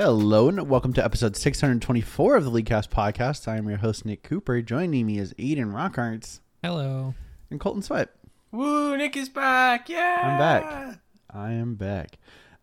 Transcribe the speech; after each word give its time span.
Hello 0.00 0.48
and 0.48 0.70
welcome 0.70 0.92
to 0.92 1.04
episode 1.04 1.34
624 1.34 2.36
of 2.36 2.44
the 2.44 2.52
Leaguecast 2.52 2.88
podcast. 2.88 3.48
I 3.48 3.56
am 3.56 3.68
your 3.68 3.78
host 3.78 4.06
Nick 4.06 4.22
Cooper. 4.22 4.62
Joining 4.62 5.06
me 5.06 5.18
is 5.18 5.34
Aiden 5.34 5.72
Rockharts 5.72 6.38
Hello. 6.62 7.14
and 7.50 7.58
Colton 7.58 7.82
Sweat. 7.82 8.10
Woo, 8.52 8.96
Nick 8.96 9.16
is 9.16 9.28
back. 9.28 9.88
Yeah. 9.88 10.20
I'm 10.22 10.38
back. 10.38 11.00
I 11.28 11.50
am 11.50 11.74
back. 11.74 12.16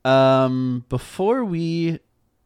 Um, 0.05 0.85
before 0.87 1.43
we 1.43 1.99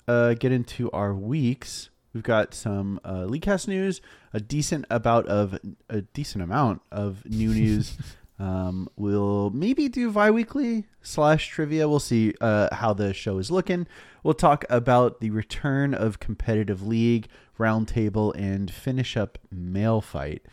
uh, 0.07 0.33
get 0.33 0.51
into 0.51 0.89
our 0.89 1.13
weeks, 1.13 1.91
we've 2.11 2.23
got 2.23 2.55
some 2.55 2.99
uh, 3.05 3.27
Leaguecast 3.27 3.67
news, 3.67 4.01
a 4.33 4.39
decent 4.39 4.85
about 4.89 5.27
of 5.27 5.59
a 5.87 6.01
decent 6.01 6.43
amount 6.43 6.81
of 6.91 7.23
new 7.27 7.53
news. 7.53 7.95
um, 8.39 8.89
we'll 8.95 9.49
maybe 9.49 9.89
do 9.89 10.11
bi-weekly 10.11 10.85
slash 11.01 11.47
trivia. 11.49 11.89
We'll 11.89 11.99
see 11.99 12.33
uh, 12.39 12.73
how 12.73 12.93
the 12.93 13.13
show 13.13 13.37
is 13.37 13.51
looking. 13.51 13.85
We'll 14.23 14.33
talk 14.33 14.65
about 14.69 15.19
the 15.19 15.29
return 15.29 15.93
of 15.93 16.19
competitive 16.19 16.85
league 16.85 17.27
roundtable 17.59 18.33
and 18.35 18.71
finish 18.71 19.17
up 19.17 19.37
mail 19.51 19.99
fight. 19.99 20.45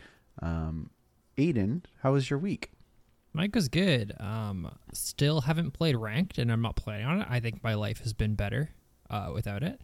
Um, 0.42 0.90
Aiden, 1.38 1.82
how 2.02 2.12
was 2.12 2.28
your 2.28 2.38
week? 2.38 2.72
Mike 3.32 3.54
was 3.54 3.68
good. 3.68 4.14
Um, 4.18 4.76
still 4.92 5.42
haven't 5.42 5.72
played 5.72 5.94
ranked, 5.94 6.38
and 6.38 6.50
I'm 6.50 6.62
not 6.62 6.74
planning 6.74 7.06
on 7.06 7.20
it. 7.20 7.26
I 7.28 7.38
think 7.38 7.62
my 7.62 7.74
life 7.74 8.00
has 8.02 8.14
been 8.14 8.34
better 8.34 8.70
uh, 9.10 9.30
without 9.32 9.62
it. 9.62 9.80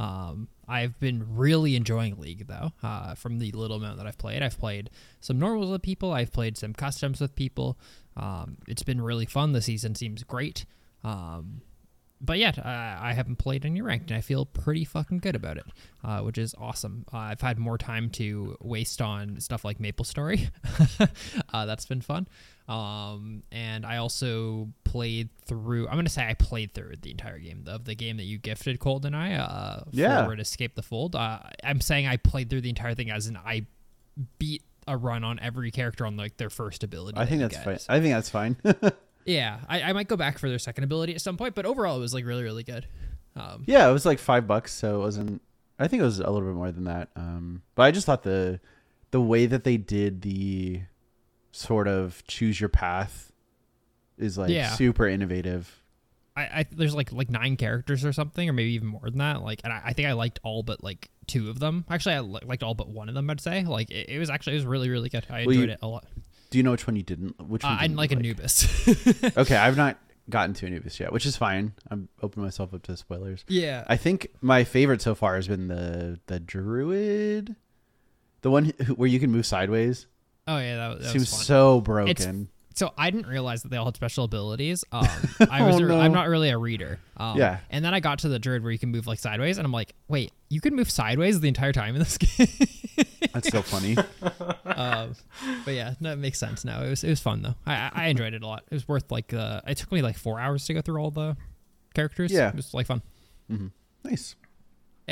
Um, 0.00 0.48
I've 0.68 0.98
been 1.00 1.36
really 1.36 1.76
enjoying 1.76 2.18
League 2.18 2.46
though. 2.46 2.72
Uh, 2.82 3.14
from 3.14 3.38
the 3.38 3.52
little 3.52 3.76
amount 3.76 3.98
that 3.98 4.06
I've 4.06 4.18
played, 4.18 4.42
I've 4.42 4.58
played 4.58 4.90
some 5.20 5.38
normals 5.38 5.70
with 5.70 5.82
people. 5.82 6.12
I've 6.12 6.32
played 6.32 6.56
some 6.56 6.72
customs 6.72 7.20
with 7.20 7.34
people. 7.34 7.78
Um, 8.16 8.58
it's 8.68 8.82
been 8.82 9.00
really 9.00 9.26
fun. 9.26 9.52
The 9.52 9.62
season 9.62 9.94
seems 9.94 10.22
great. 10.24 10.64
Um, 11.04 11.62
but 12.24 12.38
yeah, 12.38 12.52
I, 12.64 13.10
I 13.10 13.12
haven't 13.12 13.36
played 13.36 13.66
any 13.66 13.82
ranked, 13.82 14.10
and 14.10 14.16
I 14.16 14.20
feel 14.20 14.46
pretty 14.46 14.84
fucking 14.84 15.18
good 15.18 15.34
about 15.34 15.56
it, 15.56 15.64
uh, 16.04 16.20
which 16.20 16.38
is 16.38 16.54
awesome. 16.56 17.04
Uh, 17.12 17.18
I've 17.18 17.40
had 17.40 17.58
more 17.58 17.76
time 17.76 18.10
to 18.10 18.56
waste 18.60 19.02
on 19.02 19.40
stuff 19.40 19.64
like 19.64 19.80
Maple 19.80 20.04
Story. 20.04 20.48
uh, 21.52 21.66
that's 21.66 21.84
been 21.86 22.00
fun. 22.00 22.28
Um, 22.68 23.42
and 23.50 23.84
I 23.84 23.96
also 23.96 24.68
played 24.84 25.30
through. 25.44 25.88
I'm 25.88 25.96
gonna 25.96 26.08
say 26.08 26.26
I 26.26 26.34
played 26.34 26.72
through 26.74 26.94
the 27.02 27.10
entire 27.10 27.38
game 27.38 27.64
of 27.66 27.84
the 27.84 27.96
game 27.96 28.18
that 28.18 28.24
you 28.24 28.38
gifted 28.38 28.78
Cold 28.78 29.04
and 29.04 29.16
I. 29.16 29.34
Uh, 29.34 29.82
Yeah. 29.90 30.20
Forward 30.20 30.38
Escape 30.40 30.76
the 30.76 30.82
Fold. 30.82 31.16
Uh, 31.16 31.40
I'm 31.64 31.80
saying 31.80 32.06
I 32.06 32.18
played 32.18 32.48
through 32.48 32.60
the 32.60 32.68
entire 32.68 32.94
thing 32.94 33.10
as 33.10 33.26
in 33.26 33.36
I 33.36 33.66
beat 34.38 34.62
a 34.86 34.96
run 34.96 35.24
on 35.24 35.38
every 35.40 35.70
character 35.70 36.06
on 36.06 36.16
like 36.16 36.36
their 36.36 36.50
first 36.50 36.84
ability. 36.84 37.18
I 37.18 37.26
think 37.26 37.40
that's 37.40 37.56
fine. 37.56 37.78
I 37.88 38.00
think 38.00 38.14
that's 38.14 38.30
fine. 38.30 38.56
Yeah, 39.24 39.60
I, 39.68 39.82
I 39.82 39.92
might 39.92 40.08
go 40.08 40.16
back 40.16 40.38
for 40.38 40.48
their 40.48 40.58
second 40.58 40.84
ability 40.84 41.14
at 41.14 41.20
some 41.20 41.36
point, 41.36 41.54
but 41.54 41.64
overall 41.66 41.96
it 41.96 42.00
was 42.00 42.12
like 42.14 42.24
really 42.26 42.42
really 42.42 42.62
good. 42.64 42.86
Um, 43.36 43.64
Yeah, 43.66 43.88
it 43.88 43.92
was 43.92 44.04
like 44.04 44.18
five 44.18 44.46
bucks, 44.46 44.72
so 44.72 44.96
it 44.96 44.98
wasn't. 44.98 45.40
I 45.78 45.88
think 45.88 46.00
it 46.02 46.04
was 46.04 46.18
a 46.20 46.30
little 46.30 46.48
bit 46.48 46.54
more 46.56 46.70
than 46.70 46.84
that. 46.84 47.08
Um, 47.16 47.62
but 47.74 47.82
I 47.84 47.90
just 47.90 48.06
thought 48.06 48.22
the 48.22 48.60
the 49.10 49.20
way 49.20 49.46
that 49.46 49.64
they 49.64 49.76
did 49.76 50.22
the 50.22 50.82
sort 51.52 51.88
of 51.88 52.22
choose 52.26 52.60
your 52.60 52.68
path 52.68 53.30
is 54.18 54.38
like 54.38 54.50
Yeah. 54.50 54.70
super 54.74 55.06
innovative. 55.08 55.80
I, 56.36 56.42
I 56.42 56.66
there's 56.70 56.94
like 56.94 57.12
like 57.12 57.28
nine 57.30 57.56
characters 57.56 58.04
or 58.04 58.12
something, 58.12 58.48
or 58.48 58.52
maybe 58.52 58.72
even 58.72 58.88
more 58.88 59.02
than 59.04 59.18
that. 59.18 59.42
Like, 59.42 59.60
and 59.64 59.72
I, 59.72 59.82
I 59.86 59.92
think 59.92 60.08
I 60.08 60.12
liked 60.12 60.40
all 60.42 60.62
but 60.62 60.82
like 60.82 61.10
two 61.26 61.50
of 61.50 61.58
them. 61.58 61.84
Actually, 61.90 62.14
I 62.14 62.20
li- 62.20 62.40
liked 62.44 62.62
all 62.62 62.74
but 62.74 62.88
one 62.88 63.08
of 63.08 63.14
them. 63.14 63.28
I'd 63.28 63.40
say 63.40 63.64
like 63.64 63.90
it, 63.90 64.08
it 64.08 64.18
was 64.18 64.30
actually 64.30 64.54
it 64.54 64.56
was 64.56 64.66
really 64.66 64.88
really 64.88 65.08
good. 65.10 65.26
I 65.28 65.40
Well, 65.44 65.50
enjoyed 65.50 65.68
you- 65.68 65.72
it 65.74 65.78
a 65.82 65.86
lot. 65.88 66.06
Do 66.52 66.58
you 66.58 66.62
know 66.62 66.70
which 66.72 66.86
one 66.86 66.96
you 66.96 67.02
didn't? 67.02 67.40
Which 67.48 67.64
Uh, 67.64 67.68
one? 67.68 67.76
I'm 67.78 67.80
didn't 67.82 67.96
like 67.96 68.10
you 68.12 68.16
Anubis. 68.18 69.34
okay, 69.38 69.56
I've 69.56 69.76
not 69.76 69.98
gotten 70.30 70.54
to 70.54 70.66
Anubis 70.66 71.00
yet, 71.00 71.12
which 71.12 71.26
is 71.26 71.36
fine. 71.36 71.72
I'm 71.90 72.08
opening 72.22 72.44
myself 72.44 72.72
up 72.74 72.82
to 72.84 72.96
spoilers. 72.96 73.44
yeah, 73.48 73.84
I 73.88 73.96
think 73.96 74.28
my 74.40 74.62
favorite 74.64 75.02
so 75.02 75.14
far 75.14 75.34
has 75.36 75.48
been 75.48 75.68
the 75.68 76.20
the 76.26 76.38
druid, 76.38 77.56
the 78.42 78.50
one 78.50 78.72
who, 78.84 78.94
where 78.94 79.08
you 79.08 79.18
can 79.18 79.30
move 79.32 79.46
sideways. 79.46 80.06
oh 80.46 80.58
yeah, 80.58 80.76
that, 80.76 80.88
was- 80.96 81.04
that 81.06 81.12
Seems 81.12 81.28
so 81.30 81.78
It's 81.78 81.86
broken. 81.86 82.48
So 82.74 82.92
I 82.98 83.10
didn't 83.10 83.26
realize 83.28 83.62
that 83.62 83.70
they 83.70 83.76
all 83.76 83.84
had 83.86 83.96
special 83.96 84.24
abilities. 84.24 84.84
Um, 84.92 85.06
I 85.50 85.62
was 85.66 85.76
Oh, 85.76 85.78
no. 85.84 86.00
I'm 86.00 86.12
not 86.12 86.28
really 86.28 86.50
a 86.50 86.58
reader. 86.58 86.98
Um, 87.16 87.36
Yeah. 87.38 87.58
and 87.70 87.84
then 87.84 87.94
I 87.94 88.00
got 88.00 88.20
to 88.20 88.28
the 88.28 88.38
druid 88.38 88.62
where 88.62 88.72
you 88.72 88.78
can 88.78 88.90
move 88.90 89.06
like 89.06 89.18
sideways, 89.18 89.58
and 89.58 89.64
I'm 89.64 89.72
like, 89.72 89.94
wait, 90.08 90.32
you 90.48 90.60
can 90.60 90.74
move 90.74 90.90
sideways 90.90 91.40
the 91.40 91.48
entire 91.48 91.72
time 91.72 91.94
in 91.94 91.98
this 92.00 92.18
game. 92.18 92.48
That's 93.32 93.48
so 93.48 93.62
funny. 93.62 93.96
um, 94.66 95.14
but 95.64 95.74
yeah, 95.74 95.94
no, 96.00 96.12
it 96.12 96.16
makes 96.18 96.38
sense 96.38 96.64
now. 96.64 96.82
It 96.82 96.90
was 96.90 97.02
it 97.04 97.08
was 97.10 97.20
fun 97.20 97.42
though. 97.42 97.54
I 97.66 97.90
I- 97.94 98.06
enjoyed 98.08 98.34
it 98.34 98.42
a 98.42 98.46
lot. 98.46 98.64
It 98.70 98.74
was 98.74 98.86
worth 98.88 99.10
like 99.10 99.32
uh, 99.32 99.60
it 99.66 99.76
took 99.78 99.90
me 99.92 100.02
like 100.02 100.16
four 100.18 100.38
hours 100.40 100.66
to 100.66 100.74
go 100.74 100.80
through 100.82 101.00
all 101.00 101.10
the 101.10 101.36
characters. 101.94 102.30
Yeah. 102.32 102.48
it 102.48 102.56
was 102.56 102.74
like 102.74 102.86
fun. 102.86 103.02
nice. 104.04 104.34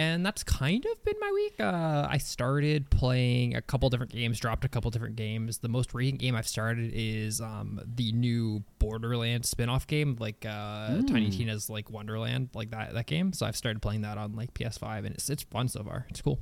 And 0.01 0.25
that's 0.25 0.43
kind 0.43 0.87
of 0.87 1.05
been 1.05 1.17
my 1.21 1.31
week. 1.31 1.61
Uh, 1.61 2.09
I 2.09 2.17
started 2.17 2.89
playing 2.89 3.55
a 3.55 3.61
couple 3.61 3.91
different 3.91 4.13
games, 4.13 4.41
dropped 4.41 4.65
a 4.65 4.69
couple 4.69 4.91
different 4.91 5.15
games. 5.15 5.59
The 5.59 5.69
most 5.69 5.93
recent 5.93 6.21
game 6.21 6.35
I've 6.35 6.49
started 6.49 6.93
is 6.95 7.43
um, 7.43 7.79
the 7.85 8.11
new 8.13 8.65
Borderlands 8.79 9.51
spin-off 9.51 9.87
game, 9.87 10.17
like 10.19 10.47
uh, 10.49 11.03
Tiny 11.03 11.29
Tina's 11.29 11.69
like 11.69 11.91
Wonderland, 11.91 12.49
like 12.55 12.71
that 12.71 12.95
that 12.95 13.05
game. 13.05 13.35
So 13.35 13.45
I've 13.45 13.57
started 13.57 13.83
playing 13.83 14.01
that 14.01 14.17
on 14.17 14.33
like 14.33 14.55
PS5, 14.55 14.99
and 15.05 15.09
it's 15.09 15.29
it's 15.29 15.43
fun 15.43 15.69
so 15.69 15.85
far. 15.85 16.07
It's 16.09 16.23
cool. 16.23 16.39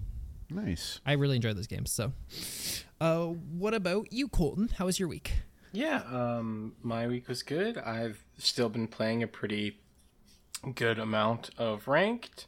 Nice. 0.50 1.00
I 1.04 1.14
really 1.14 1.34
enjoy 1.34 1.52
those 1.52 1.66
games. 1.66 1.90
So, 1.90 2.12
uh, 3.00 3.24
what 3.24 3.74
about 3.74 4.12
you, 4.12 4.28
Colton? 4.28 4.70
How 4.78 4.86
was 4.86 5.00
your 5.00 5.08
week? 5.08 5.32
Yeah. 5.72 6.02
Um, 6.08 6.76
my 6.80 7.08
week 7.08 7.26
was 7.26 7.42
good. 7.42 7.76
I've 7.76 8.22
still 8.38 8.68
been 8.68 8.86
playing 8.86 9.24
a 9.24 9.26
pretty 9.26 9.80
good 10.76 11.00
amount 11.00 11.50
of 11.58 11.88
ranked. 11.88 12.46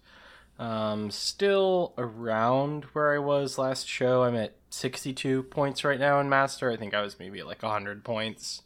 Um, 0.61 1.11
still 1.11 1.95
around 1.97 2.85
where 2.93 3.15
I 3.15 3.19
was 3.19 3.57
last 3.57 3.89
show. 3.89 4.25
I'm 4.25 4.37
at 4.37 4.57
62 4.69 5.45
points 5.45 5.85
right 5.85 5.99
now 5.99 6.21
in 6.21 6.29
master. 6.29 6.71
I 6.71 6.77
think 6.77 6.93
I 6.93 7.01
was 7.01 7.19
maybe 7.19 7.41
at 7.41 7.47
like 7.47 7.63
100 7.63 8.05
points 8.05 8.61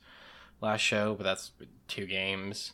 last 0.61 0.81
show, 0.81 1.15
but 1.15 1.23
that's 1.23 1.53
two 1.87 2.07
games. 2.07 2.73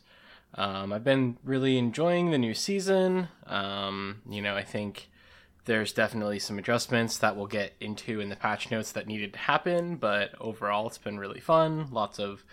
Um, 0.55 0.91
I've 0.91 1.03
been 1.03 1.37
really 1.43 1.77
enjoying 1.77 2.31
the 2.31 2.39
new 2.39 2.55
season. 2.55 3.27
Um, 3.45 4.23
you 4.27 4.41
know, 4.41 4.55
I 4.55 4.63
think 4.63 5.11
there's 5.65 5.93
definitely 5.93 6.39
some 6.39 6.57
adjustments 6.57 7.19
that 7.19 7.35
we'll 7.35 7.45
get 7.45 7.73
into 7.79 8.21
in 8.21 8.29
the 8.29 8.35
patch 8.35 8.71
notes 8.71 8.91
that 8.93 9.05
needed 9.05 9.33
to 9.33 9.39
happen, 9.39 9.97
but 9.97 10.31
overall 10.41 10.87
it's 10.87 10.97
been 10.97 11.19
really 11.19 11.39
fun. 11.39 11.89
Lots 11.91 12.17
of 12.17 12.43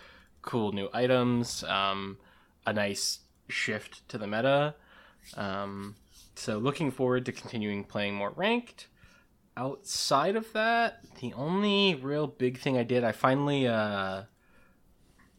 cool 0.43 0.71
new 0.71 0.87
items, 0.93 1.63
um, 1.63 2.19
a 2.67 2.73
nice 2.73 3.21
shift 3.47 4.07
to 4.09 4.19
the 4.19 4.27
meta. 4.27 4.75
Um, 5.35 5.95
so 6.39 6.57
looking 6.57 6.91
forward 6.91 7.25
to 7.25 7.31
continuing 7.31 7.83
playing 7.83 8.15
more 8.15 8.31
ranked. 8.31 8.87
Outside 9.57 10.35
of 10.35 10.53
that, 10.53 11.03
the 11.19 11.33
only 11.33 11.95
real 11.95 12.27
big 12.27 12.59
thing 12.59 12.77
I 12.77 12.83
did, 12.83 13.03
I 13.03 13.11
finally 13.11 13.67
uh, 13.67 14.23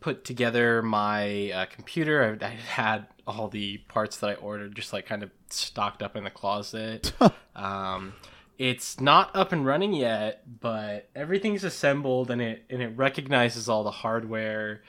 put 0.00 0.24
together 0.24 0.82
my 0.82 1.50
uh, 1.52 1.66
computer. 1.66 2.38
I, 2.42 2.46
I 2.46 2.50
had 2.50 3.06
all 3.26 3.48
the 3.48 3.78
parts 3.88 4.18
that 4.18 4.30
I 4.30 4.34
ordered 4.34 4.74
just 4.74 4.92
like 4.92 5.06
kind 5.06 5.22
of 5.22 5.30
stocked 5.48 6.02
up 6.02 6.16
in 6.16 6.24
the 6.24 6.30
closet. 6.30 7.12
um, 7.56 8.14
it's 8.58 9.00
not 9.00 9.34
up 9.34 9.52
and 9.52 9.64
running 9.64 9.94
yet, 9.94 10.42
but 10.60 11.08
everything's 11.14 11.64
assembled 11.64 12.30
and 12.30 12.42
it 12.42 12.64
and 12.68 12.82
it 12.82 12.88
recognizes 12.96 13.68
all 13.70 13.84
the 13.84 13.90
hardware. 13.90 14.82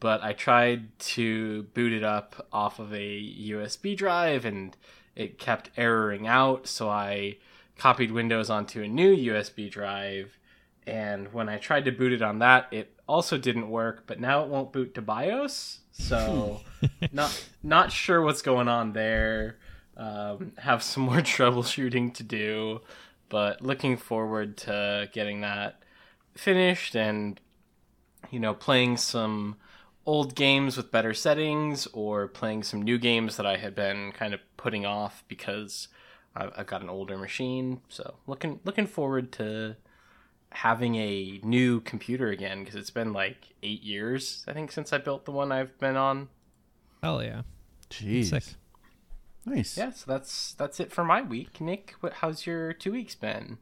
But 0.00 0.22
I 0.22 0.32
tried 0.32 0.98
to 1.00 1.64
boot 1.74 1.92
it 1.92 2.04
up 2.04 2.46
off 2.52 2.78
of 2.78 2.94
a 2.94 2.96
USB 2.96 3.96
drive 3.96 4.44
and 4.46 4.74
it 5.18 5.38
kept 5.38 5.70
erroring 5.76 6.26
out. 6.26 6.66
So 6.68 6.88
I 6.88 7.36
copied 7.76 8.12
Windows 8.12 8.48
onto 8.48 8.82
a 8.82 8.88
new 8.88 9.14
USB 9.14 9.70
drive. 9.70 10.38
And 10.86 11.32
when 11.34 11.48
I 11.48 11.58
tried 11.58 11.84
to 11.84 11.92
boot 11.92 12.12
it 12.12 12.22
on 12.22 12.38
that, 12.38 12.68
it 12.70 12.94
also 13.06 13.36
didn't 13.36 13.68
work. 13.68 14.04
But 14.06 14.20
now 14.20 14.44
it 14.44 14.48
won't 14.48 14.72
boot 14.72 14.94
to 14.94 15.02
BIOS. 15.02 15.80
So 15.92 16.60
not 17.12 17.46
not 17.62 17.90
sure 17.90 18.22
what's 18.22 18.42
going 18.42 18.68
on 18.68 18.92
there. 18.92 19.58
Um, 19.96 20.52
have 20.58 20.82
some 20.82 21.02
more 21.02 21.16
troubleshooting 21.16 22.14
to 22.14 22.22
do, 22.22 22.80
but 23.28 23.60
looking 23.60 23.96
forward 23.96 24.56
to 24.58 25.10
getting 25.12 25.40
that 25.40 25.82
finished 26.36 26.94
and 26.94 27.40
you 28.30 28.38
know 28.38 28.54
playing 28.54 28.96
some 28.96 29.56
old 30.06 30.36
games 30.36 30.76
with 30.76 30.92
better 30.92 31.12
settings 31.12 31.88
or 31.92 32.28
playing 32.28 32.62
some 32.62 32.80
new 32.80 32.96
games 32.96 33.36
that 33.36 33.44
I 33.44 33.56
had 33.56 33.74
been 33.74 34.12
kind 34.12 34.32
of 34.32 34.40
putting 34.58 34.84
off 34.84 35.24
because 35.26 35.88
I've, 36.36 36.52
I've 36.54 36.66
got 36.66 36.82
an 36.82 36.90
older 36.90 37.16
machine, 37.16 37.80
so 37.88 38.16
looking 38.26 38.60
looking 38.64 38.86
forward 38.86 39.32
to 39.32 39.76
having 40.50 40.96
a 40.96 41.40
new 41.42 41.80
computer 41.80 42.28
again 42.28 42.60
because 42.60 42.74
it's 42.74 42.90
been 42.90 43.12
like 43.12 43.48
eight 43.62 43.82
years 43.82 44.46
I 44.48 44.54
think 44.54 44.72
since 44.72 44.94
I 44.94 44.98
built 44.98 45.26
the 45.26 45.32
one 45.32 45.52
I've 45.52 45.78
been 45.78 45.96
on. 45.96 46.28
Hell 47.02 47.22
yeah. 47.22 47.42
Jeez. 47.90 48.26
Sick. 48.26 48.44
Nice. 49.46 49.78
Yeah, 49.78 49.92
so 49.92 50.04
that's 50.06 50.52
that's 50.54 50.78
it 50.80 50.92
for 50.92 51.04
my 51.04 51.22
week. 51.22 51.60
Nick, 51.60 51.94
what, 52.00 52.14
how's 52.14 52.46
your 52.46 52.72
two 52.72 52.92
weeks 52.92 53.14
been? 53.14 53.58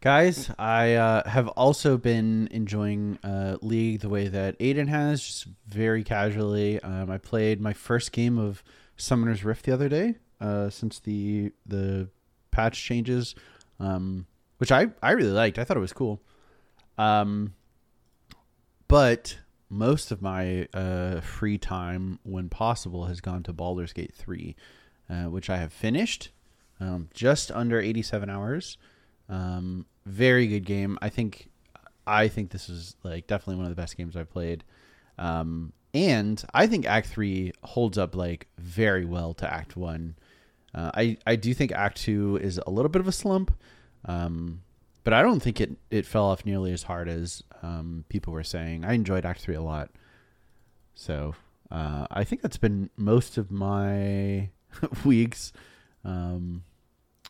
Guys, 0.00 0.50
I 0.58 0.94
uh, 0.94 1.28
have 1.28 1.46
also 1.48 1.96
been 1.96 2.48
enjoying 2.50 3.20
uh, 3.22 3.58
League 3.62 4.00
the 4.00 4.08
way 4.08 4.26
that 4.26 4.58
Aiden 4.58 4.88
has, 4.88 5.22
just 5.22 5.46
very 5.68 6.02
casually. 6.02 6.80
Um, 6.80 7.08
I 7.08 7.18
played 7.18 7.60
my 7.60 7.72
first 7.72 8.10
game 8.10 8.36
of 8.36 8.64
Summoner's 8.96 9.44
Rift 9.44 9.64
the 9.64 9.72
other 9.72 9.88
day 9.88 10.16
uh, 10.42 10.68
since 10.68 10.98
the 10.98 11.52
the 11.64 12.08
patch 12.50 12.82
changes, 12.82 13.34
um, 13.80 14.26
which 14.58 14.72
I, 14.72 14.88
I 15.02 15.12
really 15.12 15.30
liked. 15.30 15.58
I 15.58 15.64
thought 15.64 15.76
it 15.76 15.80
was 15.80 15.92
cool. 15.92 16.20
Um, 16.98 17.54
but 18.88 19.38
most 19.70 20.10
of 20.10 20.20
my 20.20 20.68
uh, 20.74 21.20
free 21.20 21.56
time, 21.56 22.18
when 22.24 22.50
possible, 22.50 23.06
has 23.06 23.22
gone 23.22 23.42
to 23.44 23.52
Baldur's 23.54 23.94
Gate 23.94 24.12
3, 24.14 24.54
uh, 25.08 25.14
which 25.24 25.48
I 25.48 25.56
have 25.56 25.72
finished 25.72 26.30
um, 26.78 27.08
just 27.14 27.50
under 27.50 27.80
87 27.80 28.28
hours. 28.28 28.76
Um, 29.28 29.86
very 30.04 30.46
good 30.46 30.66
game. 30.66 30.98
I 31.00 31.08
think 31.08 31.48
I 32.06 32.28
think 32.28 32.50
this 32.50 32.68
is 32.68 32.96
like 33.04 33.28
definitely 33.28 33.56
one 33.56 33.66
of 33.66 33.70
the 33.70 33.80
best 33.80 33.96
games 33.96 34.16
I've 34.16 34.30
played. 34.30 34.64
Um, 35.18 35.72
and 35.94 36.42
I 36.52 36.66
think 36.66 36.86
Act 36.86 37.06
Three 37.08 37.52
holds 37.62 37.98
up 37.98 38.16
like 38.16 38.48
very 38.58 39.04
well 39.04 39.34
to 39.34 39.52
Act 39.52 39.76
One. 39.76 40.16
Uh, 40.74 40.90
I 40.94 41.16
I 41.26 41.36
do 41.36 41.52
think 41.54 41.72
Act 41.72 41.98
Two 41.98 42.38
is 42.38 42.60
a 42.66 42.70
little 42.70 42.88
bit 42.88 43.00
of 43.00 43.08
a 43.08 43.12
slump, 43.12 43.52
um, 44.06 44.62
but 45.04 45.12
I 45.12 45.22
don't 45.22 45.40
think 45.40 45.60
it 45.60 45.76
it 45.90 46.06
fell 46.06 46.24
off 46.24 46.46
nearly 46.46 46.72
as 46.72 46.84
hard 46.84 47.08
as 47.08 47.42
um, 47.62 48.04
people 48.08 48.32
were 48.32 48.44
saying. 48.44 48.84
I 48.84 48.94
enjoyed 48.94 49.26
Act 49.26 49.40
Three 49.40 49.54
a 49.54 49.62
lot. 49.62 49.90
So 50.94 51.34
uh, 51.70 52.06
I 52.10 52.24
think 52.24 52.42
that's 52.42 52.56
been 52.56 52.90
most 52.96 53.38
of 53.38 53.50
my 53.50 54.50
weeks, 55.04 55.52
um, 56.04 56.64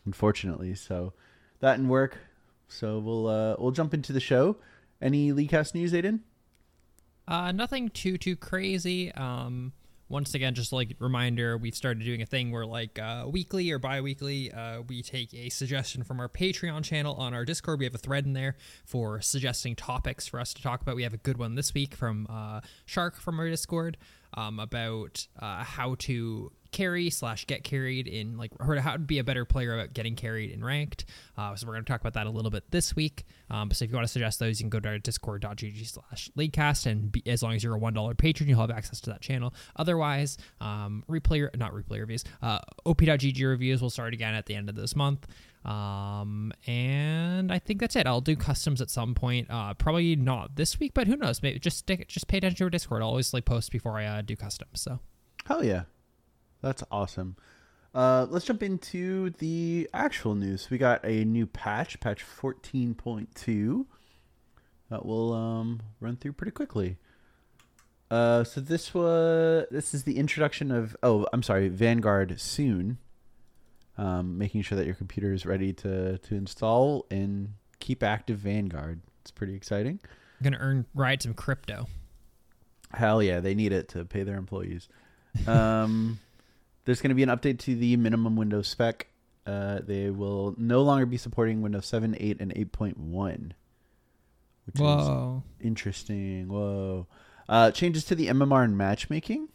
unfortunately. 0.05 0.75
So 0.75 1.13
that 1.59 1.79
and 1.79 1.89
work. 1.89 2.17
So 2.67 2.99
we'll 2.99 3.27
uh, 3.27 3.55
we'll 3.59 3.71
jump 3.71 3.93
into 3.93 4.13
the 4.13 4.19
show. 4.19 4.57
Any 5.01 5.33
Leaguecast 5.33 5.75
news, 5.75 5.91
Aiden? 5.91 6.19
Uh, 7.27 7.51
nothing 7.51 7.89
too 7.89 8.17
too 8.17 8.35
crazy. 8.35 9.11
Um, 9.13 9.73
once 10.13 10.35
again, 10.35 10.53
just 10.53 10.71
like 10.71 10.95
reminder, 10.99 11.57
we've 11.57 11.73
started 11.73 12.03
doing 12.03 12.21
a 12.21 12.25
thing 12.25 12.51
where 12.51 12.67
like 12.67 12.99
uh, 12.99 13.25
weekly 13.27 13.71
or 13.71 13.79
bi-weekly, 13.79 14.51
uh, 14.51 14.81
we 14.87 15.01
take 15.01 15.33
a 15.33 15.49
suggestion 15.49 16.03
from 16.03 16.19
our 16.19 16.29
Patreon 16.29 16.83
channel 16.83 17.15
on 17.15 17.33
our 17.33 17.43
Discord. 17.43 17.79
We 17.79 17.85
have 17.85 17.95
a 17.95 17.97
thread 17.97 18.23
in 18.25 18.33
there 18.33 18.55
for 18.85 19.21
suggesting 19.21 19.75
topics 19.75 20.27
for 20.27 20.39
us 20.39 20.53
to 20.53 20.61
talk 20.61 20.83
about. 20.83 20.95
We 20.95 21.01
have 21.01 21.15
a 21.15 21.17
good 21.17 21.37
one 21.37 21.55
this 21.55 21.73
week 21.73 21.95
from 21.95 22.27
uh, 22.29 22.61
Shark 22.85 23.15
from 23.15 23.39
our 23.39 23.49
Discord 23.49 23.97
um, 24.35 24.59
about 24.59 25.27
uh, 25.39 25.63
how 25.63 25.95
to 25.99 26.51
carry 26.73 27.09
slash 27.09 27.45
get 27.45 27.63
carried 27.63 28.07
in 28.07 28.37
like 28.37 28.51
how 28.59 28.93
to 28.93 28.99
be 28.99 29.19
a 29.19 29.23
better 29.23 29.45
player 29.45 29.73
about 29.73 29.93
getting 29.93 30.15
carried 30.15 30.51
in 30.51 30.63
ranked. 30.63 31.05
Uh, 31.37 31.55
so 31.55 31.65
we're 31.65 31.73
going 31.73 31.85
to 31.85 31.91
talk 31.91 32.01
about 32.01 32.13
that 32.13 32.27
a 32.27 32.29
little 32.29 32.51
bit 32.51 32.69
this 32.71 32.95
week. 32.95 33.23
Um, 33.49 33.71
so 33.71 33.85
if 33.85 33.91
you 33.91 33.95
want 33.95 34.07
to 34.07 34.11
suggest 34.11 34.39
those, 34.39 34.59
you 34.59 34.65
can 34.65 34.69
go 34.69 34.79
to 34.81 34.99
discord.gg 34.99 35.87
slash 35.87 36.29
leaguecast 36.35 36.85
and 36.85 37.11
be, 37.11 37.23
as 37.25 37.41
long 37.41 37.53
as 37.53 37.63
you're 37.63 37.75
a 37.75 37.77
one 37.77 37.93
dollar 37.93 38.13
patron, 38.13 38.49
you'll 38.49 38.59
have 38.59 38.71
access 38.71 38.99
to 39.01 39.09
that 39.11 39.21
channel. 39.21 39.53
Otherwise, 39.77 40.37
um, 40.59 41.05
replay 41.09 41.55
not 41.55 41.73
replay 41.73 41.99
reviews, 41.99 42.25
uh, 42.41 42.59
op.gg 42.85 43.47
reviews 43.47 43.81
will 43.81 43.89
start 43.89 44.13
again 44.13 44.33
at 44.33 44.47
the 44.47 44.55
end 44.55 44.67
of 44.67 44.75
this 44.75 44.95
month. 44.95 45.27
Um, 45.65 46.51
and 46.67 47.53
I 47.53 47.59
think 47.59 47.79
that's 47.79 47.95
it. 47.95 48.05
I'll 48.05 48.19
do 48.19 48.35
customs 48.35 48.81
at 48.81 48.89
some 48.89 49.15
point. 49.15 49.47
Uh, 49.49 49.73
probably 49.73 50.15
not 50.17 50.57
this 50.57 50.77
week, 50.77 50.93
but 50.93 51.07
who 51.07 51.15
knows? 51.15 51.41
Maybe 51.41 51.57
just 51.59 51.77
stick, 51.77 52.05
just 52.09 52.27
pay 52.27 52.37
attention 52.39 52.65
to 52.65 52.69
Discord. 52.69 53.01
I'll 53.01 53.07
always 53.07 53.33
like 53.33 53.45
post 53.45 53.71
before 53.71 53.97
I 53.97 54.05
uh, 54.05 54.21
do 54.21 54.35
customs. 54.35 54.81
So 54.81 54.99
Hell 55.45 55.63
yeah, 55.63 55.83
that's 56.63 56.83
awesome. 56.89 57.35
Uh, 57.93 58.25
let's 58.29 58.45
jump 58.45 58.63
into 58.63 59.29
the 59.31 59.87
actual 59.93 60.33
news. 60.33 60.69
We 60.71 60.79
got 60.79 61.05
a 61.05 61.23
new 61.25 61.45
patch, 61.45 61.99
patch 61.99 62.23
fourteen 62.23 62.95
point 62.95 63.35
two, 63.35 63.85
that 64.89 65.05
we'll 65.05 65.33
um, 65.33 65.81
run 65.99 66.15
through 66.15 66.33
pretty 66.33 66.51
quickly. 66.51 66.97
Uh, 68.09 68.43
so 68.43 68.61
this 68.61 68.93
was 68.93 69.65
this 69.69 69.93
is 69.93 70.03
the 70.03 70.17
introduction 70.17 70.71
of 70.71 70.95
oh 71.03 71.27
I'm 71.33 71.43
sorry 71.43 71.67
Vanguard 71.67 72.39
soon, 72.39 72.97
um, 73.97 74.37
making 74.37 74.63
sure 74.63 74.77
that 74.77 74.85
your 74.85 74.95
computer 74.95 75.33
is 75.33 75.45
ready 75.45 75.73
to 75.73 76.17
to 76.17 76.35
install 76.35 77.05
and 77.11 77.53
keep 77.79 78.01
active 78.01 78.39
Vanguard. 78.39 79.01
It's 79.21 79.31
pretty 79.31 79.53
exciting. 79.53 79.99
I'm 80.39 80.43
gonna 80.43 80.57
earn 80.59 80.85
ride 80.95 81.21
some 81.21 81.33
crypto. 81.33 81.87
Hell 82.93 83.21
yeah, 83.21 83.39
they 83.39 83.53
need 83.53 83.71
it 83.71 83.89
to 83.89 84.05
pay 84.05 84.23
their 84.23 84.37
employees. 84.37 84.87
Um, 85.47 86.19
there's 86.85 87.01
going 87.01 87.09
to 87.09 87.15
be 87.15 87.23
an 87.23 87.29
update 87.29 87.59
to 87.59 87.75
the 87.75 87.95
minimum 87.97 88.35
Windows 88.35 88.67
spec. 88.67 89.07
Uh, 89.45 89.79
they 89.85 90.09
will 90.09 90.55
no 90.57 90.81
longer 90.83 91.05
be 91.05 91.17
supporting 91.17 91.61
Windows 91.61 91.85
7, 91.85 92.15
8, 92.19 92.37
and 92.39 92.53
8.1, 92.55 93.51
which 94.65 94.75
Whoa. 94.77 95.43
is 95.59 95.65
interesting. 95.65 96.47
Whoa. 96.47 97.07
Uh, 97.49 97.71
changes 97.71 98.05
to 98.05 98.15
the 98.15 98.27
MMR 98.27 98.63
and 98.63 98.77
matchmaking, 98.77 99.49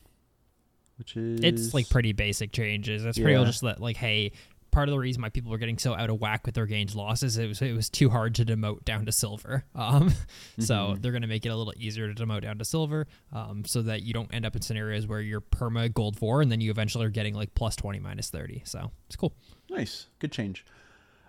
which 0.98 1.16
is 1.16 1.40
It's 1.40 1.72
like 1.75 1.88
pretty 1.88 2.12
basic 2.12 2.52
changes. 2.52 3.04
It's 3.04 3.16
pretty 3.19 3.32
Yeah. 3.32 3.38
well 3.38 3.46
just 3.46 3.62
that 3.62 3.80
like, 3.80 3.96
hey, 3.96 4.32
part 4.70 4.88
of 4.88 4.93
the 4.93 4.99
reason 4.99 5.23
why 5.23 5.29
people 5.29 5.50
were 5.50 5.59
getting 5.59 5.79
so 5.79 5.94
out 5.94 6.11
of 6.11 6.20
whack 6.20 6.44
with 6.47 6.55
their 6.55 6.67
gains 6.67 6.94
losses 6.94 7.37
it 7.38 7.47
was 7.49 7.61
it 7.62 7.73
was 7.75 7.88
too 7.88 8.11
hard 8.11 8.35
to 8.37 8.44
demote 8.44 8.85
down 8.85 9.06
to 9.06 9.12
silver. 9.12 9.65
Um, 9.75 10.12
so 10.59 10.75
Mm-hmm. 10.75 11.00
they're 11.00 11.12
gonna 11.12 11.26
make 11.26 11.47
it 11.47 11.50
a 11.50 11.56
little 11.56 11.73
easier 11.76 12.12
to 12.12 12.25
demote 12.26 12.43
down 12.43 12.59
to 12.59 12.65
silver, 12.65 13.06
um, 13.32 13.65
so 13.65 13.82
that 13.82 14.03
you 14.03 14.12
don't 14.12 14.32
end 14.35 14.44
up 14.47 14.55
in 14.56 14.62
scenarios 14.62 15.06
where 15.06 15.20
you're 15.20 15.41
perma 15.41 15.93
gold 15.93 16.17
four 16.17 16.43
and 16.43 16.50
then 16.53 16.61
you 16.61 16.70
eventually 16.70 17.05
are 17.06 17.11
getting 17.11 17.35
like 17.35 17.55
plus 17.55 17.76
twenty 17.76 17.99
minus 18.00 18.31
thirty. 18.31 18.62
So 18.65 18.91
it's 19.06 19.17
cool. 19.17 19.32
Nice. 19.70 20.06
Good 20.19 20.32
change. 20.32 20.65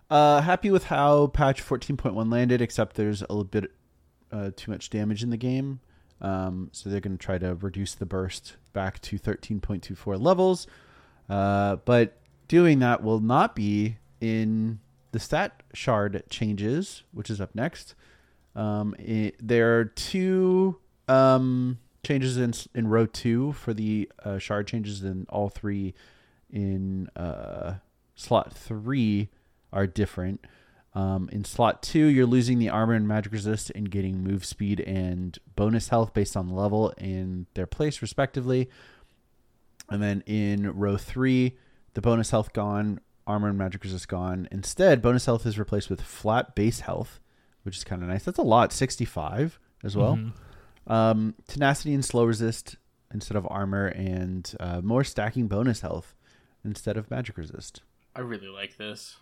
Uh, 0.10 0.42
happy 0.42 0.72
with 0.72 0.86
how 0.86 1.28
patch 1.28 1.64
14.1 1.64 2.32
landed, 2.32 2.62
except 2.62 2.96
there's 2.96 3.22
a 3.22 3.26
little 3.30 3.44
bit 3.44 3.72
uh, 4.32 4.50
too 4.56 4.72
much 4.72 4.90
damage 4.90 5.22
in 5.22 5.30
the 5.30 5.38
game. 5.38 5.82
Um, 6.22 6.70
so 6.72 6.90
they're 6.90 7.00
going 7.00 7.16
to 7.18 7.24
try 7.24 7.38
to 7.38 7.54
reduce 7.56 7.94
the 7.94 8.08
burst 8.08 8.56
back 8.74 9.00
to 9.04 9.20
13.24 9.20 10.20
levels. 10.20 10.66
Uh, 11.30 11.76
but 11.86 12.19
doing 12.50 12.80
that 12.80 13.02
will 13.02 13.22
not 13.22 13.56
be 13.56 13.98
in 14.20 14.80
the 15.12 15.20
stat 15.20 15.64
shard 15.74 16.22
changes, 16.30 17.04
which 17.14 17.30
is 17.30 17.40
up 17.40 17.56
next. 17.56 17.96
Um, 18.56 18.94
it, 19.00 19.36
there 19.40 19.80
are 19.80 19.86
two 19.86 20.78
um, 21.08 21.80
changes 22.04 22.36
in 22.36 22.54
in 22.76 22.88
row 22.90 23.06
two 23.06 23.54
for 23.54 23.74
the 23.74 24.12
uh, 24.26 24.38
shard 24.38 24.68
changes, 24.68 25.02
and 25.04 25.26
all 25.30 25.48
three 25.48 25.94
in 26.52 27.08
uh, 27.16 27.76
slot 28.16 28.52
three 28.54 29.30
are 29.72 29.88
different. 29.88 30.46
Um, 30.96 31.30
in 31.32 31.46
slot 31.46 31.84
two, 31.84 32.06
you're 32.08 32.26
losing 32.26 32.58
the 32.58 32.70
armor 32.70 32.94
and 32.94 33.08
magic 33.08 33.32
resist 33.32 33.72
and 33.76 33.90
getting 33.90 34.24
move 34.24 34.44
speed 34.44 34.80
and 34.82 35.38
bonus 35.56 35.90
health 35.90 36.14
based 36.14 36.36
on 36.36 36.50
level 36.50 36.94
and 36.98 37.46
their 37.54 37.68
place, 37.68 38.02
respectively. 38.02 38.70
And 39.90 40.02
then 40.02 40.22
in 40.26 40.72
row 40.74 40.98
three, 40.98 41.58
the 41.94 42.02
bonus 42.02 42.32
health 42.32 42.54
gone, 42.54 43.00
armor 43.28 43.50
and 43.50 43.58
magic 43.58 43.84
resist 43.84 44.08
gone. 44.08 44.48
Instead, 44.52 45.02
bonus 45.02 45.26
health 45.26 45.46
is 45.46 45.60
replaced 45.60 45.90
with 45.90 46.02
flat 46.02 46.56
base 46.56 46.82
health, 46.82 47.20
which 47.64 47.78
is 47.78 47.84
kind 47.84 48.02
of 48.02 48.10
nice. 48.10 48.24
That's 48.24 48.40
a 48.40 48.44
lot, 48.44 48.72
65 48.74 49.60
as 49.84 49.96
well. 49.96 50.16
Mhm. 50.16 50.34
Um, 50.88 51.36
tenacity 51.48 51.94
and 51.94 52.04
slow 52.04 52.26
resist 52.26 52.78
instead 53.14 53.38
of 53.38 53.48
armor, 53.50 53.88
and 53.88 54.54
uh, 54.60 54.82
more 54.82 55.04
stacking 55.04 55.48
bonus 55.48 55.82
health 55.82 56.16
instead 56.64 56.98
of 56.98 57.10
magic 57.12 57.38
resist. 57.38 57.82
I 58.16 58.22
really 58.22 58.48
like 58.48 58.78
this. 58.78 59.18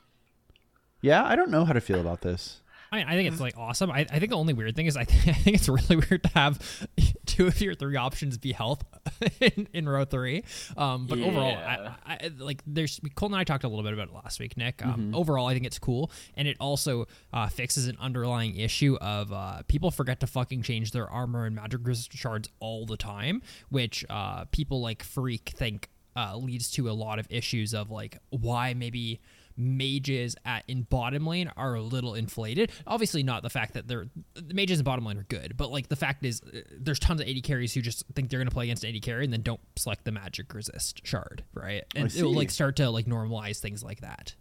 Yeah, 1.01 1.23
I 1.23 1.35
don't 1.35 1.51
know 1.51 1.65
how 1.65 1.73
to 1.73 1.81
feel 1.81 1.99
about 2.01 2.21
this. 2.21 2.61
I, 2.91 2.97
mean, 2.97 3.07
I 3.07 3.15
think 3.15 3.31
it's 3.31 3.41
like 3.41 3.57
awesome. 3.57 3.91
I, 3.91 3.99
I 4.09 4.19
think 4.19 4.29
the 4.29 4.37
only 4.37 4.53
weird 4.53 4.75
thing 4.75 4.85
is 4.85 4.95
I, 4.95 5.03
th- 5.05 5.27
I 5.27 5.33
think 5.33 5.55
it's 5.57 5.67
really 5.67 5.97
weird 5.97 6.23
to 6.23 6.29
have 6.29 6.87
two 7.25 7.47
of 7.47 7.59
your 7.61 7.75
three 7.75 7.95
options 7.95 8.37
be 8.37 8.51
health 8.51 8.83
in, 9.39 9.67
in 9.73 9.89
row 9.89 10.05
three. 10.05 10.43
Um, 10.75 11.07
but 11.07 11.19
overall, 11.19 11.55
I, 11.55 11.91
I 12.05 12.31
like 12.37 12.61
there's 12.65 12.99
Cole 13.15 13.27
and 13.27 13.35
I 13.35 13.43
talked 13.43 13.63
a 13.63 13.67
little 13.67 13.83
bit 13.83 13.93
about 13.93 14.09
it 14.09 14.13
last 14.13 14.39
week, 14.39 14.57
Nick. 14.57 14.85
Um, 14.85 15.13
Overall, 15.13 15.47
I 15.47 15.53
think 15.53 15.65
it's 15.65 15.79
cool, 15.79 16.11
and 16.35 16.47
it 16.47 16.57
also 16.59 17.07
uh, 17.33 17.47
fixes 17.47 17.87
an 17.87 17.97
underlying 17.99 18.55
issue 18.57 18.97
of 19.01 19.31
uh, 19.31 19.61
people 19.67 19.91
forget 19.91 20.19
to 20.21 20.27
fucking 20.27 20.61
change 20.61 20.91
their 20.91 21.09
armor 21.09 21.45
and 21.45 21.55
magic 21.55 21.81
resist 21.83 22.13
shards 22.13 22.49
all 22.59 22.85
the 22.85 22.97
time, 22.97 23.41
which 23.69 24.05
uh, 24.09 24.45
people 24.51 24.81
like 24.81 25.03
Freak 25.03 25.49
think 25.55 25.89
uh, 26.15 26.35
leads 26.35 26.71
to 26.71 26.89
a 26.89 26.93
lot 26.93 27.19
of 27.19 27.27
issues 27.29 27.73
of 27.73 27.91
like 27.91 28.17
why 28.29 28.73
maybe 28.73 29.21
mages 29.57 30.35
at 30.45 30.63
in 30.67 30.83
bottom 30.83 31.25
lane 31.25 31.51
are 31.57 31.73
a 31.75 31.81
little 31.81 32.13
inflated. 32.15 32.71
Obviously, 32.85 33.23
not 33.23 33.41
the 33.43 33.49
fact 33.49 33.73
that 33.73 33.87
they're 33.87 34.05
the 34.35 34.53
mages 34.53 34.79
in 34.79 34.83
bottom 34.85 35.05
lane 35.05 35.17
are 35.17 35.23
good, 35.23 35.55
but 35.57 35.71
like 35.71 35.89
the 35.89 35.95
fact 35.95 36.23
is, 36.25 36.41
uh, 36.43 36.59
there's 36.71 36.99
tons 36.99 37.19
of 37.21 37.27
AD 37.27 37.43
carries 37.43 37.73
who 37.73 37.81
just 37.81 38.03
think 38.15 38.29
they're 38.29 38.39
gonna 38.39 38.51
play 38.51 38.65
against 38.65 38.85
AD 38.85 39.01
carry 39.01 39.23
and 39.23 39.33
then 39.33 39.41
don't 39.41 39.61
select 39.75 40.05
the 40.05 40.11
magic 40.11 40.53
resist 40.53 41.05
shard, 41.05 41.43
right? 41.53 41.83
And 41.95 42.13
it 42.15 42.23
will 42.23 42.33
like 42.33 42.51
start 42.51 42.75
to 42.77 42.89
like 42.89 43.05
normalize 43.05 43.59
things 43.59 43.83
like 43.83 44.01
that. 44.01 44.35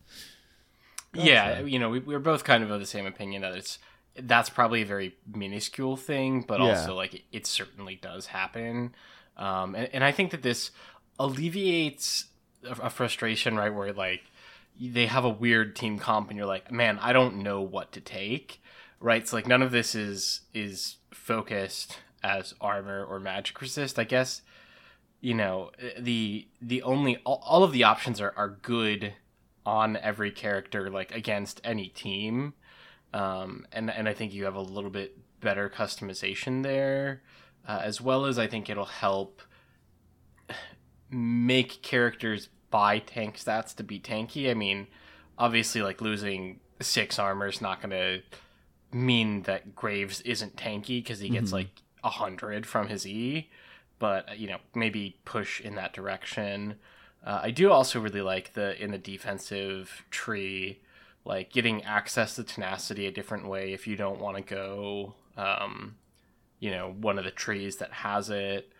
Yeah, 1.14 1.60
you 1.60 1.78
know, 1.78 1.88
we, 1.88 2.00
we 2.00 2.12
were 2.14 2.20
both 2.20 2.44
kind 2.44 2.62
of 2.62 2.70
of 2.70 2.78
the 2.80 2.86
same 2.86 3.06
opinion 3.06 3.42
that 3.42 3.54
it's 3.54 3.78
that's 4.18 4.48
probably 4.50 4.82
a 4.82 4.86
very 4.86 5.14
minuscule 5.26 5.96
thing, 5.96 6.42
but 6.42 6.60
Yeah. 6.60 6.68
also 6.68 6.94
like 6.94 7.14
it, 7.14 7.22
it 7.32 7.46
certainly 7.46 7.96
does 7.96 8.26
happen. 8.26 8.94
Um, 9.36 9.74
and, 9.74 9.88
and 9.92 10.04
I 10.04 10.12
think 10.12 10.30
that 10.30 10.42
this 10.42 10.70
alleviates 11.18 12.26
a, 12.64 12.86
a 12.86 12.90
frustration, 12.90 13.56
right? 13.56 13.72
Where 13.74 13.92
like 13.92 14.22
they 14.80 15.06
have 15.06 15.24
a 15.24 15.30
weird 15.30 15.76
team 15.76 15.98
comp, 15.98 16.28
and 16.28 16.36
you're 16.36 16.46
like, 16.46 16.70
man, 16.70 16.98
I 17.00 17.12
don't 17.12 17.42
know 17.42 17.60
what 17.60 17.92
to 17.92 18.00
take, 18.00 18.62
right? 19.00 19.22
It's 19.22 19.32
like 19.32 19.46
none 19.46 19.62
of 19.62 19.70
this 19.70 19.94
is 19.94 20.42
is 20.54 20.96
focused 21.10 21.98
as 22.22 22.54
armor 22.60 23.04
or 23.04 23.20
magic 23.20 23.60
resist. 23.60 23.98
I 23.98 24.04
guess 24.04 24.42
you 25.20 25.34
know 25.34 25.70
the 25.98 26.46
the 26.60 26.82
only 26.82 27.16
all, 27.24 27.42
all 27.44 27.64
of 27.64 27.72
the 27.72 27.84
options 27.84 28.20
are, 28.20 28.32
are 28.36 28.58
good 28.62 29.14
on 29.64 29.96
every 29.96 30.30
character 30.30 30.90
like 30.90 31.12
against 31.12 31.60
any 31.64 31.88
team 31.88 32.54
um 33.12 33.66
and 33.72 33.90
and 33.90 34.08
i 34.08 34.14
think 34.14 34.32
you 34.32 34.44
have 34.44 34.54
a 34.54 34.60
little 34.60 34.90
bit 34.90 35.18
better 35.40 35.68
customization 35.68 36.62
there 36.62 37.22
uh, 37.66 37.80
as 37.82 38.00
well 38.00 38.26
as 38.26 38.38
i 38.38 38.46
think 38.46 38.70
it'll 38.70 38.84
help 38.84 39.42
make 41.10 41.82
characters 41.82 42.48
buy 42.76 42.98
tank 42.98 43.38
stats 43.38 43.74
to 43.74 43.82
be 43.82 43.98
tanky 43.98 44.50
i 44.50 44.54
mean 44.54 44.86
obviously 45.38 45.80
like 45.80 46.02
losing 46.02 46.60
six 46.80 47.18
armor 47.18 47.46
is 47.46 47.62
not 47.62 47.80
going 47.80 47.90
to 47.90 48.20
mean 48.92 49.42
that 49.42 49.74
graves 49.74 50.20
isn't 50.22 50.56
tanky 50.56 51.02
because 51.02 51.20
he 51.20 51.30
gets 51.30 51.52
like 51.52 51.70
a 52.04 52.10
hundred 52.10 52.66
from 52.66 52.88
his 52.88 53.06
e 53.06 53.48
but 53.98 54.38
you 54.38 54.46
know 54.46 54.58
maybe 54.74 55.16
push 55.24 55.58
in 55.60 55.74
that 55.74 55.94
direction. 55.94 56.74
Uh, 57.24 57.40
i 57.44 57.50
do 57.50 57.72
also 57.72 57.98
really 57.98 58.20
like 58.20 58.52
the 58.52 58.68
in 58.82 58.90
the 58.90 58.98
defensive 58.98 60.04
tree 60.10 60.78
like 61.24 61.50
getting 61.50 61.82
access 61.84 62.36
to 62.36 62.44
tenacity 62.44 63.06
a 63.06 63.10
different 63.10 63.48
way 63.48 63.72
if 63.72 63.86
you 63.86 63.96
don't 63.96 64.20
want 64.20 64.36
to 64.36 64.42
go 64.42 65.14
um, 65.38 65.96
you 66.60 66.70
know 66.70 66.94
one 67.00 67.18
of 67.18 67.24
the 67.24 67.30
trees 67.30 67.76
that 67.78 67.92
has 67.92 68.28
it 68.28 68.70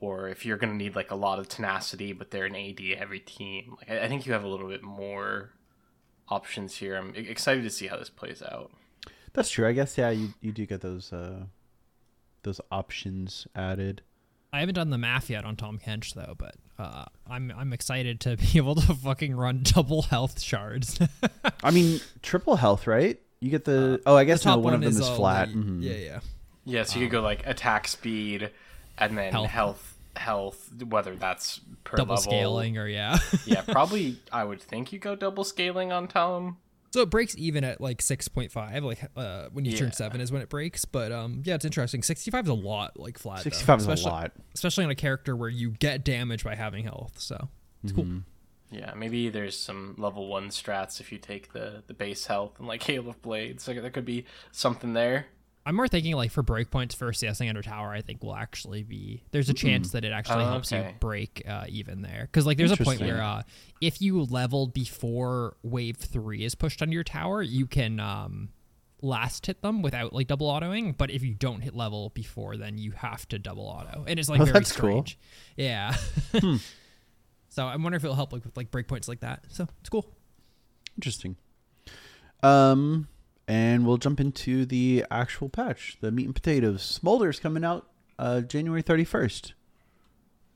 or 0.00 0.28
if 0.28 0.44
you're 0.44 0.56
going 0.56 0.70
to 0.72 0.76
need 0.76 0.96
like 0.96 1.10
a 1.10 1.14
lot 1.14 1.38
of 1.38 1.48
tenacity 1.48 2.12
but 2.12 2.30
they're 2.30 2.46
an 2.46 2.56
ad 2.56 2.80
heavy 2.98 3.20
team 3.20 3.76
like 3.78 3.90
I, 3.90 4.04
I 4.04 4.08
think 4.08 4.26
you 4.26 4.32
have 4.32 4.44
a 4.44 4.48
little 4.48 4.68
bit 4.68 4.82
more 4.82 5.50
options 6.28 6.76
here 6.76 6.96
i'm 6.96 7.14
excited 7.14 7.62
to 7.64 7.70
see 7.70 7.86
how 7.86 7.96
this 7.96 8.10
plays 8.10 8.42
out 8.42 8.70
That's 9.32 9.48
true. 9.50 9.68
I 9.68 9.72
guess 9.72 9.96
yeah, 9.96 10.10
you, 10.10 10.34
you 10.40 10.50
do 10.52 10.66
get 10.66 10.80
those 10.80 11.12
uh 11.12 11.44
those 12.42 12.60
options 12.72 13.46
added. 13.54 14.02
I 14.52 14.58
haven't 14.60 14.74
done 14.74 14.90
the 14.90 14.98
math 14.98 15.30
yet 15.30 15.44
on 15.44 15.54
Tahm 15.54 15.78
Kench 15.78 16.14
though, 16.14 16.34
but 16.36 16.56
uh, 16.78 17.04
I'm 17.28 17.52
I'm 17.56 17.72
excited 17.72 18.18
to 18.22 18.36
be 18.52 18.58
able 18.58 18.74
to 18.74 18.94
fucking 18.94 19.36
run 19.36 19.60
double 19.62 20.02
health 20.02 20.40
shards. 20.40 20.98
I 21.62 21.70
mean, 21.70 22.00
triple 22.22 22.56
health, 22.56 22.86
right? 22.88 23.20
You 23.40 23.50
get 23.50 23.64
the 23.64 24.02
oh, 24.04 24.16
I 24.16 24.24
guess 24.24 24.44
no, 24.44 24.52
Top 24.56 24.60
one 24.60 24.74
of 24.74 24.80
them 24.80 24.90
is 24.90 25.00
all 25.00 25.14
flat. 25.16 25.48
elite. 25.50 25.64
Mhm. 25.66 25.82
Yeah, 25.82 25.92
yeah. 25.94 26.20
yeah 26.64 26.82
so 26.82 26.98
you 26.98 27.06
could 27.06 27.12
go 27.12 27.20
like 27.20 27.46
attack 27.46 27.86
speed 27.86 28.50
and 28.98 29.16
then 29.16 29.32
Health. 29.32 29.46
health 29.50 29.96
health, 30.16 30.70
whether 30.88 31.14
that's 31.16 31.60
per 31.84 31.96
Double 31.96 32.14
level 32.16 32.22
scaling 32.30 32.76
or 32.78 32.86
yeah. 32.88 33.16
yeah 33.46 33.62
probably 33.68 34.18
i 34.32 34.42
would 34.44 34.60
think 34.60 34.92
you 34.92 34.98
go 34.98 35.14
double 35.14 35.44
scaling 35.44 35.92
on 35.92 36.08
Tahm 36.08 36.56
so 36.92 37.02
it 37.02 37.10
breaks 37.10 37.36
even 37.38 37.62
at 37.62 37.80
like 37.80 37.98
6.5 37.98 38.82
like 38.82 38.98
uh 39.16 39.46
when 39.52 39.64
you 39.64 39.76
turn 39.76 39.92
7 39.92 40.20
is 40.20 40.32
when 40.32 40.42
it 40.42 40.48
breaks, 40.48 40.84
but 40.84 41.12
um 41.12 41.42
yeah, 41.44 41.54
it's 41.54 41.64
interesting. 41.64 42.02
65 42.02 42.46
is 42.46 42.48
a 42.50 42.54
lot 42.54 42.98
like 42.98 43.16
flat. 43.18 43.38
though. 43.38 43.42
65 43.44 43.78
is 43.78 43.86
a 43.86 43.90
Especially- 43.92 44.10
lot. 44.10 44.32
Especially 44.54 44.84
on 44.84 44.90
a 44.90 44.94
character 44.96 45.36
where 45.36 45.48
you 45.48 45.70
get 45.70 46.04
damage 46.04 46.42
by 46.42 46.56
having 46.56 46.82
health. 46.82 47.12
So, 47.18 47.48
it's 47.84 47.92
cool. 47.92 48.08
Yeah, 48.72 48.92
maybe 48.96 49.28
there's 49.30 49.56
some 49.56 49.94
level 49.98 50.26
one 50.26 50.48
strats 50.48 51.00
if 51.00 51.12
you 51.12 51.18
take 51.18 51.52
the 51.52 51.84
the 51.86 51.94
base 51.94 52.26
health 52.26 52.58
and 52.58 52.66
like 52.66 52.82
Hail 52.82 53.08
of 53.08 53.22
Blades. 53.22 53.68
Like 53.68 53.80
there 53.80 53.90
could 53.90 54.04
be 54.04 54.24
something 54.50 54.92
there. 54.92 55.26
I'm 55.66 55.74
more 55.76 55.88
thinking 55.88 56.14
like 56.16 56.30
for 56.30 56.42
breakpoints 56.42 56.94
for 56.96 57.12
CSing 57.12 57.48
under 57.48 57.60
tower, 57.62 57.90
I 57.92 58.00
think 58.00 58.22
will 58.22 58.34
actually 58.34 58.82
be 58.82 59.22
there's 59.30 59.50
a 59.50 59.54
chance 59.54 59.92
that 59.92 60.04
it 60.04 60.12
actually 60.12 60.44
Oh, 60.44 60.48
helps 60.48 60.72
you 60.72 60.84
break 61.00 61.42
uh, 61.46 61.64
even 61.68 62.00
there 62.02 62.22
because 62.30 62.46
like 62.46 62.56
there's 62.56 62.72
a 62.72 62.76
point 62.78 63.00
where 63.00 63.22
uh, 63.22 63.42
if 63.80 64.00
you 64.00 64.22
leveled 64.22 64.72
before 64.72 65.56
wave 65.62 65.96
three 65.96 66.44
is 66.44 66.54
pushed 66.54 66.80
under 66.80 66.94
your 66.94 67.04
tower, 67.04 67.42
you 67.42 67.66
can 67.66 68.00
um, 68.00 68.48
last 69.02 69.46
hit 69.46 69.60
them 69.60 69.82
without 69.82 70.12
like 70.14 70.26
double 70.28 70.48
autoing. 70.50 70.96
But 70.96 71.10
if 71.10 71.22
you 71.22 71.34
don't 71.34 71.60
hit 71.60 71.76
level 71.76 72.08
before, 72.14 72.56
then 72.56 72.78
you 72.78 72.92
have 72.92 73.28
to 73.28 73.38
double 73.38 73.64
auto, 73.64 74.04
and 74.08 74.18
it's 74.18 74.30
like 74.30 74.40
Oh, 74.40 74.44
very 74.46 74.54
that's 74.54 74.72
cool. 74.72 74.90
strange. 75.04 75.18
Yeah. 75.56 75.94
so 77.50 77.66
I 77.66 77.76
wonder 77.76 77.96
if 77.96 78.04
it'll 78.04 78.16
help 78.16 78.32
like 78.32 78.44
with 78.44 78.56
like 78.56 78.70
breakpoints 78.70 79.08
like 79.08 79.20
that. 79.20 79.44
So 79.50 79.68
it's 79.80 79.90
cool. 79.90 80.06
Interesting. 80.96 81.36
Um, 82.42 83.08
and 83.50 83.84
we'll 83.84 83.96
jump 83.96 84.20
into 84.20 84.64
the 84.64 85.04
actual 85.10 85.48
patch, 85.48 85.96
the 86.00 86.12
meat 86.12 86.26
and 86.26 86.34
potatoes. 86.34 87.00
Smolder's 87.02 87.40
coming 87.40 87.64
out 87.64 87.86
uh 88.18 88.42
January 88.42 88.80
thirty 88.82 89.04
first. 89.04 89.54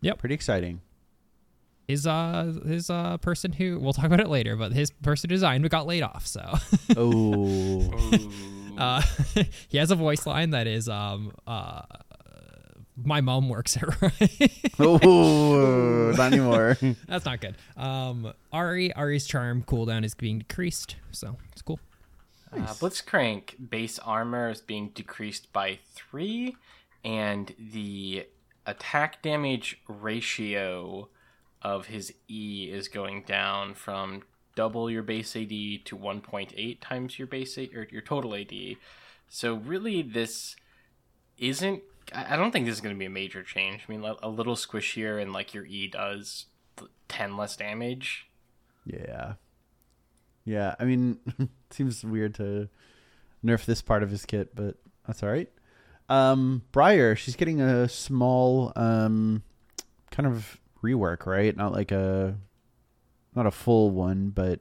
Yep. 0.00 0.18
Pretty 0.18 0.34
exciting. 0.34 0.80
His 1.88 2.06
uh 2.06 2.52
his 2.66 2.88
uh 2.90 3.18
person 3.18 3.52
who 3.52 3.78
we'll 3.80 3.92
talk 3.94 4.04
about 4.06 4.20
it 4.20 4.28
later, 4.28 4.54
but 4.54 4.72
his 4.72 4.90
person 4.90 5.28
who 5.28 5.34
designed 5.34 5.68
got 5.70 5.86
laid 5.86 6.02
off. 6.02 6.26
So. 6.26 6.54
Oh, 6.96 7.90
Uh, 8.78 9.02
he 9.68 9.78
has 9.78 9.90
a 9.90 9.96
voice 9.96 10.26
line 10.26 10.50
that 10.50 10.66
is 10.66 10.88
um 10.88 11.32
uh 11.46 11.82
my 12.96 13.20
mom 13.20 13.48
works 13.48 13.76
it 13.76 13.82
right. 14.00 14.72
oh, 14.78 16.12
not 16.16 16.32
anymore. 16.32 16.78
That's 17.08 17.24
not 17.24 17.40
good. 17.40 17.56
Um, 17.76 18.32
Ahri 18.52 18.94
Ahri's 18.94 19.26
charm 19.26 19.64
cooldown 19.64 20.04
is 20.04 20.14
being 20.14 20.38
decreased, 20.38 20.94
so 21.10 21.36
it's 21.52 21.60
cool. 21.62 21.80
Uh, 22.56 22.75
Blitzcrank 22.75 23.70
base 23.70 23.99
armor 23.99 24.50
is 24.50 24.61
being 24.61 24.90
decreased 24.90 25.52
by 25.52 25.78
three, 25.94 26.56
and 27.04 27.54
the 27.58 28.26
attack 28.66 29.23
damage 29.23 29.80
ratio 29.88 31.08
of 31.62 31.87
his 31.87 32.12
E 32.28 32.70
is 32.73 32.88
going 32.88 33.23
down 33.23 33.75
from 33.75 34.23
double 34.54 34.90
your 34.90 35.02
base 35.02 35.34
AD 35.34 35.49
to 35.49 35.96
1.8 35.96 36.78
times 36.80 37.18
your 37.18 37.26
base 37.26 37.58
AD, 37.58 37.70
or 37.75 37.87
your 37.90 38.02
total 38.02 38.34
AD. 38.34 38.52
So 39.28 39.54
really, 39.54 40.02
this 40.02 40.56
isn't. 41.38 41.82
I 42.14 42.37
don't 42.37 42.52
think 42.52 42.66
this 42.66 42.75
is 42.75 42.80
going 42.82 42.94
to 42.94 42.99
be 42.99 43.06
a 43.06 43.11
major 43.11 43.42
change. 43.42 43.82
I 43.88 43.92
mean, 43.92 44.04
a- 44.04 44.16
a 44.23 44.28
little 44.28 44.56
squishier, 44.56 45.20
and 45.20 45.32
like 45.32 45.54
your 45.54 45.64
E 45.64 45.88
does 45.88 46.46
10 47.08 47.37
less 47.37 47.56
damage. 47.56 48.26
Yeah. 48.84 49.34
Yeah, 50.44 50.74
I 50.78 50.84
mean, 50.84 51.18
seems 51.70 52.04
weird 52.04 52.34
to 52.36 52.68
nerf 53.44 53.64
this 53.64 53.82
part 53.82 54.02
of 54.02 54.10
his 54.10 54.26
kit, 54.26 54.54
but 54.54 54.76
that's 55.06 55.22
all 55.22 55.30
right. 55.30 55.50
Um, 56.08 56.62
Briar, 56.72 57.16
she's 57.16 57.36
getting 57.36 57.60
a 57.60 57.88
small 57.88 58.72
um 58.76 59.42
kind 60.10 60.26
of 60.26 60.60
rework, 60.82 61.26
right? 61.26 61.56
Not 61.56 61.72
like 61.72 61.92
a 61.92 62.36
not 63.34 63.46
a 63.46 63.50
full 63.50 63.90
one, 63.90 64.30
but 64.30 64.60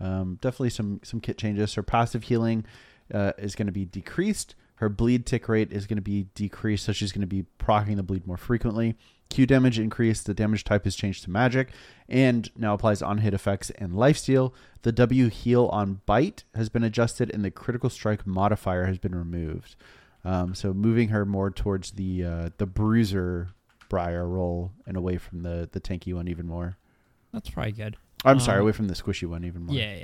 um, 0.00 0.38
definitely 0.40 0.70
some 0.70 1.00
some 1.02 1.20
kit 1.20 1.38
changes. 1.38 1.74
Her 1.74 1.82
passive 1.82 2.24
healing 2.24 2.64
uh, 3.12 3.32
is 3.38 3.54
going 3.54 3.66
to 3.66 3.72
be 3.72 3.84
decreased. 3.84 4.54
Her 4.76 4.88
bleed 4.88 5.24
tick 5.24 5.48
rate 5.48 5.72
is 5.72 5.86
going 5.86 5.96
to 5.96 6.02
be 6.02 6.26
decreased, 6.34 6.84
so 6.84 6.92
she's 6.92 7.12
going 7.12 7.20
to 7.20 7.26
be 7.26 7.46
proccing 7.58 7.96
the 7.96 8.02
bleed 8.02 8.26
more 8.26 8.36
frequently. 8.36 8.96
Q 9.34 9.46
damage 9.46 9.78
increased. 9.80 10.26
The 10.26 10.34
damage 10.34 10.62
type 10.62 10.86
is 10.86 10.94
changed 10.94 11.24
to 11.24 11.30
magic, 11.30 11.70
and 12.08 12.48
now 12.56 12.72
applies 12.74 13.02
on 13.02 13.18
hit 13.18 13.34
effects 13.34 13.70
and 13.70 13.92
lifesteal. 13.92 14.52
The 14.82 14.92
W 14.92 15.28
heal 15.28 15.66
on 15.66 16.00
bite 16.06 16.44
has 16.54 16.68
been 16.68 16.84
adjusted, 16.84 17.30
and 17.34 17.44
the 17.44 17.50
critical 17.50 17.90
strike 17.90 18.26
modifier 18.26 18.86
has 18.86 18.98
been 18.98 19.14
removed. 19.14 19.74
Um, 20.24 20.54
so 20.54 20.72
moving 20.72 21.08
her 21.08 21.26
more 21.26 21.50
towards 21.50 21.92
the 21.92 22.24
uh, 22.24 22.50
the 22.58 22.66
bruiser 22.66 23.48
Briar 23.88 24.26
role 24.26 24.72
and 24.86 24.96
away 24.96 25.18
from 25.18 25.42
the 25.42 25.68
the 25.72 25.80
tanky 25.80 26.14
one 26.14 26.28
even 26.28 26.46
more. 26.46 26.76
That's 27.32 27.50
probably 27.50 27.72
good. 27.72 27.96
I'm 28.24 28.40
sorry, 28.40 28.58
Um, 28.58 28.62
away 28.62 28.72
from 28.72 28.88
the 28.88 28.94
squishy 28.94 29.28
one 29.28 29.44
even 29.44 29.66
more. 29.66 29.76
Yeah, 29.76 29.96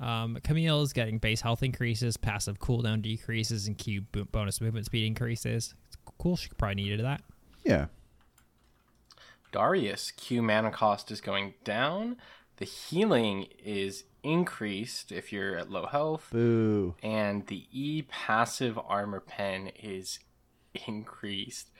yeah. 0.00 0.22
Um, 0.22 0.38
Camille 0.42 0.80
is 0.82 0.92
getting 0.94 1.18
base 1.18 1.42
health 1.42 1.62
increases, 1.62 2.16
passive 2.16 2.58
cooldown 2.58 3.02
decreases, 3.02 3.66
and 3.66 3.76
Q 3.76 4.02
bonus 4.32 4.60
movement 4.60 4.86
speed 4.86 5.04
increases. 5.06 5.74
It's 5.88 5.96
cool. 6.18 6.36
She 6.36 6.48
probably 6.56 6.76
needed 6.76 7.04
that. 7.04 7.20
Yeah. 7.64 7.86
Darius, 9.56 10.10
Q 10.10 10.42
mana 10.42 10.70
cost 10.70 11.10
is 11.10 11.22
going 11.22 11.54
down. 11.64 12.18
The 12.58 12.66
healing 12.66 13.46
is 13.58 14.04
increased 14.22 15.10
if 15.10 15.32
you're 15.32 15.56
at 15.56 15.70
low 15.70 15.86
health. 15.86 16.28
Boo. 16.30 16.94
And 17.02 17.46
the 17.46 17.64
E 17.72 18.02
passive 18.02 18.78
armor 18.86 19.20
pen 19.20 19.68
is 19.82 20.18
increased. 20.86 21.70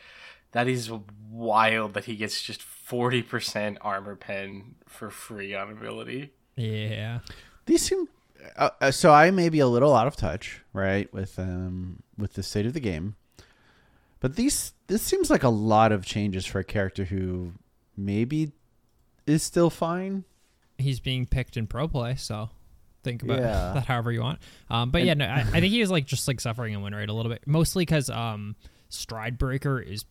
That 0.52 0.68
is 0.68 0.90
wild 1.30 1.92
that 1.92 2.06
he 2.06 2.16
gets 2.16 2.40
just 2.40 2.62
40% 2.62 3.76
armor 3.82 4.16
pen 4.16 4.76
for 4.86 5.10
free 5.10 5.54
on 5.54 5.70
ability. 5.70 6.32
Yeah. 6.56 7.18
These 7.66 7.82
seem 7.82 8.08
uh, 8.56 8.70
uh, 8.80 8.90
so. 8.90 9.12
I 9.12 9.30
may 9.30 9.50
be 9.50 9.60
a 9.60 9.66
little 9.66 9.94
out 9.94 10.06
of 10.06 10.16
touch, 10.16 10.62
right, 10.72 11.12
with 11.12 11.38
um 11.38 12.02
with 12.16 12.34
the 12.34 12.42
state 12.42 12.64
of 12.64 12.72
the 12.72 12.80
game, 12.80 13.16
but 14.20 14.36
these 14.36 14.72
this 14.86 15.02
seems 15.02 15.28
like 15.28 15.42
a 15.42 15.50
lot 15.50 15.92
of 15.92 16.06
changes 16.06 16.46
for 16.46 16.60
a 16.60 16.64
character 16.64 17.04
who 17.04 17.52
maybe 17.96 18.52
is 19.26 19.42
still 19.42 19.70
fine. 19.70 20.24
He's 20.78 21.00
being 21.00 21.26
picked 21.26 21.56
in 21.56 21.66
pro 21.66 21.88
play, 21.88 22.16
so 22.16 22.50
think 23.02 23.22
about 23.22 23.38
Yeah. 23.38 23.72
that 23.74 23.86
however 23.86 24.12
you 24.12 24.20
want. 24.20 24.38
Um, 24.70 24.90
but 24.90 25.04
yeah, 25.04 25.14
no, 25.14 25.24
I, 25.26 25.40
I 25.40 25.60
think 25.60 25.66
he 25.66 25.80
was 25.80 25.90
like 25.90 26.06
just 26.06 26.28
like 26.28 26.40
suffering 26.40 26.74
in 26.74 26.82
win 26.82 26.94
rate 26.94 27.08
a 27.08 27.12
little 27.12 27.30
bit, 27.32 27.42
mostly 27.46 27.82
because 27.82 28.10
um, 28.10 28.56
Stride 28.88 29.38
Breaker 29.38 29.80
is 29.80 30.04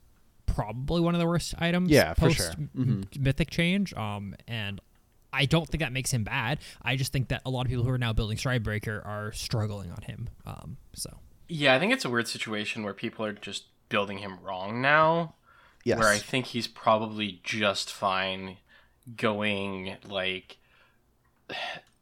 probably 0.46 1.02
one 1.02 1.14
of 1.16 1.20
the 1.20 1.28
worst 1.28 1.54
items. 1.60 1.90
Yeah, 1.90 2.14
for 2.14 2.22
post 2.28 2.38
sure. 2.38 2.52
m- 2.76 3.04
Mythic 3.20 3.50
change. 3.50 3.94
Um, 3.94 4.36
and 4.48 4.80
I 5.34 5.46
don't 5.46 5.68
think 5.68 5.82
that 5.82 5.92
makes 5.92 6.12
him 6.12 6.24
bad. 6.24 6.60
I 6.82 6.96
just 6.96 7.12
think 7.12 7.28
that 7.28 7.42
a 7.46 7.50
lot 7.50 7.66
of 7.66 7.70
people 7.70 7.84
who 7.84 7.90
are 7.92 7.98
now 7.98 8.14
building 8.14 8.38
Stride 8.38 8.64
Breaker 8.64 9.02
are 9.06 9.32
struggling 9.34 9.92
on 9.92 10.02
him. 10.04 10.30
Um, 10.46 10.78
so 10.94 11.10
Yeah, 11.50 11.76
I 11.76 11.80
think 11.80 11.94
it's 11.94 12.06
a 12.06 12.10
weird 12.10 12.28
situation 12.28 12.84
where 12.84 12.94
people 12.94 13.26
are 13.26 13.34
just 13.34 13.66
building 13.90 14.20
him 14.20 14.38
wrong 14.42 14.82
now. 14.82 15.36
Yes. 15.86 16.00
Where 16.00 16.10
I 16.10 16.18
think 16.18 16.48
he's 16.48 16.68
probably 16.68 17.40
just 17.44 17.92
fine 17.94 18.58
going 19.16 19.96
like 20.08 20.58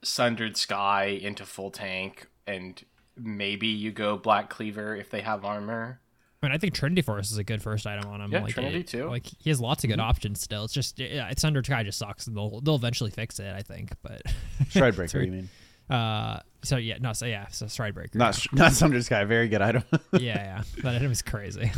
Sundered 0.01 0.57
Sky 0.57 1.05
into 1.05 1.45
full 1.45 1.69
tank 1.69 2.27
and 2.47 2.81
maybe 3.17 3.67
you 3.67 3.91
go 3.91 4.17
Black 4.17 4.49
Cleaver 4.49 4.95
if 4.95 5.09
they 5.09 5.21
have 5.21 5.45
armor. 5.45 5.99
I 6.41 6.47
mean, 6.47 6.55
I 6.55 6.57
think 6.57 6.73
Trinity 6.73 7.01
Force 7.01 7.31
is 7.31 7.37
a 7.37 7.43
good 7.43 7.61
first 7.61 7.85
item 7.85 8.09
on 8.09 8.19
him. 8.21 8.31
Yeah, 8.31 8.43
like, 8.43 8.53
Trinity 8.53 8.79
it- 8.79 8.87
too. 8.87 9.09
Like 9.09 9.25
he 9.25 9.49
has 9.49 9.61
lots 9.61 9.83
of 9.83 9.89
good 9.89 9.99
options 9.99 10.41
still. 10.41 10.63
It's 10.63 10.73
just 10.73 10.99
yeah, 10.99 11.29
it's 11.29 11.43
under 11.43 11.63
Sky 11.63 11.83
just 11.83 11.97
sucks, 11.99 12.27
and 12.27 12.35
they'll 12.35 12.59
they'll 12.61 12.75
eventually 12.75 13.11
fix 13.11 13.39
it. 13.39 13.53
I 13.53 13.61
think, 13.61 13.91
but 14.01 14.21
Stride 14.69 14.95
breaker. 14.95 15.09
Sorry. 15.09 15.25
you 15.25 15.31
mean? 15.31 15.49
uh, 15.89 16.39
so 16.63 16.77
yeah, 16.77 16.97
no, 16.99 17.13
so 17.13 17.25
yeah, 17.25 17.47
so 17.47 17.67
Stride 17.67 17.93
Breaker. 17.93 18.17
Not 18.17 18.45
not 18.53 18.71
Sundered 18.73 19.03
Sky. 19.05 19.23
Very 19.25 19.47
good 19.47 19.61
item. 19.61 19.83
yeah, 20.13 20.19
yeah, 20.19 20.63
that 20.83 20.95
item 20.95 21.11
is 21.11 21.21
crazy. 21.21 21.71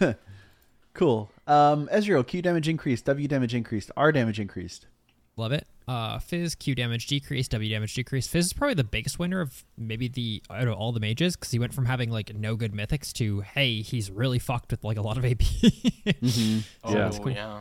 cool. 0.94 1.30
Um, 1.46 1.88
Ezreal 1.92 2.26
Q 2.26 2.42
damage 2.42 2.68
increased, 2.68 3.04
W 3.06 3.26
damage 3.28 3.54
increased, 3.54 3.90
R 3.96 4.12
damage 4.12 4.38
increased. 4.40 4.86
Love 5.36 5.52
it. 5.52 5.66
Uh, 5.88 6.18
Fizz 6.18 6.54
Q 6.56 6.74
damage 6.74 7.06
decreased, 7.06 7.50
W 7.52 7.68
damage 7.70 7.94
decreased. 7.94 8.30
Fizz 8.30 8.46
is 8.46 8.52
probably 8.52 8.74
the 8.74 8.84
biggest 8.84 9.18
winner 9.18 9.40
of 9.40 9.64
maybe 9.76 10.06
the 10.06 10.42
out 10.50 10.68
of 10.68 10.74
all 10.74 10.92
the 10.92 11.00
mages 11.00 11.34
because 11.36 11.50
he 11.50 11.58
went 11.58 11.74
from 11.74 11.86
having 11.86 12.10
like 12.10 12.34
no 12.34 12.54
good 12.54 12.72
mythics 12.72 13.12
to 13.14 13.40
hey, 13.40 13.80
he's 13.82 14.10
really 14.10 14.38
fucked 14.38 14.70
with 14.70 14.84
like 14.84 14.96
a 14.98 15.02
lot 15.02 15.16
of 15.18 15.24
AP. 15.24 15.40
Oh, 16.84 16.92
Yeah. 16.94 17.10
yeah. 17.10 17.28
yeah. 17.28 17.60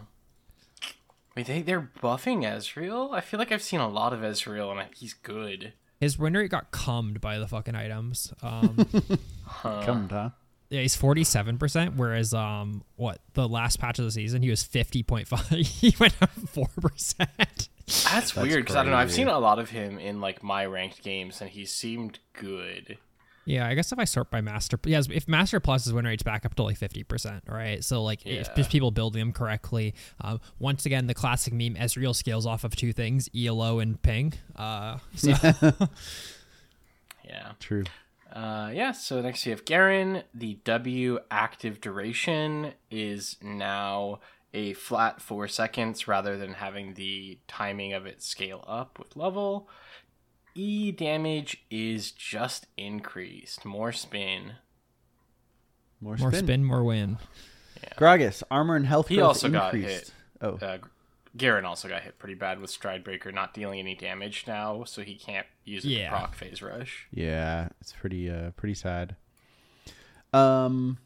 Wait, 1.35 1.45
they, 1.47 1.61
they're 1.61 1.89
buffing 2.03 2.41
Ezreal? 2.43 3.13
I 3.13 3.21
feel 3.21 3.39
like 3.39 3.51
I've 3.53 3.61
seen 3.61 3.79
a 3.79 3.87
lot 3.87 4.11
of 4.11 4.19
Ezreal 4.19 4.69
and 4.71 4.81
I- 4.81 4.89
he's 4.95 5.13
good. 5.13 5.73
His 5.99 6.19
win 6.19 6.33
rate 6.33 6.51
got 6.51 6.71
cummed 6.71 7.21
by 7.21 7.37
the 7.39 7.47
fucking 7.47 7.75
items. 7.75 8.33
Um, 8.43 8.85
Come, 9.61 10.09
huh? 10.09 10.29
Yeah, 10.71 10.81
he's 10.81 10.95
forty 10.95 11.23
seven 11.25 11.57
percent, 11.57 11.97
whereas 11.97 12.33
um 12.33 12.83
what 12.95 13.19
the 13.33 13.47
last 13.47 13.77
patch 13.79 13.99
of 13.99 14.05
the 14.05 14.11
season 14.11 14.41
he 14.41 14.49
was 14.49 14.63
fifty 14.63 15.03
point 15.03 15.27
five. 15.27 15.47
he 15.49 15.93
went 15.99 16.15
up 16.21 16.31
four 16.31 16.69
percent. 16.79 17.69
That's, 18.09 18.35
weird 18.37 18.63
because 18.63 18.77
I 18.77 18.83
don't 18.83 18.91
know. 18.91 18.97
I've 18.97 19.11
seen 19.11 19.27
a 19.27 19.37
lot 19.37 19.59
of 19.59 19.69
him 19.69 19.99
in 19.99 20.21
like 20.21 20.41
my 20.41 20.65
ranked 20.65 21.03
games 21.03 21.41
and 21.41 21.49
he 21.49 21.65
seemed 21.65 22.19
good. 22.31 22.97
Yeah, 23.43 23.67
I 23.67 23.73
guess 23.73 23.91
if 23.91 23.99
I 23.99 24.05
sort 24.05 24.31
by 24.31 24.39
master, 24.39 24.79
yes, 24.85 25.07
if 25.11 25.27
master 25.27 25.59
plus 25.59 25.83
his 25.83 25.91
win 25.91 26.05
rate's 26.05 26.23
back 26.23 26.45
up 26.45 26.55
to 26.55 26.63
like 26.63 26.77
fifty 26.77 27.03
percent, 27.03 27.43
right? 27.49 27.83
So 27.83 28.01
like 28.03 28.25
if 28.25 28.47
Yeah. 28.47 28.53
just 28.55 28.69
people 28.69 28.91
building 28.91 29.19
them 29.19 29.33
correctly. 29.33 29.93
Um, 30.21 30.39
once 30.57 30.85
again, 30.85 31.07
the 31.07 31.13
classic 31.13 31.51
meme 31.51 31.75
Ezreal 31.75 32.15
scales 32.15 32.45
off 32.45 32.63
of 32.63 32.75
two 32.77 32.93
things: 32.93 33.29
ELO 33.35 33.79
and 33.79 34.01
ping. 34.01 34.33
Uh, 34.55 34.99
so 35.15 35.31
Yeah. 37.25 37.51
True. 37.59 37.83
Uh, 38.31 38.71
yeah, 38.73 38.91
so 38.91 39.21
next 39.21 39.45
you 39.45 39.51
have 39.51 39.65
Garen. 39.65 40.23
The 40.33 40.59
W 40.63 41.19
active 41.29 41.81
duration 41.81 42.73
is 42.89 43.35
now 43.41 44.19
a 44.53 44.73
flat 44.73 45.21
four 45.21 45.47
seconds 45.47 46.07
rather 46.07 46.37
than 46.37 46.53
having 46.53 46.93
the 46.93 47.39
timing 47.47 47.93
of 47.93 48.05
it 48.05 48.21
scale 48.21 48.63
up 48.67 48.97
with 48.99 49.15
level. 49.15 49.67
E 50.55 50.91
damage 50.91 51.63
is 51.69 52.11
just 52.11 52.67
increased. 52.77 53.63
More 53.65 53.91
spin. 53.91 54.53
More, 56.01 56.17
spin, 56.17 56.23
more 56.23 56.31
spin. 56.31 56.45
spin, 56.45 56.63
more 56.63 56.83
win. 56.83 57.17
Gragas 57.97 58.43
armor 58.51 58.75
and 58.75 58.85
health 58.85 59.07
He 59.07 59.15
growth 59.15 59.27
also 59.27 59.49
got 59.49 59.73
increased. 59.73 60.05
hit. 60.05 60.13
Oh, 60.41 60.57
Uh, 60.65 60.77
Garen 61.37 61.63
also 61.65 61.87
got 61.87 62.01
hit 62.03 62.19
pretty 62.19 62.35
bad 62.35 62.59
with 62.59 62.69
Stride 62.69 63.03
Breaker 63.03 63.31
not 63.31 63.53
dealing 63.53 63.79
any 63.79 63.95
damage 63.95 64.43
now, 64.47 64.83
so 64.83 65.01
he 65.01 65.15
can't 65.15 65.47
use 65.63 65.85
it 65.85 65.89
Yeah. 65.89 66.09
to 66.09 66.15
proc 66.15 66.35
phase 66.35 66.61
rush. 66.61 67.07
yeah, 67.11 67.69
it's 67.79 67.93
pretty 67.93 68.29
uh 68.29 68.51
pretty 68.51 68.73
sad. 68.75 69.15
Um, 70.33 70.97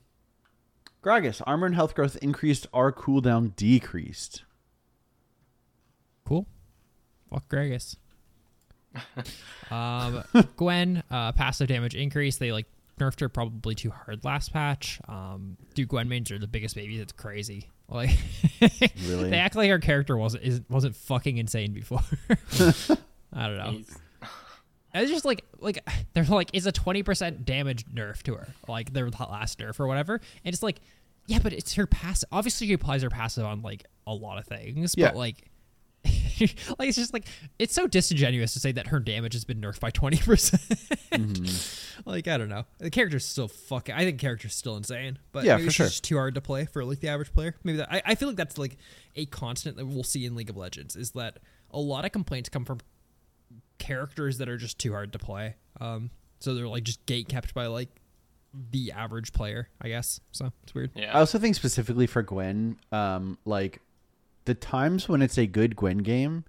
Gragas 1.04 1.42
armor 1.46 1.68
and 1.68 1.76
health 1.76 1.94
growth 1.96 2.18
increased. 2.22 2.66
R 2.74 2.92
cooldown 2.92 3.56
decreased. 3.56 4.44
Cool. 6.26 6.48
Fuck 7.30 7.48
Gragas. 7.50 7.98
um, 9.72 10.24
Gwen, 10.56 11.04
uh, 11.12 11.32
passive 11.34 11.68
damage 11.68 11.96
increase. 11.96 12.38
They 12.38 12.52
like 12.52 12.66
nerfed 13.00 13.20
her 13.22 13.30
probably 13.30 13.76
too 13.76 13.92
hard 13.92 14.24
last 14.24 14.54
patch. 14.54 15.00
Um, 15.08 15.58
dude, 15.74 15.88
Gwen 15.90 16.08
mains 16.10 16.32
are 16.32 16.40
the 16.40 16.48
biggest 16.48 16.76
babies. 16.76 17.00
It's 17.02 17.12
crazy. 17.14 17.70
Like, 17.90 18.10
Really? 18.62 19.30
they 19.30 19.38
act 19.38 19.56
like 19.56 19.70
her 19.70 19.80
character 19.80 20.18
wasn't 20.18 20.70
wasn't 20.70 20.96
fucking 20.96 21.38
insane 21.38 21.72
before. 21.74 22.02
I 23.34 23.48
don't 23.48 23.58
know. 23.58 23.72
He's- 23.72 23.98
It's 24.98 25.12
just 25.12 25.26
like 25.26 25.44
like 25.60 25.86
they're 26.14 26.24
like 26.24 26.50
it's 26.54 26.66
a 26.66 26.72
twenty 26.72 27.04
percent 27.04 27.46
damage 27.46 27.86
nerf 27.88 28.24
to 28.24 28.36
her, 28.36 28.48
like 28.70 28.94
their 28.94 29.10
last 29.10 29.60
nerf 29.60 29.78
or 29.80 29.88
whatever, 29.88 30.16
and 30.46 30.54
it's 30.54 30.64
like, 30.64 30.80
yeah, 31.28 31.40
but 31.44 31.52
it's 31.52 31.74
her 31.74 31.86
passive. 31.86 32.30
Obviously, 32.32 32.68
she 32.68 32.74
applies 32.74 33.02
her 33.04 33.10
passive 33.10 33.44
on 33.46 33.62
like 33.62 33.84
a 34.08 34.14
lot 34.14 34.38
of 34.38 34.46
things, 34.46 34.96
Yeah. 34.98 35.08
but 35.10 35.18
like. 35.18 35.50
like 36.80 36.90
it's 36.90 36.98
just 36.98 37.14
like 37.14 37.26
it's 37.60 37.74
so 37.74 37.88
disingenuous 37.88 38.54
to 38.54 38.60
say 38.60 38.72
that 38.72 38.88
her 38.88 39.00
damage 39.00 39.34
has 39.34 39.46
been 39.46 39.62
nerfed 39.62 39.80
by 39.80 39.92
20% 39.92 40.96
Mm-hmm. 41.16 42.10
like 42.10 42.28
i 42.28 42.38
don't 42.38 42.50
know 42.50 42.66
the 42.80 42.90
character's 42.90 43.24
still 43.24 43.48
fucking 43.48 43.96
i 43.96 44.00
think 44.04 44.18
the 44.20 44.22
character's 44.26 44.54
still 44.54 44.76
insane 44.76 45.18
but 45.32 45.44
Yeah, 45.46 45.54
maybe 45.56 45.64
for 45.64 45.68
it's 45.68 45.76
sure. 45.76 45.86
just 45.88 46.04
too 46.04 46.18
hard 46.18 46.36
to 46.36 46.42
play 46.42 46.66
for 46.66 46.84
like 46.84 47.00
the 47.00 47.08
average 47.08 47.32
player 47.34 47.56
maybe 47.64 47.78
that 47.78 47.88
I, 47.92 48.02
I 48.06 48.16
feel 48.16 48.28
like 48.28 48.38
that's 48.38 48.58
like 48.58 48.78
a 49.16 49.26
constant 49.28 49.78
that 49.78 49.86
we'll 49.86 50.04
see 50.04 50.26
in 50.26 50.36
league 50.36 50.50
of 50.50 50.58
legends 50.58 50.96
is 50.96 51.12
that 51.12 51.40
a 51.72 51.80
lot 51.80 52.04
of 52.06 52.12
complaints 52.12 52.50
come 52.50 52.66
from 52.66 52.80
characters 53.78 54.38
that 54.38 54.50
are 54.50 54.58
just 54.58 54.80
too 54.80 54.92
hard 54.92 55.14
to 55.14 55.20
play. 55.20 55.56
Um, 55.82 56.10
so 56.40 56.54
they're 56.54 56.68
like 56.68 56.84
just 56.84 57.06
gate 57.06 57.28
kept 57.30 57.54
by 57.54 57.68
like 57.68 57.90
the 58.72 58.92
average 58.92 59.34
player, 59.34 59.70
I 59.82 59.90
guess. 59.90 60.20
So 60.32 60.52
it's 60.64 60.74
weird. 60.74 60.92
yeah. 60.96 61.16
I 61.16 61.20
also 61.20 61.40
think 61.40 61.56
specifically 61.56 62.08
for 62.08 62.24
Gwen, 62.24 62.78
um, 62.92 63.38
like 63.46 63.82
the 64.46 64.54
times 64.54 65.08
when 65.10 65.22
it's 65.22 65.38
a 65.38 65.46
good 65.46 65.76
Gwen 65.76 66.00
game, 66.00 66.46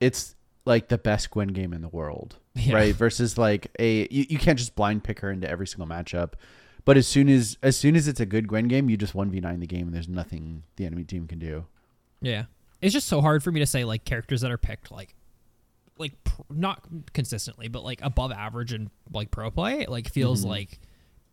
it's 0.00 0.34
like 0.64 0.88
the 0.88 0.98
best 0.98 1.30
Gwen 1.30 1.48
game 1.48 1.72
in 1.72 1.82
the 1.82 1.88
world, 1.88 2.36
Yeah. 2.54 2.74
right? 2.74 2.94
Versus 2.94 3.36
like 3.38 3.70
a 3.78 4.08
you, 4.10 4.26
you 4.30 4.38
can't 4.38 4.58
just 4.58 4.74
blind 4.74 5.04
pick 5.04 5.20
her 5.20 5.30
into 5.30 5.48
every 5.48 5.66
single 5.66 5.86
matchup. 5.86 6.32
But 6.84 6.96
as 6.96 7.06
soon 7.06 7.28
as 7.28 7.56
as 7.62 7.76
soon 7.76 7.96
as 7.96 8.08
it's 8.08 8.20
a 8.20 8.26
good 8.26 8.48
Gwen 8.48 8.68
game, 8.68 8.88
you 8.90 8.96
just 8.96 9.14
one 9.14 9.30
v 9.30 9.40
nine 9.40 9.60
the 9.60 9.66
game, 9.66 9.86
and 9.86 9.94
there's 9.94 10.08
nothing 10.08 10.62
the 10.76 10.86
enemy 10.86 11.04
team 11.04 11.26
can 11.26 11.38
do. 11.38 11.64
Yeah, 12.20 12.44
it's 12.80 12.92
just 12.92 13.08
so 13.08 13.20
hard 13.20 13.42
for 13.42 13.50
me 13.52 13.60
to 13.60 13.66
say 13.66 13.84
like 13.84 14.04
characters 14.04 14.40
that 14.42 14.50
are 14.50 14.58
picked 14.58 14.90
like 14.90 15.14
like 15.98 16.12
pr- 16.24 16.42
not 16.50 16.82
consistently, 17.12 17.68
but 17.68 17.84
like 17.84 18.00
above 18.02 18.32
average 18.32 18.72
and 18.72 18.90
like 19.12 19.30
pro 19.30 19.50
play. 19.50 19.86
Like 19.86 20.08
feels 20.10 20.40
Mm-hmm. 20.40 20.50
like 20.50 20.80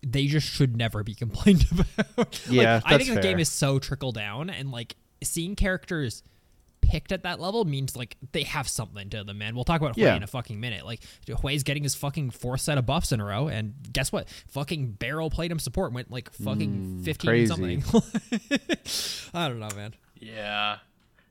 they 0.05 0.25
just 0.25 0.47
should 0.47 0.75
never 0.77 1.03
be 1.03 1.13
complained 1.13 1.65
about. 1.71 2.39
Yeah, 2.49 2.75
like, 2.75 2.83
I 2.85 2.91
that's 2.97 3.03
think 3.07 3.15
the 3.15 3.21
game 3.21 3.39
is 3.39 3.49
so 3.49 3.77
trickle 3.79 4.11
down, 4.11 4.49
and 4.49 4.71
like 4.71 4.95
seeing 5.23 5.55
characters 5.55 6.23
picked 6.81 7.11
at 7.11 7.23
that 7.23 7.39
level 7.39 7.63
means 7.63 7.95
like 7.95 8.17
they 8.33 8.43
have 8.43 8.67
something 8.67 9.09
to 9.09 9.23
them, 9.23 9.37
man. 9.37 9.55
We'll 9.55 9.63
talk 9.63 9.79
about 9.81 9.95
Hwei 9.95 10.01
Yeah. 10.01 10.15
in 10.15 10.23
a 10.23 10.27
fucking 10.27 10.59
minute. 10.59 10.85
Like 10.85 11.01
Hwei's 11.27 11.63
getting 11.63 11.83
his 11.83 11.95
fucking 11.95 12.31
fourth 12.31 12.61
set 12.61 12.77
of 12.77 12.85
buffs 12.85 13.11
in 13.11 13.19
a 13.21 13.25
row, 13.25 13.47
and 13.47 13.73
guess 13.93 14.11
what? 14.11 14.27
Fucking 14.49 14.97
BeryL 14.99 15.31
played 15.31 15.51
him 15.51 15.59
support 15.59 15.93
went 15.93 16.11
like 16.11 16.31
fucking 16.33 17.03
fifteen 17.03 17.29
Mm, 17.29 17.47
crazy. 17.49 17.81
something. 17.81 17.83
I 19.33 19.47
don't 19.47 19.59
know, 19.59 19.69
man. 19.75 19.93
yeah. 20.19 20.77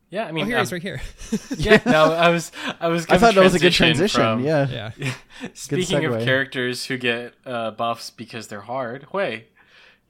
Yeah, 0.09 0.25
I 0.25 0.33
mean, 0.33 0.43
Oh, 0.43 0.47
here 0.47 0.57
um, 0.57 0.59
it 0.59 0.63
is, 0.63 0.71
right 0.73 0.81
here. 0.81 1.01
yeah. 1.57 1.79
No, 1.85 2.11
I 2.11 2.27
was, 2.27 2.51
I 2.81 2.89
was. 2.89 3.05
I 3.07 3.17
thought 3.17 3.33
that 3.33 3.43
was 3.45 3.55
a 3.55 3.59
good 3.59 3.71
transition 3.71 4.19
transition. 4.19 4.21
from- 4.21 4.43
yeah. 4.43 4.91
yeah. 4.97 5.13
Speaking 5.53 6.03
of 6.03 6.21
characters 6.25 6.83
who 6.83 6.97
get 6.97 7.33
uh, 7.45 7.71
buffs 7.71 8.09
because 8.09 8.47
they're 8.47 8.59
hard, 8.59 9.05
Hwei, 9.13 9.43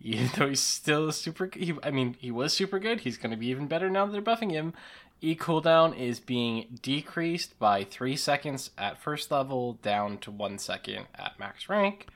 even 0.04 0.30
though 0.36 0.48
he's 0.50 0.60
still 0.60 1.12
super, 1.12 1.50
he, 1.54 1.74
I 1.84 1.92
mean, 1.92 2.16
he 2.20 2.32
was 2.32 2.54
super 2.54 2.80
good. 2.80 3.02
He's 3.02 3.18
going 3.18 3.32
to 3.32 3.38
be 3.38 3.48
even 3.48 3.68
better 3.68 3.90
now 3.90 4.06
that 4.06 4.12
they're 4.12 4.22
buffing 4.22 4.52
him. 4.52 4.74
E 5.22 5.36
cooldown 5.36 5.96
is 5.96 6.20
being 6.20 6.80
decreased 6.82 7.58
by 7.60 7.84
three 7.84 8.16
seconds 8.16 8.72
at 8.78 9.00
first 9.00 9.30
level, 9.30 9.74
down 9.84 10.18
to 10.20 10.32
one 10.32 10.58
second 10.58 11.06
at 11.14 11.38
max 11.40 11.70
rank. 11.70 12.08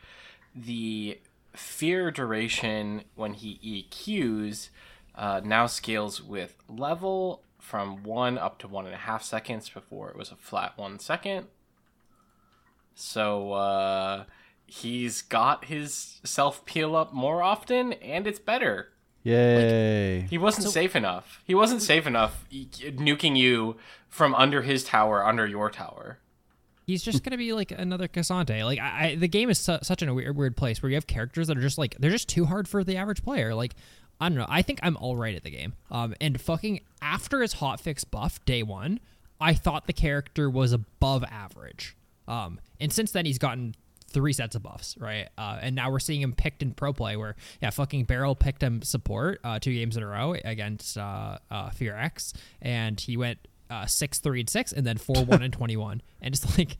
The 0.56 1.20
fear 1.54 2.10
duration 2.10 3.04
when 3.14 3.34
he 3.34 3.86
EQs 3.94 4.70
uh, 5.14 5.42
now 5.44 5.68
scales 5.68 6.22
with 6.22 6.56
level 6.68 7.42
from 7.60 8.04
one 8.04 8.38
up 8.38 8.58
to 8.60 8.68
one 8.68 8.86
and 8.86 8.96
a 8.96 8.98
half 9.00 9.24
seconds. 9.24 9.70
Before 9.70 10.10
it 10.10 10.18
was 10.18 10.32
a 10.32 10.36
flat 10.36 10.74
one 10.76 10.98
second. 10.98 11.46
So 12.96 13.54
uh, 13.54 14.24
he's 14.68 15.22
got 15.22 15.66
his 15.66 16.20
self 16.24 16.66
peel 16.66 16.96
up 16.96 17.14
more 17.14 17.42
often, 17.42 17.94
and 17.94 18.28
it's 18.28 18.40
better. 18.40 18.90
Yay! 19.24 20.22
He 20.30 20.38
wasn't 20.38 20.70
safe 20.70 20.96
enough. 20.96 21.42
He 21.46 21.56
wasn't 21.56 21.82
safe 21.82 22.06
enough 22.06 22.46
e- 22.52 22.68
nuking 22.68 23.36
you 23.36 23.78
from 24.08 24.36
under 24.36 24.62
his 24.62 24.84
tower, 24.84 25.26
under 25.26 25.48
your 25.48 25.72
tower. 25.72 26.20
He's 26.86 27.02
just 27.02 27.24
gonna 27.24 27.38
be 27.38 27.52
like 27.52 27.72
another 27.72 28.08
K'Sante. 28.08 28.64
Like 28.64 28.78
I, 28.80 29.08
I, 29.08 29.16
the 29.16 29.28
game 29.28 29.50
is 29.50 29.58
su- 29.58 29.80
such 29.82 30.04
in 30.04 30.10
a 30.10 30.14
weird, 30.14 30.38
weird 30.38 30.56
place 30.56 30.84
where 30.84 30.92
you 30.92 30.96
have 30.96 31.08
characters 31.08 31.48
that 31.48 31.58
are 31.58 31.62
just 31.62 31.80
like 31.80 31.96
they're 32.00 32.12
just 32.12 32.30
too 32.30 32.46
hard 32.46 32.68
for 32.68 32.84
the 32.84 32.98
average 32.98 33.24
player. 33.24 33.56
Like 33.56 33.74
I 34.22 34.30
don't 34.30 34.38
know. 34.38 34.46
I 34.48 34.62
think 34.62 34.80
I'm 34.84 34.96
all 34.98 35.16
right 35.16 35.36
at 35.36 35.44
the 35.44 35.50
game. 35.50 35.74
Um, 35.90 36.14
and 36.22 36.40
fucking 36.40 36.82
after 37.02 37.42
his 37.42 37.56
hotfix 37.56 38.10
buff 38.10 38.44
day 38.46 38.62
one, 38.62 39.00
I 39.42 39.56
thought 39.56 39.88
the 39.88 39.94
character 39.94 40.50
was 40.50 40.72
above 40.72 41.24
average. 41.24 41.98
Um, 42.28 42.60
and 42.80 42.94
since 42.94 43.12
then 43.12 43.26
he's 43.26 43.40
gotten 43.40 43.76
three 44.16 44.34
sets 44.34 44.56
of 44.56 44.64
buffs, 44.64 44.96
right? 44.98 45.28
Uh, 45.38 45.60
and 45.62 45.76
now 45.76 45.92
we're 45.92 46.00
seeing 46.00 46.22
him 46.22 46.32
picked 46.34 46.64
in 46.64 46.72
pro 46.74 46.94
play 46.94 47.18
where 47.18 47.36
yeah, 47.62 47.70
fucking 47.70 48.06
BeryL 48.08 48.40
picked 48.40 48.64
him 48.64 48.82
support 48.82 49.42
uh, 49.44 49.60
two 49.60 49.74
games 49.74 49.98
in 49.98 50.04
a 50.04 50.08
row 50.08 50.34
against 50.46 50.98
uh, 50.98 51.38
uh, 51.52 51.70
Fear 51.72 51.96
X, 51.98 52.34
and 52.62 52.98
he 53.00 53.18
went 53.18 53.38
uh, 53.70 53.86
six 53.86 54.20
three 54.20 54.40
and 54.40 54.50
six, 54.50 54.72
and 54.72 54.88
then 54.88 54.98
four 54.98 55.26
one 55.26 55.44
and 55.44 55.54
twenty 55.60 55.78
one, 55.78 56.02
and 56.22 56.34
it's 56.34 56.58
like. 56.58 56.78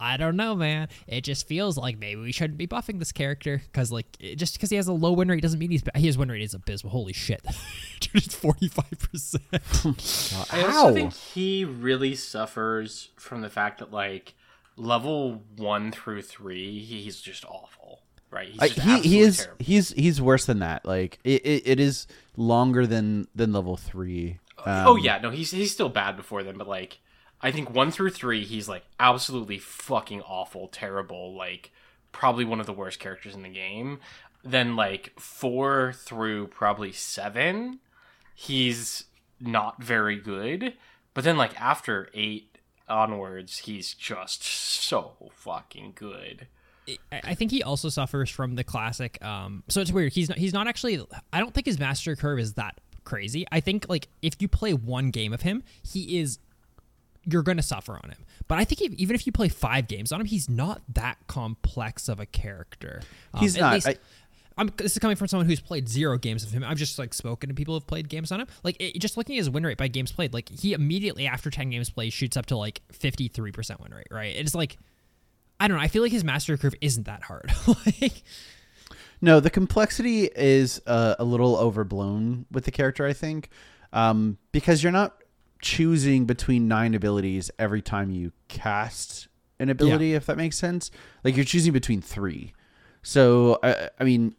I 0.00 0.16
don't 0.16 0.34
know, 0.34 0.56
man. 0.56 0.88
It 1.06 1.20
just 1.20 1.46
feels 1.46 1.78
like 1.78 1.96
maybe 1.96 2.20
we 2.20 2.32
shouldn't 2.32 2.58
be 2.58 2.66
buffing 2.66 2.98
this 2.98 3.12
character 3.12 3.62
because, 3.70 3.92
like, 3.92 4.06
it, 4.18 4.34
just 4.34 4.54
because 4.54 4.68
he 4.68 4.74
has 4.74 4.88
a 4.88 4.92
low 4.92 5.12
win 5.12 5.28
rate 5.28 5.42
doesn't 5.42 5.60
mean 5.60 5.70
he's. 5.70 5.82
ba- 5.84 5.96
His 5.96 6.18
win 6.18 6.28
rate 6.28 6.42
is 6.42 6.54
abysmal. 6.54 6.90
Holy 6.90 7.12
shit, 7.12 7.40
dude, 8.00 8.24
it's 8.24 8.34
forty 8.34 8.66
five 8.66 8.90
percent. 8.98 9.44
I 10.52 10.64
also 10.64 10.92
think 10.92 11.12
he 11.14 11.64
really 11.64 12.16
suffers 12.16 13.10
from 13.16 13.42
the 13.42 13.48
fact 13.50 13.78
that 13.78 13.92
like 13.92 14.34
level 14.82 15.42
one 15.56 15.92
through 15.92 16.22
three, 16.22 16.80
he's 16.80 17.20
just 17.20 17.44
awful. 17.44 18.00
Right? 18.30 18.48
He's 18.48 18.60
I, 18.60 18.68
he 18.68 19.00
he 19.00 19.20
is 19.20 19.38
terrible. 19.38 19.56
he's 19.64 19.90
he's 19.90 20.20
worse 20.20 20.46
than 20.46 20.60
that. 20.60 20.86
Like 20.86 21.18
it, 21.22 21.44
it, 21.44 21.62
it 21.66 21.80
is 21.80 22.06
longer 22.36 22.86
than 22.86 23.28
than 23.34 23.52
level 23.52 23.76
three. 23.76 24.38
Um, 24.64 24.86
oh 24.86 24.96
yeah, 24.96 25.18
no, 25.18 25.30
he's 25.30 25.50
he's 25.50 25.72
still 25.72 25.90
bad 25.90 26.16
before 26.16 26.42
then, 26.42 26.56
but 26.56 26.66
like 26.66 27.00
I 27.42 27.50
think 27.50 27.70
one 27.74 27.90
through 27.90 28.10
three, 28.10 28.44
he's 28.44 28.68
like 28.68 28.84
absolutely 28.98 29.58
fucking 29.58 30.22
awful, 30.22 30.68
terrible, 30.68 31.34
like 31.34 31.72
probably 32.12 32.44
one 32.44 32.60
of 32.60 32.66
the 32.66 32.72
worst 32.72 33.00
characters 33.00 33.34
in 33.34 33.42
the 33.42 33.48
game. 33.48 34.00
Then 34.44 34.76
like 34.76 35.12
four 35.18 35.92
through 35.94 36.48
probably 36.48 36.92
seven, 36.92 37.80
he's 38.34 39.04
not 39.40 39.82
very 39.82 40.16
good. 40.16 40.74
But 41.14 41.24
then 41.24 41.36
like 41.36 41.60
after 41.60 42.08
eight 42.14 42.51
onwards, 42.88 43.58
he's 43.58 43.94
just 43.94 44.42
so 44.42 45.12
fucking 45.32 45.92
good. 45.94 46.46
I 46.88 46.96
I 47.24 47.34
think 47.34 47.50
he 47.50 47.62
also 47.62 47.88
suffers 47.88 48.28
from 48.30 48.56
the 48.56 48.64
classic. 48.64 49.22
Um, 49.24 49.62
so 49.68 49.80
it's 49.80 49.92
weird. 49.92 50.12
He's 50.12 50.28
not. 50.28 50.38
He's 50.38 50.52
not 50.52 50.66
actually. 50.66 51.04
I 51.32 51.38
don't 51.38 51.54
think 51.54 51.66
his 51.66 51.78
master 51.78 52.16
curve 52.16 52.38
is 52.40 52.54
that 52.54 52.80
crazy. 53.04 53.46
I 53.52 53.60
think 53.60 53.86
like 53.88 54.08
if 54.20 54.34
you 54.40 54.48
play 54.48 54.72
one 54.74 55.10
game 55.10 55.32
of 55.32 55.42
him, 55.42 55.62
he 55.82 56.18
is. 56.20 56.38
You're 57.24 57.44
gonna 57.44 57.62
suffer 57.62 57.92
on 58.02 58.10
him. 58.10 58.24
But 58.48 58.58
I 58.58 58.64
think 58.64 58.82
if, 58.82 58.92
even 58.94 59.14
if 59.14 59.26
you 59.26 59.32
play 59.32 59.48
five 59.48 59.86
games 59.86 60.10
on 60.10 60.20
him, 60.20 60.26
he's 60.26 60.48
not 60.48 60.82
that 60.92 61.18
complex 61.28 62.08
of 62.08 62.18
a 62.18 62.26
character. 62.26 63.00
Um, 63.32 63.40
He's 63.40 63.56
not. 63.56 63.74
least- 63.74 63.86
I- 63.86 63.96
I'm, 64.56 64.70
this 64.76 64.92
is 64.92 64.98
coming 64.98 65.16
from 65.16 65.28
someone 65.28 65.46
who's 65.46 65.60
played 65.60 65.88
zero 65.88 66.18
games 66.18 66.44
of 66.44 66.50
him. 66.50 66.64
I've 66.64 66.76
just 66.76 66.98
like 66.98 67.14
spoken 67.14 67.48
to 67.48 67.54
people 67.54 67.74
who've 67.74 67.86
played 67.86 68.08
games 68.08 68.32
on 68.32 68.40
him. 68.40 68.46
Like 68.62 68.76
it, 68.80 68.98
just 68.98 69.16
looking 69.16 69.36
at 69.36 69.38
his 69.38 69.50
win 69.50 69.64
rate 69.64 69.78
by 69.78 69.88
games 69.88 70.12
played, 70.12 70.32
like 70.34 70.48
he 70.48 70.72
immediately 70.72 71.26
after 71.26 71.50
ten 71.50 71.70
games 71.70 71.90
played 71.90 72.12
shoots 72.12 72.36
up 72.36 72.46
to 72.46 72.56
like 72.56 72.82
fifty 72.92 73.28
three 73.28 73.52
percent 73.52 73.80
win 73.80 73.92
rate. 73.94 74.08
Right? 74.10 74.34
It's 74.36 74.54
like 74.54 74.78
I 75.60 75.68
don't 75.68 75.76
know. 75.76 75.82
I 75.82 75.88
feel 75.88 76.02
like 76.02 76.12
his 76.12 76.24
mastery 76.24 76.58
curve 76.58 76.74
isn't 76.80 77.04
that 77.06 77.22
hard. 77.22 77.52
like 77.86 78.22
No, 79.20 79.38
the 79.38 79.50
complexity 79.50 80.24
is 80.34 80.82
uh, 80.86 81.14
a 81.18 81.24
little 81.24 81.56
overblown 81.56 82.46
with 82.50 82.64
the 82.64 82.72
character, 82.72 83.06
I 83.06 83.12
think, 83.12 83.48
um, 83.92 84.38
because 84.50 84.82
you're 84.82 84.90
not 84.92 85.16
choosing 85.60 86.24
between 86.24 86.66
nine 86.66 86.92
abilities 86.94 87.48
every 87.58 87.80
time 87.80 88.10
you 88.10 88.32
cast 88.48 89.28
an 89.60 89.68
ability, 89.70 90.14
if 90.14 90.26
that 90.26 90.36
makes 90.36 90.56
sense. 90.56 90.90
Like 91.22 91.36
you're 91.36 91.44
choosing 91.44 91.72
between 91.72 92.02
three. 92.02 92.52
So, 93.04 93.60
I, 93.62 93.90
I 94.00 94.04
mean, 94.04 94.34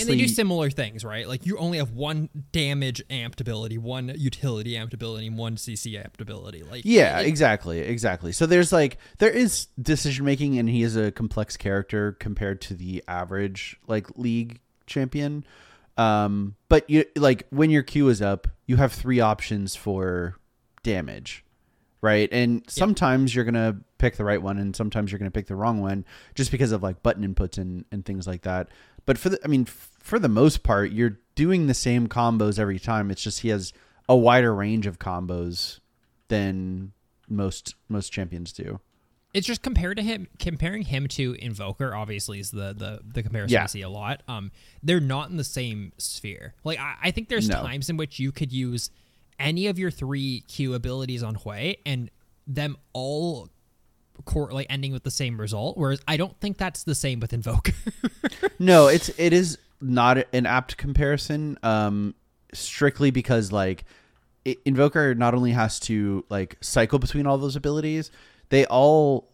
and 0.00 0.10
they 0.10 0.16
do 0.16 0.28
similar 0.28 0.70
things, 0.70 1.04
right? 1.04 1.26
Like 1.28 1.46
you 1.46 1.56
only 1.58 1.78
have 1.78 1.90
one 1.92 2.28
damage 2.52 3.02
amped 3.08 3.40
ability, 3.40 3.78
one 3.78 4.12
utility 4.16 4.72
amped 4.72 4.94
ability, 4.94 5.26
and 5.28 5.38
one 5.38 5.56
CC 5.56 5.92
amped 6.02 6.20
ability. 6.20 6.62
Like 6.62 6.82
Yeah, 6.84 7.20
it- 7.20 7.26
exactly, 7.26 7.80
exactly. 7.80 8.32
So 8.32 8.46
there's 8.46 8.72
like 8.72 8.98
there 9.18 9.30
is 9.30 9.68
decision 9.80 10.24
making, 10.24 10.58
and 10.58 10.68
he 10.68 10.82
is 10.82 10.96
a 10.96 11.10
complex 11.12 11.56
character 11.56 12.12
compared 12.12 12.60
to 12.62 12.74
the 12.74 13.02
average 13.08 13.76
like 13.86 14.06
league 14.16 14.60
champion. 14.86 15.44
Um, 15.96 16.56
but 16.68 16.88
you 16.88 17.04
like 17.16 17.46
when 17.50 17.70
your 17.70 17.82
Q 17.82 18.08
is 18.08 18.22
up, 18.22 18.48
you 18.66 18.76
have 18.76 18.92
three 18.92 19.20
options 19.20 19.76
for 19.76 20.36
damage, 20.82 21.44
right? 22.00 22.28
And 22.32 22.62
sometimes 22.68 23.34
you're 23.34 23.44
gonna 23.44 23.76
pick 23.98 24.16
the 24.16 24.24
right 24.24 24.40
one, 24.42 24.58
and 24.58 24.74
sometimes 24.74 25.12
you're 25.12 25.18
gonna 25.18 25.30
pick 25.30 25.46
the 25.46 25.54
wrong 25.54 25.80
one, 25.80 26.04
just 26.34 26.50
because 26.50 26.72
of 26.72 26.82
like 26.82 27.02
button 27.02 27.22
inputs 27.34 27.58
and 27.58 27.84
and 27.92 28.04
things 28.04 28.26
like 28.26 28.42
that. 28.42 28.68
But 29.06 29.18
for 29.18 29.28
the, 29.30 29.38
I 29.44 29.48
mean, 29.48 29.64
for 29.64 30.18
the 30.18 30.28
most 30.28 30.62
part, 30.62 30.92
you're 30.92 31.18
doing 31.34 31.66
the 31.66 31.74
same 31.74 32.06
combos 32.08 32.58
every 32.58 32.78
time. 32.78 33.10
It's 33.10 33.22
just 33.22 33.40
he 33.40 33.48
has 33.48 33.72
a 34.08 34.16
wider 34.16 34.54
range 34.54 34.86
of 34.86 34.98
combos 34.98 35.80
than 36.28 36.92
most 37.28 37.74
most 37.88 38.12
champions 38.12 38.52
do. 38.52 38.80
it's 39.32 39.46
just 39.46 39.62
compared 39.62 39.96
to 39.96 40.02
him 40.02 40.26
comparing 40.38 40.82
him 40.82 41.08
to 41.08 41.34
invoker 41.38 41.94
obviously 41.94 42.38
is 42.40 42.50
the 42.50 42.74
the, 42.74 43.00
the 43.04 43.22
comparison 43.22 43.54
Yeah. 43.54 43.62
i 43.62 43.66
see 43.66 43.80
a 43.80 43.88
lot 43.88 44.22
um 44.28 44.50
they're 44.82 45.00
not 45.00 45.30
in 45.30 45.36
the 45.38 45.44
same 45.44 45.92
sphere 45.96 46.52
like 46.64 46.78
i, 46.78 46.96
I 47.04 47.10
think 47.10 47.28
there's 47.30 47.48
No. 47.48 47.62
times 47.62 47.88
in 47.88 47.96
which 47.96 48.18
you 48.18 48.32
could 48.32 48.52
use 48.52 48.90
any 49.38 49.66
of 49.68 49.78
your 49.78 49.90
three 49.90 50.42
q 50.48 50.74
abilities 50.74 51.22
on 51.22 51.36
Hwei 51.36 51.76
and 51.86 52.10
them 52.46 52.76
all 52.92 53.48
core 54.24 54.50
like 54.52 54.66
ending 54.70 54.92
with 54.92 55.02
the 55.02 55.10
same 55.10 55.40
result 55.40 55.76
whereas 55.76 56.00
i 56.06 56.16
don't 56.16 56.38
think 56.40 56.56
that's 56.58 56.84
the 56.84 56.94
same 56.94 57.18
with 57.20 57.32
invoker 57.32 57.72
No, 58.58 58.86
it's 58.86 59.10
it 59.18 59.32
is 59.32 59.58
not 59.80 60.18
an 60.32 60.46
apt 60.46 60.76
comparison. 60.76 61.58
Um, 61.64 62.14
strictly 62.54 63.10
because 63.10 63.50
like 63.50 63.84
i 64.46 64.56
Invoker 64.64 65.14
not 65.14 65.34
only 65.34 65.50
has 65.52 65.80
to 65.80 66.24
like 66.28 66.56
cycle 66.60 66.98
between 67.00 67.26
all 67.26 67.38
those 67.38 67.56
abilities, 67.56 68.10
they 68.50 68.64
all 68.66 69.28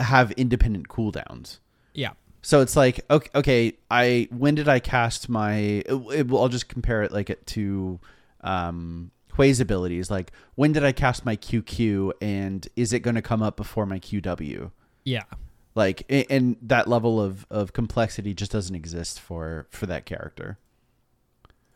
have 0.00 0.32
independent 0.32 0.88
cooldowns. 0.88 1.58
yeah 1.94 2.12
So 2.42 2.60
it's 2.60 2.76
like 2.76 3.00
okay, 3.10 3.30
okay, 3.34 3.72
I 3.90 4.28
when 4.30 4.54
did 4.54 4.68
I 4.68 4.80
cast 4.80 5.28
my? 5.28 5.54
It, 5.54 5.86
it- 6.12 6.32
I'll 6.32 6.48
just 6.48 6.68
compare 6.68 7.02
it 7.02 7.12
like 7.12 7.30
it 7.30 7.46
to 7.48 7.98
um, 8.42 9.10
Hwei's 9.36 9.60
abilities. 9.60 10.10
Like 10.10 10.32
when 10.54 10.72
did 10.72 10.84
I 10.84 10.92
cast 10.92 11.24
my 11.24 11.36
QQ, 11.36 12.12
and 12.20 12.66
is 12.76 12.92
it 12.92 13.00
going 13.00 13.16
to 13.16 13.22
come 13.22 13.42
up 13.42 13.56
before 13.56 13.86
my 13.86 13.98
QW? 13.98 14.70
yeah 15.04 15.24
Like 15.74 16.04
and 16.30 16.56
that 16.62 16.88
level 16.88 17.20
of 17.20 17.46
of 17.50 17.72
complexity 17.72 18.34
just 18.34 18.52
doesn't 18.52 18.74
exist 18.74 19.20
for 19.20 19.66
for 19.70 19.86
that 19.86 20.04
character, 20.04 20.58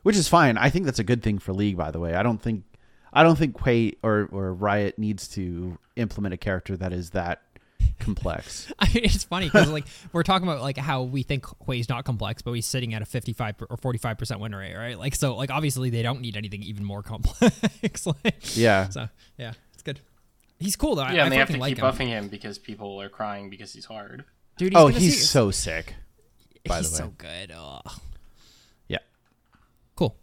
which 0.03 0.15
is 0.15 0.27
fine. 0.27 0.57
I 0.57 0.69
think 0.69 0.85
that's 0.85 0.99
a 0.99 1.03
good 1.03 1.23
thing 1.23 1.39
for 1.39 1.53
League. 1.53 1.77
By 1.77 1.91
the 1.91 1.99
way, 1.99 2.13
I 2.13 2.21
don't 2.21 2.41
think 2.41 2.63
I 3.13 3.23
don't 3.23 3.37
think 3.37 3.57
Hwei 3.57 3.95
or 4.03 4.27
or 4.31 4.53
Riot 4.53 4.99
needs 4.99 5.27
to 5.29 5.77
implement 5.95 6.33
a 6.33 6.37
character 6.37 6.75
that 6.77 6.91
is 6.91 7.11
that 7.11 7.41
complex. 7.99 8.71
I 8.79 8.87
mean, 8.93 9.05
it's 9.05 9.23
funny 9.23 9.45
because 9.47 9.69
like 9.69 9.85
we're 10.13 10.23
talking 10.23 10.47
about 10.47 10.61
like 10.61 10.77
how 10.77 11.03
we 11.03 11.23
think 11.23 11.45
Hwei's 11.65 11.89
not 11.89 12.05
complex, 12.05 12.41
but 12.41 12.51
he's 12.53 12.65
sitting 12.65 12.93
at 12.93 13.01
a 13.01 13.05
55 13.05 13.55
or 13.69 13.77
45 13.77 14.17
percent 14.17 14.39
win 14.39 14.53
rate, 14.55 14.75
right? 14.75 14.97
Like 14.99 15.15
so, 15.15 15.35
like 15.35 15.51
obviously 15.51 15.89
they 15.89 16.01
don't 16.01 16.21
need 16.21 16.37
anything 16.37 16.63
even 16.63 16.83
more 16.83 17.03
complex. 17.03 18.05
like, 18.23 18.55
Yeah. 18.57 18.89
So 18.89 19.07
yeah, 19.37 19.53
it's 19.73 19.83
good. 19.83 19.99
He's 20.59 20.75
cool 20.75 20.95
though. 20.95 21.03
Yeah, 21.07 21.21
I, 21.21 21.23
and 21.25 21.31
they 21.31 21.37
have 21.37 21.47
to 21.47 21.53
fucking 21.53 21.61
like 21.61 21.75
keep 21.75 21.83
him. 21.83 21.91
buffing 21.91 22.07
him 22.07 22.27
because 22.29 22.57
people 22.57 23.01
are 23.01 23.09
crying 23.09 23.49
because 23.49 23.73
he's 23.73 23.85
hard. 23.85 24.23
Dude, 24.57 24.71
he's 24.73 24.81
oh, 24.81 24.87
he's 24.87 25.15
see- 25.19 25.25
so 25.25 25.51
sick. 25.51 25.95
By 26.67 26.77
he's 26.77 26.91
the 26.97 27.03
way, 27.03 27.09
so 27.09 27.13
good. 27.17 27.51
Ugh. 27.55 27.91
yeah, 28.87 28.97
Cool. 29.95 30.15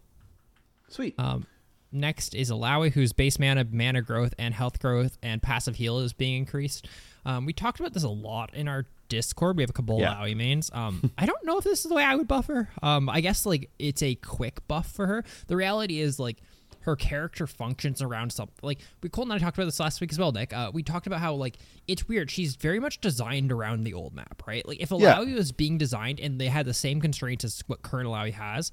sweet. 0.89 1.15
Um, 1.17 1.45
next 1.91 2.33
is 2.35 2.51
Illaoi, 2.51 2.91
whose 2.91 3.13
base 3.13 3.39
mana, 3.39 3.65
mana 3.71 4.01
growth, 4.01 4.33
and 4.37 4.53
health 4.53 4.79
growth 4.79 5.17
and 5.23 5.41
passive 5.41 5.75
heal 5.75 5.99
is 5.99 6.11
being 6.13 6.35
increased. 6.37 6.87
Um, 7.25 7.45
we 7.45 7.53
talked 7.53 7.79
about 7.79 7.93
this 7.93 8.03
a 8.03 8.09
lot 8.09 8.53
in 8.53 8.67
our 8.67 8.85
Discord. 9.09 9.57
We 9.57 9.63
have 9.63 9.69
a 9.69 9.73
couple 9.73 9.99
Yeah. 9.99 10.15
Illaoi 10.15 10.35
mains. 10.35 10.69
Um, 10.73 11.11
I 11.17 11.25
don't 11.25 11.45
know 11.45 11.57
if 11.57 11.63
this 11.63 11.83
is 11.83 11.89
the 11.89 11.95
way 11.95 12.03
I 12.03 12.15
would 12.15 12.27
buff 12.27 12.47
her. 12.47 12.69
Um, 12.81 13.09
I 13.09 13.21
guess 13.21 13.45
like 13.45 13.69
it's 13.79 14.01
a 14.01 14.15
quick 14.15 14.67
buff 14.67 14.87
for 14.91 15.07
her. 15.07 15.23
The 15.47 15.55
reality 15.55 15.99
is 15.99 16.19
like 16.19 16.37
her 16.81 16.95
character 16.97 17.47
functions 17.47 18.01
around 18.01 18.33
something. 18.33 18.55
Like 18.61 18.79
we 19.01 19.07
Colton 19.09 19.31
and 19.31 19.41
I 19.41 19.45
talked 19.45 19.57
about 19.57 19.65
this 19.65 19.79
last 19.79 20.01
week 20.01 20.11
as 20.11 20.19
well, 20.19 20.31
Nick. 20.33 20.51
Uh, 20.51 20.69
we 20.73 20.83
talked 20.83 21.07
about 21.07 21.19
how 21.21 21.33
like 21.35 21.57
it's 21.87 22.07
weird. 22.07 22.29
She's 22.31 22.55
very 22.55 22.79
much 22.79 22.99
designed 22.99 23.51
around 23.51 23.83
the 23.85 23.93
old 23.93 24.13
map, 24.13 24.43
right? 24.47 24.67
Like 24.67 24.81
if 24.81 24.91
Yeah. 24.91 25.15
Illaoi 25.15 25.35
was 25.35 25.51
being 25.53 25.77
designed 25.77 26.19
and 26.19 26.41
they 26.41 26.47
had 26.47 26.65
the 26.65 26.73
same 26.73 26.99
constraints 26.99 27.45
as 27.45 27.61
what 27.67 27.83
current 27.83 28.07
Illaoi 28.09 28.33
has, 28.33 28.71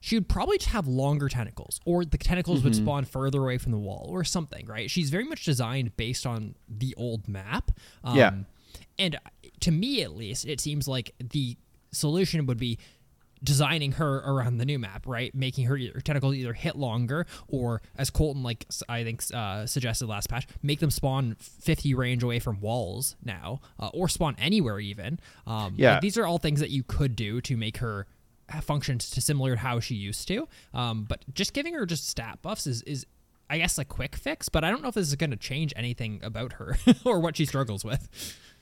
she 0.00 0.16
would 0.16 0.28
probably 0.28 0.58
just 0.58 0.70
have 0.70 0.86
longer 0.86 1.28
tentacles, 1.28 1.80
or 1.84 2.04
the 2.04 2.18
tentacles 2.18 2.62
would 2.64 2.74
spawn 2.74 3.04
further 3.04 3.40
away 3.42 3.58
from 3.58 3.72
the 3.72 3.78
wall, 3.78 4.06
or 4.10 4.24
something, 4.24 4.66
right? 4.66 4.90
She's 4.90 5.10
very 5.10 5.24
much 5.24 5.44
designed 5.44 5.96
based 5.96 6.24
on 6.26 6.54
the 6.68 6.94
old 6.96 7.28
map. 7.28 7.70
Um, 8.04 8.16
Yeah. 8.16 8.32
and 8.98 9.16
to 9.60 9.70
me 9.70 10.02
at 10.02 10.14
least, 10.16 10.44
it 10.46 10.60
seems 10.60 10.86
like 10.86 11.14
the 11.18 11.56
solution 11.90 12.46
would 12.46 12.58
be 12.58 12.78
designing 13.42 13.92
her 13.92 14.16
around 14.18 14.58
the 14.58 14.64
new 14.64 14.80
map, 14.80 15.06
right? 15.06 15.32
Making 15.32 15.66
her 15.66 15.76
either, 15.76 16.00
tentacles 16.00 16.34
either 16.34 16.52
hit 16.54 16.74
longer 16.74 17.24
or, 17.46 17.80
as 17.96 18.10
Colton 18.10 18.42
like 18.42 18.66
I 18.88 19.04
think 19.04 19.22
uh, 19.32 19.64
suggested 19.64 20.06
last 20.08 20.28
patch, 20.28 20.46
make 20.60 20.80
them 20.80 20.90
spawn 20.90 21.36
50 21.38 21.94
range 21.94 22.24
away 22.24 22.40
from 22.40 22.60
walls 22.60 23.14
now, 23.24 23.60
uh, 23.78 23.90
or 23.94 24.08
spawn 24.08 24.34
anywhere 24.38 24.80
even. 24.80 25.20
Um, 25.46 25.74
Yeah. 25.76 25.92
like, 25.92 26.00
these 26.02 26.18
are 26.18 26.26
all 26.26 26.38
things 26.38 26.58
that 26.60 26.70
you 26.70 26.82
could 26.82 27.14
do 27.14 27.40
to 27.42 27.56
make 27.56 27.76
her 27.76 28.06
functions 28.62 29.10
to 29.10 29.20
similar 29.20 29.54
to 29.54 29.60
how 29.60 29.80
she 29.80 29.94
used 29.94 30.26
to. 30.28 30.48
Um, 30.74 31.04
but 31.04 31.24
just 31.34 31.52
giving 31.52 31.74
her 31.74 31.86
just 31.86 32.08
stat 32.08 32.40
buffs 32.42 32.66
is 32.66 32.82
is 32.82 33.06
I 33.50 33.58
guess 33.58 33.78
a 33.78 33.84
quick 33.84 34.16
fix, 34.16 34.48
but 34.48 34.64
I 34.64 34.70
don't 34.70 34.82
know 34.82 34.88
if 34.88 34.94
this 34.94 35.08
is 35.08 35.16
going 35.16 35.30
to 35.30 35.36
change 35.36 35.72
anything 35.74 36.20
about 36.22 36.54
her 36.54 36.76
or 37.04 37.20
what 37.20 37.36
she 37.36 37.44
struggles 37.44 37.84
with. 37.84 38.08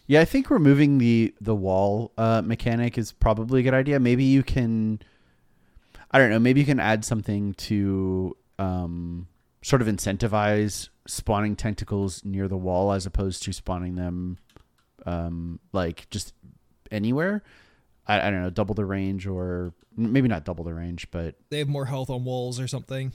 Yeah, 0.07 0.20
I 0.20 0.25
think 0.25 0.51
removing 0.51 0.99
the 0.99 1.35
the 1.40 1.55
wall 1.55 2.12
uh, 2.16 2.42
mechanic 2.44 2.96
is 2.96 3.12
probably 3.12 3.61
a 3.61 3.62
good 3.62 3.75
idea. 3.75 3.99
Maybe 3.99 4.25
you 4.25 4.42
can, 4.42 5.01
I 6.12 6.18
don't 6.18 6.31
know. 6.31 6.38
Maybe 6.38 6.61
you 6.61 6.66
can 6.66 6.79
add 6.79 7.05
something 7.05 7.55
to 7.55 8.37
um, 8.59 9.27
sort 9.62 9.83
of 9.83 9.88
incentivize 9.88 10.88
spawning 11.09 11.57
tentacles 11.57 12.25
near 12.25 12.46
the 12.46 12.57
wall 12.57 12.92
as 12.92 13.07
opposed 13.07 13.42
to 13.44 13.53
spawning 13.53 13.96
them 13.96 14.38
um, 15.05 15.59
like 15.72 16.09
just 16.11 16.35
anywhere. 16.92 17.42
I, 18.09 18.21
I 18.29 18.31
don't 18.31 18.42
know, 18.42 18.51
double 18.51 18.75
the 18.75 18.85
range 18.85 19.27
or 19.27 19.73
maybe 19.97 20.29
not 20.29 20.45
double 20.45 20.64
the 20.64 20.75
range, 20.75 21.09
but 21.11 21.35
They 21.51 21.59
have 21.59 21.69
more 21.69 21.87
health 21.87 22.11
on 22.11 22.25
walls 22.25 22.61
or 22.61 22.69
something. 22.69 23.12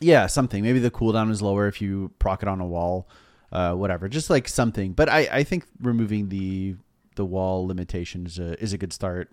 yeah, 0.00 0.26
something. 0.26 0.62
Maybe 0.62 0.78
the 0.78 0.90
cooldown 0.90 1.30
is 1.30 1.40
lower 1.42 1.66
if 1.68 1.80
you 1.80 2.10
proc 2.18 2.42
it 2.42 2.48
on 2.48 2.60
a 2.60 2.66
wall, 2.66 3.08
uh, 3.52 3.74
whatever. 3.74 4.08
Just 4.08 4.30
like 4.30 4.48
something. 4.48 4.92
But 4.92 5.08
I, 5.08 5.28
I 5.30 5.42
think 5.44 5.64
removing 5.80 6.28
the 6.28 6.76
the 7.16 7.24
wall 7.24 7.66
limitation 7.66 8.26
is 8.26 8.38
a 8.38 8.60
is 8.62 8.72
a 8.72 8.78
good 8.78 8.92
start. 8.92 9.30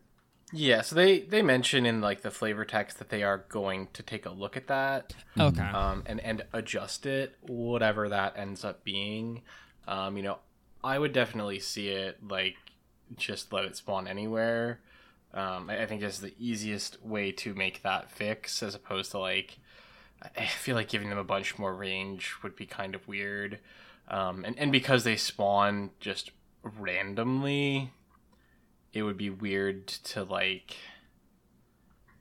Yeah, 0.53 0.81
so 0.81 0.95
they 0.95 1.19
they 1.19 1.41
mention 1.41 1.85
in 1.85 1.99
like 2.01 2.21
the 2.21 2.31
flavor 2.31 2.63
text 2.65 2.99
that 2.99 3.09
they 3.09 3.21
are 3.23 3.45
going 3.49 3.89
to 3.93 4.01
take 4.03 4.25
a 4.25 4.29
look 4.31 4.55
at 4.55 4.67
that, 4.67 5.13
Okay. 5.39 5.61
um, 5.61 6.03
and 6.05 6.19
and 6.21 6.43
adjust 6.53 7.05
it, 7.05 7.35
whatever 7.41 8.07
that 8.09 8.37
ends 8.37 8.63
up 8.63 8.83
being. 8.85 9.41
Um, 9.87 10.15
you 10.17 10.23
know, 10.23 10.37
I 10.83 10.97
would 10.99 11.11
definitely 11.13 11.59
see 11.59 11.89
it 11.89 12.17
like 12.27 12.55
just 13.15 13.53
let 13.53 13.65
it 13.65 13.75
spawn 13.77 14.07
anywhere. 14.07 14.79
Um, 15.33 15.69
I, 15.69 15.83
I 15.83 15.85
think 15.85 16.01
that's 16.01 16.19
the 16.19 16.33
easiest 16.39 17.03
way 17.03 17.31
to 17.33 17.53
make 17.53 17.83
that 17.83 18.11
fix, 18.11 18.61
as 18.63 18.75
opposed 18.75 19.11
to 19.11 19.19
like 19.19 19.57
I- 20.35 20.45
feel 20.45 20.75
like 20.75 20.89
giving 20.89 21.09
them 21.09 21.17
a 21.17 21.23
bunch 21.23 21.57
more 21.59 21.73
range 21.73 22.35
would 22.43 22.55
be 22.55 22.65
kind 22.65 22.95
of 22.95 23.07
weird. 23.07 23.59
Um, 24.09 24.45
and 24.45 24.57
and 24.57 24.71
because 24.71 25.03
they 25.03 25.15
spawn 25.15 25.91
just 25.99 26.31
randomly, 26.63 27.91
it 28.93 29.03
would 29.03 29.17
be 29.17 29.29
weird 29.29 29.87
to 29.87 30.23
like 30.23 30.75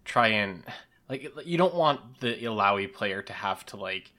try 0.04 0.28
and 0.28 0.64
like 1.08 1.32
you 1.44 1.58
don't 1.58 1.74
want 1.74 2.20
the 2.20 2.34
Illaoi 2.34 2.92
player 2.92 3.22
to 3.22 3.32
have 3.32 3.64
to 3.66 3.76
like 3.76 4.12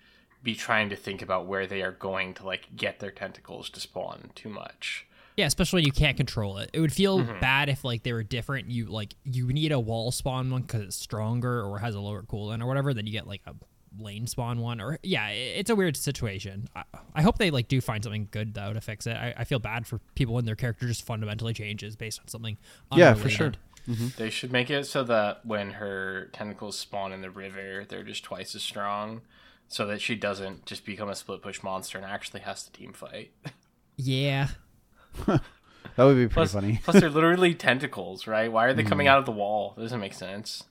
be 0.43 0.55
trying 0.55 0.89
to 0.89 0.95
think 0.95 1.21
about 1.21 1.45
where 1.45 1.67
they 1.67 1.81
are 1.81 1.91
going 1.91 2.33
to 2.35 2.45
like 2.45 2.75
get 2.75 2.99
their 2.99 3.11
tentacles 3.11 3.69
to 3.71 3.79
spawn 3.79 4.31
too 4.35 4.49
much. 4.49 5.06
Yeah, 5.37 5.45
especially 5.45 5.77
when 5.77 5.85
you 5.85 5.91
can't 5.91 6.17
control 6.17 6.57
it. 6.57 6.71
It 6.73 6.79
would 6.79 6.91
feel 6.91 7.19
Mm-hmm. 7.19 7.39
bad 7.39 7.69
if 7.69 7.83
like 7.85 8.03
they 8.03 8.11
were 8.11 8.23
different. 8.23 8.69
You 8.69 8.87
like 8.87 9.13
you 9.23 9.47
need 9.47 9.71
a 9.71 9.79
wall 9.79 10.11
spawn 10.11 10.49
one 10.51 10.63
because 10.63 10.81
it's 10.81 10.95
stronger 10.95 11.63
or 11.63 11.79
has 11.79 11.95
a 11.95 11.99
lower 12.01 12.23
cooldown 12.23 12.61
or 12.61 12.65
whatever. 12.67 12.93
Then 12.93 13.05
you 13.05 13.11
get 13.13 13.27
like 13.27 13.41
a 13.45 13.53
lane 13.99 14.27
spawn 14.27 14.59
one 14.59 14.81
or 14.81 14.99
yeah, 15.03 15.29
it's 15.29 15.69
a 15.69 15.75
weird 15.75 15.95
situation. 15.95 16.67
I, 16.75 16.83
I 17.15 17.21
hope 17.21 17.37
they 17.37 17.51
like 17.51 17.67
do 17.67 17.79
find 17.81 18.03
something 18.03 18.27
good 18.31 18.53
though 18.55 18.73
to 18.73 18.81
fix 18.81 19.05
it. 19.07 19.15
I, 19.15 19.33
I 19.37 19.43
feel 19.43 19.59
bad 19.59 19.85
for 19.87 19.99
people 20.15 20.33
when 20.35 20.45
their 20.45 20.55
character 20.55 20.87
just 20.87 21.03
fundamentally 21.05 21.53
changes 21.53 21.95
based 21.95 22.19
on 22.19 22.27
something. 22.27 22.57
Yeah, 22.95 23.13
for 23.13 23.29
sure. 23.29 23.53
unrelated. 23.87 24.17
They 24.17 24.29
should 24.29 24.51
make 24.51 24.69
it 24.69 24.85
so 24.85 25.03
that 25.05 25.45
when 25.45 25.71
her 25.71 26.29
tentacles 26.33 26.77
spawn 26.77 27.13
in 27.13 27.21
the 27.21 27.29
river, 27.29 27.85
they're 27.87 28.03
just 28.03 28.23
twice 28.23 28.53
as 28.53 28.61
strong, 28.61 29.21
so 29.69 29.85
that 29.87 30.01
she 30.01 30.13
doesn't 30.15 30.65
just 30.65 30.83
become 30.85 31.07
a 31.07 31.15
split 31.15 31.41
push 31.41 31.63
monster 31.63 31.97
and 31.97 32.05
actually 32.05 32.41
has 32.41 32.63
to 32.63 32.71
team 32.71 32.91
fight. 32.91 33.31
Yeah, 33.99 34.49
That 35.95 36.03
would 36.03 36.15
be 36.15 36.27
pretty 36.27 36.33
Plus, 36.33 36.53
funny. 36.53 36.79
plus 36.83 36.99
they're 36.99 37.09
literally 37.11 37.55
tentacles, 37.55 38.27
right? 38.27 38.51
Why 38.51 38.65
are 38.65 38.73
they 38.75 38.83
coming 38.83 39.07
out 39.07 39.17
of 39.17 39.25
the 39.25 39.31
wall? 39.31 39.73
That 39.75 39.81
doesn't 39.81 39.99
make 39.99 40.13
sense. 40.13 40.63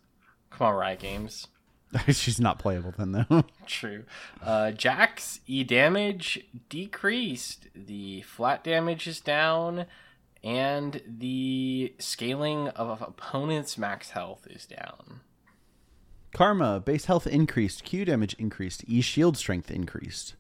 Come 0.51 0.69
on, 0.69 0.75
Riot 0.75 1.01
Games. 1.01 1.49
She's 2.09 2.41
not 2.41 2.61
playable 2.61 2.95
then 2.97 3.11
though. 3.29 3.45
True. 3.67 4.05
Uh, 4.41 4.71
Jax's 4.71 5.41
E 5.49 5.65
damage 5.65 6.45
decreased. 6.69 7.67
The 7.75 8.23
flat 8.23 8.63
damage 8.63 9.09
is 9.09 9.21
down, 9.21 9.87
and 10.45 11.03
the 11.09 11.93
scaling 11.99 12.69
of 12.69 13.03
opponent's 13.03 13.77
max 13.77 14.11
health 14.11 14.47
is 14.49 14.65
down. 14.65 15.23
Karma 16.33 16.79
base 16.79 17.07
health 17.07 17.27
increased, 17.27 17.83
Q 17.83 18.05
damage 18.05 18.35
increased, 18.39 18.85
E 18.87 19.01
shield 19.01 19.37
strength 19.37 19.73
increased. 19.73 20.35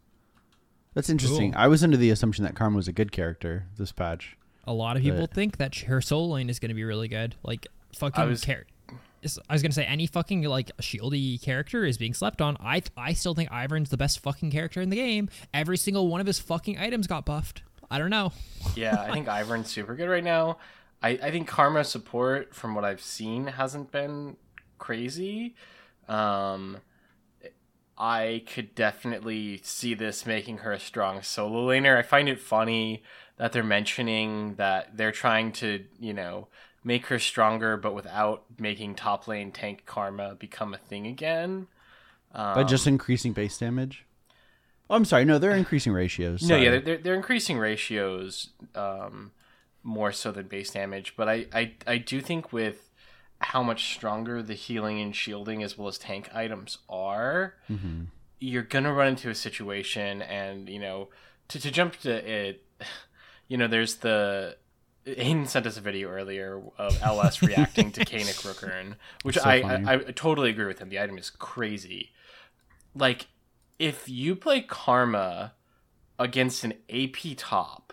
That's 0.96 1.08
interesting. 1.10 1.52
Cool. 1.52 1.60
I 1.60 1.68
was 1.68 1.84
under 1.84 1.96
the 1.96 2.10
assumption 2.10 2.42
that 2.44 2.56
Karma 2.56 2.74
was 2.76 2.88
a 2.88 2.92
good 2.92 3.12
character 3.12 3.66
this 3.78 3.92
patch. 3.92 4.36
a 4.66 4.72
lot 4.72 4.96
of 4.96 5.02
people 5.04 5.20
But- 5.20 5.34
think 5.34 5.58
that 5.58 5.76
her 5.82 6.00
soul 6.00 6.30
lane 6.30 6.50
is 6.50 6.58
going 6.58 6.70
to 6.70 6.74
be 6.74 6.82
really 6.82 7.06
good. 7.06 7.36
Like 7.44 7.68
fucking 7.94 8.20
I 8.20 8.26
was- 8.26 8.40
char- 8.40 8.64
I 9.48 9.52
was 9.54 9.62
gonna 9.62 9.72
say 9.72 9.84
any 9.84 10.06
fucking 10.06 10.42
like 10.44 10.70
shieldy 10.78 11.40
character 11.42 11.84
is 11.84 11.98
being 11.98 12.14
slept 12.14 12.40
on. 12.40 12.56
I 12.60 12.82
I 12.96 13.12
still 13.12 13.34
think 13.34 13.50
Ivern's 13.50 13.90
the 13.90 13.96
best 13.96 14.20
fucking 14.20 14.50
character 14.52 14.80
in 14.80 14.88
the 14.90 14.96
game. 14.96 15.28
Every 15.52 15.76
single 15.76 16.06
one 16.08 16.20
of 16.20 16.26
his 16.28 16.38
fucking 16.38 16.78
items 16.78 17.06
got 17.08 17.24
buffed. 17.24 17.62
I 17.90 17.98
don't 17.98 18.10
know. 18.10 18.32
Yeah, 18.76 19.00
I 19.00 19.12
think 19.12 19.26
Ivern's 19.28 19.68
super 19.70 19.94
good 19.96 20.08
right 20.08 20.22
now. 20.24 20.58
I, 21.02 21.10
I 21.10 21.30
think 21.30 21.46
Karma 21.48 21.84
support, 21.84 22.54
from 22.54 22.74
what 22.74 22.84
I've 22.84 23.00
seen, 23.00 23.46
hasn't 23.48 23.90
been 23.92 24.36
crazy. 24.78 25.54
Um, 26.08 26.78
I 27.98 28.42
could 28.52 28.74
definitely 28.74 29.60
see 29.62 29.94
this 29.94 30.26
making 30.26 30.58
her 30.58 30.72
a 30.72 30.80
strong 30.80 31.22
solo 31.22 31.68
laner. 31.68 31.96
I 31.96 32.02
find 32.02 32.28
it 32.28 32.40
funny 32.40 33.02
that 33.38 33.52
they're 33.52 33.64
mentioning 33.64 34.56
that 34.56 34.96
they're 34.96 35.12
trying 35.12 35.52
to, 35.52 35.84
you 35.98 36.12
know, 36.12 36.48
make 36.84 37.06
her 37.06 37.18
stronger, 37.18 37.76
but 37.76 37.94
without 37.94 38.44
making 38.58 38.94
top 38.94 39.26
lane 39.26 39.50
tank 39.50 39.84
Karma 39.86 40.34
become 40.34 40.74
a 40.74 40.78
thing 40.78 41.06
again. 41.06 41.66
By 42.34 42.64
just 42.64 42.86
increasing 42.86 43.32
base 43.32 43.56
damage? 43.56 44.04
Oh, 44.90 44.94
I'm 44.94 45.04
sorry. 45.04 45.24
No, 45.24 45.38
they're 45.38 45.56
increasing 45.56 45.92
ratios. 45.92 46.42
No, 46.42 46.56
yeah, 46.56 46.70
they're, 46.70 46.80
they're, 46.80 46.96
they're 46.98 47.14
increasing 47.14 47.58
ratios 47.58 48.50
um, 48.74 49.32
more 49.82 50.12
so 50.12 50.32
than 50.32 50.46
base 50.48 50.70
damage, 50.70 51.14
but 51.16 51.28
I, 51.28 51.46
I, 51.52 51.72
I 51.86 51.98
do 51.98 52.20
think 52.20 52.52
with 52.52 52.85
how 53.40 53.62
much 53.62 53.94
stronger 53.94 54.42
the 54.42 54.54
healing 54.54 55.00
and 55.00 55.14
shielding 55.14 55.62
as 55.62 55.76
well 55.76 55.88
as 55.88 55.98
tank 55.98 56.28
items 56.34 56.78
are, 56.88 57.54
mm-hmm. 57.70 58.04
you're 58.38 58.62
gonna 58.62 58.92
run 58.92 59.08
into 59.08 59.30
a 59.30 59.34
situation, 59.34 60.22
and 60.22 60.68
you 60.68 60.78
know, 60.78 61.08
to, 61.48 61.60
to 61.60 61.70
jump 61.70 61.96
to 62.00 62.10
it, 62.10 62.64
you 63.48 63.56
know, 63.56 63.68
there's 63.68 63.96
the 63.96 64.56
Hayden 65.04 65.46
sent 65.46 65.66
us 65.66 65.76
a 65.76 65.80
video 65.80 66.08
earlier 66.08 66.60
of 66.78 67.00
LS 67.02 67.42
reacting 67.42 67.92
to 67.92 68.04
Kaenic 68.04 68.42
Rookern, 68.42 68.94
which 69.22 69.36
So 69.36 69.42
I. 69.42 69.56
I 69.58 69.94
I 69.94 69.96
totally 69.98 70.50
agree 70.50 70.66
with 70.66 70.78
him. 70.78 70.88
The 70.88 71.00
item 71.00 71.18
is 71.18 71.30
crazy. 71.30 72.12
Like, 72.94 73.26
if 73.78 74.08
you 74.08 74.34
play 74.34 74.62
Karma 74.62 75.52
against 76.18 76.64
an 76.64 76.74
AP 76.90 77.36
top 77.36 77.92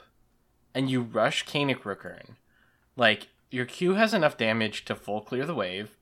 and 0.73 0.89
you 0.89 1.01
rush 1.01 1.45
Kaenic 1.45 1.82
Rookern, 1.82 2.36
like 2.95 3.27
your 3.54 3.66
Q 3.66 3.94
has 3.94 4.13
enough 4.13 4.38
damage 4.38 4.84
to 4.86 4.96
full 4.96 5.22
clear 5.22 5.46
the 5.46 5.56
wave. 5.56 5.98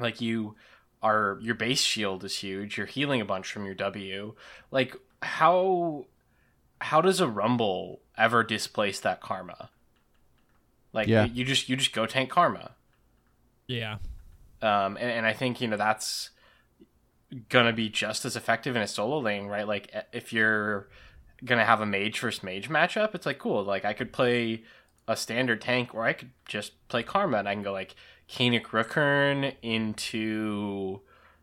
Like 0.00 0.20
you 0.20 0.54
are 1.02 1.38
your 1.42 1.54
base 1.54 1.80
shield 1.82 2.24
is 2.24 2.36
huge. 2.38 2.76
You're 2.78 2.86
healing 2.86 3.20
a 3.20 3.24
bunch 3.24 3.50
from 3.52 3.64
your 3.66 3.74
W. 3.74 4.34
Like 4.70 4.96
how 5.20 6.06
how 6.80 7.00
does 7.00 7.20
a 7.20 7.28
rumble 7.28 8.00
ever 8.16 8.42
displace 8.42 9.00
that 9.00 9.20
karma? 9.20 9.70
Like 10.92 11.08
Yeah. 11.08 11.24
you 11.26 11.44
just 11.44 11.68
you 11.68 11.76
just 11.76 11.92
go 11.92 12.06
tank 12.06 12.30
karma. 12.30 12.72
Yeah. 13.66 13.98
Um, 14.60 14.96
and, 14.96 15.10
and 15.10 15.26
I 15.26 15.32
think 15.32 15.60
you 15.60 15.68
know 15.68 15.76
that's 15.76 16.30
gonna 17.48 17.72
be 17.72 17.88
just 17.88 18.24
as 18.24 18.36
effective 18.36 18.76
in 18.76 18.82
a 18.82 18.86
solo 18.86 19.18
lane, 19.18 19.46
right? 19.46 19.66
Like 19.66 19.90
if 20.12 20.32
you're 20.32 20.88
gonna 21.44 21.64
have 21.64 21.80
a 21.80 21.86
mage 21.86 22.20
versus 22.20 22.42
mage 22.42 22.68
matchup, 22.68 23.14
it's 23.14 23.26
like 23.26 23.38
cool. 23.38 23.64
Like 23.64 23.84
I 23.84 23.92
could 23.92 24.12
play 24.12 24.62
a 25.08 25.16
standard 25.16 25.60
tank, 25.60 25.94
or 25.94 26.04
I 26.04 26.12
could 26.12 26.30
just 26.46 26.72
play 26.88 27.02
Karma, 27.02 27.38
and 27.38 27.48
I 27.48 27.54
can 27.54 27.62
go 27.62 27.72
like 27.72 27.94
Kaenic 28.28 28.66
Rookern 28.66 29.54
into 29.62 31.00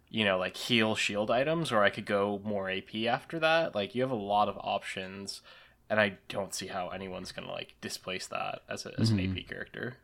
you 0.09 0.25
know 0.25 0.37
like 0.37 0.57
heal 0.57 0.95
shield 0.95 1.29
items, 1.29 1.71
or 1.71 1.83
I 1.83 1.89
could 1.89 2.05
go 2.05 2.41
more 2.43 2.69
AP 2.69 2.95
after 3.07 3.39
that. 3.39 3.75
Like 3.75 3.95
you 3.95 4.01
have 4.01 4.11
a 4.11 4.15
lot 4.15 4.49
of 4.49 4.57
options, 4.59 5.41
and 5.89 5.99
I 5.99 6.17
don't 6.27 6.53
see 6.53 6.67
how 6.67 6.89
anyone's 6.89 7.31
gonna 7.31 7.51
like 7.51 7.75
displace 7.81 8.27
that 8.27 8.61
as, 8.69 8.85
a, 8.85 8.99
as 8.99 9.09
an 9.09 9.19
AP 9.19 9.47
character. 9.47 9.97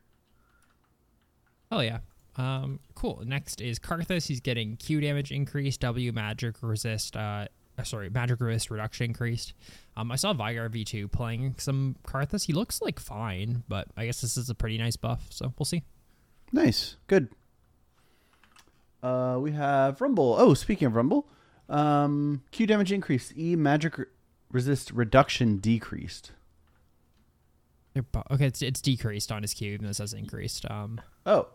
Oh 1.72 1.82
yeah. 1.82 2.00
Um, 2.38 2.80
cool. 2.96 3.24
Next 3.26 3.62
is 3.62 3.80
Karthus. 3.80 4.28
He's 4.28 4.42
getting 4.42 4.76
Q 4.76 5.00
damage 5.00 5.32
increase, 5.32 5.78
W 5.78 6.12
magic 6.12 6.56
resist, 6.62 7.16
uh, 7.16 7.48
sorry, 7.84 8.10
magic 8.10 8.40
resist 8.40 8.72
reduction 8.72 9.06
increased. 9.06 9.54
Um, 9.98 10.12
I 10.12 10.16
saw 10.16 10.34
Vigar 10.34 10.70
V2 10.70 11.12
playing 11.12 11.56
some 11.58 11.96
Karthus. 12.08 12.46
He 12.46 12.54
looks 12.54 12.82
like 12.82 13.00
fine, 13.00 13.64
but 13.68 13.88
I 13.98 14.06
guess 14.06 14.22
this 14.22 14.38
is 14.38 14.50
a 14.50 14.56
pretty 14.56 14.78
nice 14.78 14.96
buff, 14.96 15.28
so 15.30 15.54
we'll 15.60 15.66
see. 15.66 15.84
Nice. 16.52 16.96
Good. 17.08 17.30
Uh, 19.04 19.38
we 19.40 19.52
have 19.52 20.02
Rumble. 20.02 20.36
Oh, 20.38 20.54
speaking 20.54 20.88
of 20.88 20.96
Rumble, 20.96 21.28
um, 21.70 22.42
Q 22.52 22.66
damage 22.66 22.92
increased. 22.92 23.34
E 23.38 23.56
magic 23.56 23.98
re- 23.98 24.06
resist 24.52 24.92
reduction 24.92 25.58
decreased. 25.58 26.32
Okay, 28.32 28.46
it's, 28.48 28.62
it's 28.62 28.82
decreased 28.82 29.32
on 29.32 29.42
his 29.42 29.54
Q, 29.54 29.72
even 29.74 29.86
though 29.86 29.92
it 29.92 29.96
says 29.96 30.14
increased. 30.14 30.70
Um, 30.70 31.00
Oh, 31.26 31.48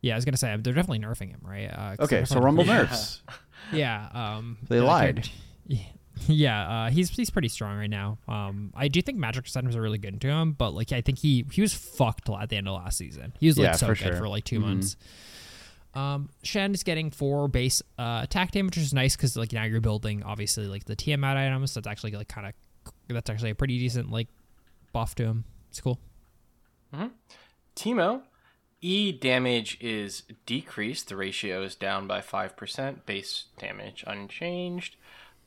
yeah, 0.00 0.14
I 0.14 0.16
was 0.16 0.24
gonna 0.24 0.36
say 0.36 0.48
they're 0.58 0.72
definitely 0.74 0.98
nerfing 0.98 1.28
him, 1.30 1.40
right? 1.42 1.66
Uh, 1.66 2.02
okay. 2.02 2.24
So 2.24 2.40
Rumble 2.40 2.64
nerfs. 2.66 3.22
Yeah. 3.28 3.34
Um, 3.70 4.58
They 4.68 4.76
yeah, 4.78 4.82
lied. 4.82 5.14
can't- 5.16 5.30
Yeah, 5.66 5.78
yeah. 6.26 6.68
Uh, 6.86 6.90
he's 6.90 7.08
he's 7.10 7.30
pretty 7.30 7.48
strong 7.48 7.78
right 7.78 7.88
now. 7.90 8.18
Um, 8.28 8.72
I 8.76 8.88
do 8.88 9.00
think 9.00 9.16
magic 9.18 9.46
settings 9.46 9.74
are 9.76 9.80
really 9.80 9.98
good 9.98 10.20
to 10.20 10.28
him, 10.28 10.52
but 10.52 10.72
like 10.74 10.92
I 10.92 11.00
think 11.00 11.18
he 11.18 11.44
he 11.52 11.60
was 11.62 11.72
fucked 11.72 12.28
at 12.28 12.48
the 12.50 12.56
end 12.56 12.68
of 12.68 12.74
last 12.74 12.98
season. 12.98 13.32
He 13.40 13.46
was 13.46 13.56
like 13.56 13.64
Yeah, 13.66 13.72
so 13.72 13.86
for 13.86 13.94
good 13.94 13.98
sure. 13.98 14.16
for 14.16 14.28
like 14.28 14.44
2 14.44 14.58
Mhm. 14.58 14.62
months. 14.62 14.96
Um, 15.94 16.28
Shen 16.42 16.72
is 16.74 16.82
getting 16.82 17.10
four 17.10 17.48
base 17.48 17.82
uh, 17.98 18.20
attack 18.22 18.50
damage, 18.52 18.76
which 18.76 18.84
is 18.84 18.92
nice 18.94 19.14
because 19.16 19.36
like 19.36 19.52
now 19.52 19.64
you're 19.64 19.80
building 19.80 20.22
obviously 20.22 20.66
like 20.66 20.84
the 20.84 20.96
Tiamat 20.96 21.36
items. 21.36 21.72
So 21.72 21.80
that's 21.80 21.90
actually 21.90 22.12
like 22.12 22.28
kind 22.28 22.46
of 22.46 22.92
that's 23.08 23.30
actually 23.30 23.50
a 23.50 23.54
pretty 23.54 23.78
decent 23.78 24.10
like 24.10 24.28
buff 24.92 25.14
to 25.16 25.24
him. 25.24 25.44
It's 25.70 25.80
cool. 25.80 25.98
Teemo, 27.76 28.22
E 28.84 29.12
damage 29.12 29.78
is 29.80 30.24
decreased. 30.44 31.08
The 31.08 31.16
ratio 31.16 31.62
is 31.62 31.76
down 31.76 32.06
by 32.08 32.20
5%. 32.20 33.06
Base 33.06 33.44
damage 33.58 34.02
unchanged. 34.06 34.96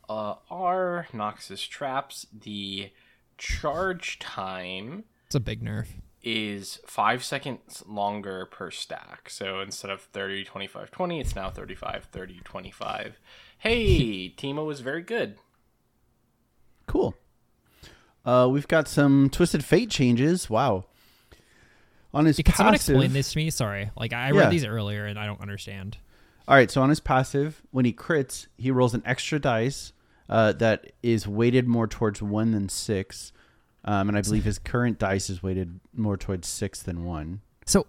Uh, 0.08 0.36
R, 0.50 1.08
Noxious 1.12 1.62
traps. 1.63 2.26
The 2.32 2.91
charge 3.38 4.19
time 4.19 5.04
It's 5.26 5.36
a 5.36 5.41
big 5.41 5.62
nerf. 5.62 5.88
is 6.24 6.80
5 6.88 7.24
seconds 7.26 7.84
longer 7.86 8.45
per 8.45 8.71
stack. 8.71 9.30
So 9.30 9.60
instead 9.60 9.91
of 9.91 10.02
30, 10.02 10.45
25, 10.45 10.89
20, 10.91 11.19
it's 11.19 11.36
now 11.36 11.50
35, 11.50 12.06
30, 12.06 12.39
25. 12.45 13.19
Hey, 13.58 14.30
Teemo 14.38 14.71
is 14.71 14.80
very 14.80 15.02
good. 15.02 15.36
Cool. 16.88 17.15
Uh, 18.24 18.48
we've 18.50 18.67
got 18.69 18.88
some 18.88 19.30
Twisted 19.30 19.63
Fate 19.65 19.89
changes. 19.89 20.50
Wow. 20.50 20.86
On 22.15 22.25
his 22.25 22.38
Can 22.38 22.56
someone 22.56 22.73
passive, 22.73 22.95
explain 22.95 23.13
this 23.13 23.34
to 23.34 23.38
me? 23.38 23.49
Sorry, 23.51 23.91
like 23.97 24.13
I 24.13 24.32
Yeah. 24.32 24.39
read 24.39 24.49
these 24.51 24.65
earlier 24.65 25.06
and 25.06 25.19
I 25.19 25.25
don't 25.28 25.41
understand. 25.41 25.97
All 26.47 26.56
right, 26.56 26.71
so 26.71 26.82
on 26.82 26.89
his 26.89 26.99
passive, 26.99 27.62
when 27.71 27.86
he 27.86 27.91
crits, 27.93 28.47
he 28.58 28.71
rolls 28.71 28.93
an 28.93 29.04
extra 29.06 29.38
dice 29.38 29.91
uh, 30.30 30.54
that 30.54 30.91
is 31.04 31.28
weighted 31.28 31.67
more 31.67 31.88
towards 31.88 32.21
one 32.21 32.51
than 32.51 32.69
six, 32.69 33.32
um, 33.84 34.08
and 34.10 34.17
I 34.17 34.21
believe 34.21 34.43
his 34.45 34.58
current 34.58 34.97
dice 34.97 35.30
is 35.30 35.43
weighted 35.43 35.80
more 35.93 36.17
towards 36.17 36.47
six 36.47 36.82
than 36.82 37.04
one. 37.04 37.41
So 37.65 37.86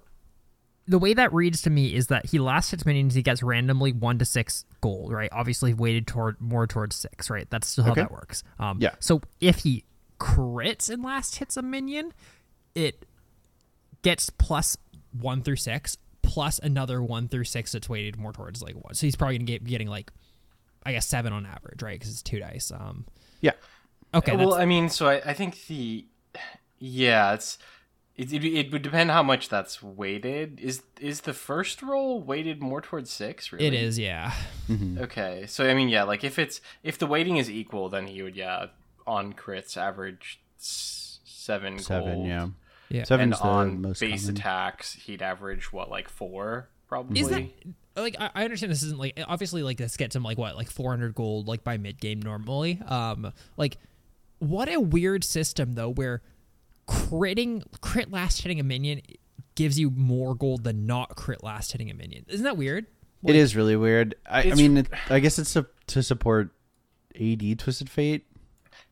the 0.89 0.99
way 0.99 1.15
that 1.15 1.33
reads 1.33 1.63
to 1.63 1.71
me 1.71 1.95
is 1.95 2.09
that 2.09 2.27
he 2.27 2.39
last 2.39 2.71
hits 2.73 2.85
minions, 2.85 3.15
he 3.15 3.23
gets 3.23 3.43
randomly 3.43 3.93
one 3.93 4.19
to 4.19 4.25
six 4.25 4.65
gold, 4.81 5.13
right? 5.13 5.31
Obviously 5.33 5.73
weighted 5.73 6.07
toward 6.07 6.41
more 6.41 6.67
towards 6.67 6.97
six, 6.97 7.31
right? 7.31 7.49
That's 7.51 7.69
still 7.69 7.85
how 7.85 7.93
Okay. 7.93 8.01
that 8.03 8.11
works. 8.13 8.43
Um, 8.59 8.79
Yeah. 8.81 8.95
So 9.01 9.21
if 9.41 9.59
he 9.61 9.85
crits 10.19 10.91
and 10.91 11.03
last 11.03 11.37
hits 11.37 11.57
a 11.57 11.63
minion, 11.63 12.13
it 12.75 13.05
gets 14.07 14.31
plus 14.31 14.77
one 15.13 15.43
through 15.43 15.57
six 15.57 15.97
plus 16.23 16.59
another 16.61 17.03
one 17.03 17.27
through 17.29 17.45
six 17.45 17.73
that's 17.73 17.89
weighted 17.89 18.17
more 18.17 18.33
towards 18.33 18.63
like 18.63 18.75
one. 18.75 18.95
So 18.95 19.07
he's 19.07 19.17
probably 19.17 19.39
gonna 19.39 19.47
get 19.47 19.65
getting 19.65 19.89
like, 19.89 20.13
I 20.85 20.93
guess 20.93 21.07
seven 21.07 21.33
on 21.33 21.45
average, 21.45 21.83
right? 21.83 21.99
Because 21.99 22.11
it's 22.13 22.23
two 22.23 22.39
dice. 22.39 22.71
Um. 22.71 23.05
Yeah, 23.41 23.53
Okay. 24.15 24.37
well, 24.37 24.55
I 24.55 24.65
mean, 24.65 24.89
so 24.89 25.09
I, 25.09 25.17
I 25.31 25.33
think 25.35 25.67
the 25.67 26.07
yeah, 26.79 27.35
it's 27.35 27.59
it, 28.17 28.33
it, 28.33 28.45
it 28.45 28.73
would 28.73 28.83
depend 28.83 29.11
how 29.11 29.23
much 29.23 29.49
that's 29.49 29.83
weighted. 29.83 30.61
Is 30.61 30.83
is 31.01 31.23
the 31.23 31.35
first 31.35 31.83
roll 31.83 32.23
weighted 32.23 32.63
more 32.63 32.81
towards 32.81 33.11
six? 33.11 33.53
Really, 33.53 33.67
it 33.67 33.75
is. 33.75 33.99
Yeah. 33.99 34.33
Okay, 34.99 35.45
so 35.47 35.69
I 35.69 35.75
mean, 35.75 35.89
yeah, 35.89 36.05
like 36.05 36.25
if 36.25 36.39
it's 36.39 36.61
if 36.83 36.99
the 36.99 37.07
weighting 37.07 37.37
is 37.37 37.51
equal, 37.51 37.89
then 37.89 38.07
he 38.07 38.23
would 38.23 38.37
yeah 38.37 38.67
on 39.07 39.33
crits 39.35 39.77
average 39.77 40.41
seven 40.57 41.79
seven. 41.79 42.15
gold. 42.15 42.27
Yeah, 42.27 42.49
Yeah. 42.89 43.01
and 43.01 43.09
seven's 43.09 43.39
the 43.39 43.45
on 43.45 43.83
most 43.83 44.01
base 44.01 44.23
common. 44.23 44.37
attacks, 44.37 44.93
he'd 44.95 45.23
average 45.23 45.73
what 45.73 45.91
like 45.91 46.09
four 46.09 46.69
probably. 46.89 47.21
Is 47.21 47.29
that 47.29 47.45
like 47.97 48.17
I 48.19 48.31
I 48.35 48.45
understand 48.45 48.73
this 48.73 48.83
isn't 48.83 48.99
like 48.99 49.19
obviously 49.27 49.63
like 49.63 49.79
this 49.79 49.97
gets 49.97 50.15
him 50.15 50.23
like 50.23 50.39
what 50.39 50.57
like 50.57 50.71
400 50.71 51.15
gold 51.15 51.49
like 51.49 51.65
by 51.65 51.77
mid 51.77 52.01
game 52.01 52.21
normally. 52.21 52.81
Um, 52.87 53.33
like 53.57 53.79
what 54.39 54.69
a 54.69 54.79
weird 54.81 55.25
system 55.25 55.73
though 55.75 55.91
where 55.91 56.23
critting 56.87 57.65
crit 57.81 58.11
last 58.11 58.43
hitting 58.43 58.61
a 58.61 58.63
minion 58.63 59.01
gives 59.55 59.79
you 59.79 59.91
more 59.91 60.35
gold 60.35 60.65
than 60.65 60.87
not 60.87 61.17
crit 61.17 61.43
last 61.43 61.73
hitting 61.73 61.91
a 61.91 61.95
minion. 61.95 62.25
Isn't 62.29 62.45
that 62.45 62.57
weird? 62.57 62.87
it 63.25 63.35
is 63.35 63.57
really 63.57 63.75
weird. 63.75 64.15
I, 64.29 64.51
I 64.51 64.55
mean, 64.55 64.77
it, 64.77 64.89
I 65.11 65.19
guess 65.19 65.39
it's 65.39 65.55
to, 65.55 65.67
to 65.89 66.03
support 66.03 66.51
AD 67.21 67.59
Twisted 67.59 67.91
Fate. 67.91 68.25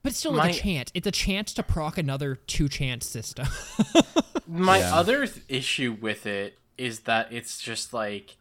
But 0.02 0.10
it's 0.10 0.18
still 0.18 0.32
like 0.32 0.50
My- 0.52 0.56
a 0.56 0.60
chance. 0.60 0.90
It's 0.94 1.06
a 1.06 1.10
chance 1.12 1.52
to 1.54 1.62
proc 1.62 1.96
another 1.98 2.36
two 2.36 2.68
chance 2.68 3.06
system. 3.06 3.46
My 4.46 4.78
Yeah. 4.78 4.94
other 4.94 5.26
th- 5.26 5.44
issue 5.48 5.96
with 6.00 6.26
it 6.26 6.58
is 6.76 7.00
that 7.00 7.32
it's 7.32 7.60
just 7.60 7.92
like 7.94 8.36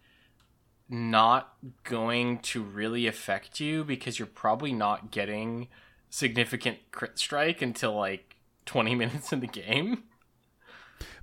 not 0.89 1.53
going 1.84 2.39
to 2.39 2.62
really 2.62 3.08
affect 3.08 3.60
you 3.60 3.84
because 3.84 4.19
you're 4.19 4.25
probably 4.27 4.73
not 4.73 5.12
getting 5.12 5.67
significant 6.10 6.77
crit 6.91 7.17
strike 7.17 7.62
until 7.62 7.95
like 7.95 8.36
20 8.65 8.93
minutes 9.03 9.32
in 9.34 9.39
the 9.39 9.47
game. 9.47 10.03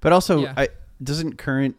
But 0.01 0.13
also, 0.13 0.43
Yeah. 0.43 0.55
I 0.57 0.69
doesn't 1.03 1.37
current 1.39 1.77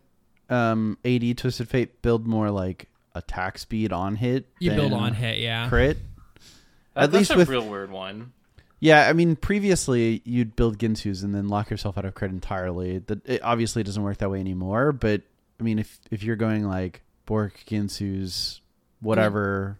um, 0.49 0.97
AD 1.05 1.37
Twisted 1.37 1.67
Fate 1.69 2.01
build 2.01 2.27
more 2.27 2.51
like 2.51 2.87
attack 3.15 3.57
speed 3.57 3.91
on 3.91 4.15
hit? 4.15 4.47
you 4.59 4.71
build 4.71 4.93
on 4.93 5.13
hit, 5.13 5.39
yeah. 5.39 5.67
crit. 5.69 5.97
That- 6.93 7.03
At 7.05 7.11
that's 7.11 7.19
least 7.19 7.31
a 7.31 7.37
with- 7.37 7.49
real 7.49 7.67
weird 7.67 7.91
one. 7.91 8.33
Yeah, 8.83 9.07
I 9.07 9.13
mean, 9.13 9.35
previously 9.35 10.23
you'd 10.25 10.55
build 10.55 10.79
Guinsoo's 10.79 11.21
and 11.21 11.35
then 11.35 11.47
lock 11.47 11.69
yourself 11.69 11.99
out 11.99 12.05
of 12.05 12.15
crit 12.15 12.31
entirely. 12.31 12.97
That 12.97 13.23
it 13.27 13.43
obviously 13.43 13.83
doesn't 13.83 14.01
work 14.01 14.17
that 14.17 14.31
way 14.31 14.39
anymore. 14.39 14.91
But 14.91 15.21
I 15.59 15.63
mean, 15.63 15.77
if 15.77 15.99
if 16.09 16.23
you're 16.23 16.35
going 16.35 16.67
like 16.67 17.01
Bork, 17.27 17.63
Guinsoo's, 17.67 18.59
whatever, 19.01 19.77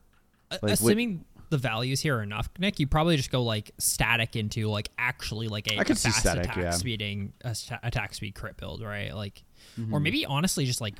A- 0.51 0.53
Like, 0.53 0.61
what- 0.61 0.71
Assuming 0.73 1.25
the 1.49 1.57
values 1.57 1.99
here 2.01 2.17
are 2.17 2.23
enough, 2.23 2.47
Nick, 2.59 2.79
you 2.79 2.85
probably 2.87 3.17
just 3.17 3.31
go 3.31 3.41
like 3.43 3.71
static 3.79 4.35
into 4.35 4.69
like 4.69 4.89
actually 4.99 5.47
like 5.47 5.71
a, 5.71 5.79
I 5.79 5.83
could 5.83 5.95
a 5.95 5.99
see 5.99 6.09
fast 6.09 6.19
static, 6.19 6.43
attack 6.45 6.57
yeah. 6.57 6.69
speeding 6.71 7.33
a 7.43 7.55
sta- 7.55 7.79
attack 7.83 8.13
speed 8.13 8.35
crit 8.35 8.55
build, 8.57 8.81
right? 8.83 9.13
Like, 9.15 9.43
Mm-hmm. 9.79 9.93
or 9.93 9.99
maybe 9.99 10.25
honestly 10.25 10.65
just 10.65 10.81
like 10.81 10.95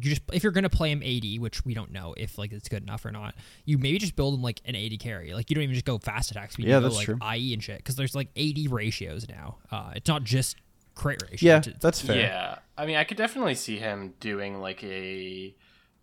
you 0.00 0.10
just 0.10 0.22
if 0.32 0.42
you're 0.42 0.52
gonna 0.52 0.68
play 0.70 0.90
him 0.90 1.02
AD, 1.02 1.38
which 1.40 1.64
we 1.64 1.74
don't 1.74 1.92
know 1.92 2.14
if 2.16 2.38
like 2.38 2.52
it's 2.52 2.68
good 2.68 2.82
enough 2.82 3.04
or 3.04 3.10
not, 3.10 3.34
you 3.64 3.76
maybe 3.78 3.98
just 3.98 4.16
build 4.16 4.34
him 4.34 4.42
like 4.42 4.60
an 4.64 4.74
AD 4.74 4.98
carry. 5.00 5.34
Like 5.34 5.50
you 5.50 5.54
don't 5.54 5.64
even 5.64 5.74
just 5.74 5.84
go 5.86 5.98
fast 5.98 6.30
attack 6.30 6.52
speed. 6.52 6.66
Yeah, 6.66 6.76
you 6.76 6.80
go, 6.80 6.88
that's 6.88 6.96
like 6.96 7.04
true. 7.06 7.18
IE 7.36 7.52
and 7.54 7.62
shit 7.62 7.78
because 7.78 7.96
there's 7.96 8.14
like 8.14 8.28
AD 8.36 8.70
ratios 8.70 9.28
now. 9.28 9.56
Uh, 9.70 9.92
it's 9.96 10.08
not 10.08 10.24
just 10.24 10.56
crit 10.94 11.22
ratio. 11.30 11.48
yeah, 11.50 11.58
It's- 11.58 11.74
that's 11.80 12.00
fair. 12.00 12.16
Yeah. 12.20 12.58
I 12.76 12.86
mean, 12.86 12.96
I 12.96 13.04
could 13.04 13.16
definitely 13.18 13.54
see 13.54 13.78
him 13.78 14.14
doing 14.20 14.60
like 14.60 14.82
a 14.84 15.54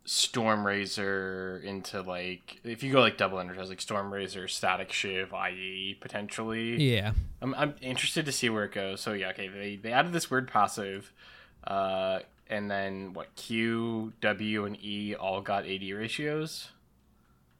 Stormrazor 0.05 1.63
into 1.63 2.01
like 2.01 2.59
if 2.63 2.83
you 2.83 2.91
go 2.91 2.99
like 3.01 3.17
double 3.17 3.39
energize 3.39 3.69
like 3.69 3.81
Storm 3.81 4.11
Razor, 4.13 4.45
Statikk 4.45 4.91
Shiv, 4.91 5.33
IE 5.33 5.97
potentially. 5.99 6.81
yeah. 6.81 7.11
I'm 7.41 7.53
I'm 7.55 7.75
interested 7.81 8.25
to 8.25 8.31
see 8.31 8.49
where 8.49 8.63
it 8.65 8.71
goes. 8.71 9.01
So 9.01 9.13
yeah, 9.13 9.29
okay, 9.29 9.47
they 9.47 9.75
they 9.75 9.91
added 9.91 10.13
this 10.13 10.29
weird 10.31 10.47
passive, 10.49 11.11
uh, 11.65 12.19
and 12.49 12.69
then 12.69 13.13
what 13.13 13.35
Q, 13.35 14.13
W, 14.21 14.65
and 14.65 14.77
E 14.83 15.15
all 15.15 15.41
got 15.41 15.65
AD 15.65 15.81
ratios. 15.93 16.69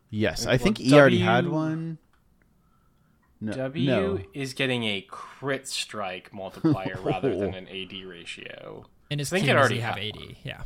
Yes, 0.10 0.46
Well, 0.46 0.56
I 0.56 0.58
think 0.58 0.80
E 0.80 0.94
already 0.94 1.20
had 1.20 1.48
one. 1.48 2.00
No, 3.42 3.54
W 3.54 3.86
no. 3.90 4.20
is 4.34 4.54
getting 4.54 4.84
a 4.84 5.02
crit 5.02 5.68
strike 5.68 6.34
multiplier 6.34 7.00
rather 7.04 7.36
than 7.36 7.54
an 7.54 7.68
AD 7.68 7.94
ratio. 8.06 8.86
And 9.10 9.20
his 9.20 9.32
I 9.32 9.38
think 9.38 9.48
team 9.48 9.56
it 9.56 9.60
already 9.60 9.80
have 9.80 9.96
had 9.96 10.16
AD. 10.18 10.36
Yeah. 10.44 10.62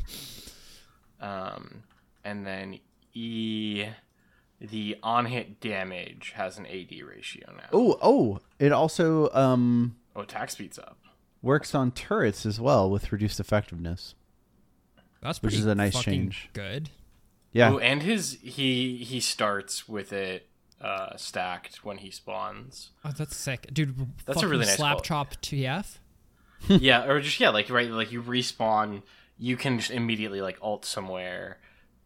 Um, 1.21 1.83
and 2.23 2.45
then 2.47 2.79
E, 3.13 3.85
the 4.59 4.97
on 5.03 5.25
hit 5.27 5.59
damage 5.59 6.33
has 6.35 6.57
an 6.57 6.65
AD 6.65 6.91
ratio 7.05 7.53
now. 7.55 7.69
Oh, 7.71 7.97
oh, 8.01 8.39
it 8.59 8.71
also 8.71 9.29
um 9.33 9.95
Oh, 10.15 10.21
attack 10.21 10.49
speed's 10.49 10.79
up. 10.79 10.97
Works 11.43 11.75
on 11.75 11.91
turrets 11.91 12.43
as 12.47 12.59
well 12.59 12.89
with 12.89 13.11
reduced 13.11 13.39
effectiveness. 13.39 14.15
That's 15.21 15.41
Which 15.43 15.53
is 15.53 15.65
a 15.67 15.75
nice 15.75 16.01
change. 16.01 16.49
Good. 16.53 16.89
Yeah, 17.51 17.73
Oh, 17.73 17.77
and 17.77 18.01
his 18.01 18.39
he 18.41 18.97
he 18.97 19.19
starts 19.19 19.87
with 19.87 20.11
it 20.11 20.47
uh 20.81 21.15
stacked 21.17 21.85
when 21.85 21.97
he 21.99 22.09
spawns. 22.09 22.89
Oh, 23.05 23.11
that's 23.15 23.35
sick, 23.35 23.69
dude. 23.71 23.95
That's 24.25 24.37
a 24.37 24.41
fucking 24.41 24.49
really 24.49 24.65
nice 24.65 24.75
slap 24.75 24.95
quote. 24.95 25.03
chop 25.03 25.35
TF. 25.35 25.97
yeah, 26.67 27.05
or 27.05 27.21
just 27.21 27.39
yeah, 27.39 27.49
like 27.49 27.69
right, 27.69 27.89
like 27.89 28.11
you 28.11 28.23
respawn, 28.23 29.03
you 29.37 29.55
can 29.55 29.77
just 29.79 29.91
immediately 29.91 30.41
like 30.41 30.57
alt 30.61 30.83
somewhere, 30.85 31.57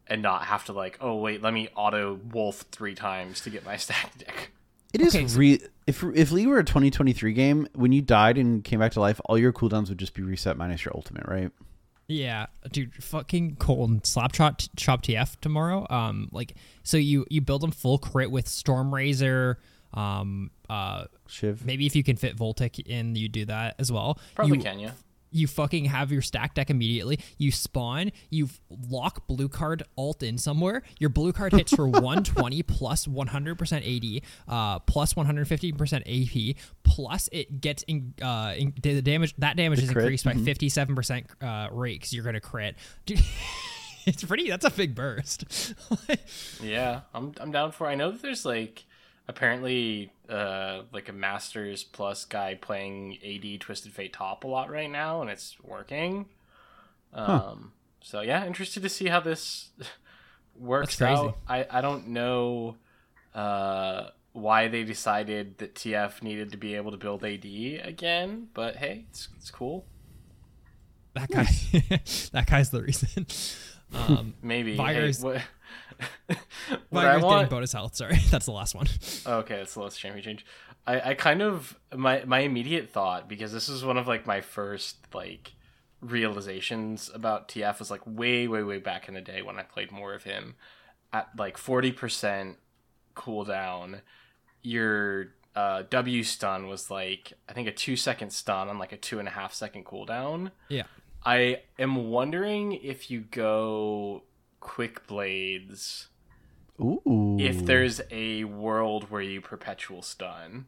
and 0.07 0.21
not 0.21 0.43
have 0.45 0.65
to 0.65 0.73
like, 0.73 0.97
oh 0.99 1.15
wait, 1.15 1.41
let 1.41 1.53
me 1.53 1.69
auto 1.75 2.19
wolf 2.31 2.65
three 2.71 2.93
times 2.95 3.39
to 3.41 3.49
get 3.49 3.63
my 3.65 3.77
stack 3.77 4.17
deck. 4.17 4.51
It 4.93 5.01
is 5.01 5.15
Okay, 5.15 5.27
so- 5.27 5.39
re- 5.39 5.61
if 5.87 6.03
if 6.03 6.31
League 6.31 6.47
were 6.47 6.59
a 6.59 6.63
2023 6.63 7.33
game, 7.33 7.67
when 7.73 7.91
you 7.91 8.01
died 8.01 8.37
and 8.37 8.63
came 8.63 8.79
back 8.79 8.91
to 8.91 8.99
life, 8.99 9.19
all 9.25 9.37
your 9.37 9.53
cooldowns 9.53 9.89
would 9.89 9.97
just 9.97 10.13
be 10.13 10.21
reset 10.21 10.57
minus 10.57 10.85
your 10.85 10.93
ultimate, 10.95 11.25
right? 11.27 11.51
Yeah, 12.09 12.47
dude, 12.71 13.03
fucking 13.03 13.55
Colton 13.55 14.03
slap 14.03 14.31
chop 14.31 14.61
chop 14.75 15.01
TF 15.01 15.39
tomorrow. 15.39 15.87
Um, 15.89 16.29
like 16.31 16.55
so 16.83 16.97
you 16.97 17.25
you 17.29 17.41
build 17.41 17.61
them 17.61 17.71
full 17.71 17.97
crit 17.97 18.29
with 18.29 18.45
Stormrazor. 18.45 19.55
Um, 19.93 20.51
uh, 20.69 21.05
Shiv. 21.27 21.65
maybe 21.65 21.85
if 21.85 21.95
you 21.95 22.03
can 22.03 22.17
fit 22.17 22.35
Voltaic 22.35 22.79
in, 22.79 23.15
you 23.15 23.29
do 23.29 23.45
that 23.45 23.75
as 23.79 23.91
well. 23.91 24.19
Probably 24.35 24.57
you, 24.57 24.63
can 24.63 24.79
you? 24.79 24.91
You 25.31 25.47
fucking 25.47 25.85
have 25.85 26.11
your 26.11 26.21
stack 26.21 26.53
deck 26.53 26.69
immediately. 26.69 27.19
You 27.37 27.51
spawn. 27.51 28.11
You 28.29 28.49
lock 28.89 29.27
blue 29.27 29.49
card 29.49 29.83
alt 29.97 30.23
in 30.23 30.37
somewhere. 30.37 30.83
Your 30.99 31.09
blue 31.09 31.33
card 31.33 31.53
hits 31.53 31.75
for 31.75 31.87
120 31.87 32.63
plus 32.63 33.07
100% 33.07 34.17
AD, 34.17 34.23
uh, 34.47 34.79
plus 34.79 35.13
150% 35.13 36.51
AP, 36.51 36.55
plus 36.83 37.29
it 37.31 37.61
gets 37.61 37.83
in, 37.83 38.13
uh, 38.21 38.53
in 38.57 38.73
the 38.81 39.01
damage. 39.01 39.35
That 39.37 39.57
damage 39.57 39.83
is 39.83 39.91
crit, 39.91 40.05
increased 40.05 40.25
by 40.25 40.33
57% 40.33 41.25
uh, 41.41 41.73
rate 41.73 41.99
because 41.99 42.13
you're 42.13 42.23
gonna 42.23 42.39
crit. 42.39 42.75
Dude, 43.05 43.21
it's 44.05 44.23
pretty. 44.23 44.49
That's 44.49 44.65
a 44.65 44.71
big 44.71 44.95
burst. 44.95 45.73
Yeah, 46.63 47.01
I'm 47.13 47.33
I'm 47.39 47.51
down 47.51 47.71
for. 47.71 47.87
I 47.87 47.95
know 47.95 48.11
that 48.11 48.21
there's 48.21 48.45
like 48.45 48.85
apparently 49.27 50.11
uh 50.29 50.83
like 50.91 51.09
a 51.09 51.13
masters 51.13 51.83
plus 51.83 52.25
guy 52.25 52.55
playing 52.55 53.17
AD 53.25 53.59
Twisted 53.61 53.93
Fate 53.93 54.13
top 54.13 54.43
a 54.43 54.47
lot 54.47 54.69
right 54.69 54.89
now, 54.89 55.21
and 55.21 55.29
it's 55.29 55.57
working. 55.63 56.25
Um, 57.13 57.71
so 58.01 58.21
yeah, 58.21 58.45
interested 58.45 58.83
to 58.83 58.89
see 58.89 59.07
how 59.07 59.19
this 59.19 59.69
works 60.59 61.01
out. 61.01 61.37
I 61.47 61.65
I 61.69 61.81
don't 61.81 62.09
know 62.09 62.75
uh 63.33 64.09
why 64.33 64.67
they 64.67 64.83
decided 64.83 65.57
that 65.57 65.73
TF 65.73 66.21
needed 66.21 66.51
to 66.51 66.57
be 66.57 66.75
able 66.75 66.91
to 66.91 66.97
build 66.97 67.23
AD 67.23 67.45
again, 67.83 68.49
but 68.53 68.75
hey, 68.77 69.05
it's 69.09 69.29
it's 69.35 69.49
cool. 69.49 69.85
that 71.15 71.29
guy. 71.29 71.47
that 72.33 72.45
guy's 72.47 72.69
the 72.69 72.81
reason. 72.81 73.25
Um, 73.93 74.33
Maybe 74.41 74.75
hey, 74.75 75.13
what, 75.21 75.41
what 76.89 77.05
I 77.05 77.17
want 77.17 77.49
bonus 77.49 77.73
health. 77.73 77.95
Sorry, 77.95 78.17
that's 78.29 78.45
the 78.45 78.51
last 78.51 78.75
one. 78.75 78.87
Okay, 79.25 79.57
that's 79.57 79.73
the 79.73 79.81
last 79.81 79.99
champion 79.99 80.23
change. 80.23 80.45
I, 80.85 81.11
I 81.11 81.13
kind 81.13 81.41
of 81.41 81.77
my 81.93 82.23
my 82.25 82.39
immediate 82.39 82.89
thought 82.89 83.27
because 83.27 83.51
this 83.51 83.69
is 83.69 83.83
one 83.83 83.97
of 83.97 84.07
like 84.07 84.25
my 84.25 84.41
first 84.41 84.97
like 85.13 85.53
realizations 86.01 87.09
about 87.13 87.47
TF 87.47 87.79
was 87.79 87.91
like 87.91 88.01
way 88.05 88.47
way 88.47 88.63
way 88.63 88.79
back 88.79 89.07
in 89.07 89.13
the 89.13 89.21
day 89.21 89.41
when 89.41 89.57
I 89.57 89.63
played 89.63 89.91
more 89.91 90.13
of 90.13 90.23
him 90.23 90.55
at 91.11 91.29
like 91.37 91.57
forty 91.57 91.91
percent 91.91 92.57
cooldown. 93.15 94.01
Your 94.61 95.29
uh, 95.55 95.83
W 95.89 96.23
stun 96.23 96.67
was 96.67 96.91
like 96.91 97.33
I 97.49 97.53
think 97.53 97.67
a 97.67 97.71
two 97.71 97.95
second 97.95 98.31
stun 98.31 98.69
on 98.69 98.77
like 98.77 98.91
a 98.91 98.97
two 98.97 99.19
and 99.19 99.27
a 99.27 99.31
half 99.31 99.53
second 99.53 99.85
cooldown. 99.85 100.51
Yeah. 100.69 100.83
I 101.25 101.61
am 101.77 102.09
wondering 102.09 102.73
if 102.73 103.11
you 103.11 103.21
go 103.21 104.23
Quickblades 104.61 106.07
Ooh. 106.79 107.37
if 107.39 107.65
there's 107.65 108.01
a 108.11 108.43
world 108.45 109.09
where 109.09 109.21
you 109.21 109.41
perpetual 109.41 110.01
stun. 110.01 110.67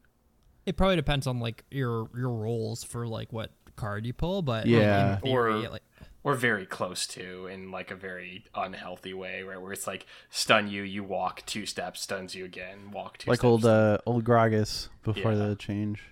It 0.66 0.78
probably 0.78 0.96
depends 0.96 1.26
on 1.28 1.40
like 1.40 1.64
your 1.72 2.10
your 2.16 2.30
rolls 2.30 2.84
for 2.84 3.08
like 3.08 3.32
what 3.34 3.52
card 3.76 4.06
you 4.06 4.14
pull, 4.14 4.42
but 4.42 4.66
Yeah. 4.66 5.16
in 5.16 5.22
theory, 5.22 5.66
Or- 5.66 5.70
like 5.70 5.84
Or 6.24 6.36
very 6.36 6.66
close 6.66 7.08
to 7.08 7.48
in 7.48 7.72
like 7.72 7.92
a 7.92 7.96
very 7.96 8.44
unhealthy 8.54 9.14
way, 9.14 9.42
right? 9.42 9.60
Where 9.60 9.72
it's 9.72 9.88
like 9.88 10.06
stun 10.30 10.68
you, 10.68 10.84
you 10.84 11.02
walk 11.04 11.44
two 11.46 11.66
steps, 11.66 12.02
stuns 12.02 12.36
you 12.36 12.44
again, 12.46 12.92
walk 12.92 13.18
two 13.20 13.30
like 13.32 13.40
steps. 13.40 13.46
old 13.50 13.66
uh, 13.66 14.00
old 14.06 14.26
Gragas 14.26 14.90
before 15.04 15.32
Yeah. 15.32 15.48
the 15.48 15.56
change. 15.56 16.04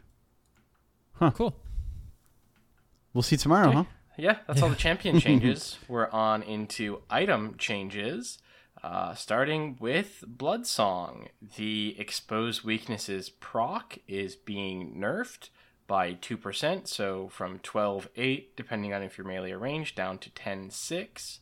Huh. 1.13 1.31
Cool. 1.31 1.55
We'll 3.13 3.21
see 3.23 3.35
tomorrow, 3.37 3.71
huh? 3.71 3.83
Yeah, 4.17 4.37
that's 4.47 4.61
all 4.61 4.69
the 4.69 4.75
champion 4.75 5.19
changes. 5.21 5.77
We're 5.87 6.09
on 6.09 6.43
into 6.43 7.01
item 7.09 7.55
changes. 7.57 8.39
Uh, 8.83 9.15
starting 9.15 9.75
with 9.79 10.23
Bloodsong, 10.27 11.27
the 11.55 11.95
exposed 11.97 12.63
weaknesses 12.63 13.29
proc 13.29 13.97
is 14.07 14.35
being 14.35 14.95
nerfed 14.95 15.49
by 15.87 16.13
2%, 16.13 16.87
so 16.87 17.29
from 17.29 17.59
12.8, 17.59 18.45
depending 18.55 18.93
on 18.93 19.01
if 19.01 19.17
you're 19.17 19.25
melee 19.25 19.51
or 19.51 19.57
ranged, 19.57 19.95
down 19.95 20.17
to 20.19 20.29
10.6. 20.29 21.39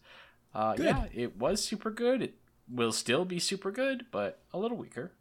Uh, 0.54 0.76
yeah, 0.78 1.06
it 1.14 1.38
was 1.38 1.64
super 1.64 1.90
good. 1.90 2.22
It 2.22 2.36
will 2.70 2.94
still 2.94 3.26
be 3.26 3.40
super 3.40 3.72
good, 3.72 4.06
but 4.12 4.40
a 4.54 4.58
little 4.58 4.78
weaker. 4.78 5.12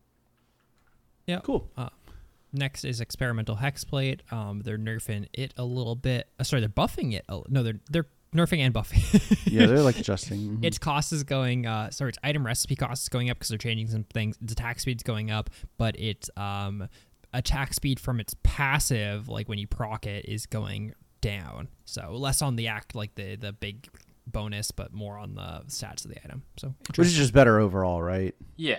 Yeah. 1.27 1.41
Cool. 1.41 1.69
Uh, 1.77 1.89
next 2.55 2.85
is 2.85 3.01
experimental 3.01 3.57
hexplate. 3.57 4.21
Um, 4.33 4.61
they're 4.61 4.79
nerfing 4.79 5.27
it 5.33 5.53
a 5.57 5.65
little 5.65 5.95
bit. 5.97 6.29
Uh, 6.39 6.45
sorry, 6.45 6.61
they're 6.61 6.69
buffing 6.69 7.13
it. 7.15 7.25
A, 7.29 7.41
no, 7.49 7.63
they're 7.63 7.81
they're 7.91 8.07
nerfing 8.35 8.59
and 8.59 8.75
buffing. 8.75 9.03
Yeah, 9.51 9.67
they're 9.67 9.83
like 9.83 9.99
adjusting. 10.01 10.41
Mhm. 10.59 10.65
its 10.65 10.79
cost 10.79 11.13
is 11.13 11.23
going 11.23 11.67
uh 11.67 11.91
sorry 11.91 12.09
its 12.09 12.19
item 12.25 12.45
recipe 12.45 12.75
cost 12.77 13.03
is 13.05 13.09
going 13.09 13.31
up 13.31 13.37
because 13.39 13.49
they're 13.49 13.59
changing 13.59 13.87
some 13.89 14.05
things 14.13 14.37
its 14.43 14.53
attack 14.53 14.81
speed's 14.81 15.03
going 15.05 15.31
up 15.31 15.51
but 15.79 15.99
its 16.01 16.29
um 16.37 16.89
attack 17.33 17.73
speed 17.75 18.01
from 18.01 18.19
its 18.19 18.35
passive 18.43 19.29
like 19.29 19.49
when 19.49 19.59
you 19.59 19.67
proc 19.69 20.05
it 20.07 20.25
is 20.27 20.47
going 20.47 20.93
down 21.21 21.69
so 21.85 22.11
less 22.17 22.43
on 22.43 22.57
the 22.57 22.67
act 22.67 22.95
like 22.97 23.15
the 23.15 23.37
the 23.37 23.53
big 23.53 23.87
bonus 24.27 24.73
but 24.73 24.93
more 24.93 25.17
on 25.17 25.35
the 25.37 25.63
stats 25.69 26.05
of 26.05 26.11
the 26.11 26.19
item 26.25 26.43
so 26.57 26.75
Which 26.97 27.07
is 27.07 27.15
just 27.15 27.33
better 27.33 27.61
overall, 27.61 28.03
right? 28.03 28.35
Yeah. 28.57 28.79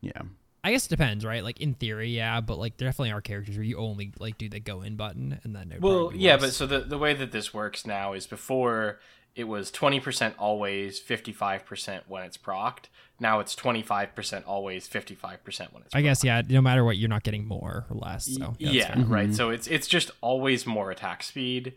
Yeah. 0.00 0.22
I 0.64 0.70
guess 0.72 0.86
it 0.86 0.90
depends 0.90 1.24
right 1.24 1.42
like 1.44 1.60
in 1.60 1.74
theory 1.74 2.08
yeah 2.10 2.40
but 2.40 2.58
like 2.58 2.76
there 2.76 2.88
definitely 2.88 3.12
are 3.12 3.20
characters 3.20 3.56
where 3.56 3.64
you 3.64 3.76
only 3.78 4.12
like 4.18 4.36
do 4.38 4.48
the 4.48 4.60
go 4.60 4.82
in 4.82 4.96
button 4.96 5.40
and 5.44 5.54
then 5.56 5.72
it 5.72 5.80
Well, 5.80 6.12
yeah, 6.14 6.34
worse. 6.34 6.40
but 6.42 6.52
so 6.52 6.66
the, 6.66 6.80
the 6.80 6.98
way 6.98 7.14
that 7.14 7.32
this 7.32 7.52
works 7.54 7.86
now 7.86 8.12
is 8.12 8.26
before 8.26 8.98
it 9.36 9.44
was 9.44 9.70
20% 9.70 10.34
always, 10.40 11.00
55% 11.00 12.00
when 12.08 12.24
it's 12.24 12.36
procced. 12.36 12.86
Now 13.20 13.38
it's 13.38 13.54
25% 13.54 14.42
always, 14.46 14.88
55% 14.88 15.72
when 15.72 15.82
it's 15.84 15.94
i 15.94 16.00
guess 16.02 16.24
yeah 16.24 16.42
no 16.48 16.60
matter 16.60 16.84
what 16.84 16.96
you're 16.96 17.08
not 17.08 17.22
getting 17.22 17.46
more 17.46 17.86
or 17.88 17.96
less 17.96 18.26
so 18.26 18.54
yeah, 18.58 18.70
yeah, 18.70 18.86
that's 18.88 18.96
fair. 19.00 19.04
right. 19.06 19.34
So 19.34 19.50
it's 19.50 19.66
it's 19.68 19.86
just 19.86 20.10
always 20.20 20.66
more 20.66 20.90
attack 20.90 21.22
speed. 21.22 21.74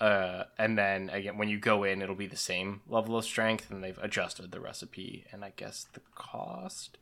Uh, 0.00 0.44
and 0.58 0.76
then 0.76 1.08
again, 1.10 1.38
when 1.38 1.48
you 1.48 1.58
go 1.58 1.84
in, 1.84 2.02
it'll 2.02 2.14
be 2.16 2.26
the 2.26 2.36
same 2.36 2.80
level 2.88 3.16
of 3.16 3.24
strength, 3.24 3.70
and 3.70 3.82
they've 3.84 3.98
adjusted 4.02 4.50
the 4.50 4.60
recipe 4.60 5.24
and 5.30 5.44
I 5.44 5.52
guess 5.56 5.86
the 5.92 6.00
cost. 6.14 6.98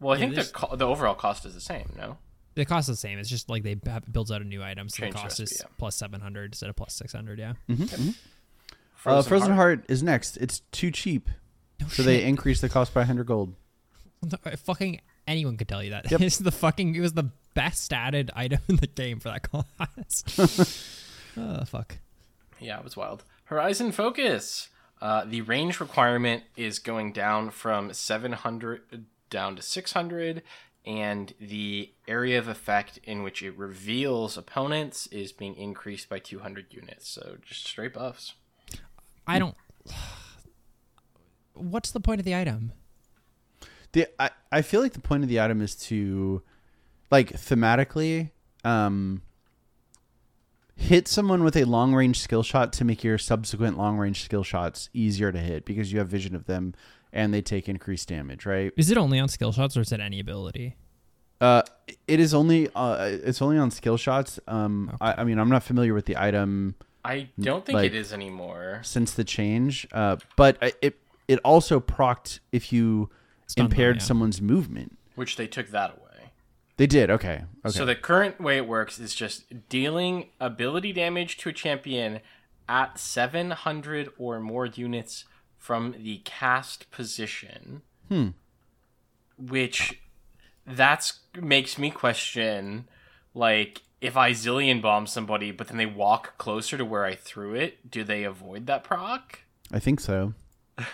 Well, 0.00 0.14
I 0.14 0.18
Yeah, 0.20 0.30
think 0.30 0.34
the 0.46 0.52
co- 0.52 0.76
the 0.76 0.86
overall 0.86 1.14
cost 1.14 1.44
is 1.46 1.54
the 1.54 1.60
same. 1.60 1.92
No, 1.96 2.18
The 2.54 2.64
cost 2.64 2.88
is 2.88 2.96
the 2.96 3.00
same. 3.00 3.18
It's 3.18 3.28
just 3.30 3.48
like 3.48 3.62
they 3.62 3.76
have, 3.86 4.10
builds 4.12 4.30
out 4.30 4.40
a 4.42 4.44
new 4.44 4.62
item, 4.62 4.88
so 4.88 4.98
Change 5.02 5.14
the 5.14 5.20
cost 5.20 5.38
recipe, 5.40 5.54
is 5.54 5.60
yeah. 5.62 5.68
plus 5.78 5.96
seven 5.96 6.20
hundred 6.20 6.52
instead 6.52 6.68
of 6.70 6.76
plus 6.76 6.94
six 6.94 7.12
hundred. 7.12 7.38
Yeah. 7.38 7.54
uh, 9.04 9.22
Frozen 9.22 9.54
Heart 9.54 9.84
is 9.88 10.02
next. 10.02 10.36
It's 10.38 10.60
too 10.72 10.90
cheap, 10.90 11.28
No 11.80 11.88
so 11.88 12.02
they 12.02 12.24
increase 12.24 12.60
the 12.60 12.68
cost 12.68 12.92
by 12.92 13.00
100 13.00 13.24
gold. 13.26 13.54
fucking 14.64 15.00
anyone 15.28 15.56
could 15.56 15.68
tell 15.68 15.82
you 15.82 15.90
that. 15.90 16.10
Yep. 16.10 16.20
It's 16.22 16.38
the 16.38 16.50
fucking. 16.52 16.94
It 16.94 17.00
was 17.00 17.12
the 17.12 17.30
best 17.54 17.92
added 17.92 18.30
item 18.34 18.58
in 18.68 18.76
the 18.76 18.86
game 18.86 19.20
for 19.20 19.28
that 19.30 19.42
class. 19.50 20.82
oh 21.36 21.64
fuck. 21.64 21.98
Yeah, 22.60 22.78
it 22.78 22.84
was 22.84 22.96
wild. 22.96 23.24
Horizon 23.44 23.92
Focus. 23.92 24.68
Uh, 25.00 25.24
the 25.26 25.42
range 25.42 25.78
requirement 25.78 26.42
is 26.56 26.78
going 26.78 27.12
down 27.12 27.50
from 27.50 27.92
700 27.92 29.04
down 29.30 29.56
to 29.56 29.62
600, 29.62 30.42
and 30.84 31.34
the 31.40 31.92
area 32.06 32.38
of 32.38 32.46
effect 32.48 32.98
in 33.04 33.22
which 33.22 33.42
it 33.42 33.56
reveals 33.58 34.36
opponents 34.36 35.06
is 35.08 35.32
being 35.32 35.56
increased 35.56 36.08
by 36.08 36.18
200 36.18 36.66
units. 36.70 37.08
So 37.08 37.36
just 37.44 37.66
straight 37.66 37.94
buffs. 37.94 38.34
I 39.26 39.38
don't. 39.38 39.56
What's 41.54 41.90
the 41.90 42.00
point 42.00 42.20
of 42.20 42.24
the 42.24 42.36
item? 42.36 42.72
The 43.92 44.06
I, 44.18 44.30
I 44.52 44.62
feel 44.62 44.80
like 44.80 44.92
the 44.92 45.00
point 45.00 45.22
of 45.22 45.28
the 45.28 45.40
item 45.40 45.60
is 45.60 45.74
to 45.74 46.42
like 47.10 47.32
thematically 47.32 48.30
um 48.64 49.22
hit 50.76 51.08
someone 51.08 51.42
with 51.42 51.56
a 51.56 51.64
long 51.64 51.94
range 51.94 52.20
skill 52.20 52.42
shot 52.42 52.72
to 52.74 52.84
make 52.84 53.02
your 53.02 53.16
subsequent 53.16 53.78
long 53.78 53.96
range 53.96 54.22
skill 54.22 54.42
shots 54.42 54.90
easier 54.92 55.32
to 55.32 55.38
hit 55.38 55.64
because 55.64 55.92
you 55.92 55.98
have 55.98 56.08
vision 56.08 56.34
of 56.34 56.44
them 56.44 56.74
and 57.12 57.32
they 57.32 57.42
take 57.42 57.68
increased 57.68 58.08
damage, 58.08 58.46
right? 58.46 58.72
Is 58.76 58.90
it 58.90 58.98
only 58.98 59.18
on 59.18 59.28
skill 59.28 59.52
shots 59.52 59.76
or 59.76 59.80
is 59.80 59.92
it 59.92 60.00
any 60.00 60.20
ability? 60.20 60.76
Uh 61.40 61.62
it 62.08 62.18
is 62.20 62.32
only 62.32 62.68
uh 62.74 62.96
it's 63.24 63.42
only 63.42 63.58
on 63.58 63.70
skill 63.70 63.96
shots. 63.96 64.40
Um 64.48 64.96
I, 65.00 65.20
I 65.20 65.24
mean 65.24 65.38
I'm 65.38 65.50
not 65.50 65.62
familiar 65.62 65.92
with 65.94 66.06
the 66.06 66.16
item 66.16 66.74
I 67.04 67.28
don't 67.38 67.64
think 67.64 67.76
Like- 67.76 67.92
it 67.92 67.94
is 67.94 68.12
anymore. 68.12 68.80
since 68.82 69.12
the 69.12 69.24
change. 69.24 69.86
Uh 69.92 70.16
but 70.36 70.56
it 70.80 70.98
it 71.28 71.38
also 71.44 71.78
procced 71.80 72.40
if 72.52 72.72
you 72.72 73.10
Stun 73.46 73.64
them, 73.64 73.72
impaired 73.72 73.96
yeah. 73.96 74.02
someone's 74.02 74.40
movement. 74.40 74.96
Which 75.14 75.36
they 75.36 75.46
took 75.46 75.68
that 75.68 75.90
away. 75.90 76.02
They 76.78 76.86
did, 76.86 77.10
okay. 77.10 77.44
Okay. 77.64 77.76
So 77.78 77.84
the 77.86 77.94
current 77.94 78.40
way 78.40 78.56
it 78.58 78.66
works 78.68 78.98
is 78.98 79.14
just 79.14 79.68
dealing 79.68 80.28
ability 80.40 80.92
damage 80.92 81.36
to 81.38 81.48
a 81.48 81.52
champion 81.52 82.20
at 82.68 82.98
700 82.98 84.10
or 84.18 84.40
more 84.40 84.66
units 84.66 85.24
from 85.66 85.96
the 85.98 86.18
cast 86.24 86.88
position. 86.92 87.82
Hmm. 88.08 88.28
Which 89.36 90.00
that's 90.64 91.18
makes 91.40 91.76
me 91.76 91.90
question 91.90 92.86
like 93.34 93.82
if 94.00 94.16
I 94.16 94.30
zillion 94.30 94.80
bomb 94.80 95.08
somebody 95.08 95.50
but 95.50 95.66
then 95.66 95.76
they 95.76 95.86
walk 95.86 96.38
closer 96.38 96.78
to 96.78 96.84
where 96.84 97.04
I 97.04 97.16
threw 97.16 97.54
it, 97.54 97.90
do 97.90 98.04
they 98.04 98.22
avoid 98.22 98.66
that 98.68 98.84
proc? 98.84 99.40
I 99.72 99.80
think 99.80 99.98
so. 99.98 100.34
I- 100.78 100.84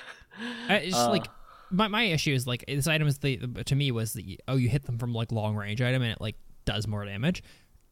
It's 0.77 0.97
just 0.97 1.11
like 1.11 1.27
my, 1.71 1.89
my 1.89 2.05
issue 2.05 2.33
is 2.33 2.47
like 2.47 2.65
this 2.67 2.87
item 2.87 3.07
is 3.09 3.19
the 3.19 3.37
to 3.67 3.75
me 3.75 3.91
was 3.93 4.15
the 4.15 4.41
oh 4.49 4.57
you 4.57 4.71
hit 4.71 4.85
them 4.87 4.97
from 4.97 5.13
like 5.13 5.31
long 5.33 5.55
range 5.55 5.83
item 5.83 6.01
and 6.01 6.13
it 6.13 6.21
like 6.21 6.37
does 6.65 6.87
more 6.87 7.05
damage. 7.05 7.43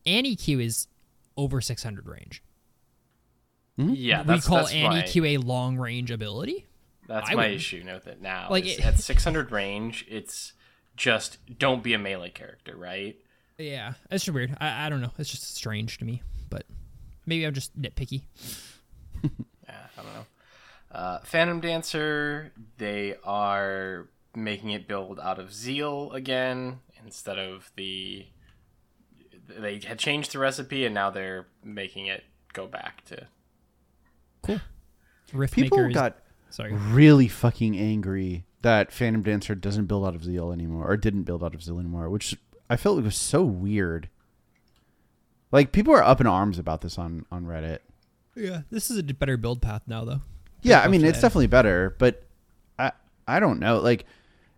Annie 0.06 0.34
Q 0.34 0.60
is 0.60 0.88
over 1.36 1.60
600 1.60 2.08
range. 2.08 2.42
Yeah, 3.76 4.22
we 4.22 4.26
that's, 4.28 4.46
call 4.46 4.58
that's 4.58 4.72
Annie 4.72 4.96
my, 4.96 5.02
Q 5.02 5.24
a 5.26 5.36
long 5.36 5.76
range 5.76 6.10
ability. 6.10 6.66
That's 7.10 7.28
I 7.30 7.34
my 7.34 7.48
would- 7.48 7.56
issue. 7.56 7.82
Note 7.84 8.04
that 8.04 8.20
now. 8.22 8.46
Like, 8.50 8.64
it- 8.66 8.80
at 8.84 8.98
600 9.00 9.50
range, 9.50 10.06
it's 10.08 10.52
just 10.96 11.38
don't 11.58 11.82
be 11.82 11.92
a 11.92 11.98
melee 11.98 12.30
character, 12.30 12.76
right? 12.76 13.16
Yeah, 13.58 13.94
it's 14.10 14.24
just 14.24 14.34
weird. 14.34 14.56
I, 14.60 14.86
I 14.86 14.88
don't 14.88 15.00
know. 15.00 15.10
It's 15.18 15.28
just 15.28 15.54
strange 15.56 15.98
to 15.98 16.04
me, 16.04 16.22
but 16.48 16.64
maybe 17.26 17.44
I'm 17.44 17.52
just 17.54 17.78
nitpicky. 17.80 18.22
Yeah, 19.68 19.76
I 19.98 20.02
don't 20.02 20.14
know. 20.14 20.26
Uh, 20.90 21.18
Phantom 21.20 21.60
Dancer, 21.60 22.52
they 22.78 23.14
are 23.22 24.08
making 24.34 24.70
it 24.70 24.88
build 24.88 25.20
out 25.20 25.38
of 25.38 25.52
Zeal 25.54 26.10
again 26.12 26.80
instead 27.04 27.38
of 27.38 27.70
the. 27.76 28.26
They 29.48 29.80
had 29.86 29.98
changed 29.98 30.32
the 30.32 30.38
recipe 30.40 30.84
and 30.84 30.94
now 30.94 31.10
they're 31.10 31.46
making 31.62 32.06
it 32.06 32.24
go 32.52 32.66
back 32.66 33.04
to. 33.06 33.26
Cool. 34.42 34.60
Rift 35.32 35.54
People 35.54 35.78
Maker 35.78 35.92
got 35.92 36.16
sorry. 36.50 36.72
really 36.72 37.28
fucking 37.28 37.76
angry 37.78 38.44
that 38.62 38.92
Phantom 38.92 39.22
Dancer 39.22 39.54
doesn't 39.54 39.86
build 39.86 40.06
out 40.06 40.14
of 40.14 40.24
Zeal 40.24 40.52
anymore, 40.52 40.90
or 40.90 40.96
didn't 40.96 41.22
build 41.22 41.42
out 41.42 41.54
of 41.54 41.62
Zeal 41.62 41.78
anymore, 41.78 42.10
which 42.10 42.36
I 42.68 42.76
felt 42.76 43.02
was 43.02 43.16
so 43.16 43.42
weird. 43.42 44.08
Like 45.52 45.72
people 45.72 45.94
are 45.94 46.02
up 46.02 46.20
in 46.20 46.26
arms 46.26 46.58
about 46.58 46.80
this 46.82 46.98
on 46.98 47.26
on 47.32 47.44
Reddit. 47.44 47.78
Yeah, 48.36 48.62
this 48.70 48.90
is 48.90 48.98
a 48.98 49.02
better 49.02 49.36
build 49.36 49.62
path 49.62 49.82
now 49.86 50.04
though. 50.04 50.20
Yeah, 50.62 50.80
I 50.80 50.88
mean 50.88 51.04
it's 51.04 51.20
definitely 51.20 51.48
better, 51.48 51.96
but 51.98 52.22
I 52.78 52.92
I 53.26 53.40
don't 53.40 53.58
know. 53.58 53.80
Like, 53.80 54.04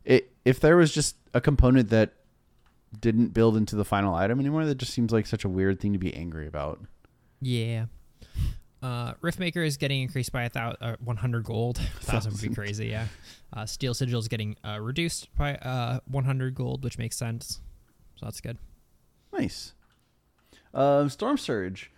it 0.04 0.30
if 0.44 0.60
there 0.60 0.76
was 0.76 0.92
just 0.92 1.16
a 1.32 1.40
component 1.40 1.90
that 1.90 2.12
didn't 3.00 3.28
build 3.28 3.56
into 3.56 3.76
the 3.76 3.84
final 3.84 4.14
item 4.14 4.38
anymore, 4.38 4.66
that 4.66 4.74
just 4.74 4.92
seems 4.92 5.12
like 5.12 5.26
such 5.26 5.44
a 5.44 5.48
weird 5.48 5.80
thing 5.80 5.92
to 5.92 5.98
be 5.98 6.12
angry 6.14 6.46
about. 6.46 6.80
Yeah. 7.40 7.86
Uh, 8.82 9.14
Riftmaker 9.22 9.64
is 9.64 9.76
getting 9.76 10.02
increased 10.02 10.32
by 10.32 10.42
a 10.42 10.50
thou- 10.50 10.76
uh, 10.80 10.96
100 11.04 11.44
gold. 11.44 11.78
thousand 12.00 12.32
would 12.32 12.42
be 12.42 12.54
crazy, 12.54 12.86
yeah. 12.88 13.06
Uh, 13.52 13.64
Steel 13.64 13.94
Sigil 13.94 14.18
is 14.18 14.28
getting 14.28 14.56
uh, 14.66 14.80
reduced 14.80 15.28
by 15.36 15.54
uh, 15.56 16.00
100 16.10 16.54
gold, 16.54 16.82
which 16.82 16.98
makes 16.98 17.16
sense. 17.16 17.60
So 18.16 18.26
that's 18.26 18.40
good. 18.40 18.58
Nice. 19.32 19.74
Um, 20.74 21.08
Storm 21.08 21.36
Surge, 21.38 21.90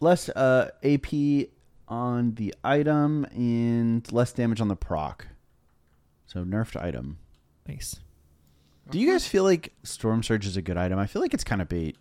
less 0.00 0.28
uh, 0.30 0.70
AP 0.82 1.48
on 1.88 2.34
the 2.34 2.54
item 2.64 3.26
and 3.32 4.10
less 4.12 4.32
damage 4.32 4.60
on 4.60 4.68
the 4.68 4.76
proc. 4.76 5.26
So 6.26 6.44
nerfed 6.44 6.80
item. 6.82 7.18
Nice. 7.66 7.96
Do 8.90 8.98
you 8.98 9.10
guys 9.10 9.26
feel 9.26 9.44
like 9.44 9.72
Storm 9.82 10.22
Surge 10.22 10.46
is 10.46 10.56
a 10.56 10.62
good 10.62 10.76
item? 10.78 10.98
I 10.98 11.06
feel 11.06 11.20
like 11.20 11.34
it's 11.34 11.44
kind 11.44 11.60
of 11.60 11.68
bait. 11.68 11.96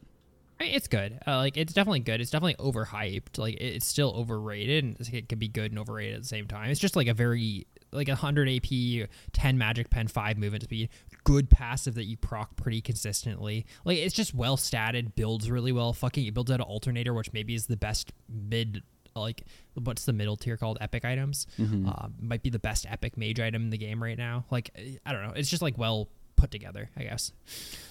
It's 0.60 0.88
good. 0.88 1.20
Uh, 1.28 1.38
like 1.38 1.58
it's 1.58 1.74
definitely 1.74 2.00
good. 2.00 2.20
It's 2.20 2.32
definitely 2.32 2.56
overhyped. 2.56 3.38
Like 3.38 3.56
it's 3.60 3.86
still 3.86 4.14
overrated, 4.16 4.84
and 4.84 5.14
it 5.14 5.30
can 5.30 5.40
be 5.40 5.48
good 5.48 5.72
and 5.72 5.80
overrated 5.80 6.16
at 6.16 6.22
the 6.22 6.28
same 6.28 6.48
time. 6.48 6.70
It's 6.72 6.80
just 6.80 6.96
like 6.96 7.08
a 7.08 7.14
very 7.14 7.68
like 7.92 8.10
a 8.10 8.16
hundred 8.16 8.50
AP, 8.50 9.08
ten 9.34 9.58
magic 9.58 9.90
pen, 9.90 10.08
five 10.08 10.38
movement 10.38 10.64
speed, 10.64 10.90
good 11.24 11.50
passive 11.50 11.96
that 11.96 12.06
you 12.06 12.18
proc 12.18 12.56
pretty 12.56 12.82
consistently. 12.82 13.66
Like 13.86 13.98
it's 13.98 14.16
just 14.16 14.34
well 14.34 14.58
statted, 14.58 15.16
builds 15.16 15.50
really 15.52 15.72
well. 15.72 15.94
Fucking 15.94 16.26
it 16.26 16.34
builds 16.34 16.52
out 16.52 16.60
an 16.60 16.66
alternator, 16.66 17.14
which 17.14 17.34
maybe 17.34 17.54
is 17.54 17.68
the 17.68 17.78
best 17.78 18.12
mid. 18.28 18.82
Like 19.16 19.44
what's 19.74 20.06
the 20.06 20.14
middle 20.14 20.38
tier 20.38 20.58
called? 20.58 20.78
Epic 20.82 21.06
items. 21.06 21.48
Uh, 21.88 22.08
might 22.20 22.44
be 22.44 22.50
the 22.50 22.60
best 22.60 22.86
epic 22.90 23.18
mage 23.18 23.40
item 23.40 23.64
in 23.64 23.70
the 23.70 23.78
game 23.78 24.02
right 24.02 24.18
now. 24.18 24.46
Like 24.52 24.72
I 25.06 25.12
don't 25.12 25.24
know. 25.24 25.34
It's 25.36 25.50
just 25.50 25.62
like 25.62 25.78
well 25.78 26.10
put 26.38 26.52
together. 26.52 26.90
I 26.96 27.04
guess. 27.04 27.34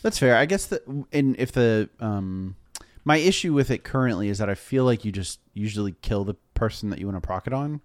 That's 0.03 0.18
fair. 0.18 0.36
I 0.36 0.47
guess 0.47 0.66
that, 0.66 0.86
and 1.12 1.36
if 1.38 1.53
the 1.53 1.90
um, 2.01 2.57
my 3.05 3.18
issue 3.18 3.53
with 3.53 3.70
it 3.70 3.84
currently 3.84 4.28
is 4.28 4.38
that 4.38 4.49
I 4.49 4.55
feel 4.55 4.84
like 4.84 5.05
you 5.05 5.12
just 5.12 5.38
usually 5.53 5.94
kill 6.01 6.24
the 6.24 6.34
person 6.55 6.90
that 6.90 6.99
you 6.99 7.07
want 7.07 7.16
to 7.16 7.26
proc 7.26 7.47
it 7.47 7.53
on. 7.53 7.80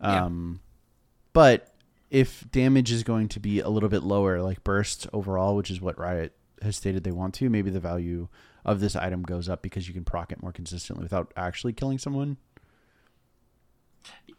Yeah. 0.00 0.24
Um, 0.24 0.60
but 1.32 1.72
if 2.10 2.44
damage 2.50 2.92
is 2.92 3.02
going 3.02 3.28
to 3.28 3.40
be 3.40 3.60
a 3.60 3.68
little 3.70 3.88
bit 3.88 4.02
lower, 4.02 4.42
like 4.42 4.62
burst 4.64 5.06
overall, 5.12 5.56
which 5.56 5.70
is 5.70 5.80
what 5.80 5.98
Riot 5.98 6.34
has 6.60 6.76
stated 6.76 7.02
they 7.04 7.12
want 7.12 7.34
to, 7.34 7.48
maybe 7.48 7.70
the 7.70 7.80
value 7.80 8.28
of 8.64 8.80
this 8.80 8.94
item 8.94 9.22
goes 9.22 9.48
up 9.48 9.62
because 9.62 9.88
you 9.88 9.94
can 9.94 10.04
proc 10.04 10.30
it 10.30 10.42
more 10.42 10.52
consistently 10.52 11.02
without 11.02 11.32
actually 11.36 11.72
killing 11.72 11.98
someone. 11.98 12.36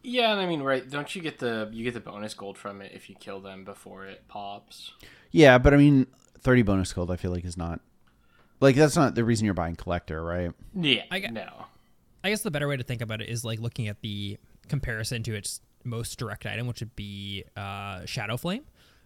Yeah, 0.03 0.31
and 0.33 0.41
I 0.41 0.45
mean, 0.45 0.61
right? 0.61 0.87
Don't 0.89 1.15
you 1.15 1.21
get 1.21 1.39
the 1.39 1.69
you 1.71 1.83
get 1.83 1.93
the 1.93 1.99
bonus 1.99 2.33
gold 2.33 2.57
from 2.57 2.81
it 2.81 2.91
if 2.93 3.09
you 3.09 3.15
kill 3.15 3.39
them 3.39 3.63
before 3.63 4.05
it 4.05 4.27
pops? 4.27 4.91
Yeah, 5.31 5.57
but 5.57 5.73
I 5.73 5.77
mean, 5.77 6.07
thirty 6.39 6.61
bonus 6.61 6.91
gold. 6.93 7.09
I 7.09 7.15
feel 7.15 7.31
like 7.31 7.45
is 7.45 7.57
not 7.57 7.79
like 8.59 8.75
that's 8.75 8.95
not 8.95 9.15
the 9.15 9.23
reason 9.23 9.45
you're 9.45 9.53
buying 9.53 9.75
collector, 9.75 10.23
right? 10.23 10.51
Yeah, 10.75 11.03
I 11.09 11.19
get- 11.19 11.33
no. 11.33 11.65
I 12.25 12.29
guess 12.29 12.41
the 12.41 12.51
better 12.51 12.67
way 12.69 12.77
to 12.77 12.83
think 12.83 13.01
about 13.01 13.21
it 13.21 13.27
is 13.29 13.43
like 13.43 13.59
looking 13.59 13.87
at 13.89 13.99
the 14.01 14.37
comparison 14.69 15.23
to 15.23 15.33
its 15.35 15.59
most 15.83 16.17
direct 16.17 16.45
item, 16.45 16.67
which 16.67 16.79
would 16.79 16.95
be 16.95 17.43
uh, 17.57 17.99
Shadowflame. 18.01 18.63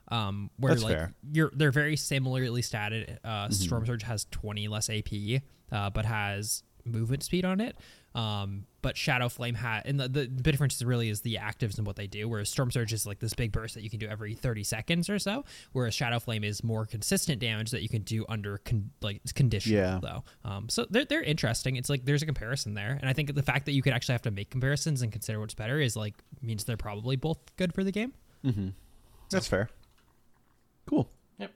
Um, 0.10 0.52
where 0.58 0.74
That's 0.74 0.84
like 0.84 0.93
fair. 0.95 1.14
you're 1.34 1.52
they're 1.54 1.72
very 1.72 1.98
similarly 1.98 2.62
statted. 2.62 3.18
Uh, 3.24 3.50
Storm 3.50 3.86
Surge 3.86 4.04
has 4.04 4.26
20 4.32 4.68
less 4.68 4.89
AP, 4.89 5.41
uh, 5.72 5.89
but 5.89 6.06
has 6.06 6.64
movement 6.86 7.24
speed 7.24 7.43
on 7.43 7.60
it. 7.60 7.76
Um, 8.16 8.66
but 8.82 8.95
Shadowflame 8.95 9.55
had, 9.55 9.84
and 9.86 9.99
the, 9.99 10.08
the 10.08 10.28
big 10.28 10.43
difference 10.53 10.82
really 10.82 11.10
is 11.10 11.22
the 11.22 11.36
actives 11.36 11.78
and 11.78 11.86
what 11.86 11.97
they 11.97 12.08
do. 12.08 12.28
Whereas 12.28 12.49
Storm 12.49 12.72
Surge 12.72 12.93
is 12.93 13.05
like 13.05 13.20
this 13.20 13.34
big 13.34 13.51
burst 13.51 13.76
that 13.76 13.84
you 13.84 13.89
can 13.89 13.99
do 13.99 14.08
every 14.08 14.34
30 14.34 14.64
seconds 14.64 15.10
or 15.10 15.20
so. 15.20 15.43
Whereas 15.74 15.93
Shadowflame 15.95 16.43
is 16.43 16.64
more 16.64 16.86
consistent 16.86 17.39
damage 17.39 17.70
that 17.72 17.84
you 17.84 17.89
can 17.89 18.01
do 18.03 18.26
under 18.30 18.58
con- 18.60 18.89
like 19.01 19.18
it's 19.24 19.34
conditional 19.34 19.78
Yeah. 19.80 19.99
though. 20.01 20.24
Um, 20.49 20.70
so 20.70 20.86
they're 20.89 21.05
they're 21.05 21.22
interesting. 21.22 21.76
It's 21.76 21.89
like 21.89 22.05
there's 22.05 22.24
a 22.24 22.26
comparison 22.26 22.74
there, 22.74 22.97
and 22.99 23.10
I 23.10 23.14
think 23.14 23.36
the 23.36 23.43
fact 23.43 23.66
that 23.66 23.74
you 23.74 23.82
could 23.84 23.93
actually 23.93 24.14
have 24.14 24.22
to 24.24 24.32
make 24.32 24.49
comparisons 24.49 25.01
and 25.01 25.12
consider 25.12 25.39
what's 25.39 25.53
better 25.53 25.80
is 25.80 25.95
like 25.95 26.16
means 26.41 26.64
they're 26.64 26.78
probably 26.78 27.18
both 27.18 27.38
good 27.58 27.74
for 27.74 27.84
the 27.84 27.91
game. 27.91 28.14
Mm-hmm. 28.45 28.70
That's 29.30 29.47
fair. 29.47 29.70
Cool. 30.86 31.10
Yep. 31.38 31.51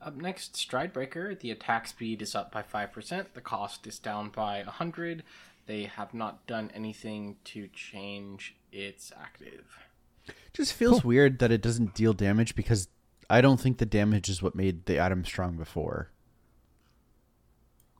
Up 0.00 0.16
next, 0.16 0.54
Stridebreaker. 0.54 1.38
The 1.38 1.52
attack 1.52 1.86
speed 1.86 2.20
is 2.20 2.34
up 2.34 2.50
by 2.50 2.62
5%. 2.62 3.26
The 3.34 3.40
cost 3.40 3.86
is 3.86 4.00
down 4.00 4.30
by 4.30 4.58
a 4.58 4.64
100. 4.64 5.22
They 5.66 5.84
have 5.84 6.12
not 6.12 6.46
done 6.46 6.70
anything 6.74 7.36
to 7.44 7.68
change 7.68 8.56
its 8.72 9.12
active. 9.18 9.64
Just 10.52 10.72
feels 10.72 11.04
weird 11.04 11.38
that 11.38 11.50
it 11.50 11.62
doesn't 11.62 11.94
deal 11.94 12.12
damage 12.12 12.54
because 12.54 12.88
I 13.30 13.40
don't 13.40 13.60
think 13.60 13.78
the 13.78 13.86
damage 13.86 14.28
is 14.28 14.42
what 14.42 14.54
made 14.54 14.86
the 14.86 15.00
item 15.00 15.24
strong 15.24 15.56
before. 15.56 16.10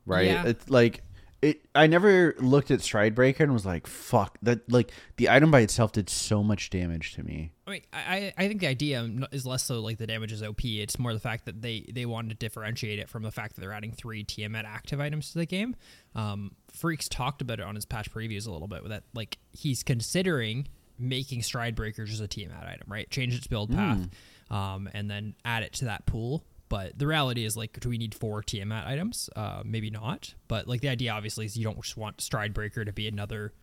Right? 0.05 0.27
Yeah. 0.27 0.45
It's 0.45 0.69
like 0.69 1.03
it 1.43 1.65
I 1.75 1.87
never 1.87 2.35
looked 2.39 2.71
at 2.71 2.79
Stridebreaker 2.79 3.41
and 3.41 3.51
was 3.53 3.65
like, 3.65 3.85
fuck, 3.85 4.37
that 4.43 4.71
like 4.71 4.91
the 5.17 5.29
item 5.29 5.51
by 5.51 5.59
itself 5.59 5.91
did 5.91 6.09
so 6.09 6.41
much 6.41 6.69
damage 6.69 7.13
to 7.15 7.23
me. 7.23 7.51
I 7.67 7.71
mean, 7.71 7.81
I, 7.91 8.33
I 8.37 8.47
think 8.47 8.61
the 8.61 8.67
idea 8.67 9.07
is 9.31 9.45
less 9.45 9.63
so 9.63 9.81
like 9.81 9.97
the 9.97 10.07
damage 10.07 10.31
is 10.31 10.41
OP. 10.41 10.63
It's 10.63 10.97
more 10.97 11.13
the 11.13 11.19
fact 11.19 11.45
that 11.45 11.61
they 11.61 11.85
they 11.91 12.05
wanted 12.05 12.29
to 12.29 12.35
differentiate 12.35 12.97
it 12.97 13.09
from 13.09 13.23
the 13.23 13.31
fact 13.31 13.55
that 13.55 13.61
they're 13.61 13.73
adding 13.73 13.91
three 13.91 14.23
Tiamat 14.23 14.65
active 14.65 15.01
items 15.01 15.33
to 15.33 15.39
the 15.39 15.45
game. 15.45 15.75
Um, 16.15 16.51
Phreak's 16.71 17.09
talked 17.09 17.41
about 17.41 17.59
it 17.59 17.65
on 17.65 17.75
his 17.75 17.85
patch 17.85 18.11
previews 18.11 18.47
a 18.47 18.51
little 18.51 18.69
bit. 18.69 18.87
That 18.87 19.03
like 19.13 19.37
he's 19.51 19.83
considering 19.83 20.69
making 20.97 21.41
Stridebreaker 21.41 22.05
just 22.05 22.21
a 22.21 22.27
Tiamat 22.27 22.65
item, 22.65 22.87
right? 22.87 23.09
Change 23.09 23.35
its 23.35 23.47
build 23.47 23.69
path, 23.71 24.07
um, 24.49 24.89
and 24.93 25.11
then 25.11 25.35
add 25.43 25.63
it 25.63 25.73
to 25.73 25.85
that 25.85 26.05
pool. 26.05 26.45
But 26.73 26.97
the 26.97 27.05
reality 27.05 27.45
is, 27.45 27.55
like, 27.55 27.79
do 27.79 27.87
we 27.87 27.99
need 27.99 28.15
four 28.15 28.41
Tiamat 28.41 28.87
items? 28.87 29.29
Uh, 29.35 29.61
maybe 29.63 29.91
not. 29.91 30.33
But 30.47 30.67
like 30.67 30.81
the 30.81 30.89
idea, 30.89 31.11
obviously, 31.11 31.45
is 31.45 31.55
you 31.55 31.63
don't 31.63 31.79
just 31.79 31.97
want 31.97 32.17
Stridebreaker 32.17 32.83
to 32.83 32.91
be 32.91 33.07
another. 33.07 33.53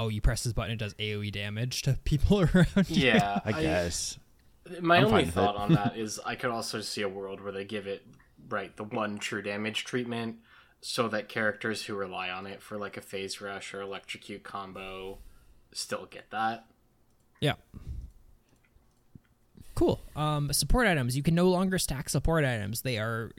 Oh, 0.00 0.08
you 0.08 0.20
press 0.20 0.42
this 0.42 0.52
button, 0.52 0.72
it 0.72 0.78
does 0.80 0.92
AOE 0.94 1.30
damage 1.30 1.82
to 1.82 1.92
people 2.04 2.40
around 2.40 2.66
you. 2.88 3.06
Yeah, 3.06 3.38
I 3.44 3.52
guess. 3.52 4.18
My 4.80 4.96
I'm 4.96 5.04
only 5.04 5.26
thought 5.26 5.54
on 5.54 5.74
that 5.74 5.96
is 5.96 6.18
I 6.26 6.34
could 6.34 6.50
also 6.50 6.80
see 6.80 7.02
a 7.02 7.08
world 7.08 7.40
where 7.40 7.52
they 7.52 7.64
give 7.64 7.86
it 7.86 8.04
right 8.48 8.76
the 8.76 8.82
one 8.82 9.18
true 9.18 9.42
damage 9.42 9.84
treatment, 9.84 10.38
so 10.80 11.06
that 11.06 11.28
characters 11.28 11.84
who 11.84 11.94
rely 11.94 12.30
on 12.30 12.48
it 12.48 12.60
for 12.60 12.78
like 12.78 12.96
a 12.96 13.00
phase 13.00 13.40
rush 13.40 13.74
or 13.74 13.80
electrocute 13.80 14.42
combo 14.42 15.18
still 15.72 16.08
get 16.10 16.32
that. 16.32 16.66
Yeah. 17.40 17.54
Cool. 19.76 20.00
Um, 20.16 20.50
support 20.54 20.86
items. 20.86 21.18
You 21.18 21.22
can 21.22 21.34
no 21.34 21.50
longer 21.50 21.78
stack 21.78 22.08
support 22.08 22.46
items. 22.46 22.80
They 22.80 22.96
are 22.96 23.30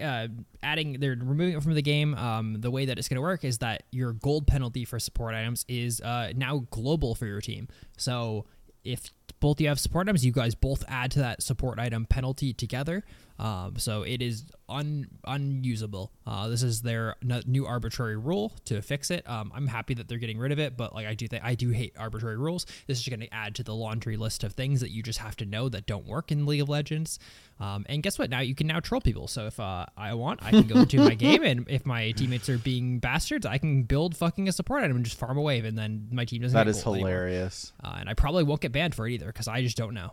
uh, 0.00 0.28
adding. 0.62 1.00
They're 1.00 1.16
removing 1.18 1.56
it 1.56 1.62
from 1.62 1.72
the 1.72 1.80
game. 1.80 2.14
Um, 2.14 2.60
the 2.60 2.70
way 2.70 2.84
that 2.84 2.98
it's 2.98 3.08
going 3.08 3.16
to 3.16 3.22
work 3.22 3.44
is 3.44 3.58
that 3.58 3.84
your 3.92 4.12
gold 4.12 4.46
penalty 4.46 4.84
for 4.84 4.98
support 4.98 5.34
items 5.34 5.64
is 5.68 6.02
uh, 6.02 6.32
now 6.36 6.66
global 6.70 7.14
for 7.14 7.24
your 7.24 7.40
team. 7.40 7.68
So 7.96 8.44
if 8.84 9.10
both 9.40 9.60
you 9.60 9.68
have 9.68 9.80
support 9.80 10.08
items, 10.08 10.24
you 10.24 10.32
guys 10.32 10.54
both 10.54 10.84
add 10.88 11.10
to 11.12 11.18
that 11.20 11.42
support 11.42 11.78
item 11.78 12.06
penalty 12.06 12.52
together. 12.52 13.04
Um, 13.38 13.74
so 13.76 14.02
it 14.02 14.22
is 14.22 14.44
un 14.68 15.08
unusable. 15.26 16.10
Uh, 16.26 16.48
this 16.48 16.62
is 16.62 16.80
their 16.82 17.16
n- 17.22 17.42
new 17.46 17.66
arbitrary 17.66 18.16
rule 18.16 18.52
to 18.64 18.80
fix 18.80 19.10
it. 19.10 19.28
Um, 19.28 19.52
I'm 19.54 19.66
happy 19.66 19.94
that 19.94 20.08
they're 20.08 20.18
getting 20.18 20.38
rid 20.38 20.52
of 20.52 20.58
it, 20.58 20.76
but 20.76 20.94
like 20.94 21.06
I 21.06 21.14
do 21.14 21.28
think 21.28 21.44
I 21.44 21.54
do 21.54 21.70
hate 21.70 21.94
arbitrary 21.98 22.38
rules. 22.38 22.66
This 22.86 22.98
is 22.98 23.06
going 23.06 23.20
to 23.20 23.34
add 23.34 23.54
to 23.56 23.62
the 23.62 23.74
laundry 23.74 24.16
list 24.16 24.42
of 24.42 24.52
things 24.54 24.80
that 24.80 24.90
you 24.90 25.02
just 25.02 25.18
have 25.18 25.36
to 25.36 25.44
know 25.44 25.68
that 25.68 25.86
don't 25.86 26.06
work 26.06 26.32
in 26.32 26.46
League 26.46 26.62
of 26.62 26.68
Legends. 26.68 27.18
Um, 27.60 27.84
and 27.88 28.02
guess 28.02 28.18
what? 28.18 28.30
Now 28.30 28.40
you 28.40 28.54
can 28.54 28.66
now 28.66 28.80
troll 28.80 29.00
people. 29.00 29.28
So 29.28 29.46
if 29.46 29.60
uh, 29.60 29.86
I 29.96 30.14
want, 30.14 30.42
I 30.42 30.50
can 30.50 30.66
go 30.66 30.80
into 30.80 30.98
my 30.98 31.14
game, 31.14 31.42
and 31.42 31.66
if 31.68 31.84
my 31.84 32.12
teammates 32.12 32.48
are 32.48 32.58
being 32.58 32.98
bastards, 33.00 33.44
I 33.46 33.58
can 33.58 33.82
build 33.82 34.16
fucking 34.16 34.48
a 34.48 34.52
support 34.52 34.82
item 34.82 34.96
and 34.96 35.04
just 35.04 35.18
farm 35.18 35.36
a 35.36 35.42
wave, 35.42 35.64
and 35.64 35.76
then 35.76 36.08
my 36.10 36.24
team 36.24 36.42
doesn't. 36.42 36.56
That 36.56 36.68
is 36.68 36.82
hilarious. 36.82 37.72
Uh, 37.82 37.96
and 38.00 38.08
I 38.08 38.14
probably 38.14 38.44
won't 38.44 38.60
get 38.60 38.72
banned 38.72 38.94
for 38.94 39.06
it 39.06 39.15
either 39.16 39.26
because 39.26 39.48
I 39.48 39.62
just 39.62 39.76
don't 39.76 39.94
know. 39.94 40.12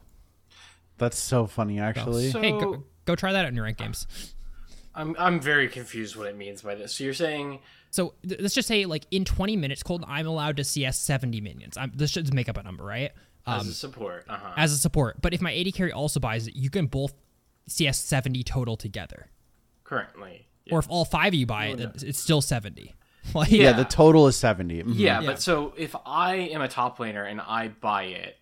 That's 0.98 1.18
so 1.18 1.46
funny, 1.48 1.80
actually. 1.80 2.30
So- 2.32 2.42
hey, 2.42 2.52
go, 2.52 2.84
go 3.06 3.16
try 3.16 3.34
that 3.34 3.46
out 3.46 3.50
in 3.50 3.56
your 3.56 3.66
rank 3.66 3.78
games. 3.78 4.08
I'm 4.96 5.16
I'm 5.18 5.40
very 5.40 5.68
confused 5.70 6.16
what 6.16 6.28
it 6.28 6.38
means 6.38 6.62
by 6.62 6.76
this. 6.76 6.94
So 6.96 7.04
you're 7.04 7.14
saying 7.16 7.60
So 7.90 8.14
th- 8.28 8.40
let's 8.40 8.54
just 8.54 8.68
say, 8.68 8.86
like 8.86 9.06
in 9.10 9.26
20 9.26 9.58
minutes, 9.58 9.82
Cold, 9.82 10.06
I'm 10.08 10.28
allowed 10.28 10.58
to 10.58 10.64
CS 10.64 11.00
70 11.00 11.42
minions. 11.42 11.78
I'm, 11.78 11.92
this 11.96 12.12
should 12.12 12.32
make 12.34 12.48
up 12.48 12.58
a 12.58 12.64
number, 12.64 12.84
right? 12.84 13.12
Um, 13.48 13.62
as 13.62 13.68
a 13.68 13.74
support, 13.74 14.26
uh 14.30 14.38
huh. 14.38 14.54
as 14.56 14.72
a 14.72 14.78
support. 14.78 15.20
But 15.22 15.34
if 15.34 15.42
my 15.42 15.54
AD 15.54 15.74
carry 15.74 15.92
also 15.92 16.20
buys 16.20 16.48
it, 16.48 16.56
you 16.56 16.70
can 16.70 16.86
both 16.86 17.14
CS 17.68 17.98
70 18.00 18.44
total 18.44 18.78
together. 18.78 19.30
Currently, 19.84 20.48
Or 20.72 20.80
if 20.80 20.86
all 20.90 21.06
five 21.06 21.30
of 21.30 21.34
you 21.34 21.46
buy 21.46 21.66
it, 21.68 21.78
then 21.78 21.92
it's 22.04 22.20
still 22.20 22.42
70. 22.42 22.94
Like, 23.34 23.50
yeah. 23.52 23.64
Yeah. 23.64 23.72
the 23.78 23.86
total 23.86 24.28
is 24.28 24.36
70. 24.36 24.84
Mhm. 24.84 24.94
Yeah, 24.96 25.22
Yeah. 25.22 25.26
but 25.26 25.42
so 25.42 25.74
if 25.78 25.96
I 26.06 26.36
am 26.36 26.62
a 26.62 26.68
top 26.68 27.00
laner 27.00 27.30
and 27.30 27.42
I 27.42 27.70
buy 27.70 28.04
it, 28.04 28.38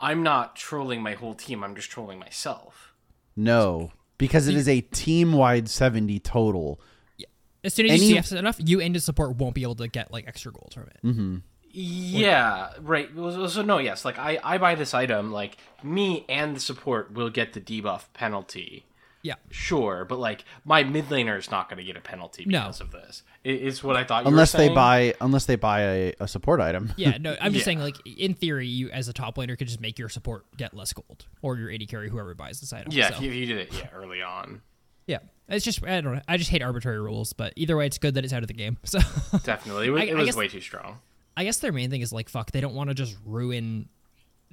I'm 0.00 0.22
not 0.22 0.56
trolling 0.56 1.02
my 1.02 1.14
whole 1.14 1.34
team. 1.34 1.62
I'm 1.64 1.74
just 1.74 1.90
trolling 1.90 2.18
myself. 2.18 2.92
No, 3.36 3.92
because 4.18 4.48
it 4.48 4.54
is 4.54 4.68
a 4.68 4.80
team 4.80 5.32
wide 5.32 5.68
70 5.68 6.20
total. 6.20 6.80
Yeah. 7.16 7.26
As 7.62 7.74
soon 7.74 7.86
as 7.86 7.92
Any- 7.92 8.08
you 8.08 8.14
CS 8.14 8.32
enough, 8.32 8.56
you 8.58 8.80
and 8.80 8.94
the 8.94 9.00
support 9.00 9.36
won't 9.36 9.54
be 9.54 9.62
able 9.62 9.74
to 9.76 9.88
get 9.88 10.12
like 10.12 10.26
extra 10.26 10.52
gold 10.52 10.72
from 10.74 10.84
it. 10.84 10.98
Mm-hmm. 11.04 11.36
Yeah, 11.76 12.70
right. 12.80 13.10
So, 13.16 13.48
so 13.48 13.62
no, 13.62 13.78
yes. 13.78 14.04
Like 14.04 14.16
I, 14.16 14.38
I 14.44 14.58
buy 14.58 14.76
this 14.76 14.94
item. 14.94 15.32
Like 15.32 15.56
me 15.82 16.24
and 16.28 16.54
the 16.54 16.60
support 16.60 17.12
will 17.12 17.30
get 17.30 17.52
the 17.52 17.60
debuff 17.60 18.04
penalty. 18.12 18.84
Yeah. 19.24 19.34
Sure, 19.50 20.04
but 20.04 20.18
like 20.20 20.44
my 20.64 20.84
mid 20.84 21.06
laner 21.08 21.36
is 21.38 21.50
not 21.50 21.68
going 21.68 21.78
to 21.78 21.82
get 21.84 21.96
a 21.96 22.00
penalty 22.00 22.44
No. 22.46 22.60
because 22.60 22.80
of 22.82 22.92
this. 22.92 23.22
I- 23.44 23.48
Is 23.48 23.82
what 23.82 23.96
I 23.96 24.04
thought. 24.04 24.24
You 24.24 24.28
Unless 24.28 24.52
were 24.54 24.58
they 24.58 24.68
buy 24.68 25.14
unless 25.20 25.46
they 25.46 25.56
buy 25.56 25.80
a, 25.80 26.14
a 26.20 26.28
support 26.28 26.60
item. 26.60 26.92
Yeah, 26.96 27.16
no, 27.18 27.34
I'm 27.40 27.52
just 27.52 27.62
Yeah. 27.62 27.64
saying, 27.64 27.80
like, 27.80 27.96
in 28.06 28.34
theory, 28.34 28.68
you 28.68 28.90
as 28.90 29.08
a 29.08 29.12
top 29.12 29.36
laner 29.36 29.58
could 29.58 29.66
just 29.66 29.80
make 29.80 29.98
your 29.98 30.08
support 30.10 30.44
get 30.56 30.74
less 30.74 30.92
gold, 30.92 31.24
or 31.42 31.56
your 31.56 31.72
AD 31.72 31.88
carry, 31.88 32.08
whoever 32.10 32.34
buys 32.34 32.60
this 32.60 32.72
item. 32.72 32.92
Yeah, 32.92 33.08
so. 33.14 33.14
he, 33.16 33.30
he 33.30 33.46
did 33.46 33.56
it. 33.58 33.72
Yeah, 33.74 33.88
early 33.94 34.22
on. 34.22 34.60
Yeah, 35.06 35.18
it's 35.48 35.64
just 35.64 35.82
I 35.84 36.00
don't 36.02 36.14
know. 36.14 36.20
I 36.28 36.36
just 36.36 36.50
hate 36.50 36.62
arbitrary 36.62 37.00
rules, 37.00 37.32
but 37.32 37.52
either 37.56 37.76
way, 37.76 37.86
it's 37.86 37.98
good 37.98 38.14
that 38.14 38.24
it's 38.24 38.32
out 38.34 38.42
of 38.42 38.48
the 38.48 38.54
game. 38.54 38.76
So 38.84 38.98
Definitely, 39.42 39.86
it 39.86 39.90
was, 39.90 40.02
I- 40.02 40.04
it 40.04 40.14
was 40.16 40.26
guess- 40.26 40.36
way 40.36 40.48
too 40.48 40.60
strong. 40.60 40.98
I 41.36 41.42
guess 41.44 41.58
their 41.58 41.72
main 41.72 41.90
thing 41.90 42.00
is 42.02 42.12
like 42.12 42.28
fuck. 42.28 42.52
They 42.52 42.60
don't 42.60 42.74
want 42.74 42.90
to 42.90 42.94
just 42.94 43.16
ruin. 43.24 43.88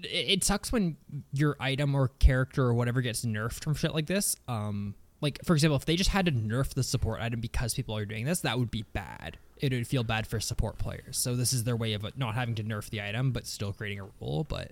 It, 0.04 0.08
it 0.30 0.44
sucks 0.44 0.72
when 0.72 0.98
your 1.32 1.56
item 1.60 1.96
or 1.96 2.10
character 2.20 2.64
or 2.64 2.74
whatever 2.74 3.02
gets 3.02 3.26
nerfed 3.26 3.64
from 3.64 3.76
shit 3.76 3.94
like 3.94 4.08
this. 4.08 4.36
Um, 4.48 4.96
like 5.22 5.40
for 5.46 5.54
example, 5.54 5.76
if 5.78 5.86
they 5.86 5.96
just 5.96 6.10
had 6.10 6.26
to 6.26 6.32
nerf 6.32 6.74
the 6.74 6.84
support 6.84 7.22
item 7.22 7.40
because 7.40 7.74
people 7.74 7.96
are 7.96 8.06
doing 8.06 8.26
this, 8.26 8.42
that 8.42 8.58
would 8.58 8.72
be 8.72 8.84
bad. 8.94 9.38
It 9.58 9.72
would 9.72 9.88
feel 9.88 10.04
bad 10.04 10.26
for 10.26 10.40
support 10.40 10.80
players. 10.80 11.18
So 11.18 11.36
this 11.36 11.54
is 11.54 11.64
their 11.64 11.76
way 11.76 11.94
of 11.94 12.04
uh, 12.04 12.12
not 12.18 12.34
having 12.34 12.56
to 12.56 12.64
nerf 12.64 12.90
the 12.90 13.02
item, 13.02 13.32
but 13.32 13.46
still 13.46 13.72
creating 13.72 14.00
a 14.00 14.08
rule. 14.20 14.46
But 14.50 14.72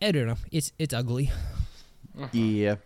I 0.00 0.12
don't 0.12 0.26
know. 0.26 0.36
It's 0.52 0.72
it's 0.78 0.94
ugly. 0.94 1.30
Yeah. 2.32 2.76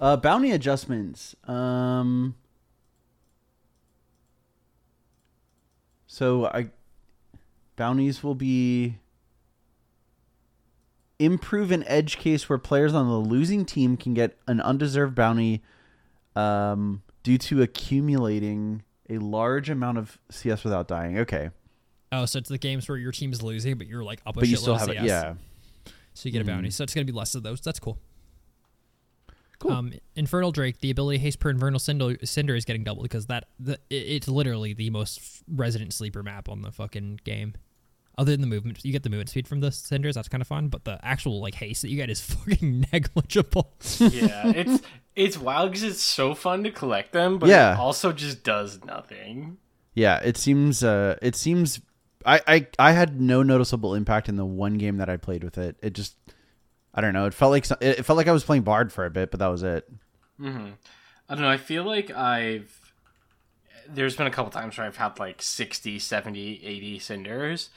Uh, 0.00 0.16
bounty 0.16 0.52
adjustments. 0.52 1.34
Um. 1.46 2.36
So 6.06 6.46
I, 6.46 6.70
bounties 7.76 8.22
will 8.22 8.34
be 8.34 8.98
improve 11.24 11.70
an 11.72 11.84
edge 11.86 12.18
case 12.18 12.48
where 12.48 12.58
players 12.58 12.94
on 12.94 13.06
the 13.08 13.16
losing 13.16 13.64
team 13.64 13.96
can 13.96 14.14
get 14.14 14.36
an 14.46 14.60
undeserved 14.60 15.14
bounty, 15.14 15.62
um, 16.36 17.02
due 17.22 17.38
to 17.38 17.62
accumulating 17.62 18.82
a 19.10 19.18
large 19.18 19.68
amount 19.70 19.98
of 19.98 20.18
CS 20.30 20.64
without 20.64 20.88
dying. 20.88 21.18
Okay, 21.18 21.50
Oh, 22.10 22.26
so 22.26 22.38
it's 22.38 22.48
the 22.50 22.58
games 22.58 22.88
where 22.88 22.98
your 22.98 23.10
team 23.12 23.32
is 23.32 23.42
losing, 23.42 23.78
but 23.78 23.86
you're 23.86 24.04
like 24.04 24.20
up 24.26 24.36
a 24.36 24.40
but 24.40 24.48
you 24.48 24.56
still 24.56 24.76
have 24.76 24.88
it. 24.90 24.96
CS. 24.98 25.04
Yeah. 25.06 25.34
So 26.14 26.28
you 26.28 26.32
get 26.32 26.42
a 26.42 26.44
bounty. 26.44 26.70
So 26.70 26.84
it's 26.84 26.92
gonna 26.94 27.06
be 27.06 27.12
less 27.12 27.34
of 27.34 27.42
those. 27.42 27.60
That's 27.62 27.80
cool. 27.80 27.98
Cool. 29.58 29.70
Um, 29.72 29.92
Infernal 30.16 30.50
Drake, 30.52 30.80
the 30.80 30.90
ability 30.90 31.18
haste 31.18 31.38
per 31.38 31.48
Infernal 31.48 31.78
Cinder, 31.78 32.16
Cinder 32.24 32.54
is 32.56 32.64
getting 32.64 32.82
doubled 32.84 33.04
because 33.04 33.26
that 33.26 33.44
the, 33.60 33.74
it- 33.90 33.94
it's 33.94 34.28
literally 34.28 34.74
the 34.74 34.90
most 34.90 35.42
resident 35.48 35.94
sleeper 35.94 36.22
map 36.22 36.48
on 36.48 36.62
the 36.62 36.72
fucking 36.72 37.20
game. 37.24 37.54
Other 38.18 38.32
than 38.32 38.42
the 38.42 38.46
movement, 38.46 38.84
you 38.84 38.92
get 38.92 39.02
the 39.04 39.08
movement 39.10 39.30
speed 39.30 39.48
from 39.48 39.60
the 39.60 39.72
cinders. 39.72 40.16
That's 40.16 40.28
kind 40.28 40.42
of 40.42 40.46
fun, 40.46 40.68
but 40.68 40.84
the 40.84 40.98
actual 41.02 41.40
like 41.40 41.54
haste 41.54 41.80
that 41.82 41.88
you 41.88 41.96
get 41.96 42.10
is 42.10 42.20
fucking 42.24 42.86
negligible. 42.92 43.72
Yeah, 43.98 44.52
it's 44.54 44.82
it's 45.16 45.38
wild 45.38 45.70
because 45.70 45.82
it's 45.82 46.02
so 46.02 46.34
fun 46.34 46.62
to 46.64 46.70
collect 46.70 47.12
them, 47.12 47.38
but 47.38 47.48
Yeah. 47.48 47.72
it 47.74 47.78
also 47.78 48.12
just 48.12 48.44
does 48.44 48.84
nothing. 48.84 49.56
Yeah, 49.94 50.20
it 50.22 50.36
seems. 50.36 50.84
Uh, 50.84 51.16
it 51.22 51.34
seems. 51.36 51.80
I, 52.24 52.40
I 52.46 52.66
I 52.78 52.92
had 52.92 53.20
no 53.20 53.42
noticeable 53.42 53.94
impact 53.94 54.28
in 54.28 54.36
the 54.36 54.44
one 54.44 54.74
game 54.78 54.98
that 54.98 55.08
I 55.08 55.16
played 55.16 55.42
with 55.44 55.56
it. 55.58 55.76
It 55.82 55.94
just. 55.94 56.16
I 56.94 57.00
don't 57.00 57.14
know. 57.14 57.24
It 57.24 57.32
felt 57.34 57.50
like 57.50 57.70
it 57.70 57.98
it 58.00 58.02
felt 58.04 58.18
like 58.18 58.28
I 58.28 58.32
was 58.32 58.44
playing 58.44 58.62
Bard 58.62 58.92
for 58.92 59.06
a 59.06 59.10
bit, 59.10 59.30
but 59.30 59.40
that 59.40 59.46
was 59.48 59.62
it. 59.62 59.90
Mm-hmm. 60.38 60.70
I 61.28 61.34
don't 61.34 61.42
know. 61.42 61.50
I 61.50 61.56
feel 61.56 61.84
like 61.84 62.10
I've. 62.10 62.78
There's 63.88 64.16
been 64.16 64.26
a 64.26 64.30
couple 64.30 64.50
times 64.52 64.78
where 64.78 64.86
I've 64.86 64.96
had 64.96 65.18
like 65.18 65.42
60, 65.42 65.98
70, 65.98 66.64
80 66.64 66.98
cinders. 67.00 67.70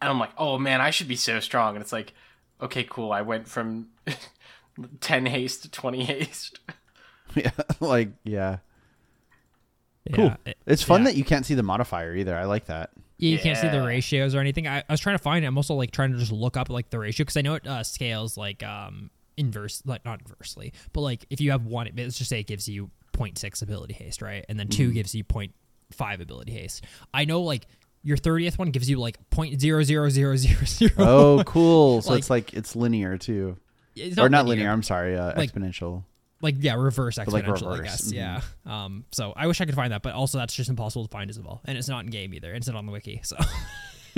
And 0.00 0.10
I'm 0.10 0.18
like, 0.18 0.32
oh 0.38 0.58
man, 0.58 0.80
I 0.80 0.90
should 0.90 1.08
be 1.08 1.16
so 1.16 1.40
strong. 1.40 1.74
And 1.74 1.82
it's 1.82 1.92
like, 1.92 2.14
okay, 2.60 2.84
cool. 2.88 3.12
I 3.12 3.22
went 3.22 3.48
from 3.48 3.88
10 5.00 5.26
haste 5.26 5.62
to 5.62 5.70
20 5.70 6.04
haste. 6.04 6.60
yeah, 7.34 7.50
like 7.80 8.10
yeah, 8.24 8.58
cool. 10.12 10.26
Yeah, 10.26 10.36
it- 10.46 10.58
it's 10.66 10.82
fun 10.82 11.00
yeah. 11.02 11.08
that 11.08 11.16
you 11.16 11.24
can't 11.24 11.44
see 11.44 11.54
the 11.54 11.62
modifier 11.62 12.14
either. 12.14 12.36
I 12.36 12.44
like 12.44 12.66
that. 12.66 12.90
Yeah, 13.18 13.30
you 13.32 13.38
can't 13.40 13.58
see 13.58 13.68
the 13.68 13.82
ratios 13.82 14.34
or 14.36 14.38
anything. 14.38 14.68
I, 14.68 14.78
I 14.78 14.84
was 14.92 15.00
trying 15.00 15.16
to 15.16 15.22
find 15.22 15.44
it. 15.44 15.48
I'm 15.48 15.56
also 15.56 15.74
like 15.74 15.90
trying 15.90 16.12
to 16.12 16.18
just 16.18 16.30
look 16.30 16.56
up 16.56 16.70
like 16.70 16.90
the 16.90 17.00
ratio 17.00 17.24
because 17.24 17.36
I 17.36 17.40
know 17.40 17.54
it 17.54 17.66
uh, 17.66 17.82
scales 17.82 18.36
like 18.36 18.62
um 18.62 19.10
inverse, 19.36 19.82
like 19.84 20.04
not 20.04 20.20
inversely, 20.20 20.72
but 20.92 21.00
like 21.00 21.26
if 21.28 21.40
you 21.40 21.50
have 21.50 21.66
one, 21.66 21.90
let's 21.96 22.16
just 22.16 22.30
say 22.30 22.38
it 22.38 22.46
gives 22.46 22.68
you 22.68 22.90
0.6 23.14 23.60
ability 23.62 23.94
haste, 23.94 24.22
right, 24.22 24.44
and 24.48 24.56
then 24.58 24.68
2 24.68 24.92
gives 24.92 25.16
you 25.16 25.24
0.5 25.24 26.20
ability 26.20 26.52
haste. 26.52 26.84
I 27.12 27.24
know 27.24 27.40
like 27.42 27.66
your 28.02 28.16
30th 28.16 28.58
one 28.58 28.70
gives 28.70 28.88
you 28.88 28.98
like 28.98 29.18
0.00000. 29.30 30.92
Oh, 30.98 31.42
cool. 31.46 32.02
So 32.02 32.10
Like- 32.10 32.18
it's 32.18 32.30
like 32.30 32.54
it's 32.54 32.76
linear 32.76 33.18
too, 33.18 33.56
It's 33.96 34.18
or 34.18 34.28
not 34.28 34.46
linear. 34.46 34.70
I'm 34.70 34.82
sorry, 34.82 35.16
uh, 35.16 35.32
Like- 35.36 35.52
exponential. 35.52 36.04
like 36.40 36.56
yeah, 36.60 36.74
reverse 36.74 37.16
But, 37.16 37.28
like, 37.28 37.44
exponential, 37.44 37.66
I 37.68 37.70
reverse, 37.78 37.86
guess. 37.86 38.12
mhm. 38.12 38.14
Yeah. 38.14 38.40
Um. 38.66 39.04
So 39.10 39.32
I 39.36 39.46
wish 39.46 39.60
I 39.60 39.64
could 39.64 39.74
find 39.74 39.92
that, 39.92 40.02
but 40.02 40.14
also 40.14 40.38
that's 40.38 40.54
just 40.54 40.70
impossible 40.70 41.06
to 41.06 41.10
find 41.10 41.28
as 41.30 41.38
well, 41.40 41.60
and 41.64 41.76
it's 41.76 41.88
not 41.88 42.04
in 42.04 42.10
game 42.10 42.32
either. 42.34 42.54
It's 42.54 42.66
not 42.68 42.76
on 42.76 42.86
the 42.86 42.92
wiki. 42.92 43.20
So 43.24 43.36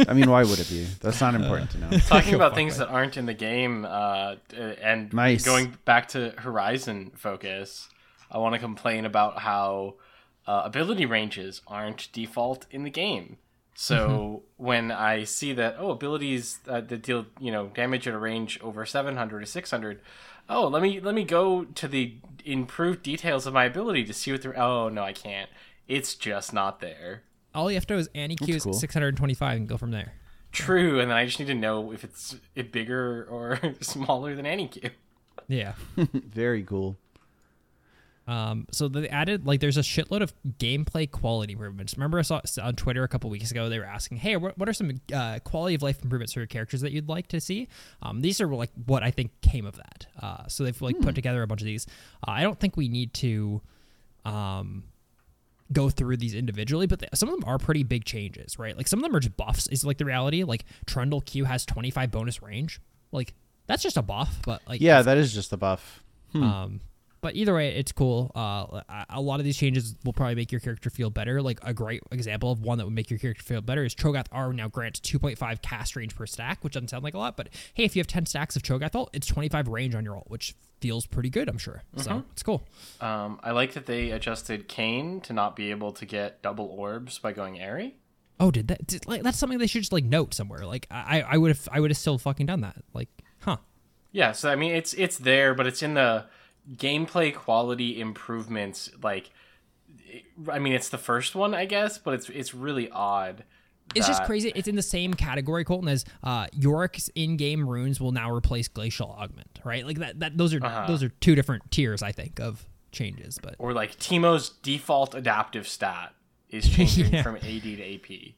I 0.09 0.15
mean, 0.15 0.31
why 0.31 0.45
would 0.45 0.59
it 0.59 0.69
be? 0.71 0.85
That's 1.03 1.21
not 1.21 1.35
important 1.35 1.71
to 1.73 1.79
know. 1.79 1.91
Talking 1.99 2.35
about 2.35 2.55
things 2.55 2.79
that 2.79 2.89
aren't 2.89 3.19
in 3.19 3.27
the 3.27 3.35
game, 3.35 3.85
uh, 3.85 4.37
and 4.81 5.13
Nice. 5.13 5.45
going 5.45 5.77
back 5.85 6.09
to 6.09 6.31
Horizon 6.39 7.11
focus, 7.17 7.89
I 8.31 8.39
want 8.39 8.55
to 8.55 8.59
complain 8.59 9.05
about 9.05 9.41
how 9.41 9.97
uh, 10.47 10.63
ability 10.65 11.05
ranges 11.05 11.61
aren't 11.67 12.09
default 12.15 12.65
in 12.71 12.85
the 12.85 12.89
game. 12.91 13.37
So 13.83 14.43
when 14.59 14.93
I 14.93 15.25
see 15.25 15.55
that 15.55 15.77
oh 15.79 15.91
abilities 15.91 16.59
uh, 16.69 16.83
that 16.83 17.01
deal 17.01 17.25
you 17.41 17.51
know 17.51 17.69
damage 17.69 18.07
at 18.07 18.13
a 18.13 18.19
range 18.19 18.61
over 18.61 18.85
700 18.85 19.43
or 19.43 19.47
600, 19.47 20.01
oh 20.51 20.69
let 20.69 20.83
me 20.83 21.01
let 21.01 21.15
me 21.15 21.25
go 21.25 21.65
to 21.65 21.89
the 21.89 22.17
improved 22.45 23.03
details 23.03 23.47
of 23.47 23.55
my 23.55 23.65
ability 23.65 24.05
to 24.05 24.13
see 24.13 24.33
what 24.33 24.43
the 24.43 24.55
oh 24.55 24.91
no 24.91 25.03
I 25.03 25.15
can't. 25.15 25.49
It's 25.89 26.15
just 26.15 26.53
not 26.53 26.81
there. 26.81 27.23
all 27.55 27.71
you 27.71 27.77
have 27.77 27.87
to 27.87 27.95
do 27.95 27.99
is 27.99 28.11
Annie 28.15 28.37
Q's 28.37 28.65
cool. 28.65 28.75
625 28.75 29.57
and 29.57 29.67
go 29.67 29.79
from 29.79 29.93
there. 29.93 30.13
True, 30.53 31.01
and 31.01 31.11
then 31.11 31.17
I 31.17 31.25
just 31.25 31.39
need 31.39 31.47
to 31.47 31.55
know 31.55 31.91
if 31.91 32.05
it's 32.05 32.37
bigger 32.55 33.27
or 33.31 33.59
smaller 33.81 34.35
than 34.35 34.45
Annie 34.45 34.69
Q. 34.69 34.91
Yeah. 35.49 35.73
Very 35.97 36.65
cool. 36.65 36.99
Um, 38.31 38.69
so 38.71 38.87
they 38.87 39.09
added 39.09 39.45
like 39.45 39.59
there's 39.59 39.77
a 39.77 39.81
shitload 39.81 40.23
of 40.23 40.33
gameplay 40.59 41.11
quality 41.11 41.55
improvements. 41.55 41.97
Remember 41.97 42.21
I 42.21 42.23
saw 42.23 42.41
on 42.63 42.77
Twitter 42.77 43.03
a 43.03 43.09
couple 43.09 43.29
weeks 43.29 43.51
ago 43.51 43.69
they 43.69 43.81
were 43.81 43.85
asking, 43.85 44.19
"Hey, 44.19 44.37
what, 44.37 44.57
what 44.57 44.69
are 44.69 44.73
some 44.73 45.01
uh, 45.13 45.41
quality 45.43 45.75
of 45.75 45.83
life 45.83 46.01
improvements 46.01 46.35
for 46.35 46.39
your 46.39 46.47
characters 46.47 46.81
that 46.83 46.93
you'd 46.93 47.09
like 47.09 47.27
to 47.29 47.41
see?" 47.41 47.67
Um, 48.03 48.21
these 48.21 48.41
are 48.41 48.47
like 48.47 48.71
what 48.87 49.03
I 49.03 49.11
think 49.11 49.33
came 49.41 49.67
of 49.67 49.75
that. 49.79 50.07
Uh, 50.23 50.47
so 50.47 50.63
they've 50.63 50.81
like 50.81 51.01
put 51.01 51.17
together 51.17 51.43
a 51.43 51.49
bunch 51.49 51.61
of 51.61 51.65
these. 51.65 51.89
Uh, 52.25 52.31
I 52.31 52.43
don't 52.43 52.59
think 52.61 52.77
we 52.77 52.89
need 52.89 53.13
to 53.15 53.63
um, 54.25 54.85
go 55.73 55.91
through 55.91 56.19
these 56.19 56.35
individually, 56.37 56.87
but 56.87 57.01
th- 57.01 57.11
some 57.15 57.29
of 57.31 57.41
them 57.41 57.49
are 57.49 57.59
pretty 57.59 57.83
big 57.83 58.05
changes, 58.05 58.61
right? 58.61 58.77
Like 58.77 58.87
some 58.87 59.01
of 59.01 59.03
them 59.03 59.17
are 59.17 59.21
just 59.21 59.37
buffs. 59.37 59.67
Is 59.67 59.85
like 59.85 59.99
the 59.99 60.05
reality. 60.05 60.45
Like 60.45 60.67
Trundle 60.87 61.21
Q 61.21 61.47
has 61.47 61.67
25 61.67 62.13
bonus 62.13 62.43
range. 62.43 62.81
Like 63.11 63.35
that's 63.67 63.83
just 63.83 63.97
a 63.97 64.03
buff, 64.03 64.39
but 64.45 64.63
like 64.69 64.81
Yeah, 64.81 65.03
that 65.03 65.19
is 65.19 65.33
just 65.33 65.53
a 65.53 65.57
buff. 65.57 66.05
Um, 66.33 66.81
but 67.21 67.37
either 67.37 67.55
way, 67.55 67.75
it's 67.77 67.93
cool. 67.93 68.31
Uh, 68.35 68.81
a- 69.11 69.21
lot 69.21 69.41
of 69.41 69.45
these 69.45 69.57
changes 69.57 69.95
will 70.05 70.13
probably 70.13 70.35
make 70.35 70.51
your 70.51 70.61
character 70.61 70.91
feel 70.91 71.11
better. 71.11 71.43
Like 71.43 71.61
a 71.63 71.75
great 71.75 72.03
example 72.11 72.51
of 72.51 72.63
one 72.63 72.79
that 72.79 72.85
would 72.85 72.95
make 72.95 73.11
your 73.11 73.19
character 73.19 73.43
feel 73.43 73.61
better 73.61 73.85
is 73.85 73.95
Cho'Gath 73.95 74.27
R 74.33 74.53
now 74.53 74.69
grants 74.69 75.01
2.5 75.01 75.61
cast 75.63 75.97
range 75.97 76.15
per 76.17 76.27
stack, 76.27 76.65
which 76.65 76.73
doesn't 76.75 76.89
sound 76.89 77.05
like 77.05 77.15
a 77.15 77.19
lot, 77.19 77.37
but 77.37 77.49
hey, 77.75 77.85
if 77.85 77.95
you 77.95 78.01
have 78.01 78.07
10 78.07 78.27
stacks 78.27 78.57
of 78.57 78.63
Cho'Gath 78.63 78.95
ult, 78.95 79.11
it's 79.13 79.27
25 79.27 79.69
range 79.69 79.95
on 79.95 80.05
your 80.05 80.17
ult, 80.17 80.29
which 80.31 80.55
feels 80.81 81.07
pretty 81.07 81.29
good, 81.29 81.49
I'm 81.49 81.59
sure. 81.59 81.83
So 81.97 82.25
it's 82.33 82.43
cool. 82.43 82.63
Um, 83.01 83.39
I 83.43 83.51
like 83.51 83.75
that 83.75 83.87
they 83.87 84.11
adjusted 84.11 84.69
Kayn 84.69 85.21
to 85.25 85.33
not 85.33 85.55
be 85.57 85.71
able 85.71 85.93
to 85.93 86.07
get 86.07 86.41
double 86.43 86.67
orbs 86.67 87.19
by 87.19 87.33
going 87.33 87.61
airy. 87.61 87.97
Oh, 88.39 88.51
did 88.51 88.69
that? 88.69 88.87
Did, 88.87 89.07
like 89.07 89.23
that's 89.23 89.39
something 89.39 89.59
they 89.59 89.67
should 89.67 89.83
just 89.83 89.93
like 89.93 90.05
note 90.05 90.33
somewhere. 90.33 90.65
Like 90.65 90.87
I, 90.91 91.21
I 91.21 91.37
would 91.37 91.51
have, 91.51 91.69
I 91.71 91.81
would 91.81 91.91
have 91.91 91.99
still 91.99 92.17
fucking 92.17 92.47
done 92.47 92.63
that. 92.63 92.77
Like, 92.95 93.11
huh? 93.41 93.59
Yeah, 94.13 94.33
so 94.33 94.51
I 94.51 94.57
mean 94.57 94.75
it's 94.75 94.95
it's 94.95 95.19
there, 95.19 95.55
but 95.55 95.67
it's 95.67 95.83
in 95.83 95.93
the 95.95 96.25
gameplay 96.77 97.35
quality 97.35 98.01
improvements. 98.01 98.91
Like, 99.03 99.31
I 100.51 100.59
mean 100.59 100.73
it's 100.73 100.89
the 100.89 100.99
first 100.99 101.35
one, 101.35 101.55
I 101.55 101.65
guess, 101.67 101.99
but 101.99 102.15
it's 102.15 102.29
it's 102.29 102.55
really 102.55 102.91
odd. 102.91 103.45
It's 103.95 104.07
just 104.07 104.23
crazy. 104.23 104.53
It's 104.55 104.69
in 104.69 104.77
the 104.77 104.83
same 104.83 105.15
category, 105.15 105.65
Colton, 105.65 105.89
as 105.89 106.05
uh, 106.23 106.47
Yorick's 106.57 107.09
in-game 107.17 107.69
runes 107.69 108.01
will 108.01 108.13
now 108.13 108.31
replace 108.31 108.69
Glacial 108.69 109.11
Augment, 109.19 109.59
right? 109.65 109.85
Like 109.85 109.99
that. 109.99 110.21
That 110.21 110.39
those 110.39 110.55
are 110.55 110.65
Uh-huh. 110.65 110.87
those 110.87 111.03
are 111.03 111.09
two 111.09 111.35
different 111.35 111.69
tiers, 111.73 112.01
I 112.01 112.13
think, 112.13 112.39
of 112.39 112.65
changes. 112.93 113.39
But 113.43 113.57
Or 113.59 113.73
like 113.73 113.97
Teemo's 113.99 114.51
default 114.51 115.15
adaptive 115.17 115.67
stat 115.67 116.15
is 116.51 116.69
changing 116.77 117.13
Yeah. 117.13 117.23
from 117.25 117.37
AD 117.37 117.43
to 117.63 117.95
AP. 117.95 118.35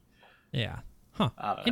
yeah, 0.53 0.79
huh? 1.13 1.29
don't 1.39 1.57
know. 1.59 1.63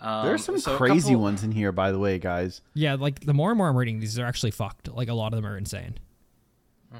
Interesting. 0.00 0.08
Um, 0.18 0.24
There 0.24 0.34
are 0.34 0.38
some 0.38 0.58
so 0.58 0.76
crazy 0.76 1.08
couple- 1.10 1.20
ones 1.22 1.44
in 1.44 1.52
here, 1.52 1.72
by 1.72 1.92
the 1.92 1.98
way, 1.98 2.18
guys. 2.18 2.62
Yeah, 2.74 2.94
like 2.94 3.20
the 3.20 3.34
more 3.34 3.50
and 3.50 3.58
more 3.58 3.68
I'm 3.68 3.76
reading, 3.76 4.00
these 4.00 4.18
are 4.18 4.24
actually 4.26 4.50
fucked. 4.52 4.88
Like 4.88 5.08
a 5.08 5.14
lot 5.14 5.32
of 5.32 5.36
them 5.36 5.46
are 5.46 5.56
insane. 5.56 5.98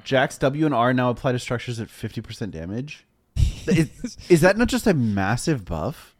Jax's 0.04 0.38
W 0.38 0.66
and 0.66 0.74
R 0.74 0.92
now 0.92 1.10
apply 1.10 1.32
to 1.32 1.38
structures 1.38 1.80
at 1.80 1.88
50% 1.88 2.50
damage. 2.52 3.06
is, 3.66 4.16
is 4.28 4.40
that 4.42 4.56
not 4.56 4.68
just 4.68 4.86
a 4.86 4.94
massive 4.94 5.64
buff? 5.64 6.14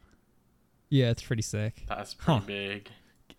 Yeah, 0.89 1.09
it's 1.09 1.23
pretty 1.23 1.41
sick. 1.43 1.85
That's 1.87 2.13
pretty 2.13 2.39
Huh. 2.39 2.45
big. 2.45 2.89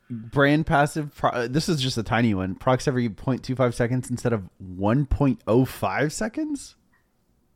Brand 0.09 0.67
passive. 0.67 1.15
Pro- 1.15 1.49
this 1.49 1.69
is 1.69 1.81
just 1.83 1.99
a 1.99 2.03
tiny 2.03 2.33
one. 2.35 2.55
Procs 2.55 2.87
every 2.89 3.09
0.25 3.09 3.75
seconds 3.75 4.11
instead 4.11 4.33
of 4.33 4.49
1.05 4.63 6.13
seconds. 6.13 6.77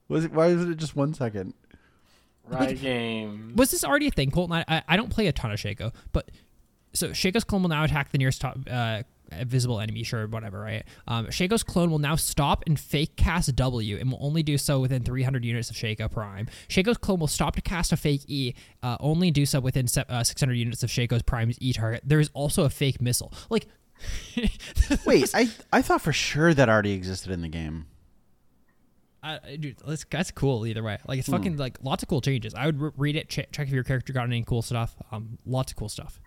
Was 0.09 0.25
it? 0.25 0.33
Why 0.33 0.55
was 0.55 0.65
it 0.69 0.77
just 0.77 0.95
one 0.97 1.15
second? 1.15 1.55
Right 2.47 2.81
game. 2.81 3.53
Was 3.57 3.71
this 3.71 3.85
already 3.85 4.09
a 4.09 4.11
thing, 4.11 4.31
Colton? 4.31 4.57
I, 4.57 4.65
I, 4.69 4.83
I 4.89 4.97
don't 4.97 5.11
play 5.11 5.27
a 5.27 5.33
ton 5.33 5.51
of 5.51 5.59
Shaco, 5.59 5.93
but 6.13 6.31
so 6.93 7.09
Shaco's 7.11 7.45
clone 7.45 7.63
will 7.63 7.69
now 7.69 7.85
attack 7.85 8.11
the 8.11 8.19
nearest 8.19 8.41
top, 8.41 8.59
uh, 8.71 9.03
visible 9.45 9.81
enemy, 9.81 10.03
sure, 10.03 10.27
whatever, 10.27 10.61
right? 10.61 10.85
Um, 11.09 11.27
Shaco's 11.27 11.63
clone 11.63 11.91
will 11.91 11.99
now 11.99 12.17
stop 12.17 12.63
and 12.67 12.79
fake 12.79 13.17
cast 13.17 13.55
W 13.57 13.99
and 13.99 14.11
will 14.13 14.19
only 14.21 14.43
do 14.43 14.57
so 14.57 14.81
within 14.81 15.03
300 15.03 15.45
units 15.45 15.71
of 15.71 15.77
Shaco 15.77 16.11
Prime. 16.11 16.49
Shaco's 16.69 16.97
clone 16.97 17.19
will 17.19 17.27
stop 17.27 17.57
to 17.57 17.63
cast 17.63 17.93
a 17.93 17.97
fake 17.97 18.23
E, 18.29 18.55
uh, 18.83 18.97
only 19.01 19.31
do 19.31 19.45
so 19.45 19.61
within 19.61 19.89
se- 19.89 20.05
uh, 20.09 20.23
600 20.23 20.55
units 20.55 20.83
of 20.83 20.91
Shaco's 20.91 21.23
Prime's 21.23 21.57
E 21.61 21.73
target. 21.73 22.03
There 22.05 22.21
is 22.21 22.31
also 22.35 22.65
a 22.65 22.71
fake 22.71 23.01
missile. 23.01 23.33
Like, 23.51 23.67
Wait, 25.07 25.31
I 25.35 25.49
I 25.73 25.81
thought 25.81 26.03
for 26.03 26.13
sure 26.13 26.53
that 26.53 26.69
already 26.69 26.93
existed 26.93 27.33
in 27.33 27.41
the 27.41 27.49
game. 27.49 27.87
Uh, 29.35 29.57
dude, 29.59 29.77
that's, 29.87 30.05
that's 30.09 30.31
cool 30.31 30.67
either 30.67 30.83
way. 30.83 30.99
Like, 31.07 31.19
it's 31.19 31.29
fucking 31.29 31.57
like 31.57 31.79
lots 31.83 32.03
of 32.03 32.09
cool 32.09 32.21
changes. 32.21 32.55
I 32.55 32.67
would 32.67 32.81
re- 32.81 32.91
read 32.97 33.17
it, 33.17 33.29
ch- 33.29 33.47
check 33.53 33.69
if 33.69 33.71
your 33.71 33.85
character 33.85 34.13
got 34.13 34.25
any 34.25 34.43
cool 34.43 34.63
stuff. 34.63 34.97
Um, 35.13 35.39
lots 35.47 35.73
of 35.73 35.77
cool 35.79 35.89
stuff. 35.89 36.21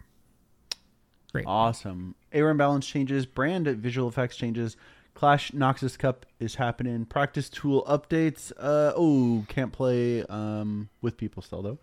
Great. 1.32 1.46
Awesome. 1.48 2.16
ARAM 2.34 2.58
balance 2.58 2.88
changes. 2.88 3.26
Brand 3.26 3.68
visual 3.68 4.08
effects 4.10 4.36
changes. 4.36 4.76
Clash 5.14 5.52
Noxus 5.52 5.98
Cup 5.98 6.26
is 6.40 6.56
happening. 6.56 7.06
Practice 7.06 7.50
tool 7.50 7.84
updates. 7.88 8.52
Uh 8.58 8.94
oh, 8.96 9.46
can't 9.48 9.72
play 9.72 10.24
um 10.24 10.90
with 11.02 11.18
people 11.18 11.44
still 11.44 11.62
though. 11.62 11.78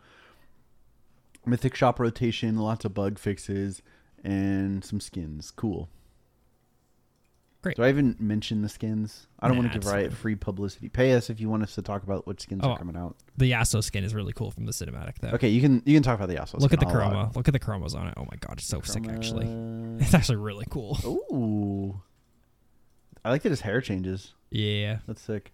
Mythic 1.44 1.74
shop 1.74 2.00
rotation. 2.00 2.56
Lots 2.56 2.84
of 2.84 2.94
bug 2.94 3.18
fixes 3.18 3.82
and 4.24 4.84
some 4.84 5.00
skins. 5.00 5.50
Cool. 5.50 5.88
Great. 7.62 7.76
Do 7.76 7.82
I 7.82 7.88
even 7.88 8.14
mention 8.20 8.62
the 8.62 8.68
skins? 8.68 9.26
I 9.40 9.48
don't 9.48 9.56
Nah, 9.56 9.62
want 9.64 9.72
to 9.72 9.78
give 9.80 9.88
Riot 9.88 10.12
free 10.12 10.36
publicity. 10.36 10.88
Pay 10.88 11.14
us 11.14 11.30
if 11.30 11.40
you 11.40 11.48
want 11.48 11.62
us 11.64 11.74
to 11.74 11.82
talk 11.82 12.04
about 12.04 12.26
what 12.26 12.40
skins 12.40 12.60
Oh. 12.62 12.70
are 12.72 12.78
coming 12.78 12.96
out. 12.96 13.16
The 13.36 13.50
Yasuo 13.50 13.82
skin 13.82 14.04
is 14.04 14.14
really 14.14 14.32
cool 14.32 14.50
from 14.52 14.66
the 14.66 14.72
cinematic, 14.72 15.14
though. 15.20 15.30
Okay, 15.30 15.48
you 15.48 15.60
can 15.60 15.82
you 15.84 15.94
can 15.94 16.02
talk 16.02 16.14
about 16.16 16.28
the 16.28 16.36
Yasuo. 16.36 16.60
Look 16.60 16.72
at 16.72 16.80
the 16.80 16.86
I'll 16.86 16.96
uh, 16.96 17.26
chroma. 17.28 17.36
Look 17.36 17.48
at 17.48 17.52
the 17.52 17.58
chromos 17.60 17.96
on 17.96 18.06
it. 18.06 18.14
Oh 18.16 18.22
my 18.30 18.36
god, 18.40 18.58
it's 18.58 18.66
so 18.66 18.80
sick. 18.82 19.08
Actually, 19.08 19.46
it's 20.00 20.14
actually 20.14 20.36
really 20.36 20.66
cool. 20.70 20.96
Ooh. 21.04 22.00
I 23.24 23.30
like 23.30 23.42
that 23.42 23.50
his 23.50 23.62
hair 23.62 23.80
changes. 23.80 24.34
Yeah, 24.50 24.98
That's 25.08 25.20
sick. 25.20 25.52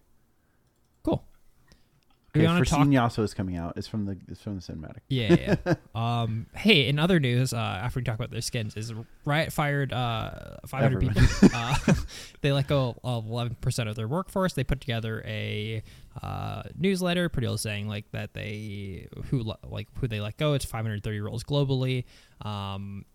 Okay, 2.35 2.47
want 2.47 2.65
to 2.65 2.69
talk? 2.69 2.87
Yasuo 2.87 3.23
is 3.23 3.35
coming 3.35 3.57
out. 3.57 3.73
It's 3.77 3.87
from 3.87 4.05
the 4.05 4.17
it's 4.27 4.41
from 4.41 4.55
the 4.55 4.61
cinematic. 4.61 5.01
Yeah, 5.07 5.55
yeah. 5.65 5.73
um, 5.95 6.47
hey, 6.55 6.87
in 6.87 6.97
other 6.97 7.19
news, 7.19 7.53
uh, 7.53 7.57
after 7.57 7.99
we 7.99 8.03
talk 8.03 8.15
about 8.15 8.31
their 8.31 8.41
skins, 8.41 8.75
is 8.75 8.91
Riot 9.23 9.53
fired 9.53 9.93
uh, 9.93 10.57
500 10.65 10.95
Everyone. 10.95 11.13
people. 11.13 11.49
uh, 11.53 11.75
they 12.41 12.51
let 12.51 12.67
go 12.67 12.95
of 13.03 13.27
11 13.27 13.57
percent 13.61 13.87
of 13.87 13.95
their 13.95 14.07
workforce. 14.07 14.53
They 14.53 14.63
put 14.63 14.81
together 14.81 15.21
a 15.27 15.83
uh, 16.23 16.63
newsletter, 16.75 17.29
pretty 17.29 17.47
much 17.47 17.59
saying 17.59 17.87
like 17.87 18.09
that 18.13 18.33
they 18.33 19.07
who 19.29 19.43
like 19.63 19.87
who 19.99 20.07
they 20.07 20.19
let 20.19 20.37
go. 20.37 20.53
It's 20.53 20.65
530 20.65 21.19
roles 21.19 21.43
globally. 21.43 22.05
Um, 22.41 23.05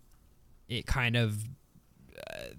it 0.68 0.86
kind 0.86 1.16
of 1.16 1.36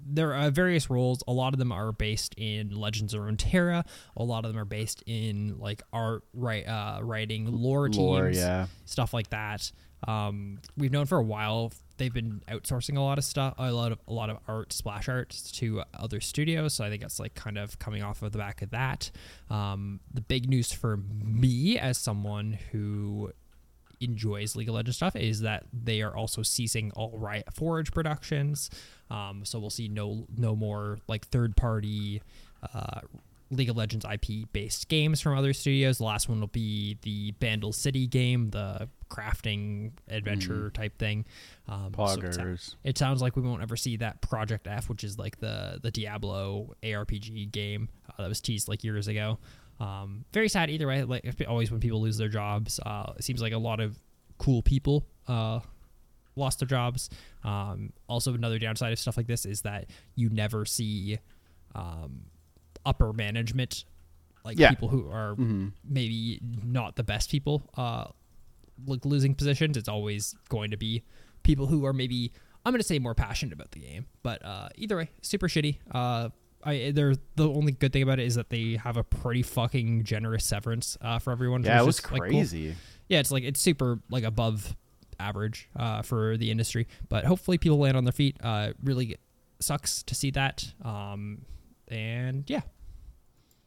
there 0.05 0.33
are 0.33 0.49
various 0.49 0.89
roles. 0.89 1.23
A 1.27 1.33
lot 1.33 1.53
of 1.53 1.59
them 1.59 1.71
are 1.71 1.91
based 1.91 2.35
in 2.37 2.75
Legends 2.75 3.13
of 3.13 3.21
Runeterra. 3.21 3.85
A 4.17 4.23
lot 4.23 4.45
of 4.45 4.51
them 4.51 4.59
are 4.59 4.65
based 4.65 5.03
in 5.05 5.57
like 5.59 5.81
art, 5.93 6.23
right, 6.33 6.67
uh, 6.67 6.99
writing, 7.01 7.45
lore, 7.51 7.89
Lore, 7.89 8.25
teams, 8.25 8.37
yeah. 8.37 8.67
stuff 8.85 9.13
like 9.13 9.29
that. 9.29 9.71
Um, 10.07 10.59
we've 10.77 10.91
known 10.91 11.05
for 11.05 11.17
a 11.17 11.23
while 11.23 11.73
they've 11.99 12.13
been 12.13 12.41
outsourcing 12.47 12.97
a 12.97 13.01
lot 13.01 13.19
of 13.19 13.23
stuff, 13.23 13.53
a 13.59 13.71
lot 13.71 13.91
of 13.91 13.99
a 14.07 14.13
lot 14.13 14.31
of 14.31 14.37
art, 14.47 14.73
splash 14.73 15.07
art 15.07 15.29
to 15.53 15.83
other 15.93 16.19
studios. 16.19 16.73
So 16.73 16.83
I 16.83 16.89
think 16.89 17.01
that's 17.01 17.19
like 17.19 17.35
kind 17.35 17.57
of 17.57 17.77
coming 17.77 18.01
off 18.01 18.23
of 18.23 18.31
the 18.31 18.39
back 18.39 18.63
of 18.63 18.71
that. 18.71 19.11
Um, 19.51 19.99
the 20.11 20.21
big 20.21 20.49
news 20.49 20.71
for 20.71 20.97
me 20.97 21.77
as 21.77 21.97
someone 21.99 22.57
who 22.71 23.31
enjoys 24.01 24.55
League 24.55 24.69
of 24.69 24.75
Legends 24.75 24.97
stuff 24.97 25.15
is 25.15 25.41
that 25.41 25.65
they 25.73 26.01
are 26.01 26.15
also 26.15 26.43
ceasing 26.43 26.91
all 26.95 27.17
Riot 27.17 27.53
Forge 27.53 27.91
productions. 27.91 28.69
Um, 29.09 29.41
so 29.43 29.59
we'll 29.59 29.69
see 29.69 29.87
no 29.87 30.25
no 30.37 30.55
more 30.55 30.99
like 31.07 31.27
third 31.27 31.55
party 31.55 32.21
uh, 32.73 33.01
League 33.51 33.69
of 33.69 33.77
Legends 33.77 34.05
IP 34.05 34.51
based 34.53 34.87
games 34.89 35.21
from 35.21 35.37
other 35.37 35.53
studios. 35.53 35.97
The 35.97 36.03
last 36.03 36.29
one 36.29 36.39
will 36.39 36.47
be 36.47 36.97
the 37.01 37.31
Bandle 37.31 37.73
City 37.73 38.05
game, 38.05 38.51
the 38.51 38.87
crafting 39.09 39.91
adventure 40.07 40.69
type 40.69 40.97
thing. 40.99 41.25
Um, 41.67 41.93
so 41.95 42.03
it, 42.03 42.19
Poggers. 42.19 42.75
it 42.83 42.97
sounds 42.97 43.21
like 43.21 43.35
we 43.35 43.41
won't 43.41 43.63
ever 43.63 43.75
see 43.75 43.97
that 43.97 44.21
Project 44.21 44.67
F, 44.67 44.87
which 44.87 45.03
is 45.03 45.17
like 45.17 45.39
the 45.39 45.79
the 45.81 45.91
Diablo 45.91 46.75
ARPG 46.83 47.51
game 47.51 47.89
uh, 48.09 48.21
that 48.21 48.29
was 48.29 48.39
teased 48.41 48.67
like 48.67 48.83
years 48.83 49.07
ago. 49.07 49.39
Um, 49.79 50.25
very 50.33 50.49
sad 50.49 50.69
either 50.69 50.87
way. 50.87 51.03
Like 51.03 51.23
always 51.47 51.71
when 51.71 51.79
people 51.79 52.01
lose 52.01 52.17
their 52.17 52.27
jobs, 52.29 52.79
uh, 52.85 53.13
it 53.17 53.23
seems 53.23 53.41
like 53.41 53.53
a 53.53 53.57
lot 53.57 53.79
of 53.79 53.97
cool 54.37 54.61
people 54.61 55.05
uh, 55.27 55.59
lost 56.35 56.59
their 56.59 56.67
jobs. 56.67 57.09
Um, 57.43 57.93
also, 58.07 58.33
another 58.33 58.59
downside 58.59 58.91
of 58.91 58.99
stuff 58.99 59.17
like 59.17 59.27
this 59.27 59.45
is 59.45 59.61
that 59.61 59.89
you 60.15 60.29
never 60.29 60.65
see 60.65 61.19
um, 61.75 62.25
upper 62.85 63.13
management, 63.13 63.85
like 64.43 64.57
Yeah. 64.59 64.69
people 64.69 64.89
who 64.89 65.09
are 65.09 65.35
maybe 65.87 66.39
not 66.63 66.95
the 66.95 67.03
best 67.03 67.29
people, 67.29 67.63
uh, 67.77 68.05
like 68.85 69.05
losing 69.05 69.35
positions. 69.35 69.77
It's 69.77 69.89
always 69.89 70.35
going 70.49 70.71
to 70.71 70.77
be 70.77 71.03
people 71.43 71.67
who 71.67 71.85
are 71.85 71.93
maybe 71.93 72.31
I'm 72.65 72.73
going 72.73 72.81
to 72.81 72.87
say 72.87 72.99
more 72.99 73.15
passionate 73.15 73.53
about 73.53 73.71
the 73.71 73.79
game, 73.79 74.05
but 74.23 74.43
uh, 74.43 74.67
either 74.75 74.97
way, 74.97 75.09
super 75.21 75.47
shitty. 75.47 75.77
Uh, 75.91 76.29
I 76.63 76.91
they're 76.93 77.15
the 77.35 77.49
only 77.49 77.71
good 77.71 77.93
thing 77.93 78.03
about 78.03 78.19
it 78.19 78.25
is 78.25 78.35
that 78.35 78.49
they 78.49 78.75
have 78.83 78.97
a 78.97 79.03
pretty 79.03 79.43
fucking 79.43 80.03
generous 80.03 80.43
severance 80.45 80.97
uh, 81.01 81.19
for 81.19 81.31
everyone. 81.31 81.63
Yeah, 81.63 81.77
it 81.77 81.81
which 81.81 81.85
was 81.87 81.99
is, 81.99 82.11
like, 82.11 82.21
cool. 82.21 82.29
crazy. 82.31 82.75
Yeah, 83.07 83.19
it's 83.19 83.31
like 83.31 83.43
it's 83.43 83.61
super 83.61 83.99
like 84.09 84.23
above 84.23 84.75
average 85.19 85.69
uh, 85.75 86.01
for 86.01 86.37
the 86.37 86.51
industry, 86.51 86.87
but 87.09 87.25
hopefully 87.25 87.57
people 87.57 87.77
land 87.77 87.95
on 87.97 88.03
their 88.05 88.11
feet. 88.13 88.37
Uh, 88.43 88.73
really 88.83 89.15
sucks 89.59 90.03
to 90.03 90.15
see 90.15 90.31
that. 90.31 90.73
Um, 90.83 91.45
and 91.87 92.43
yeah, 92.47 92.61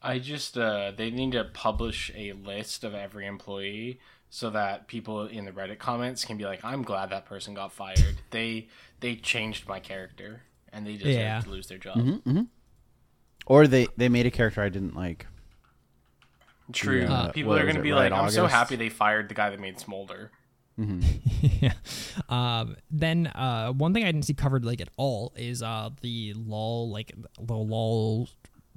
I 0.01 0.19
just 0.19 0.57
uh, 0.57 0.91
they 0.95 1.09
need 1.11 1.31
to 1.33 1.45
publish 1.45 2.11
a 2.15 2.33
list 2.33 2.83
of 2.83 2.93
every 2.93 3.25
employee 3.25 3.99
so 4.29 4.49
that 4.49 4.87
people 4.87 5.27
in 5.27 5.45
the 5.45 5.51
Reddit 5.51 5.79
comments 5.79 6.25
can 6.25 6.37
be 6.37 6.45
like, 6.45 6.63
"I'm 6.63 6.83
glad 6.83 7.09
that 7.09 7.25
person 7.25 7.53
got 7.53 7.71
fired. 7.73 8.17
they 8.31 8.67
they 8.99 9.15
changed 9.15 9.67
my 9.67 9.79
character, 9.79 10.43
and 10.71 10.85
they 10.87 10.93
deserve 10.97 11.13
Yeah. 11.13 11.41
to 11.41 11.49
lose 11.49 11.67
their 11.67 11.77
job." 11.77 11.97
Mm-hmm. 11.97 12.41
Or 13.45 13.67
they 13.67 13.87
they 13.97 14.09
made 14.09 14.25
a 14.25 14.31
character 14.31 14.61
I 14.61 14.69
didn't 14.69 14.95
like. 14.95 15.27
True. 16.71 17.01
Yeah. 17.01 17.31
people 17.33 17.53
are 17.53 17.63
going 17.63 17.75
to 17.75 17.81
be 17.81 17.91
Red 17.91 18.11
like, 18.11 18.19
"I'm 18.19 18.29
so 18.29 18.47
happy 18.47 18.75
they 18.75 18.89
fired 18.89 19.29
the 19.29 19.35
guy 19.35 19.49
that 19.49 19.59
made 19.59 19.79
Smolder." 19.79 20.31
yeah. 20.77 21.73
Um, 22.29 22.77
then 22.89 23.27
uh, 23.27 23.71
one 23.73 23.93
thing 23.93 24.03
I 24.03 24.11
didn't 24.11 24.25
see 24.25 24.33
covered 24.33 24.65
like 24.65 24.81
at 24.81 24.89
all 24.97 25.33
is 25.35 25.61
uh, 25.61 25.89
the 26.01 26.33
lol 26.35 26.89
like 26.89 27.13
the 27.39 27.55
lol 27.55 28.27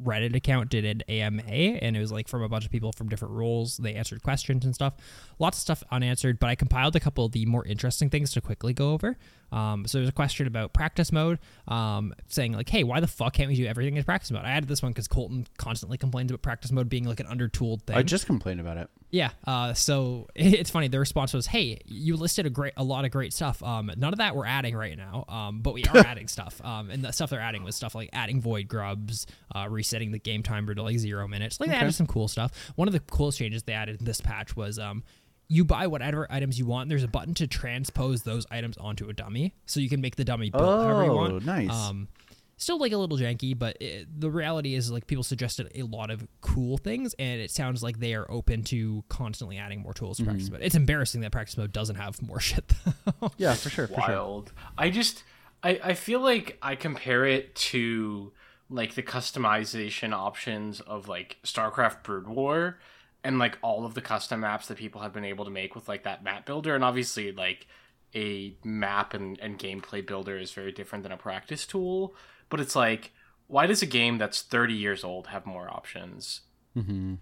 Reddit 0.03 0.35
account 0.37 0.69
did 0.69 0.85
an 0.85 1.03
AMA 1.09 1.43
and 1.43 1.97
it 1.97 2.01
was 2.01 2.13
like 2.13 2.29
from 2.29 2.43
a 2.43 2.49
bunch 2.49 2.67
of 2.67 2.71
people 2.71 2.93
from 2.93 3.09
different 3.09 3.33
roles. 3.33 3.79
They 3.79 3.95
answered 3.95 4.23
questions 4.23 4.65
and 4.65 4.75
stuff. 4.75 4.95
Lots 5.39 5.57
of 5.57 5.63
stuff 5.63 5.83
unanswered, 5.91 6.39
but 6.39 6.49
I 6.51 6.55
compiled 6.55 6.97
a 6.97 7.01
couple 7.01 7.25
of 7.25 7.33
the 7.33 7.47
more 7.47 7.65
interesting 7.65 8.11
things 8.11 8.31
to 8.33 8.43
quickly 8.43 8.75
go 8.75 8.93
over. 8.93 9.17
Um, 9.53 9.87
so 9.87 9.99
there's 9.99 10.09
a 10.09 10.13
question 10.13 10.47
about 10.47 10.73
practice 10.73 11.13
mode, 11.13 11.39
um, 11.69 12.15
saying 12.29 12.53
like, 12.53 12.69
"Hey, 12.69 12.85
why 12.85 13.01
the 13.01 13.07
fuck 13.07 13.35
can't 13.35 13.49
we 13.49 13.57
do 13.57 13.67
everything 13.67 13.97
in 13.97 14.05
practice 14.05 14.31
mode?" 14.31 14.45
I 14.45 14.51
added 14.51 14.69
this 14.69 14.83
one 14.83 14.93
because 14.93 15.09
Colton 15.09 15.47
constantly 15.57 15.99
complains 15.99 16.31
about 16.31 16.43
practice 16.43 16.73
mode 16.73 16.89
being 16.89 17.05
like 17.05 17.21
an 17.21 17.27
undertooled 17.27 17.83
thing. 17.83 17.97
I 17.97 18.03
just 18.03 18.27
complained 18.27 18.61
about 18.61 18.77
it. 18.77 18.91
Yeah. 19.11 19.31
Uh, 19.47 19.73
so 19.73 20.29
it's 20.35 20.71
funny. 20.71 20.89
The 20.89 20.99
response 20.99 21.33
was, 21.33 21.47
"Hey, 21.47 21.81
you 21.87 22.17
listed 22.17 22.47
a 22.47 22.51
great, 22.51 22.73
a 22.77 22.85
lot 22.85 23.05
of 23.05 23.11
great 23.11 23.33
stuff. 23.33 23.63
Um, 23.63 23.91
none 23.97 24.13
of 24.13 24.19
that 24.19 24.35
we're 24.35 24.47
adding 24.47 24.77
right 24.77 24.97
now. 24.97 25.25
Um, 25.29 25.61
but 25.61 25.75
we 25.75 25.85
are 25.85 25.99
adding 26.07 26.29
stuff. 26.29 26.61
Um, 26.65 26.91
and 26.91 27.05
the 27.05 27.13
stuff 27.13 27.31
they're 27.31 27.41
adding 27.41 27.63
was 27.63 27.77
stuff 27.77 27.95
like 27.95 28.11
adding 28.13 28.41
void 28.41 28.69
grubs, 28.69 29.27
uh, 29.55 29.67
resetting 29.69 30.13
the 30.13 30.19
game 30.19 30.43
timer 30.43 30.75
to 30.75 30.83
like 30.83 30.99
zero 30.99 31.27
minutes. 31.29 31.61
Like 31.61 31.71
they 31.71 31.77
added 31.77 31.95
some 31.95 32.07
cool 32.07 32.29
stuff. 32.29 32.53
One 32.77 32.89
of 32.89 32.93
the 32.93 33.01
coolest 33.01 33.39
changes 33.39 33.63
they 33.63 33.73
added 33.73 34.01
in 34.01 34.05
this 34.05 34.21
patch 34.21 34.57
was 34.57 34.79
um, 34.79 35.05
you 35.49 35.65
buy 35.65 35.87
whatever 35.87 36.27
items 36.31 36.59
you 36.59 36.67
want. 36.67 36.89
There's 36.89 37.03
a 37.05 37.09
button 37.09 37.35
to 37.35 37.47
transpose 37.47 38.23
those 38.23 38.47
items 38.51 38.77
onto 38.79 39.09
a 39.09 39.13
dummy, 39.13 39.55
so 39.67 39.81
you 39.81 39.89
can 39.89 40.01
make 40.01 40.17
the 40.17 40.25
dummy 40.25 40.51
build 40.51 40.65
however 40.65 41.05
you 41.05 41.11
Oh, 41.11 41.17
want. 41.17 41.45
nice. 41.45 41.71
Um, 41.71 42.09
still 42.57 42.79
like 42.79 42.93
a 42.93 42.97
little 42.97 43.17
janky, 43.19 43.57
but 43.57 43.77
it, 43.81 44.09
the 44.21 44.31
reality 44.31 44.75
is 44.75 44.91
like 44.91 45.07
people 45.07 45.23
suggested 45.23 45.71
a 45.75 45.83
lot 45.83 46.11
of 46.11 46.27
cool 46.41 46.79
things, 46.79 47.15
and 47.19 47.41
it 47.41 47.51
sounds 47.51 47.83
like 47.83 48.01
they 48.01 48.15
are 48.15 48.29
open 48.31 48.63
to 48.65 49.05
constantly 49.09 49.57
adding 49.59 49.81
more 49.81 49.95
tools 49.95 50.17
to 50.17 50.23
Mm-hmm. 50.23 50.31
practice 50.33 50.51
mode. 50.51 50.63
It's 50.63 50.75
embarrassing 50.75 51.21
that 51.21 51.33
practice 51.33 51.57
mode 51.57 51.73
doesn't 51.73 51.97
have 51.97 52.21
more 52.23 52.41
shit. 52.49 52.73
Though. 53.21 53.31
Yeah, 53.37 53.55
for 53.55 53.69
sure. 53.71 53.87
For 53.87 53.95
sure. 53.95 54.03
wild. 54.09 54.53
I 54.77 54.91
just 54.91 55.23
I, 55.63 55.81
I 55.85 55.95
feel 55.95 56.21
like 56.21 56.59
I 56.63 56.75
compare 56.77 57.25
it 57.25 57.55
to 57.57 58.33
like 58.69 58.95
the 58.97 59.03
customization 59.03 60.13
options 60.13 60.81
of 60.81 61.07
like 61.09 61.37
StarCraft 61.45 62.03
Brood 62.03 62.27
War 62.27 62.79
and 63.27 63.39
like 63.39 63.59
all 63.63 63.85
of 63.85 63.95
the 63.95 64.01
custom 64.01 64.41
maps 64.41 64.69
that 64.69 64.79
people 64.79 65.01
have 65.03 65.13
been 65.13 65.25
able 65.25 65.45
to 65.45 65.51
make 65.51 65.75
with 65.75 65.89
like 65.89 66.05
that 66.05 66.23
map 66.25 66.47
builder 66.47 66.75
and 66.75 66.83
obviously 66.85 67.33
like 67.33 67.67
a 68.15 68.55
map 68.65 69.13
and, 69.15 69.39
and 69.41 69.59
gameplay 69.59 70.05
builder 70.07 70.39
is 70.39 70.53
very 70.53 70.73
different 70.73 71.03
than 71.03 71.13
a 71.13 71.17
practice 71.17 71.67
tool 71.67 72.15
but 72.49 72.61
it's 72.61 72.77
like 72.77 73.13
why 73.49 73.67
does 73.67 73.83
a 73.83 73.87
game 73.87 74.19
that's 74.19 74.43
30 74.43 74.75
years 74.75 75.05
old 75.05 75.29
have 75.29 75.45
more 75.47 75.69
options? 75.69 76.41
Hmm 76.75 77.15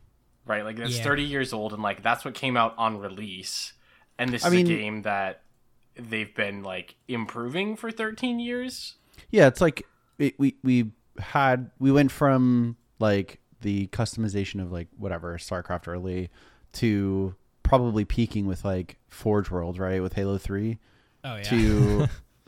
right? 0.46 0.62
Like 0.64 0.76
that's 0.76 0.98
Yeah. 0.98 1.04
30 1.04 1.22
years 1.24 1.52
old 1.54 1.72
and 1.72 1.82
like 1.82 2.02
that's 2.02 2.24
what 2.24 2.34
came 2.34 2.56
out 2.56 2.74
on 2.76 2.98
release 2.98 3.72
and 4.18 4.30
this 4.30 4.44
I 4.44 4.48
is 4.48 4.54
mean- 4.54 4.66
a 4.66 4.68
game 4.68 5.02
that 5.02 5.42
they've 5.96 6.34
been 6.34 6.62
like 6.62 6.96
improving 7.08 7.76
for 7.76 7.90
13 7.90 8.38
years? 8.40 8.96
Yeah, 9.30 9.46
it's 9.46 9.60
like 9.60 9.86
it, 10.18 10.38
we 10.38 10.56
we 10.62 10.90
had 11.18 11.70
we 11.78 11.90
went 11.92 12.10
from 12.12 12.76
like 12.98 13.38
the 13.64 13.88
customization 13.88 14.62
of 14.62 14.70
like 14.70 14.86
whatever 14.96 15.36
StarCraft 15.38 15.88
early 15.88 16.30
to 16.74 17.34
probably 17.64 18.04
peaking 18.04 18.46
with 18.46 18.64
like 18.64 18.96
Forge 19.08 19.50
World, 19.50 19.78
right, 19.78 20.00
with 20.00 20.12
Halo 20.12 20.38
Three 20.38 20.78
Oh 21.24 21.36
yeah. 21.36 21.42
to 21.42 22.06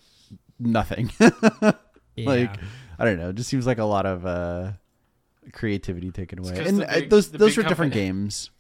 nothing. 0.61 1.11
yeah. 1.21 1.73
like 2.19 2.55
I 2.99 3.05
don't 3.05 3.19
know, 3.19 3.31
it 3.31 3.37
just 3.37 3.51
seems 3.51 3.67
like 3.67 3.79
a 3.79 3.85
lot 3.85 4.07
of 4.07 4.25
uh 4.25 4.73
creativity 5.53 6.11
taken 6.11 6.39
away. 6.39 6.59
And 6.67 6.83
uh, 6.83 6.87
big- 6.95 7.11
those 7.11 7.31
those 7.31 7.57
are 7.59 7.63
different 7.63 7.93
games. 7.93 8.51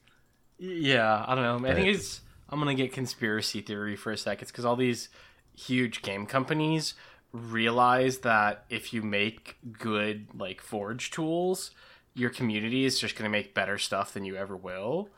yeah 0.59 1.25
i 1.29 1.35
don't 1.35 1.45
know 1.45 1.69
i 1.69 1.75
think 1.75 1.87
Right. 1.87 1.95
it's 1.97 2.21
i'm 2.49 2.59
gonna 2.59 2.75
get 2.75 2.93
conspiracy 2.93 3.61
theory 3.61 3.95
for 3.97 4.11
a 4.13 4.17
second 4.17 4.47
because 4.49 4.65
all 4.65 4.77
these 4.77 5.11
huge 5.55 6.01
game 6.01 6.25
companies 6.27 6.95
realize 7.33 8.19
that 8.19 8.65
if 8.71 8.95
you 8.95 9.03
make 9.03 9.57
good 9.79 10.29
like 10.35 10.61
forge 10.63 11.11
tools 11.11 11.73
your 12.17 12.31
community 12.31 12.85
is 12.85 12.99
just 12.99 13.17
gonna 13.17 13.31
make 13.31 13.55
better 13.55 13.79
stuff 13.79 14.14
than 14.14 14.25
you 14.25 14.37
ever 14.37 14.57
will 14.57 15.09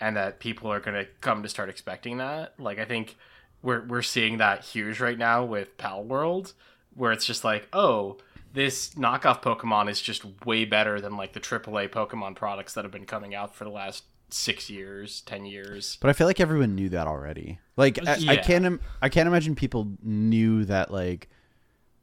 and 0.00 0.16
that 0.16 0.38
people 0.38 0.70
are 0.70 0.80
gonna 0.80 1.04
come 1.20 1.42
to 1.42 1.48
start 1.48 1.68
expecting 1.68 2.18
that. 2.18 2.54
Like 2.58 2.78
i 2.78 2.84
think 2.84 3.16
we're, 3.62 3.84
we're 3.86 4.02
seeing 4.02 4.38
that 4.38 4.64
huge 4.64 5.00
right 5.00 5.18
now 5.18 5.44
with 5.44 5.76
Palworld 5.76 6.52
where 6.94 7.12
it's 7.12 7.24
just 7.24 7.44
like 7.44 7.68
oh 7.72 8.18
this 8.52 8.90
knockoff 8.90 9.42
pokemon 9.42 9.90
is 9.90 10.00
just 10.00 10.24
way 10.44 10.64
better 10.64 11.00
than 11.00 11.16
like 11.16 11.32
the 11.32 11.40
aaa 11.40 11.88
pokemon 11.88 12.34
products 12.34 12.74
that 12.74 12.84
have 12.84 12.92
been 12.92 13.06
coming 13.06 13.34
out 13.34 13.54
for 13.54 13.64
the 13.64 13.70
last 13.70 14.04
six 14.30 14.68
years 14.68 15.20
ten 15.22 15.44
years. 15.44 15.98
But 16.00 16.10
I 16.10 16.12
feel 16.12 16.26
like 16.26 16.40
everyone 16.40 16.74
knew 16.74 16.88
that 16.90 17.06
already. 17.06 17.58
Like 17.76 17.98
I, 18.06 18.16
I 18.28 18.36
can't 18.36 18.80
I 19.02 19.08
can't 19.08 19.26
imagine 19.26 19.54
people 19.54 19.92
knew 20.02 20.64
that 20.64 20.90
like 20.90 21.28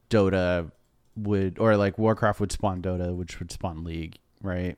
Dota 0.10 0.72
would 1.16 1.60
or 1.60 1.78
like 1.78 1.98
Warcraft 1.98 2.40
would 2.40 2.52
spawn 2.52 2.82
Dota, 2.82 3.16
which 3.16 3.40
would 3.40 3.52
spawn 3.52 3.84
League, 3.84 4.20
right? 4.46 4.78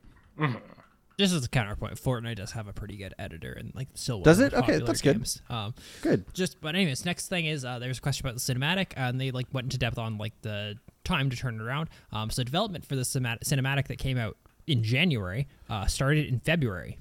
Just 1.18 1.34
as 1.34 1.44
a 1.44 1.48
counterpoint, 1.48 1.94
Fortnite 1.94 2.36
does 2.36 2.52
have 2.52 2.68
a 2.68 2.72
pretty 2.72 2.96
good 2.96 3.12
editor 3.18 3.52
and 3.52 3.72
like 3.74 3.88
still 3.94 4.20
Does 4.20 4.38
it? 4.38 4.54
Okay, 4.54 4.78
that's 4.78 5.00
good. 5.00 5.26
Um, 5.50 5.74
Good. 6.00 6.32
just 6.32 6.60
but 6.60 6.76
anyways, 6.76 7.04
next 7.04 7.26
thing 7.26 7.46
is 7.46 7.64
uh, 7.64 7.80
there's 7.80 7.98
a 7.98 8.00
question 8.00 8.24
about 8.24 8.36
the 8.36 8.40
cinematic, 8.40 8.92
and 8.96 9.20
they 9.20 9.32
like 9.32 9.46
went 9.52 9.64
into 9.64 9.78
depth 9.78 9.98
on 9.98 10.16
like 10.16 10.32
the 10.42 10.76
time 11.02 11.28
to 11.30 11.36
turn 11.36 11.56
it 11.56 11.60
around. 11.60 11.88
Um, 12.12 12.30
so 12.30 12.44
development 12.44 12.84
for 12.84 12.94
the 12.94 13.02
cinematic, 13.02 13.40
cinematic 13.42 13.88
that 13.88 13.98
came 13.98 14.16
out 14.16 14.36
in 14.68 14.84
January 14.84 15.48
uh, 15.68 15.86
started 15.86 16.26
in 16.26 16.38
February. 16.38 16.98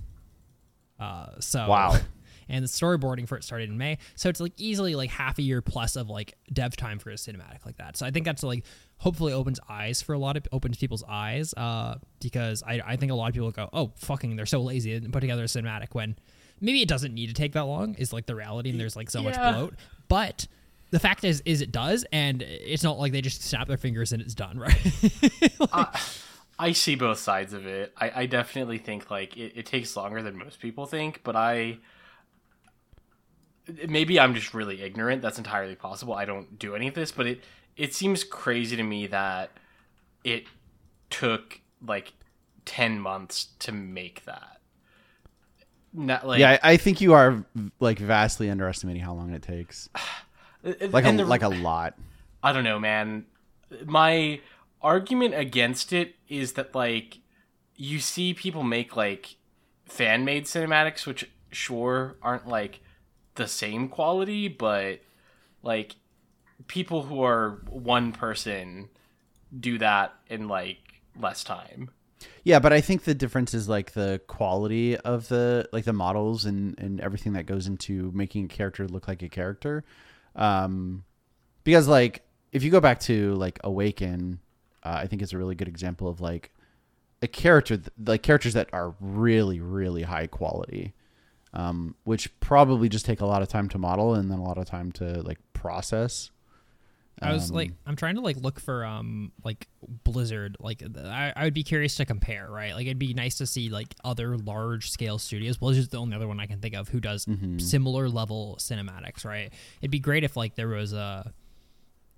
Uh, 1.00 1.28
so 1.40 1.68
Wow. 1.68 1.96
and 2.50 2.64
the 2.64 2.70
storyboarding 2.70 3.28
for 3.28 3.38
it 3.38 3.44
started 3.44 3.70
in 3.70 3.78
May, 3.78 3.98
so 4.16 4.30
it's 4.30 4.40
like 4.40 4.54
easily 4.58 4.96
like 4.96 5.10
half 5.10 5.38
a 5.38 5.42
year 5.42 5.62
plus 5.62 5.96
of 5.96 6.10
like 6.10 6.36
dev 6.52 6.76
time 6.76 7.00
for 7.00 7.10
a 7.10 7.16
cinematic 7.16 7.66
like 7.66 7.78
that. 7.78 7.98
So 7.98 8.06
I 8.06 8.12
think 8.12 8.26
that's 8.26 8.44
like 8.44 8.64
hopefully 8.98 9.34
opens 9.34 9.60
eyes 9.70 10.02
for 10.02 10.14
a 10.14 10.18
lot 10.18 10.38
of 10.38 10.48
opens 10.52 10.78
people's 10.78 11.04
eyes, 11.08 11.54
uh, 11.56 11.96
because 12.22 12.64
I 12.64 12.82
I 12.86 12.96
think 12.96 13.12
a 13.12 13.16
lot 13.16 13.28
of 13.30 13.34
people 13.34 13.52
go, 13.52 13.70
oh 13.74 13.92
fucking, 13.98 14.36
they're 14.36 14.46
so 14.46 14.62
lazy 14.62 14.94
and 14.94 15.12
put 15.14 15.22
together 15.22 15.44
a 15.44 15.48
cinematic 15.48 15.94
when 15.94 16.16
maybe 16.62 16.82
it 16.82 16.88
doesn't 16.88 17.14
need 17.14 17.28
to 17.28 17.34
take 17.34 17.54
that 17.54 17.62
long 17.66 17.96
is 17.96 18.12
like 18.14 18.26
the 18.26 18.36
reality, 18.36 18.70
and 18.70 18.80
there's 18.80 18.96
like 18.96 19.10
so 19.10 19.22
much 19.22 19.36
bloat, 19.36 19.76
but. 20.08 20.48
The 20.90 21.00
fact 21.00 21.26
is, 21.26 21.44
is 21.44 21.60
it 21.60 21.74
does, 21.74 22.06
and 22.14 22.42
it's 22.42 22.82
not 22.82 22.98
like 22.98 23.12
they 23.12 23.20
just 23.20 23.44
snap 23.44 23.68
their 23.68 23.76
fingers 23.76 24.14
and 24.14 24.22
it's 24.22 24.34
done, 24.34 24.58
right? 24.60 24.94
Like- 25.60 25.96
I 26.60 26.72
see 26.72 26.96
both 26.96 27.20
sides 27.20 27.54
of 27.54 27.68
it. 27.68 27.94
I, 27.98 28.22
I 28.22 28.26
definitely 28.26 28.78
think 28.78 29.12
like 29.12 29.38
it, 29.38 29.54
it 29.56 29.66
takes 29.66 29.96
longer 29.96 30.22
than 30.22 30.38
most 30.38 30.60
people 30.60 30.86
think, 30.86 31.22
but 31.24 31.36
I 31.36 31.78
maybe 33.88 34.20
I'm 34.20 34.34
just 34.34 34.54
really 34.54 34.82
ignorant. 34.82 35.22
That's 35.22 35.38
entirely 35.38 35.76
possible. 35.76 36.14
I 36.14 36.26
don't 36.26 36.58
do 36.58 36.76
any 36.76 36.88
of 36.88 36.94
this, 36.94 37.12
but 37.12 37.28
it 37.28 37.42
it 37.76 37.94
seems 37.94 38.24
crazy 38.24 38.76
to 38.76 38.84
me 38.84 39.08
that 39.08 39.52
it 40.24 40.46
took 41.10 41.62
like 41.86 42.14
ten 42.66 43.00
months 43.00 43.50
to 43.60 43.72
make 43.72 44.26
that. 44.26 44.60
Not, 45.94 46.28
like, 46.28 46.40
yeah, 46.40 46.60
I, 46.62 46.74
I 46.74 46.78
think 46.78 47.02
you 47.02 47.14
are 47.14 47.44
like 47.80 47.98
vastly 47.98 48.50
underestimating 48.50 49.02
how 49.02 49.14
long 49.14 49.32
it 49.32 49.42
takes. 49.42 49.90
Uh, 50.66 50.74
uh, 50.82 50.88
like 50.88 51.06
a 51.06 51.12
the- 51.12 51.24
like 51.24 51.44
a 51.44 51.50
lot. 51.50 51.94
I 52.42 52.52
don't 52.52 52.64
know, 52.64 52.80
man. 52.80 53.28
My 53.86 54.42
argument 54.82 55.36
against 55.36 55.94
it 55.94 56.16
is 56.28 56.54
that 56.54 56.74
like 56.74 57.20
you 57.76 58.00
see 58.00 58.34
people 58.34 58.64
make 58.64 58.96
like 58.96 59.36
fan 59.86 60.26
made 60.26 60.46
cinematics, 60.46 61.06
which 61.06 61.30
sure 61.52 62.16
aren't 62.24 62.48
like 62.48 62.80
the 63.38 63.48
same 63.48 63.88
quality, 63.88 64.48
but 64.48 65.00
like 65.64 65.96
people 66.68 67.04
who 67.04 67.24
are 67.24 67.62
one 67.70 68.12
person 68.12 68.90
do 69.58 69.78
that 69.78 70.14
in 70.28 70.48
like 70.48 70.80
less 71.20 71.44
time. 71.44 71.90
Yeah, 72.44 72.60
but 72.60 72.74
I 72.74 72.82
think 72.82 73.04
the 73.04 73.14
difference 73.14 73.54
is 73.54 73.70
like 73.70 73.94
the 73.94 74.22
quality 74.28 74.98
of 74.98 75.28
the 75.28 75.70
like 75.72 75.86
the 75.86 75.94
models 75.94 76.46
and 76.46 76.78
and 76.80 77.00
everything 77.00 77.34
that 77.34 77.46
goes 77.46 77.68
into 77.68 78.12
making 78.14 78.46
a 78.46 78.48
character 78.48 78.88
look 78.88 79.08
like 79.08 79.22
a 79.22 79.30
character. 79.30 79.84
Um 80.36 81.04
because 81.64 81.88
like 81.88 82.24
if 82.52 82.64
you 82.64 82.72
go 82.72 82.80
back 82.80 83.00
to 83.02 83.36
like 83.36 83.60
Awaken, 83.64 84.40
uh, 84.84 85.00
I 85.02 85.08
think 85.08 85.22
it's 85.22 85.34
a 85.34 85.38
really 85.38 85.56
good 85.56 85.68
example 85.68 86.08
of 86.08 86.22
like 86.22 86.52
a 87.22 87.28
character 87.28 87.78
th- 87.78 87.90
like 88.06 88.24
characters 88.24 88.54
that 88.54 88.70
are 88.74 88.96
really 89.00 89.60
really 89.60 90.04
high 90.04 90.28
quality. 90.28 90.94
Um 91.58 91.96
which 92.06 92.40
probably 92.40 92.88
just 92.88 93.06
take 93.06 93.20
a 93.20 93.26
lot 93.26 93.42
of 93.42 93.50
time 93.50 93.68
to 93.70 93.78
model 93.78 94.14
and 94.14 94.32
then 94.32 94.38
a 94.40 94.44
lot 94.44 94.58
of 94.58 94.66
time 94.66 94.92
to 94.94 95.22
like 95.24 95.40
process. 95.54 96.30
I 97.20 97.34
was 97.34 97.50
Um, 97.50 97.56
like, 97.56 97.72
I'm 97.88 97.96
trying 97.96 98.14
to 98.14 98.22
like 98.22 98.38
look 98.38 98.60
for 98.60 98.86
um 98.86 99.32
like 99.44 99.68
Blizzard. 100.04 100.56
Like, 100.60 100.84
I, 100.96 101.34
I 101.36 101.44
would 101.46 101.56
be 101.56 101.64
curious 101.64 101.96
to 101.96 102.06
compare, 102.06 102.48
right? 102.48 102.76
Like, 102.76 102.86
it'd 102.86 103.00
be 103.00 103.16
nice 103.16 103.40
to 103.40 103.48
see 103.48 103.70
like 103.70 103.96
other 104.06 104.38
large 104.38 104.92
scale 104.92 105.18
studios. 105.18 105.58
Blizzard's 105.58 105.88
the 105.90 105.98
only 105.98 106.16
other 106.16 106.28
one 106.28 106.40
I 106.40 106.46
can 106.46 106.60
think 106.60 106.76
of 106.76 106.90
who 106.90 107.00
does 107.00 107.26
Mm-hmm. 107.26 107.58
similar 107.58 108.08
level 108.08 108.58
cinematics, 108.60 109.26
right? 109.26 109.52
It'd 109.82 109.90
be 109.90 109.98
great 110.00 110.24
if 110.24 110.38
like 110.38 110.54
there 110.54 110.68
was 110.68 110.94
a 110.94 111.34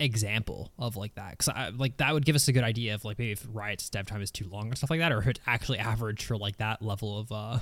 example 0.02 0.72
of 0.78 0.96
like 0.98 1.16
that, 1.16 1.32
because 1.32 1.48
I 1.50 1.70
like 1.70 1.96
that 1.98 2.14
would 2.14 2.26
give 2.26 2.36
us 2.36 2.48
a 2.50 2.52
good 2.54 2.64
idea 2.64 2.94
of 2.96 3.06
like 3.06 3.18
maybe 3.20 3.32
if 3.32 3.48
Riot's 3.52 3.90
dev 3.90 4.06
time 4.06 4.22
is 4.22 4.32
too 4.32 4.48
long 4.50 4.72
or 4.72 4.76
stuff 4.76 4.90
like 4.90 5.00
that, 5.00 5.12
or 5.14 5.20
if 5.20 5.28
it's 5.28 5.40
actually 5.48 5.78
average 5.80 6.26
for 6.26 6.38
like 6.38 6.58
that 6.58 6.82
level 6.82 7.18
of 7.18 7.32
uh 7.32 7.60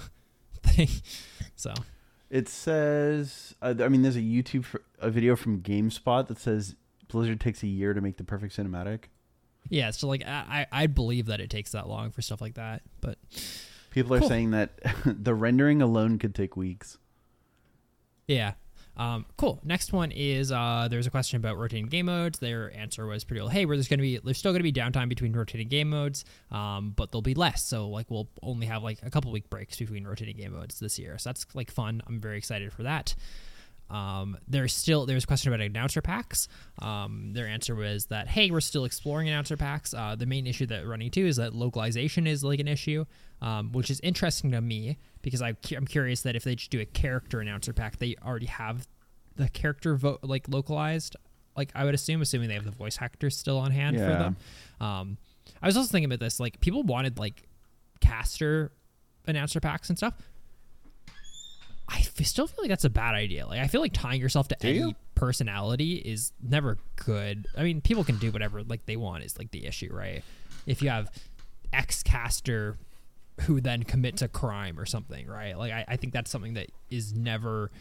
So 1.56 1.74
It 2.30 2.48
says, 2.50 3.56
uh, 3.62 3.74
I 3.80 3.88
mean, 3.88 4.02
there's 4.04 4.16
a 4.16 4.22
YouTube 4.22 4.66
a 5.00 5.10
video 5.10 5.36
from 5.36 5.62
GameSpot 5.62 6.28
that 6.28 6.38
says 6.40 6.76
Blizzard 7.08 7.40
takes 7.40 7.64
a 7.64 7.68
year 7.68 7.94
to 7.94 8.02
make 8.02 8.18
the 8.18 8.24
perfect 8.24 8.56
cinematic. 8.56 9.06
Yeah, 9.70 9.92
so 9.92 10.08
like 10.08 10.24
I 10.26 10.68
I 10.72 10.88
believe 10.88 11.26
that 11.28 11.40
it 11.42 11.50
takes 11.50 11.72
that 11.72 11.88
long 11.90 12.12
for 12.12 12.22
stuff 12.22 12.42
like 12.42 12.56
that, 12.56 12.82
but 13.02 13.18
People 13.92 14.14
are 14.14 14.20
Cool. 14.20 14.30
saying 14.30 14.52
that 14.52 14.78
the 15.06 15.34
rendering 15.34 15.82
alone 15.82 16.20
could 16.20 16.36
take 16.36 16.56
weeks. 16.56 16.98
Yeah. 18.28 18.54
Um, 18.98 19.26
cool. 19.38 19.60
Next 19.64 19.94
one 19.94 20.12
is 20.12 20.52
uh, 20.52 20.88
there's 20.90 21.06
a 21.06 21.12
question 21.12 21.38
about 21.38 21.58
rotating 21.58 21.86
game 21.86 22.08
modes. 22.08 22.40
Their 22.40 22.76
answer 22.76 23.06
was 23.06 23.24
pretty 23.24 23.42
well. 23.42 23.50
Hey, 23.50 23.64
there's 23.66 23.88
going 23.88 24.00
to 24.00 24.04
be 24.04 24.18
there's 24.18 24.40
still 24.40 24.52
going 24.52 24.64
to 24.64 24.64
be 24.64 24.74
downtime 24.74 25.08
between 25.08 25.34
rotating 25.34 25.68
game 25.68 25.90
modes, 25.90 26.26
um, 26.52 26.94
but 26.96 27.12
there'll 27.12 27.22
be 27.22 27.36
less. 27.36 27.64
So 27.64 27.90
like 27.90 28.10
we'll 28.10 28.28
only 28.42 28.66
have 28.66 28.82
like 28.82 29.00
a 29.04 29.12
couple 29.12 29.32
week 29.32 29.50
breaks 29.50 29.78
between 29.78 30.06
rotating 30.06 30.36
game 30.36 30.54
modes 30.54 30.80
this 30.80 30.98
year. 30.98 31.18
So 31.20 31.30
that's 31.30 31.46
like 31.54 31.70
fun. 31.70 32.02
I'm 32.08 32.20
very 32.20 32.38
excited 32.38 32.74
for 32.74 32.84
that. 32.84 33.14
Um, 33.90 34.38
there's 34.48 34.74
still 34.74 35.06
there's 35.06 35.24
a 35.24 35.28
question 35.28 35.54
about 35.54 35.64
announcer 35.64 36.02
packs. 36.02 36.48
Um, 36.82 37.32
their 37.34 37.48
answer 37.48 37.76
was 37.76 38.08
that 38.08 38.28
hey, 38.28 38.52
we're 38.52 38.62
still 38.62 38.86
exploring 38.86 39.30
announcer 39.30 39.58
packs. 39.58 39.94
Uh, 39.94 40.16
the 40.16 40.26
main 40.26 40.48
issue 40.48 40.66
that 40.68 40.88
running 40.88 41.08
into 41.08 41.26
is 41.26 41.38
that 41.38 41.54
localization 41.54 42.28
is 42.28 42.44
like 42.44 42.60
an 42.60 42.68
issue, 42.68 43.06
um, 43.42 43.72
which 43.72 43.90
is 43.90 44.00
interesting 44.02 44.52
to 44.52 44.62
me 44.62 44.98
because 45.28 45.42
I, 45.42 45.58
I'm 45.76 45.86
curious 45.86 46.22
that 46.22 46.38
if 46.38 46.46
they 46.46 46.56
just 46.56 46.72
do 46.72 46.80
a 46.80 46.86
character 46.86 47.42
announcer 47.42 47.74
pack, 47.74 47.98
they 47.98 48.16
already 48.26 48.46
have 48.46 48.88
the 49.36 49.50
character 49.50 49.98
vo- 49.98 50.20
like 50.24 50.48
localized. 50.48 51.18
Like 51.58 51.70
I 51.76 51.84
would 51.84 51.94
assume, 51.94 52.22
assuming 52.22 52.48
they 52.48 52.54
have 52.54 52.64
the 52.64 52.72
voice 52.72 52.98
actors 53.02 53.36
still 53.36 53.58
on 53.58 53.72
hand 53.72 53.98
for 53.98 54.04
them. 54.04 54.38
Um, 54.80 55.18
I 55.62 55.66
was 55.66 55.76
also 55.76 55.90
thinking 55.90 56.06
about 56.06 56.22
this. 56.22 56.40
Like 56.40 56.62
people 56.62 56.82
wanted 56.84 57.20
like 57.20 57.44
caster 58.00 58.72
announcer 59.28 59.60
packs 59.60 59.90
and 59.90 59.98
stuff. 59.98 60.14
I 61.90 61.98
f- 61.98 62.26
still 62.26 62.48
feel 62.48 62.64
like 62.64 62.70
that's 62.70 62.86
a 62.86 62.90
bad 62.90 63.14
idea. 63.14 63.46
Like 63.46 63.60
I 63.60 63.68
feel 63.68 63.82
like 63.82 63.92
tying 63.92 64.22
yourself 64.22 64.48
to 64.48 64.66
any 64.66 64.78
you? 64.78 64.96
personality 65.14 65.96
is 65.96 66.32
never 66.42 66.78
good. 66.96 67.48
I 67.58 67.64
mean, 67.64 67.82
people 67.82 68.06
can 68.06 68.18
do 68.18 68.32
whatever 68.32 68.64
like 68.64 68.86
they 68.86 68.96
want 68.96 69.26
is 69.26 69.38
like 69.38 69.52
the 69.52 69.66
issue, 69.66 69.90
right? 69.92 70.24
If 70.66 70.82
you 70.82 70.88
have 70.88 71.12
ex 71.74 72.02
caster 72.02 72.78
who 73.42 73.62
then 73.62 73.84
commits 73.84 74.22
a 74.22 74.28
crime 74.28 74.80
or 74.80 74.86
something, 74.86 75.28
right? 75.28 75.58
Like 75.58 75.72
I, 75.72 75.86
I 75.88 75.96
think 75.98 76.14
that's 76.14 76.32
something 76.32 76.56
that 76.56 76.70
is 76.90 77.14
never 77.14 77.72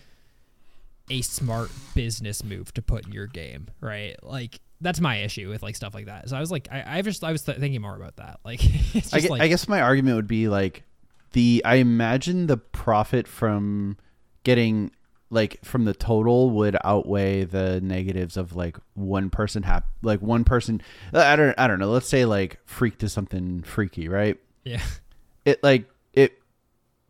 a 1.11 1.23
smart 1.23 1.71
business 1.95 2.43
move 2.43 2.73
to 2.75 2.83
put 2.83 3.07
in 3.07 3.13
your 3.13 3.27
game, 3.27 3.69
right? 3.81 4.17
Like 4.23 4.61
that's 4.81 5.01
my 5.01 5.19
issue 5.19 5.49
with 5.49 5.63
like 5.63 5.77
stuff 5.77 5.95
like 5.95 6.07
that. 6.07 6.29
So 6.29 6.37
I 6.37 6.41
was 6.41 6.51
like, 6.51 6.69
I, 6.71 6.99
I 6.99 7.03
just 7.03 7.25
I 7.25 7.33
was 7.33 7.43
th- 7.43 7.59
thinking 7.59 7.81
more 7.81 7.97
about 7.97 8.17
that. 8.17 8.41
Like 8.45 8.61
it's 8.95 9.13
I, 9.13 9.19
like 9.19 9.41
I 9.41 9.49
guess 9.49 9.69
my 9.69 9.81
argument 9.81 10.17
would 10.17 10.29
be 10.29 10.49
like 10.49 10.85
the 11.33 11.63
I 11.65 11.77
imagine 11.77 12.47
the 12.47 12.57
profit 12.57 13.27
from 13.27 13.97
getting 14.45 14.91
like 15.31 15.65
from 15.65 15.85
the 15.85 15.95
total 15.95 16.51
would 16.51 16.77
outweigh 16.85 17.45
the 17.45 17.81
negatives 17.81 18.37
of 18.37 18.55
like 18.55 18.77
one 18.95 19.29
person 19.31 19.65
hap 19.65 19.89
like 20.03 20.23
one 20.23 20.45
person 20.45 20.81
I 21.13 21.35
don't 21.35 21.55
I 21.59 21.67
don't 21.67 21.81
know 21.81 21.91
let's 21.91 22.09
say 22.09 22.25
like 22.25 22.65
Phreak 22.67 22.99
to 22.99 23.09
something 23.09 23.63
freaky 23.63 24.09
right 24.09 24.39
yeah. 24.65 24.83
it 25.47 25.63
like 25.63 25.89
it 26.13 26.43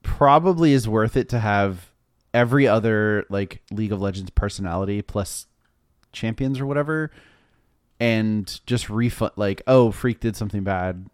probably 0.04 0.72
is 0.72 0.88
worth 0.88 1.16
it 1.16 1.28
to 1.30 1.40
have 1.40 1.90
every 2.32 2.68
other 2.68 3.24
like 3.28 3.62
League 3.72 3.90
of 3.92 4.00
Legends 4.00 4.30
personality 4.30 5.02
plus 5.02 5.46
champions 6.12 6.60
or 6.60 6.66
whatever 6.66 7.10
and 7.98 8.60
just 8.66 8.88
refund 8.90 9.32
like 9.36 9.62
oh 9.66 9.88
Phreak 9.90 10.20
did 10.20 10.36
something 10.36 10.62
bad 10.62 11.06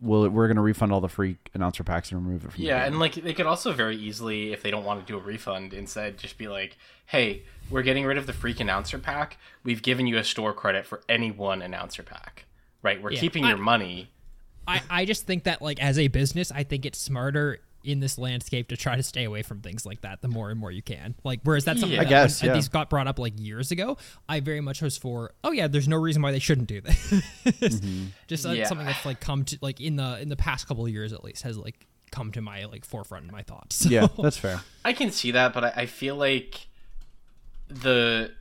well 0.00 0.28
we're 0.28 0.46
going 0.48 0.56
to 0.56 0.62
refund 0.62 0.92
all 0.92 1.00
the 1.00 1.08
Phreak 1.08 1.36
announcer 1.54 1.84
packs 1.84 2.10
and 2.10 2.24
remove 2.24 2.44
it 2.44 2.52
from 2.52 2.62
Yeah, 2.62 2.78
game. 2.84 2.92
and 2.92 3.00
like 3.00 3.14
they 3.14 3.34
could 3.34 3.46
also 3.46 3.72
very 3.72 3.96
easily, 3.96 4.52
if 4.52 4.62
they 4.62 4.70
don't 4.72 4.84
want 4.84 5.04
to 5.04 5.12
do 5.12 5.16
a 5.16 5.22
refund, 5.22 5.72
instead 5.72 6.18
just 6.18 6.38
be 6.38 6.48
like, 6.48 6.76
"Hey, 7.06 7.44
we're 7.70 7.82
getting 7.82 8.04
rid 8.04 8.18
of 8.18 8.26
the 8.26 8.32
Phreak 8.32 8.58
announcer 8.58 8.98
pack. 8.98 9.38
We've 9.62 9.80
given 9.80 10.08
you 10.08 10.16
a 10.18 10.24
store 10.24 10.52
credit 10.52 10.86
for 10.86 11.02
any 11.08 11.30
one 11.30 11.62
announcer 11.62 12.02
pack. 12.02 12.46
Right? 12.82 13.00
We're 13.00 13.12
Yeah, 13.12 13.20
keeping 13.20 13.44
I- 13.44 13.50
your 13.50 13.58
money." 13.58 14.10
I, 14.66 14.82
I 14.90 15.04
just 15.04 15.26
think 15.26 15.44
that 15.44 15.62
like 15.62 15.82
as 15.82 15.98
a 15.98 16.08
business, 16.08 16.52
I 16.52 16.62
think 16.62 16.86
it's 16.86 16.98
smarter 16.98 17.58
in 17.84 17.98
this 17.98 18.16
landscape 18.16 18.68
to 18.68 18.76
try 18.76 18.94
to 18.94 19.02
stay 19.02 19.24
away 19.24 19.42
from 19.42 19.60
things 19.60 19.84
like 19.84 20.02
that 20.02 20.22
the 20.22 20.28
more 20.28 20.50
and 20.50 20.60
more 20.60 20.70
you 20.70 20.82
can. 20.82 21.16
Like 21.24 21.40
whereas 21.42 21.64
that's 21.64 21.80
something 21.80 21.96
Yeah. 21.96 22.02
I 22.02 22.04
that 22.04 22.10
guess, 22.10 22.40
when 22.40 22.50
yeah. 22.50 22.54
these 22.54 22.68
got 22.68 22.88
brought 22.88 23.08
up 23.08 23.18
like 23.18 23.32
years 23.40 23.72
ago, 23.72 23.96
I 24.28 24.38
very 24.38 24.60
much 24.60 24.80
was 24.82 24.96
for 24.96 25.32
oh 25.42 25.50
yeah, 25.50 25.66
there's 25.66 25.88
no 25.88 25.96
reason 25.96 26.22
why 26.22 26.30
they 26.30 26.38
shouldn't 26.38 26.68
do 26.68 26.80
this. 26.80 26.96
Mm-hmm. 27.10 28.04
Just 28.28 28.46
uh, 28.46 28.50
Yeah. 28.50 28.66
something 28.66 28.86
that's 28.86 29.04
like 29.04 29.18
come 29.20 29.44
to 29.46 29.58
like 29.60 29.80
in 29.80 29.96
the 29.96 30.20
in 30.22 30.28
the 30.28 30.36
past 30.36 30.68
couple 30.68 30.84
of 30.84 30.92
years 30.92 31.12
at 31.12 31.24
least 31.24 31.42
has 31.42 31.58
like 31.58 31.86
come 32.12 32.30
to 32.30 32.40
my 32.40 32.66
like 32.66 32.84
forefront 32.84 33.24
in 33.24 33.32
my 33.32 33.42
thoughts. 33.42 33.76
So, 33.76 33.88
yeah 33.88 34.06
that's 34.16 34.36
fair 34.36 34.60
I 34.84 34.92
can 34.92 35.10
see 35.10 35.32
that, 35.32 35.52
but 35.52 35.64
I, 35.64 35.72
I 35.78 35.86
feel 35.86 36.14
like 36.14 36.68
the 37.68 38.32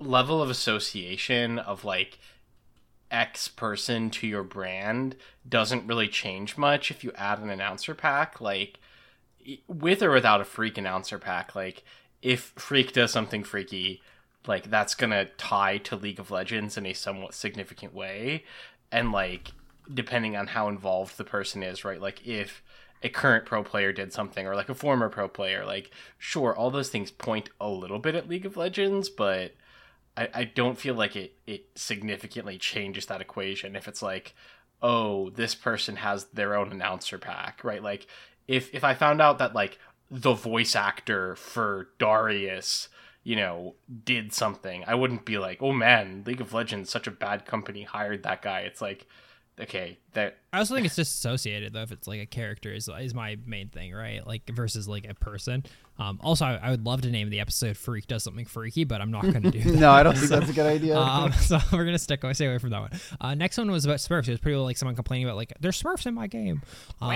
level 0.00 0.42
of 0.42 0.50
association 0.50 1.58
of 1.58 1.84
like 1.84 2.18
X 3.10 3.48
person 3.48 4.10
to 4.10 4.26
your 4.26 4.42
brand 4.42 5.16
doesn't 5.48 5.86
really 5.86 6.08
change 6.08 6.56
much 6.56 6.90
if 6.90 7.02
you 7.02 7.12
add 7.16 7.38
an 7.38 7.50
announcer 7.50 7.94
pack. 7.94 8.40
Like, 8.40 8.78
with 9.66 10.02
or 10.02 10.10
without 10.10 10.40
a 10.40 10.44
Phreak 10.44 10.76
announcer 10.78 11.18
pack, 11.18 11.54
like, 11.54 11.84
if 12.22 12.54
Phreak 12.56 12.92
does 12.92 13.10
something 13.12 13.44
freaky, 13.44 14.02
like, 14.46 14.70
that's 14.70 14.94
gonna 14.94 15.26
tie 15.36 15.78
to 15.78 15.96
League 15.96 16.20
of 16.20 16.30
Legends 16.30 16.76
in 16.76 16.86
a 16.86 16.92
somewhat 16.92 17.34
significant 17.34 17.94
way. 17.94 18.44
And, 18.90 19.12
like, 19.12 19.48
depending 19.92 20.36
on 20.36 20.48
how 20.48 20.68
involved 20.68 21.16
the 21.16 21.24
person 21.24 21.62
is, 21.62 21.84
right? 21.84 22.00
Like, 22.00 22.26
if 22.26 22.62
a 23.02 23.08
current 23.08 23.46
pro 23.46 23.62
player 23.62 23.92
did 23.92 24.12
something 24.12 24.46
or 24.46 24.56
like 24.56 24.68
a 24.68 24.74
former 24.74 25.08
pro 25.08 25.28
player, 25.28 25.64
like, 25.64 25.90
sure, 26.18 26.54
all 26.54 26.70
those 26.70 26.88
things 26.88 27.10
point 27.10 27.48
a 27.60 27.68
little 27.68 27.98
bit 27.98 28.14
at 28.14 28.28
League 28.28 28.46
of 28.46 28.56
Legends, 28.56 29.08
but 29.08 29.54
I, 30.18 30.28
I 30.34 30.44
don't 30.44 30.78
feel 30.78 30.94
like 30.94 31.14
it, 31.14 31.34
it 31.46 31.66
significantly 31.76 32.58
changes 32.58 33.06
that 33.06 33.20
equation 33.20 33.76
if 33.76 33.86
it's 33.86 34.02
like, 34.02 34.34
oh, 34.82 35.30
this 35.30 35.54
person 35.54 35.96
has 35.96 36.24
their 36.26 36.56
own 36.56 36.72
announcer 36.72 37.18
pack, 37.18 37.62
right? 37.62 37.82
Like 37.82 38.08
if 38.48 38.74
if 38.74 38.82
I 38.82 38.94
found 38.94 39.22
out 39.22 39.38
that 39.38 39.54
like 39.54 39.78
the 40.10 40.34
voice 40.34 40.74
actor 40.74 41.36
for 41.36 41.90
Darius, 41.98 42.88
you 43.22 43.36
know, 43.36 43.76
did 44.04 44.32
something, 44.32 44.82
I 44.86 44.96
wouldn't 44.96 45.24
be 45.24 45.38
like, 45.38 45.62
oh 45.62 45.72
man, 45.72 46.24
League 46.26 46.40
of 46.40 46.52
Legends, 46.52 46.90
such 46.90 47.06
a 47.06 47.12
bad 47.12 47.46
company 47.46 47.84
hired 47.84 48.24
that 48.24 48.42
guy. 48.42 48.60
It's 48.60 48.80
like, 48.80 49.06
okay, 49.60 49.98
that 50.12 50.36
I 50.52 50.58
also 50.58 50.74
think 50.74 50.86
it's 50.86 50.96
disassociated 50.96 51.72
though 51.72 51.82
if 51.82 51.92
it's 51.92 52.06
like 52.06 52.20
a 52.20 52.26
character 52.26 52.72
is 52.72 52.88
is 53.00 53.14
my 53.14 53.36
main 53.46 53.68
thing, 53.68 53.92
right? 53.92 54.26
Like 54.26 54.48
versus 54.50 54.88
like 54.88 55.08
a 55.08 55.14
person. 55.14 55.64
Um, 55.98 56.20
also, 56.22 56.44
I, 56.44 56.54
I 56.62 56.70
would 56.70 56.86
love 56.86 57.02
to 57.02 57.10
name 57.10 57.28
the 57.30 57.40
episode 57.40 57.74
"Phreak 57.76 58.06
Does 58.06 58.22
Something 58.22 58.44
Freaky," 58.44 58.84
but 58.84 59.00
I'm 59.00 59.10
not 59.10 59.22
going 59.22 59.42
to 59.42 59.50
do 59.50 59.58
that. 59.62 59.74
no 59.78 59.90
i 59.90 60.02
don't 60.02 60.16
think 60.16 60.30
that's 60.30 60.48
a 60.50 60.52
good 60.52 60.66
idea 60.66 60.96
Um, 60.96 61.32
so 61.40 61.58
we're 61.72 61.84
gonna 61.84 61.98
stick 61.98 62.24
stay 62.32 62.46
away 62.46 62.58
from 62.58 62.70
that 62.70 62.80
one. 62.80 62.90
Uh, 63.20 63.34
next 63.34 63.58
one 63.58 63.70
was 63.70 63.84
about 63.84 63.98
Smurfs. 63.98 64.28
It 64.28 64.32
was 64.32 64.40
pretty 64.40 64.56
well 64.56 64.64
like 64.64 64.76
someone 64.76 64.94
complaining 64.94 65.26
about 65.26 65.36
like 65.36 65.52
there's 65.60 65.80
Smurfs 65.82 66.06
in 66.06 66.14
my 66.14 66.26
game, 66.26 66.62
um, 67.00 67.08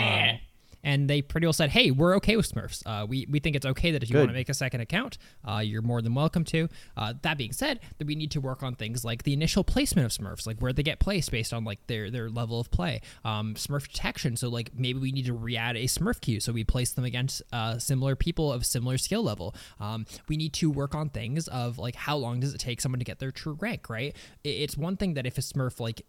and 0.85 1.09
they 1.09 1.23
pretty 1.23 1.47
well 1.47 1.53
said, 1.53 1.71
"Hey, 1.71 1.91
we're 1.91 2.17
okay 2.17 2.37
with 2.37 2.51
Smurfs. 2.51 2.83
Uh, 2.87 3.07
we 3.07 3.27
we 3.31 3.41
think 3.41 3.57
it's 3.57 3.67
okay 3.67 3.91
that 3.93 4.03
if 4.03 4.11
you 4.11 4.15
Good. 4.15 4.21
want 4.21 4.31
to 4.31 4.35
make 4.35 4.49
a 4.49 4.55
second 4.55 4.81
account, 4.81 5.19
uh, 5.49 5.59
you're 5.59 5.83
more 5.83 6.03
than 6.03 6.15
welcome 6.15 6.45
to." 6.45 6.69
Uh, 6.97 7.15
that 7.23 7.39
being 7.39 7.53
said, 7.53 7.81
that 7.99 8.07
we 8.07 8.15
need 8.15 8.31
to 8.33 8.41
work 8.41 8.63
on 8.63 8.75
things 8.75 9.05
like 9.05 9.23
the 9.23 9.33
initial 9.33 9.65
placement 9.65 10.07
of 10.07 10.13
Smurfs, 10.13 10.47
like 10.47 10.59
where 10.59 10.73
they 10.73 10.83
get 10.83 10.99
placed 10.99 11.31
based 11.31 11.53
on 11.53 11.65
like 11.65 11.87
their 11.87 12.11
their 12.11 12.29
level 12.31 12.61
of 12.61 12.71
play. 12.71 13.01
Um, 13.25 13.55
Smurf 13.55 13.89
detection. 13.89 14.37
So 14.37 14.49
like 14.49 14.71
maybe 14.77 14.99
we 14.99 15.13
need 15.13 15.27
to 15.27 15.35
re-add 15.35 15.77
a 15.77 15.85
Smurf 15.85 16.21
queue 16.21 16.41
so 16.41 16.53
we 16.53 16.65
place 16.65 16.93
them 16.93 17.05
against 17.05 17.43
uh, 17.53 17.79
similar 17.79 18.17
people 18.17 18.53
of 18.53 18.65
similar 18.67 18.99
skill 18.99 19.23
level. 19.23 19.55
Um, 19.81 20.07
we 20.29 20.37
need 20.37 20.53
to 20.55 20.71
work 20.71 20.95
on 20.95 21.09
things 21.11 21.49
of 21.49 21.79
like 21.79 21.95
how 21.95 22.17
long 22.17 22.41
does 22.41 22.55
it 22.55 22.59
take 22.59 22.81
someone 22.81 22.99
to 22.99 23.05
get 23.05 23.19
their 23.19 23.31
true 23.31 23.57
rank, 23.61 23.89
right? 23.89 24.17
It's 24.45 24.77
one 24.77 24.97
thing 24.97 25.15
that 25.15 25.27
if 25.27 25.39
a 25.39 25.43
Smurf 25.43 25.81
like 25.81 26.03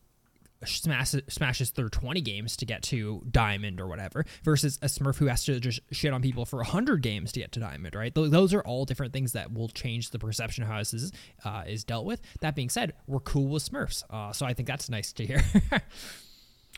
smashes 0.65 1.21
smashes 1.29 1.69
through 1.69 1.89
20 1.89 2.21
games 2.21 2.57
to 2.57 2.65
get 2.65 2.81
to 2.83 3.23
diamond 3.29 3.79
or 3.79 3.87
whatever 3.87 4.25
versus 4.43 4.79
a 4.81 4.87
smurf 4.87 5.17
who 5.17 5.27
has 5.27 5.43
to 5.45 5.59
just 5.59 5.79
shit 5.91 6.13
on 6.13 6.21
people 6.21 6.45
for 6.45 6.57
100 6.57 7.01
games 7.01 7.31
to 7.31 7.39
get 7.39 7.51
to 7.51 7.59
diamond 7.59 7.95
right 7.95 8.15
those 8.15 8.53
are 8.53 8.61
all 8.61 8.85
different 8.85 9.13
things 9.13 9.33
that 9.33 9.53
will 9.53 9.69
change 9.69 10.09
the 10.11 10.19
perception 10.19 10.63
of 10.63 10.69
how 10.69 10.79
this 10.79 10.93
is 10.93 11.11
uh, 11.45 11.63
is 11.67 11.83
dealt 11.83 12.05
with 12.05 12.21
that 12.41 12.55
being 12.55 12.69
said 12.69 12.93
we're 13.07 13.19
cool 13.19 13.47
with 13.47 13.63
smurfs 13.63 14.03
uh, 14.09 14.31
so 14.31 14.45
i 14.45 14.53
think 14.53 14.67
that's 14.67 14.89
nice 14.89 15.13
to 15.13 15.25
hear 15.25 15.43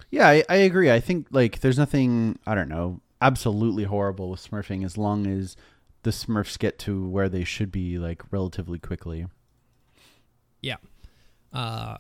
Yeah, 0.10 0.28
I, 0.28 0.44
I 0.50 0.56
agree. 0.58 0.92
I 0.92 1.00
think 1.00 1.28
like 1.32 1.62
there's 1.62 1.78
nothing 1.78 2.38
I 2.46 2.56
don't 2.56 2.70
know 2.70 3.02
absolutely 3.22 3.86
horrible 3.86 4.30
with 4.30 4.50
smurfing 4.50 4.86
as 4.86 4.98
long 4.98 5.26
as 5.26 5.56
the 6.04 6.12
Smurfs 6.12 6.60
get 6.60 6.78
to 6.80 7.08
where 7.08 7.30
they 7.30 7.44
should 7.44 7.72
be 7.72 7.98
like 7.98 8.22
relatively 8.32 8.78
quickly. 8.78 9.26
Yeah. 10.62 10.78
Uh, 11.52 11.98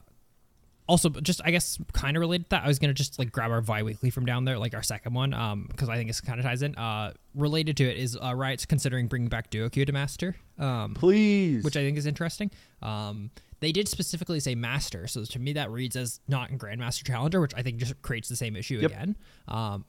also, 0.88 1.10
just 1.10 1.42
I 1.44 1.52
guess 1.52 1.80
kind 1.94 2.16
of 2.16 2.22
related 2.22 2.44
to 2.46 2.50
that, 2.52 2.64
I 2.64 2.68
was 2.68 2.78
gonna 2.80 2.94
just 2.94 3.18
like 3.18 3.32
grab 3.32 3.52
our 3.52 3.62
bi-weekly 3.62 4.10
from 4.10 4.26
down 4.26 4.46
there, 4.46 4.58
like 4.60 4.74
our 4.76 4.84
second 4.84 5.14
one, 5.14 5.34
um, 5.34 5.66
because 5.70 5.90
I 5.90 5.96
think 5.98 6.10
it's 6.10 6.22
kind 6.22 6.40
of 6.40 6.46
ties 6.46 6.62
in. 6.62 6.76
Uh, 6.76 7.14
related 7.34 7.78
to 7.78 7.84
it 7.84 7.98
is 7.98 8.18
uh, 8.22 8.34
Riot's 8.36 8.66
considering 8.66 9.08
bringing 9.08 9.30
back 9.30 9.50
Duo 9.50 9.70
Queue 9.70 9.86
to 9.86 9.92
Master, 9.94 10.36
um, 10.60 10.94
Please. 10.94 11.64
which 11.64 11.76
I 11.76 11.82
think 11.82 11.98
is 11.98 12.06
interesting. 12.06 12.52
Um, 12.82 13.32
they 13.62 13.72
did 13.72 13.88
specifically 13.88 14.40
say 14.40 14.54
Master, 14.54 15.08
so 15.08 15.24
to 15.26 15.40
me 15.40 15.54
that 15.54 15.72
reads 15.72 15.96
as 15.96 16.20
not 16.28 16.50
in 16.52 16.60
Grandmaster 16.60 17.06
Challenger, 17.06 17.42
which 17.42 17.54
I 17.56 17.62
think 17.64 17.78
just 17.78 18.00
creates 18.02 18.30
the 18.30 18.36
same 18.36 18.56
issue 18.56 18.80
Yep. 18.80 18.92
again. 18.92 19.16
Um, 19.48 19.86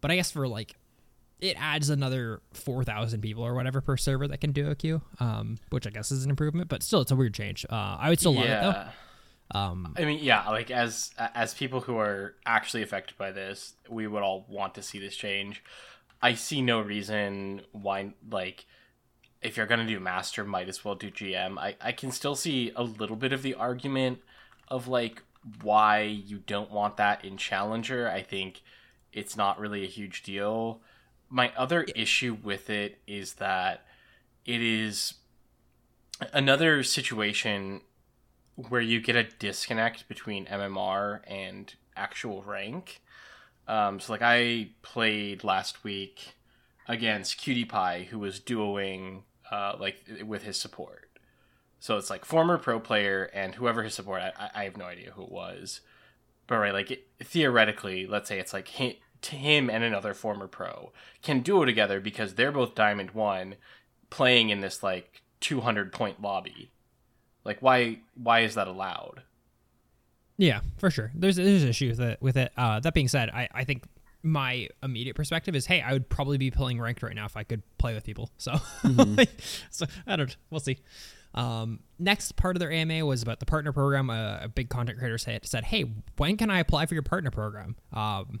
but 0.00 0.10
I 0.10 0.16
guess 0.16 0.30
for 0.32 0.48
like 0.48 0.74
it 1.40 1.56
adds 1.58 1.88
another 1.90 2.40
4,000 2.52 3.20
people 3.22 3.42
or 3.44 3.54
whatever 3.54 3.80
per 3.80 3.96
server 3.96 4.28
that 4.28 4.40
can 4.42 4.52
do 4.52 4.68
a 4.68 4.74
queue, 4.74 5.00
um, 5.20 5.56
which 5.70 5.86
I 5.86 5.90
guess 5.90 6.10
is 6.10 6.24
an 6.24 6.30
improvement, 6.30 6.68
but 6.68 6.82
still, 6.82 7.00
it's 7.00 7.10
a 7.12 7.16
weird 7.16 7.32
change. 7.34 7.64
Uh, 7.70 7.96
I 7.98 8.08
would 8.10 8.18
still 8.18 8.34
love 8.34 8.44
it 8.44 8.48
though. 8.60 8.84
Um, 9.52 9.94
I 9.98 10.04
mean, 10.04 10.20
yeah, 10.22 10.48
like 10.48 10.70
as 10.70 11.10
as 11.18 11.54
people 11.54 11.80
who 11.80 11.98
are 11.98 12.36
actually 12.46 12.82
affected 12.82 13.18
by 13.18 13.32
this, 13.32 13.74
we 13.88 14.06
would 14.06 14.22
all 14.22 14.46
want 14.48 14.74
to 14.76 14.82
see 14.82 14.98
this 14.98 15.16
change. 15.16 15.62
I 16.22 16.34
see 16.34 16.62
no 16.62 16.80
reason 16.80 17.62
why, 17.72 18.12
like, 18.30 18.66
if 19.42 19.56
you're 19.56 19.66
gonna 19.66 19.86
do 19.86 19.98
master, 19.98 20.44
might 20.44 20.68
as 20.68 20.84
well 20.84 20.94
do 20.94 21.10
GM. 21.10 21.58
I 21.58 21.76
I 21.80 21.92
can 21.92 22.12
still 22.12 22.36
see 22.36 22.72
a 22.76 22.82
little 22.82 23.16
bit 23.16 23.32
of 23.32 23.42
the 23.42 23.54
argument 23.54 24.20
of 24.68 24.86
like 24.86 25.22
why 25.62 26.02
you 26.02 26.38
don't 26.46 26.70
want 26.70 26.96
that 26.98 27.24
in 27.24 27.36
challenger. 27.36 28.08
I 28.08 28.22
think 28.22 28.62
it's 29.12 29.36
not 29.36 29.58
really 29.58 29.82
a 29.82 29.88
huge 29.88 30.22
deal. 30.22 30.80
My 31.28 31.52
other 31.56 31.84
issue 31.94 32.36
with 32.42 32.70
it 32.70 32.98
is 33.06 33.34
that 33.34 33.84
it 34.44 34.60
is 34.62 35.14
another 36.32 36.82
situation 36.82 37.80
where 38.68 38.80
you 38.80 39.00
get 39.00 39.16
a 39.16 39.24
disconnect 39.24 40.08
between 40.08 40.46
MMR 40.46 41.20
and 41.26 41.74
actual 41.96 42.42
rank. 42.42 43.02
Um, 43.66 44.00
so, 44.00 44.12
like, 44.12 44.22
I 44.22 44.70
played 44.82 45.44
last 45.44 45.84
week 45.84 46.34
against 46.88 47.40
Qtpie, 47.40 48.06
who 48.06 48.18
was 48.18 48.40
duoing 48.40 49.22
uh, 49.50 49.76
like 49.78 50.04
with 50.24 50.42
his 50.42 50.56
support. 50.56 51.08
So 51.78 51.96
it's 51.96 52.10
like 52.10 52.24
former 52.24 52.58
pro 52.58 52.78
player 52.78 53.30
and 53.32 53.54
whoever 53.54 53.82
his 53.82 53.94
support. 53.94 54.22
I, 54.22 54.50
I 54.54 54.64
have 54.64 54.76
no 54.76 54.84
idea 54.84 55.12
who 55.12 55.22
it 55.22 55.32
was, 55.32 55.80
but 56.46 56.58
right, 56.58 56.72
like 56.72 56.90
it, 56.90 57.06
theoretically, 57.22 58.06
let's 58.06 58.28
say 58.28 58.38
it's 58.38 58.52
like 58.52 58.68
him, 58.68 58.94
him 59.24 59.70
and 59.70 59.82
another 59.82 60.14
former 60.14 60.46
pro 60.46 60.92
can 61.22 61.40
duo 61.40 61.64
together 61.64 62.00
because 62.00 62.34
they're 62.34 62.52
both 62.52 62.74
Diamond 62.74 63.12
One, 63.12 63.54
playing 64.10 64.50
in 64.50 64.60
this 64.60 64.82
like 64.82 65.22
200 65.40 65.92
point 65.92 66.20
lobby. 66.20 66.70
Like 67.44 67.60
why 67.60 67.98
why 68.14 68.40
is 68.40 68.54
that 68.54 68.68
allowed? 68.68 69.22
Yeah, 70.36 70.60
for 70.78 70.90
sure. 70.90 71.10
There's 71.14 71.36
there's 71.36 71.64
issues 71.64 71.98
with 71.98 72.08
it. 72.08 72.22
With 72.22 72.36
it. 72.36 72.52
Uh, 72.56 72.80
that 72.80 72.94
being 72.94 73.08
said, 73.08 73.28
I, 73.30 73.48
I 73.52 73.64
think 73.64 73.84
my 74.22 74.68
immediate 74.82 75.16
perspective 75.16 75.54
is, 75.54 75.66
hey, 75.66 75.80
I 75.80 75.92
would 75.92 76.08
probably 76.08 76.38
be 76.38 76.50
playing 76.50 76.80
ranked 76.80 77.02
right 77.02 77.14
now 77.14 77.26
if 77.26 77.36
I 77.36 77.42
could 77.42 77.62
play 77.78 77.94
with 77.94 78.04
people. 78.04 78.30
So, 78.38 78.54
so 79.70 79.86
I 80.06 80.16
don't. 80.16 80.34
We'll 80.50 80.60
see. 80.60 80.78
Um, 81.34 81.80
next 81.98 82.36
part 82.36 82.56
of 82.56 82.60
their 82.60 82.72
AMA 82.72 83.04
was 83.04 83.22
about 83.22 83.38
the 83.38 83.46
partner 83.46 83.72
program. 83.72 84.10
A, 84.10 84.40
a 84.44 84.48
big 84.48 84.68
content 84.68 84.98
creator 84.98 85.18
said, 85.18 85.46
said, 85.46 85.64
"Hey, 85.64 85.84
when 86.16 86.36
can 86.36 86.50
I 86.50 86.60
apply 86.60 86.86
for 86.86 86.94
your 86.94 87.02
partner 87.02 87.30
program?" 87.30 87.76
Um, 87.92 88.40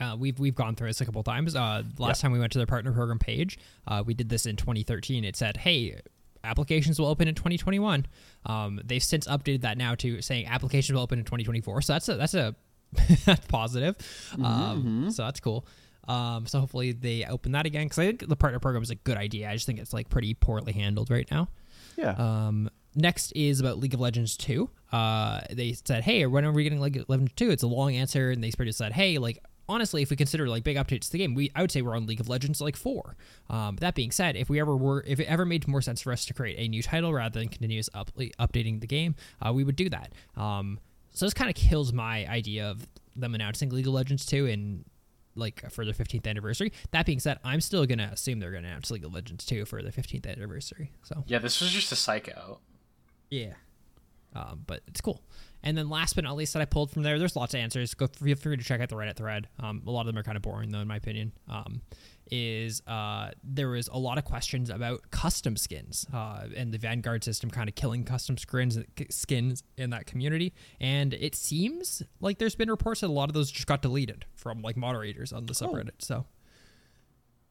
uh, 0.00 0.16
we've 0.18 0.38
we've 0.38 0.54
gone 0.54 0.74
through 0.74 0.88
this 0.88 1.00
a 1.00 1.06
couple 1.06 1.22
times. 1.22 1.56
Uh, 1.56 1.82
last 1.98 2.20
time 2.20 2.32
we 2.32 2.38
went 2.38 2.52
to 2.52 2.58
their 2.58 2.66
partner 2.66 2.92
program 2.92 3.18
page, 3.18 3.58
uh, 3.86 4.02
we 4.04 4.12
did 4.14 4.28
this 4.28 4.44
in 4.44 4.56
2013. 4.56 5.24
It 5.24 5.36
said, 5.36 5.58
"Hey, 5.58 6.00
applications 6.46 6.98
will 6.98 7.06
open 7.06 7.28
in 7.28 7.34
2021." 7.34 8.06
Um, 8.46 8.80
they've 8.84 9.02
since 9.02 9.26
updated 9.26 9.62
that 9.62 9.76
now 9.76 9.94
to 9.96 10.22
saying 10.22 10.46
applications 10.46 10.94
will 10.94 11.02
open 11.02 11.18
in 11.18 11.24
2024. 11.24 11.82
So 11.82 11.92
that's 11.92 12.08
a 12.08 12.14
that's 12.16 12.34
a 12.34 12.54
that's 13.24 13.46
positive. 13.46 13.96
Um, 14.42 15.10
so 15.10 15.24
that's 15.24 15.40
cool. 15.40 15.66
Um, 16.08 16.46
so 16.46 16.60
hopefully 16.60 16.92
they 16.92 17.24
open 17.24 17.52
that 17.52 17.66
again 17.66 17.86
because 17.86 17.98
I 17.98 18.06
think 18.06 18.28
the 18.28 18.36
partner 18.36 18.60
program 18.60 18.82
is 18.82 18.90
a 18.90 18.94
good 18.94 19.16
idea. 19.16 19.50
I 19.50 19.54
just 19.54 19.66
think 19.66 19.78
it's 19.78 19.92
like 19.92 20.08
pretty 20.08 20.34
poorly 20.34 20.72
handled 20.72 21.10
right 21.10 21.28
now. 21.30 21.48
Yeah. 21.96 22.10
Um, 22.10 22.70
next 22.94 23.32
is 23.32 23.60
about 23.60 23.78
League 23.78 23.94
of 23.94 24.00
Legends 24.00 24.36
2. 24.36 24.70
Uh, 24.92 25.40
they 25.50 25.72
said, 25.72 26.04
hey, 26.04 26.26
when 26.26 26.44
are 26.44 26.52
we 26.52 26.62
getting 26.62 26.80
League 26.80 26.96
of 26.96 27.08
Legends 27.08 27.32
2? 27.36 27.50
It's 27.50 27.62
a 27.62 27.66
long 27.66 27.94
answer. 27.94 28.30
And 28.30 28.42
they 28.42 28.50
pretty 28.52 28.72
said, 28.72 28.92
hey, 28.92 29.18
like, 29.18 29.42
honestly, 29.68 30.02
if 30.02 30.10
we 30.10 30.16
consider 30.16 30.48
like 30.48 30.64
big 30.64 30.76
updates 30.76 31.06
to 31.06 31.12
the 31.12 31.18
game, 31.18 31.34
we 31.34 31.50
I 31.54 31.60
would 31.60 31.70
say 31.70 31.82
we're 31.82 31.96
on 31.96 32.06
League 32.06 32.20
of 32.20 32.28
Legends 32.28 32.60
like 32.60 32.76
four. 32.76 33.16
Um, 33.50 33.76
that 33.76 33.94
being 33.94 34.10
said, 34.10 34.36
if 34.36 34.48
we 34.48 34.60
ever 34.60 34.76
were, 34.76 35.04
if 35.06 35.20
it 35.20 35.24
ever 35.24 35.44
made 35.44 35.66
more 35.68 35.82
sense 35.82 36.00
for 36.00 36.12
us 36.12 36.24
to 36.26 36.34
create 36.34 36.56
a 36.58 36.68
new 36.68 36.82
title 36.82 37.12
rather 37.12 37.38
than 37.38 37.48
continuous 37.48 37.88
up, 37.94 38.10
updating 38.16 38.80
the 38.80 38.86
game, 38.86 39.14
uh, 39.44 39.52
we 39.52 39.64
would 39.64 39.76
do 39.76 39.88
that. 39.90 40.12
Um, 40.36 40.78
so 41.12 41.26
this 41.26 41.34
kind 41.34 41.48
of 41.50 41.56
kills 41.56 41.92
my 41.92 42.26
idea 42.28 42.68
of 42.70 42.86
them 43.14 43.34
announcing 43.34 43.70
League 43.70 43.86
of 43.86 43.94
Legends 43.94 44.26
2 44.26 44.46
and 44.46 44.84
like 45.34 45.70
for 45.70 45.84
their 45.84 45.94
15th 45.94 46.26
anniversary. 46.26 46.72
That 46.92 47.06
being 47.06 47.20
said, 47.20 47.38
I'm 47.44 47.60
still 47.60 47.84
gonna 47.86 48.10
assume 48.12 48.38
they're 48.40 48.52
gonna 48.52 48.68
announce 48.68 48.90
League 48.90 49.04
of 49.04 49.14
Legends 49.14 49.44
2 49.46 49.64
for 49.64 49.82
their 49.82 49.92
15th 49.92 50.26
anniversary. 50.26 50.92
So 51.02 51.24
Yeah, 51.26 51.38
this 51.38 51.60
was 51.60 51.70
just 51.70 51.92
a 51.92 51.96
psycho. 51.96 52.60
yeah. 53.30 53.54
Um, 54.34 54.64
but 54.66 54.82
it's 54.86 55.00
cool. 55.00 55.22
And 55.66 55.76
then 55.76 55.90
last 55.90 56.14
but 56.14 56.22
not 56.22 56.36
least 56.36 56.52
that 56.52 56.62
I 56.62 56.64
pulled 56.64 56.92
from 56.92 57.02
there, 57.02 57.18
there's 57.18 57.34
lots 57.34 57.52
of 57.52 57.58
answers. 57.58 57.92
Go 57.92 58.06
feel 58.06 58.36
free 58.36 58.56
to 58.56 58.62
check 58.62 58.80
out 58.80 58.88
the 58.88 58.94
Reddit 58.94 59.16
thread. 59.16 59.48
Um, 59.58 59.82
a 59.84 59.90
lot 59.90 60.02
of 60.02 60.06
them 60.06 60.16
are 60.16 60.22
kind 60.22 60.36
of 60.36 60.42
boring 60.42 60.70
though, 60.70 60.78
in 60.78 60.86
my 60.86 60.94
opinion. 60.94 61.32
Um, 61.48 61.82
is 62.30 62.82
uh, 62.86 63.30
there 63.42 63.68
was 63.70 63.88
a 63.88 63.98
lot 63.98 64.16
of 64.16 64.24
questions 64.24 64.70
about 64.70 65.10
custom 65.10 65.56
skins 65.56 66.06
uh, 66.14 66.46
and 66.56 66.70
the 66.70 66.78
Vanguard 66.78 67.24
system 67.24 67.50
kind 67.50 67.68
of 67.68 67.74
killing 67.74 68.04
custom 68.04 68.38
skins 68.38 68.78
skins 69.10 69.64
in 69.76 69.90
that 69.90 70.06
community. 70.06 70.54
And 70.80 71.12
it 71.14 71.34
seems 71.34 72.00
like 72.20 72.38
there's 72.38 72.54
been 72.54 72.70
reports 72.70 73.00
that 73.00 73.08
a 73.08 73.12
lot 73.12 73.28
of 73.28 73.34
those 73.34 73.50
just 73.50 73.66
got 73.66 73.82
deleted 73.82 74.24
from 74.36 74.62
like 74.62 74.76
moderators 74.76 75.32
on 75.32 75.46
the 75.46 75.52
subreddit. 75.52 75.90
So 75.98 76.26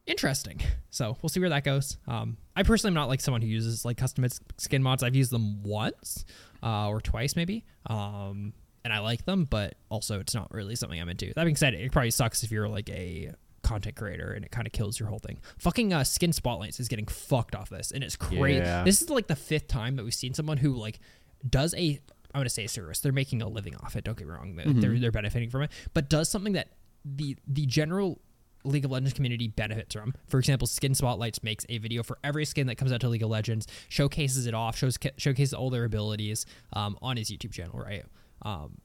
interesting. 0.06 0.60
So 0.90 1.16
we'll 1.20 1.28
see 1.28 1.40
where 1.40 1.50
that 1.50 1.64
goes. 1.64 1.98
Um, 2.06 2.36
I 2.54 2.62
personally 2.62 2.90
am 2.90 2.94
not 2.94 3.08
like 3.08 3.20
someone 3.20 3.42
who 3.42 3.48
uses 3.48 3.84
like 3.84 3.96
custom 3.96 4.26
skin 4.56 4.82
mods. 4.82 5.02
I've 5.02 5.14
used 5.16 5.30
them 5.30 5.62
once 5.62 6.24
uh, 6.62 6.88
or 6.88 7.00
twice 7.00 7.36
maybe. 7.36 7.64
Um, 7.86 8.52
and 8.84 8.92
I 8.92 9.00
like 9.00 9.24
them, 9.24 9.44
but 9.44 9.74
also 9.88 10.20
it's 10.20 10.34
not 10.34 10.52
really 10.52 10.76
something 10.76 11.00
I'm 11.00 11.08
into. 11.08 11.32
That 11.34 11.44
being 11.44 11.56
said, 11.56 11.74
it 11.74 11.90
probably 11.92 12.12
sucks 12.12 12.42
if 12.44 12.52
you're 12.52 12.68
like 12.68 12.88
a 12.88 13.32
content 13.62 13.96
creator 13.96 14.32
and 14.32 14.44
it 14.44 14.52
kind 14.52 14.64
of 14.64 14.72
kills 14.72 14.98
your 15.00 15.08
whole 15.08 15.18
thing. 15.18 15.38
Fucking 15.58 15.92
uh, 15.92 16.04
skin 16.04 16.32
spotlights 16.32 16.78
is 16.78 16.86
getting 16.86 17.06
fucked 17.06 17.56
off 17.56 17.68
this, 17.68 17.90
and 17.90 18.04
it's 18.04 18.14
crazy. 18.14 18.58
Yeah. 18.58 18.84
This 18.84 19.02
is 19.02 19.10
like 19.10 19.26
the 19.26 19.34
fifth 19.36 19.66
time 19.66 19.96
that 19.96 20.04
we've 20.04 20.14
seen 20.14 20.34
someone 20.34 20.56
who 20.56 20.74
like 20.76 21.00
does 21.48 21.74
a 21.74 22.00
I'm 22.32 22.40
gonna 22.40 22.48
say 22.50 22.64
a 22.64 22.68
service. 22.68 23.00
They're 23.00 23.12
making 23.12 23.42
a 23.42 23.48
living 23.48 23.74
off 23.76 23.96
it. 23.96 24.04
Don't 24.04 24.16
get 24.16 24.26
me 24.26 24.32
wrong. 24.32 24.56
They're, 24.56 24.72
they're 24.72 24.98
they're 24.98 25.10
benefiting 25.10 25.50
from 25.50 25.62
it, 25.62 25.70
but 25.92 26.08
does 26.08 26.28
something 26.28 26.52
that 26.52 26.68
the 27.04 27.36
the 27.48 27.66
general 27.66 28.20
League 28.66 28.84
of 28.84 28.90
Legends 28.90 29.14
community 29.14 29.48
benefits 29.48 29.94
from. 29.94 30.14
For 30.26 30.38
example, 30.38 30.66
Skin 30.66 30.94
Spotlights 30.94 31.42
makes 31.42 31.64
a 31.68 31.78
video 31.78 32.02
for 32.02 32.18
every 32.24 32.44
skin 32.44 32.66
that 32.66 32.76
comes 32.76 32.92
out 32.92 33.00
to 33.00 33.08
League 33.08 33.22
of 33.22 33.30
Legends, 33.30 33.66
showcases 33.88 34.46
it 34.46 34.54
off, 34.54 34.76
shows 34.76 34.98
showcases 35.16 35.54
all 35.54 35.70
their 35.70 35.84
abilities 35.84 36.46
um, 36.72 36.98
on 37.02 37.16
his 37.16 37.30
YouTube 37.30 37.52
channel, 37.52 37.78
right? 37.78 38.04
Um, 38.42 38.78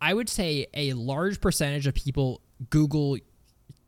I 0.00 0.14
would 0.14 0.28
say 0.28 0.66
a 0.74 0.92
large 0.92 1.40
percentage 1.40 1.86
of 1.86 1.94
people 1.94 2.40
Google 2.70 3.18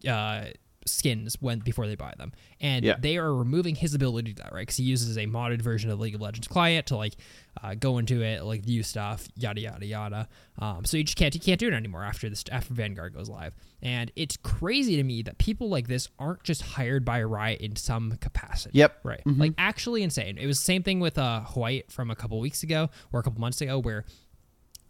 uh, 0.09 0.45
skins 0.91 1.37
when 1.41 1.59
before 1.61 1.87
they 1.87 1.95
buy 1.95 2.15
them, 2.19 2.33
and 2.61 2.85
Yeah. 2.85 2.97
they 2.99 3.17
are 3.17 3.35
removing 3.35 3.75
his 3.75 3.95
ability 3.95 4.35
to 4.35 4.43
that, 4.43 4.53
right? 4.53 4.63
Because 4.63 4.77
he 4.77 4.85
uses 4.85 5.17
a 5.17 5.27
modded 5.27 5.63
version 5.63 5.91
of 5.91 6.01
League 6.01 6.15
of 6.15 6.21
Legends 6.21 6.49
client 6.49 6.87
to 6.87 6.97
like 6.97 7.15
uh, 7.63 7.75
go 7.75 7.99
into 7.99 8.23
it, 8.23 8.45
like 8.45 8.63
view 8.65 8.83
stuff, 8.83 9.27
yada 9.37 9.61
yada 9.61 9.85
yada. 9.87 10.29
Um, 10.59 10.85
so 10.85 10.97
you 10.97 11.05
just 11.05 11.17
can't 11.17 11.35
you 11.35 11.41
can't 11.41 11.59
do 11.59 11.67
it 11.69 11.75
anymore 11.75 12.05
after 12.05 12.29
this 12.29 12.45
after 12.51 12.73
Vanguard 12.75 13.15
goes 13.15 13.29
live, 13.29 13.55
and 13.83 14.11
it's 14.17 14.37
crazy 14.37 14.97
to 14.97 15.03
me 15.03 15.23
that 15.23 15.39
people 15.39 15.69
like 15.69 15.89
this 15.89 16.09
aren't 16.19 16.43
just 16.45 16.63
hired 16.63 17.05
by 17.05 17.23
Riot 17.23 17.61
in 17.61 17.77
some 17.77 18.13
capacity. 18.21 18.79
Yep. 18.79 18.99
Right. 19.03 19.23
Like 19.27 19.55
actually 19.59 20.03
insane. 20.03 20.39
It 20.39 20.47
was 20.47 20.59
the 20.59 20.65
same 20.65 20.83
thing 20.83 21.01
with 21.01 21.19
uh 21.19 21.41
White 21.55 21.91
from 21.91 22.11
a 22.11 22.17
couple 22.17 22.39
weeks 22.41 22.63
ago 22.63 22.91
or 23.13 23.21
a 23.21 23.23
couple 23.23 23.41
months 23.41 23.61
ago 23.61 23.79
where 23.81 24.05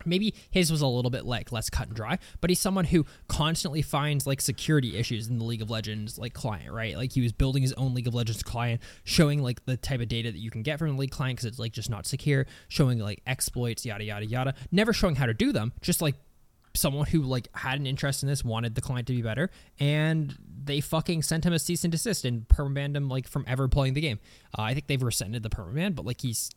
maybe 0.09 0.35
his 0.51 0.71
was 0.71 0.81
a 0.81 0.87
little 0.87 1.11
bit 1.11 1.25
like 1.25 1.53
less 1.53 1.71
cut 1.71 1.89
and 1.89 1.97
dry, 1.97 2.19
but 2.41 2.51
he's 2.51 2.61
someone 2.61 2.87
who 2.87 3.07
constantly 3.29 3.83
finds 3.83 4.27
like 4.27 4.41
security 4.41 4.97
issues 4.97 5.29
in 5.29 5.39
the 5.39 5.45
League 5.45 5.63
of 5.63 5.71
Legends 5.71 6.19
like 6.19 6.35
client, 6.35 6.73
right? 6.73 6.97
Like 6.97 7.13
he 7.13 7.21
was 7.21 7.33
building 7.33 7.63
his 7.63 7.73
own 7.75 7.95
League 7.95 8.07
of 8.07 8.15
Legends 8.15 8.43
client, 8.43 8.81
showing 9.05 9.43
like 9.43 9.65
the 9.67 9.77
type 9.77 10.01
of 10.01 10.09
data 10.09 10.33
that 10.33 10.39
you 10.39 10.51
can 10.51 10.63
get 10.63 10.79
from 10.79 10.89
the 10.89 10.95
League 10.95 11.11
client 11.11 11.37
because 11.37 11.47
it's 11.47 11.59
like 11.59 11.73
just 11.73 11.91
not 11.91 12.07
secure, 12.07 12.47
showing 12.69 12.99
like 12.99 13.23
exploits, 13.27 13.85
yada 13.85 14.05
yada 14.05 14.27
yada. 14.27 14.55
Never 14.73 14.93
showing 14.93 15.17
how 15.17 15.27
to 15.27 15.35
do 15.35 15.53
them, 15.53 15.73
just 15.81 16.03
like 16.03 16.15
someone 16.75 17.07
who 17.07 17.23
like 17.23 17.49
had 17.55 17.79
an 17.79 17.87
interest 17.87 18.23
in 18.23 18.29
this 18.29 18.45
wanted 18.45 18.75
the 18.75 18.81
client 18.81 19.07
to 19.07 19.13
be 19.13 19.23
better 19.23 19.51
and 19.81 20.37
they 20.65 20.81
fucking 20.81 21.23
sent 21.23 21.45
him 21.45 21.53
a 21.53 21.59
cease 21.59 21.85
and 21.85 21.93
desist 21.93 22.25
and 22.25 22.47
permabanned 22.49 22.97
him 22.97 23.09
like 23.09 23.27
from 23.27 23.45
ever 23.49 23.69
playing 23.69 23.95
the 23.95 24.01
game 24.01 24.19
uh, 24.57 24.63
i 24.63 24.75
think 24.75 24.87
they've 24.87 25.03
rescinded 25.03 25.43
the 25.43 25.51
permaban 25.51 25.95
but 25.95 26.05
like 26.05 26.21
he's 26.21 26.51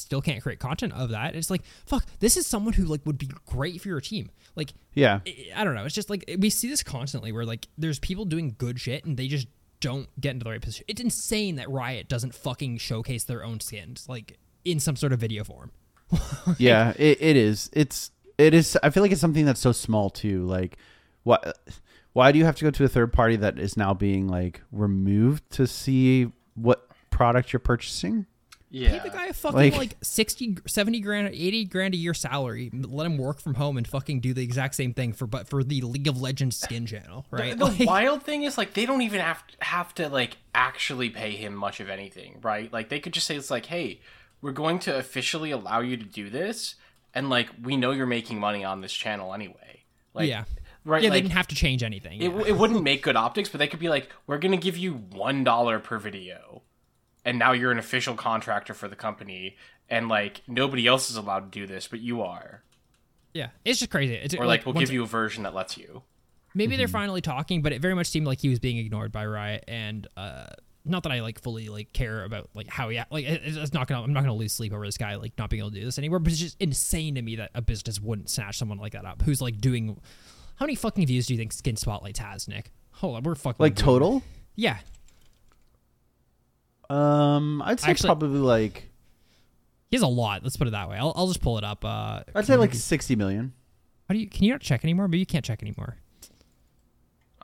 still 0.00 0.20
can't 0.22 0.42
create 0.42 0.58
content 0.58 0.92
of 0.94 1.10
that 1.10 1.34
it's 1.36 1.50
like 1.50 1.62
fuck 1.86 2.04
this 2.20 2.36
is 2.36 2.46
someone 2.46 2.72
who 2.74 2.84
like 2.84 3.00
would 3.06 3.18
be 3.18 3.28
great 3.46 3.80
for 3.80 3.88
your 3.88 4.00
team 4.00 4.30
like 4.56 4.72
Yeah. 4.94 5.20
I- 5.26 5.50
i 5.56 5.64
don't 5.64 5.74
know 5.74 5.84
it's 5.84 5.94
just 5.94 6.10
like 6.10 6.24
we 6.38 6.50
see 6.50 6.68
this 6.68 6.82
constantly 6.82 7.32
where 7.32 7.44
like 7.44 7.68
there's 7.78 7.98
people 7.98 8.24
doing 8.24 8.54
good 8.58 8.80
shit 8.80 9.04
and 9.04 9.16
they 9.16 9.28
just 9.28 9.46
don't 9.80 10.08
get 10.20 10.30
into 10.32 10.44
the 10.44 10.50
right 10.50 10.60
position 10.60 10.84
it's 10.88 11.00
insane 11.00 11.56
that 11.56 11.70
riot 11.70 12.08
doesn't 12.08 12.34
fucking 12.34 12.78
showcase 12.78 13.24
their 13.24 13.42
own 13.44 13.60
skins 13.60 14.06
like 14.08 14.38
in 14.64 14.78
some 14.80 14.96
sort 14.96 15.12
of 15.12 15.18
video 15.20 15.42
form 15.44 15.70
yeah, 16.58 16.92
it, 16.98 17.18
it 17.22 17.36
is. 17.36 17.70
It's 17.72 18.10
it 18.36 18.52
is. 18.52 18.76
I 18.82 18.90
feel 18.90 19.00
like 19.04 19.12
it's 19.12 19.20
something 19.20 19.44
that's 19.44 19.60
so 19.60 19.70
small 19.70 20.10
too. 20.10 20.44
Like, 20.44 20.76
what? 21.22 21.56
Why 22.14 22.32
do 22.32 22.38
you 22.40 22.44
have 22.46 22.56
to 22.56 22.64
go 22.64 22.72
to 22.72 22.84
a 22.84 22.88
third 22.88 23.12
party 23.12 23.36
that 23.36 23.60
is 23.60 23.76
now 23.76 23.94
being 23.94 24.26
like 24.26 24.60
removed 24.72 25.48
to 25.50 25.68
see 25.68 26.32
what 26.56 26.88
product 27.10 27.52
you're 27.52 27.60
purchasing? 27.60 28.26
Yeah. 28.72 28.98
Pay 28.98 29.08
the 29.08 29.14
guy 29.14 29.26
a 29.26 29.32
fucking 29.32 29.56
Like- 29.58 29.76
like, 29.76 29.96
60, 30.00 30.58
70 30.66 31.00
grand, 31.00 31.28
80 31.34 31.64
grand 31.64 31.92
a 31.94 31.96
year 31.96 32.14
salary. 32.14 32.70
Let 32.72 33.04
him 33.06 33.18
work 33.18 33.40
from 33.40 33.54
home 33.54 33.76
and 33.76 33.86
fucking 33.86 34.20
do 34.20 34.32
the 34.32 34.42
exact 34.44 34.76
same 34.76 34.94
thing 34.94 35.12
for 35.12 35.26
but 35.26 35.48
for 35.48 35.64
the 35.64 35.80
League 35.82 36.06
of 36.06 36.20
Legends 36.20 36.56
skin 36.56 36.86
channel, 36.86 37.26
right? 37.32 37.58
The, 37.58 37.64
the 37.66 37.70
Like- 37.72 37.88
wild 37.88 38.22
thing 38.22 38.44
is 38.44 38.56
like 38.56 38.74
they 38.74 38.86
don't 38.86 39.02
even 39.02 39.20
have 39.20 39.42
have 39.60 39.92
to 39.96 40.08
like 40.08 40.36
actually 40.54 41.10
pay 41.10 41.32
him 41.32 41.54
much 41.54 41.80
of 41.80 41.90
anything, 41.90 42.38
right? 42.42 42.72
Like 42.72 42.88
they 42.90 43.00
could 43.00 43.12
just 43.12 43.26
say 43.26 43.34
it's 43.36 43.50
like, 43.50 43.66
"Hey, 43.66 44.00
we're 44.40 44.52
going 44.52 44.78
to 44.80 44.96
officially 44.96 45.50
allow 45.50 45.80
you 45.80 45.96
to 45.96 46.04
do 46.04 46.30
this 46.30 46.76
and 47.12 47.28
like 47.28 47.48
we 47.62 47.76
know 47.76 47.90
you're 47.90 48.06
making 48.06 48.38
money 48.38 48.64
on 48.64 48.80
this 48.82 48.92
channel 48.92 49.34
anyway." 49.34 49.82
Like 50.14 50.28
yeah. 50.28 50.44
right 50.84 51.02
Yeah, 51.02 51.10
like 51.10 51.16
they 51.16 51.22
didn't 51.22 51.34
have 51.34 51.48
to 51.48 51.54
change 51.56 51.82
anything. 51.82 52.20
it, 52.22 52.30
yeah. 52.32 52.42
it 52.46 52.56
wouldn't 52.56 52.84
make 52.84 53.02
good 53.02 53.16
optics, 53.16 53.48
but 53.48 53.58
they 53.58 53.66
could 53.66 53.80
be 53.80 53.88
like, 53.88 54.08
"We're 54.28 54.38
going 54.38 54.52
to 54.52 54.58
give 54.64 54.76
you 54.76 54.94
$1 54.94 55.82
per 55.82 55.98
video." 55.98 56.62
And 57.24 57.38
now 57.38 57.52
you're 57.52 57.70
an 57.72 57.78
official 57.78 58.14
contractor 58.14 58.72
for 58.74 58.88
the 58.88 58.96
company 58.96 59.56
and 59.88 60.08
like 60.08 60.42
nobody 60.48 60.86
else 60.86 61.10
is 61.10 61.16
allowed 61.16 61.52
to 61.52 61.58
do 61.60 61.66
this, 61.66 61.86
but 61.88 62.00
you 62.00 62.22
are. 62.22 62.62
yeah. 63.34 63.48
It's 63.64 63.78
just 63.78 63.90
crazy. 63.90 64.14
It's 64.14 64.34
Or 64.34 64.46
like, 64.46 64.64
we'll 64.64 64.74
give 64.74 64.90
you 64.90 65.02
a 65.02 65.06
version 65.06 65.42
that 65.44 65.54
lets 65.54 65.76
you. 65.76 66.02
maybe 66.54 66.76
they're 66.76 66.88
finally 66.88 67.20
talking, 67.20 67.62
but 67.62 67.72
it 67.72 67.80
very 67.82 67.94
much 67.94 68.06
seemed 68.08 68.26
like 68.26 68.40
he 68.40 68.48
was 68.48 68.58
being 68.58 68.78
ignored 68.78 69.12
by 69.12 69.24
Riot 69.26 69.64
and 69.68 70.06
uh 70.16 70.46
not 70.82 71.02
that 71.02 71.12
I 71.12 71.20
like 71.20 71.38
fully 71.42 71.68
like 71.68 71.92
care 71.92 72.24
about 72.24 72.48
like 72.54 72.66
how 72.68 72.88
he 72.88 72.96
act- 72.96 73.12
like 73.12 73.26
it's 73.26 73.74
not 73.74 73.86
gonna 73.86 74.02
I'm 74.02 74.14
not 74.14 74.22
gonna 74.22 74.34
lose 74.34 74.54
sleep 74.54 74.72
over 74.72 74.86
this 74.86 74.96
guy 74.96 75.14
like 75.16 75.34
not 75.36 75.50
being 75.50 75.60
able 75.60 75.70
to 75.70 75.78
do 75.78 75.84
this 75.84 75.98
anymore. 75.98 76.20
But 76.20 76.32
it's 76.32 76.40
just 76.40 76.56
insane 76.58 77.16
to 77.16 77.22
me 77.22 77.36
that 77.36 77.50
a 77.54 77.60
business 77.60 78.00
wouldn't 78.00 78.30
snatch 78.30 78.56
someone 78.56 78.78
like 78.78 78.92
that 78.94 79.04
up 79.04 79.20
who's 79.22 79.42
like 79.42 79.58
doing. 79.60 80.00
How 80.56 80.64
many 80.66 80.74
fucking 80.74 81.06
views 81.06 81.26
do 81.26 81.34
you 81.34 81.38
think 81.38 81.52
Skin 81.52 81.76
Spotlights 81.76 82.18
has, 82.20 82.48
Nick? 82.48 82.70
Hold 82.92 83.16
on, 83.16 83.22
we're 83.24 83.34
fucking 83.34 83.62
Like 83.62 83.74
doing- 83.74 83.84
total? 83.84 84.22
Yeah, 84.56 84.78
Um, 86.90 87.62
I'd 87.62 87.80
say 87.80 87.90
Actually- 87.90 88.08
probably 88.08 88.40
like 88.40 88.90
he 89.90 89.96
has 89.96 90.02
a 90.02 90.06
lot. 90.08 90.42
Let's 90.42 90.56
put 90.56 90.68
it 90.68 90.72
that 90.72 90.88
way. 90.88 90.96
I'll, 90.96 91.12
I'll 91.16 91.26
just 91.28 91.40
pull 91.40 91.58
it 91.58 91.64
up. 91.64 91.84
Uh, 91.84 92.22
I'd 92.34 92.46
say 92.46 92.56
like 92.56 92.74
sixty 92.74 93.16
million. 93.16 93.52
how 94.08 94.14
do 94.14 94.18
you 94.20 94.28
can 94.28 94.44
you 94.44 94.52
not 94.52 94.60
check 94.60 94.84
anymore? 94.84 95.08
Maybe 95.08 95.18
you 95.20 95.26
can't 95.26 95.44
check 95.44 95.62
anymore. 95.62 95.96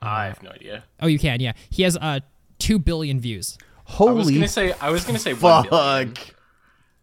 I 0.00 0.26
have 0.26 0.42
no 0.42 0.50
idea. 0.50 0.84
Oh, 1.00 1.06
you 1.06 1.18
can. 1.18 1.40
Yeah, 1.40 1.52
he 1.70 1.82
has 1.84 1.96
uh 1.96 2.20
two 2.58 2.78
billion 2.78 3.20
views. 3.20 3.56
I 3.88 4.02
was 4.04 4.24
Holy 4.26 4.34
gonna 4.34 4.48
say 4.48 4.74
I 4.80 4.90
was 4.90 5.04
gonna 5.04 5.18
say 5.18 5.32
one 5.34 5.68
billion. 5.68 6.14
fuck! 6.14 6.34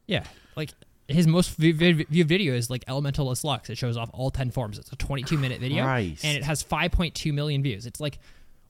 Yeah, 0.06 0.24
like 0.56 0.72
his 1.08 1.28
most 1.28 1.56
view- 1.58 1.74
view- 1.74 2.06
viewed 2.10 2.28
video 2.28 2.54
is 2.54 2.70
like 2.70 2.86
Elementalist 2.86 3.44
Lux. 3.44 3.70
It 3.70 3.78
shows 3.78 3.98
off 3.98 4.10
all 4.14 4.32
ten 4.32 4.52
forms. 4.52 4.78
It's 4.78 4.92
a 4.92 4.96
22 4.96 5.38
minute 5.38 5.60
video, 5.60 5.84
Christ. 5.84 6.24
and 6.26 6.38
it 6.38 6.44
has 6.44 6.64
5.2 6.64 7.34
million 7.34 7.62
views. 7.64 7.86
It's 7.86 8.00
like, 8.00 8.20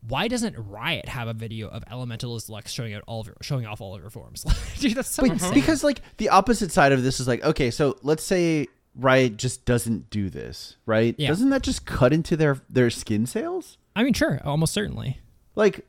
why 0.07 0.27
doesn't 0.27 0.55
Riot 0.57 1.07
have 1.07 1.27
a 1.27 1.33
video 1.33 1.67
of 1.69 1.83
Elementalist 1.85 2.49
Lux 2.49 2.71
showing 2.71 2.93
out 2.93 3.03
all 3.07 3.21
of 3.21 3.27
your, 3.27 3.37
showing 3.41 3.65
off 3.65 3.81
all 3.81 3.95
of 3.95 4.01
your 4.01 4.09
forms? 4.09 4.43
Dude, 4.79 4.95
that's 4.95 5.09
so 5.09 5.23
insane. 5.23 5.53
because 5.53 5.83
like 5.83 6.01
the 6.17 6.29
opposite 6.29 6.71
side 6.71 6.91
of 6.91 7.03
this 7.03 7.19
is 7.19 7.27
like 7.27 7.43
okay, 7.43 7.71
so 7.71 7.97
let's 8.03 8.23
say 8.23 8.67
Riot 8.95 9.37
just 9.37 9.65
doesn't 9.65 10.09
do 10.09 10.29
this, 10.29 10.77
right? 10.85 11.15
Yeah. 11.17 11.29
Doesn't 11.29 11.49
that 11.49 11.63
just 11.63 11.85
cut 11.85 12.13
into 12.13 12.35
their 12.35 12.61
their 12.69 12.89
skin 12.89 13.25
sales? 13.25 13.77
I 13.95 14.03
mean, 14.03 14.13
sure, 14.13 14.41
almost 14.43 14.73
certainly. 14.73 15.19
Like, 15.55 15.85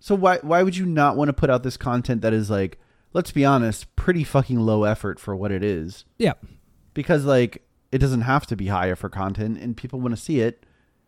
so 0.00 0.14
why 0.14 0.38
why 0.42 0.62
would 0.62 0.76
you 0.76 0.86
not 0.86 1.16
want 1.16 1.28
to 1.28 1.32
put 1.32 1.50
out 1.50 1.62
this 1.62 1.76
content 1.76 2.20
that 2.22 2.32
is 2.32 2.50
like, 2.50 2.78
let's 3.12 3.30
be 3.32 3.44
honest, 3.44 3.94
pretty 3.96 4.24
fucking 4.24 4.58
low 4.60 4.84
effort 4.84 5.18
for 5.18 5.34
what 5.34 5.52
it 5.52 5.62
is? 5.64 6.04
Yeah, 6.18 6.34
Because 6.94 7.24
like 7.24 7.62
it 7.90 7.98
doesn't 7.98 8.20
have 8.22 8.46
to 8.48 8.56
be 8.56 8.66
higher 8.66 8.94
for 8.96 9.08
content, 9.08 9.58
and 9.58 9.76
people 9.76 10.00
want 10.00 10.14
to 10.14 10.20
see 10.20 10.40
it, 10.40 10.64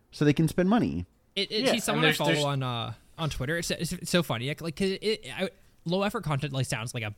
so 0.09 0.25
they 0.25 0.33
can 0.33 0.47
spend 0.47 0.67
money. 0.69 1.05
It, 1.35 1.51
it, 1.51 1.65
Yeah, 1.65 1.71
he's 1.73 1.83
someone 1.83 2.05
and 2.05 2.13
I 2.13 2.17
follow 2.17 2.31
there's- 2.31 2.45
on 2.45 2.63
uh 2.63 2.93
on 3.17 3.29
Twitter. 3.29 3.57
It's, 3.57 3.69
it's, 3.71 3.91
it's 3.93 4.09
so 4.11 4.23
funny, 4.23 4.47
like, 4.59 4.75
'cause 4.75 4.89
it, 5.01 5.25
I, 5.37 5.49
low 5.85 6.01
effort 6.03 6.23
content 6.23 6.53
like 6.53 6.65
sounds 6.65 6.93
like 6.93 7.03
a 7.03 7.13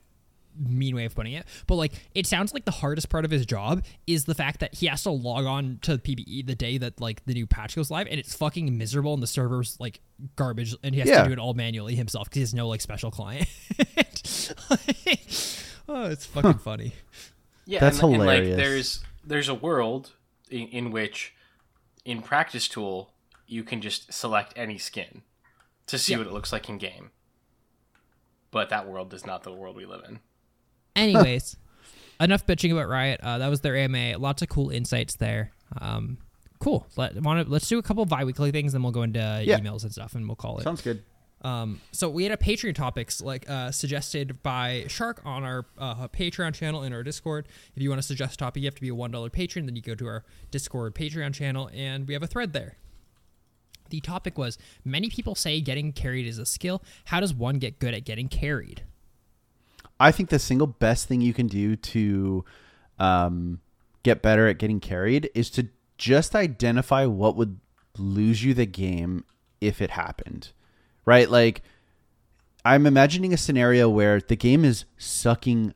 mean 0.59 0.95
way 0.95 1.05
of 1.05 1.15
putting 1.15 1.33
it, 1.33 1.45
but 1.65 1.75
like 1.75 1.93
it 2.13 2.27
sounds 2.27 2.53
like 2.53 2.63
the 2.65 2.71
hardest 2.71 3.09
part 3.09 3.25
of 3.25 3.31
his 3.31 3.43
job 3.45 3.83
is 4.05 4.25
the 4.25 4.35
fact 4.35 4.59
that 4.59 4.75
he 4.75 4.85
has 4.87 5.01
to 5.03 5.09
log 5.09 5.45
on 5.45 5.79
to 5.81 5.97
PBE 5.97 6.45
the 6.45 6.53
day 6.55 6.77
that 6.77 6.99
like 7.01 7.25
the 7.25 7.33
new 7.33 7.47
patch 7.47 7.75
goes 7.75 7.89
live, 7.89 8.05
and 8.07 8.19
it's 8.19 8.35
fucking 8.35 8.77
miserable, 8.77 9.13
and 9.13 9.23
the 9.23 9.27
server's 9.27 9.79
like 9.79 9.99
garbage, 10.35 10.75
and 10.83 10.93
he 10.93 10.99
has 10.99 11.09
Yeah. 11.09 11.21
to 11.23 11.27
do 11.29 11.33
it 11.33 11.39
all 11.39 11.53
manually 11.53 11.95
himself 11.95 12.25
because 12.29 12.35
he 12.37 12.41
has 12.41 12.53
no 12.53 12.67
like 12.67 12.81
special 12.81 13.09
client. 13.11 13.47
oh, 15.87 16.05
it's 16.09 16.25
fucking 16.25 16.55
funny. 16.59 16.93
Yeah, 17.65 17.79
That's 17.79 17.99
and, 17.99 18.13
and, 18.13 18.21
hilarious. 18.23 18.49
like 18.49 18.57
there's 18.57 19.03
there's 19.25 19.49
a 19.49 19.55
world 19.55 20.11
in, 20.51 20.67
in 20.67 20.91
which 20.91 21.33
in 22.05 22.21
practice 22.21 22.67
tool 22.67 23.12
you 23.47 23.63
can 23.63 23.81
just 23.81 24.11
select 24.13 24.53
any 24.55 24.77
skin 24.77 25.21
to 25.87 25.97
see 25.97 26.13
Yeah. 26.13 26.19
what 26.19 26.27
it 26.27 26.33
looks 26.33 26.51
like 26.51 26.69
in 26.69 26.77
game. 26.77 27.11
But 28.51 28.69
that 28.69 28.87
world 28.87 29.13
is 29.13 29.25
not 29.25 29.43
the 29.43 29.51
world 29.53 29.75
we 29.75 29.85
live 29.85 30.03
in. 30.07 30.19
Anyways, 30.95 31.57
enough 32.19 32.45
bitching 32.45 32.71
about 32.71 32.87
Riot. 32.87 33.19
Uh, 33.21 33.39
that 33.39 33.47
was 33.49 33.61
their 33.61 33.75
AMA. 33.75 34.17
Lots 34.17 34.41
of 34.41 34.49
cool 34.49 34.69
insights 34.69 35.15
there. 35.17 35.51
Um, 35.81 36.19
cool. 36.59 36.85
Let 36.95 37.19
want 37.21 37.45
to 37.45 37.51
let's 37.51 37.67
do 37.67 37.79
a 37.79 37.83
couple 37.83 38.03
of 38.03 38.09
bi-weekly 38.09 38.51
things, 38.51 38.73
then 38.73 38.83
we'll 38.83 38.91
go 38.91 39.01
into 39.03 39.19
Yeah. 39.45 39.59
emails 39.59 39.83
and 39.83 39.91
stuff, 39.91 40.13
and 40.13 40.27
we'll 40.27 40.35
call 40.35 40.59
it. 40.59 40.63
Sounds 40.63 40.81
good. 40.81 41.03
Um, 41.41 41.81
so 41.91 42.09
we 42.09 42.23
had 42.23 42.31
a 42.31 42.37
Patreon 42.37 42.73
topics 42.73 43.19
like 43.19 43.49
uh, 43.49 43.69
suggested 43.71 44.41
by 44.43 44.85
Shark 44.87 45.21
on 45.25 45.43
our 45.43 45.65
uh, 45.77 46.07
Patreon 46.07 46.53
channel 46.53 46.83
in 46.83 46.93
our 46.93 47.03
Discord. 47.03 47.47
If 47.75 47.81
you 47.83 47.89
want 47.89 47.99
to 48.01 48.07
suggest 48.07 48.35
a 48.35 48.37
topic, 48.37 48.61
you 48.63 48.67
have 48.67 48.75
to 48.75 48.81
be 48.81 48.87
a 48.89 48.95
one 48.95 49.11
dollar 49.11 49.29
patron. 49.29 49.65
Then 49.65 49.75
you 49.75 49.81
go 49.81 49.95
to 49.95 50.07
our 50.07 50.23
Discord 50.51 50.95
Patreon 50.95 51.33
channel, 51.33 51.69
and 51.73 52.07
we 52.07 52.13
have 52.13 52.23
a 52.23 52.27
thread 52.27 52.53
there. 52.53 52.77
The 53.89 54.01
topic 54.01 54.37
was 54.37 54.57
many 54.83 55.09
people 55.09 55.35
say 55.35 55.61
getting 55.61 55.91
carried 55.91 56.25
is 56.25 56.37
a 56.37 56.45
skill. 56.45 56.81
How 57.05 57.19
does 57.19 57.33
one 57.33 57.59
get 57.59 57.79
good 57.79 57.93
at 57.93 58.05
getting 58.05 58.27
carried? 58.27 58.83
I 59.99 60.11
think 60.11 60.29
the 60.29 60.39
single 60.39 60.67
best 60.67 61.07
thing 61.07 61.21
you 61.21 61.33
can 61.33 61.47
do 61.47 61.75
to 61.75 62.45
um, 62.99 63.59
get 64.03 64.21
better 64.21 64.47
at 64.47 64.57
getting 64.57 64.79
carried 64.79 65.29
is 65.35 65.49
to 65.51 65.67
just 65.97 66.35
identify 66.35 67.05
what 67.05 67.35
would 67.35 67.59
lose 67.97 68.43
you 68.43 68.53
the 68.53 68.65
game 68.65 69.23
if 69.61 69.81
it 69.81 69.91
happened. 69.91 70.51
Right? 71.05 71.29
Like, 71.29 71.61
I'm 72.65 72.85
imagining 72.85 73.33
a 73.33 73.37
scenario 73.37 73.89
where 73.89 74.19
the 74.19 74.35
game 74.35 74.63
is 74.65 74.85
sucking 74.97 75.73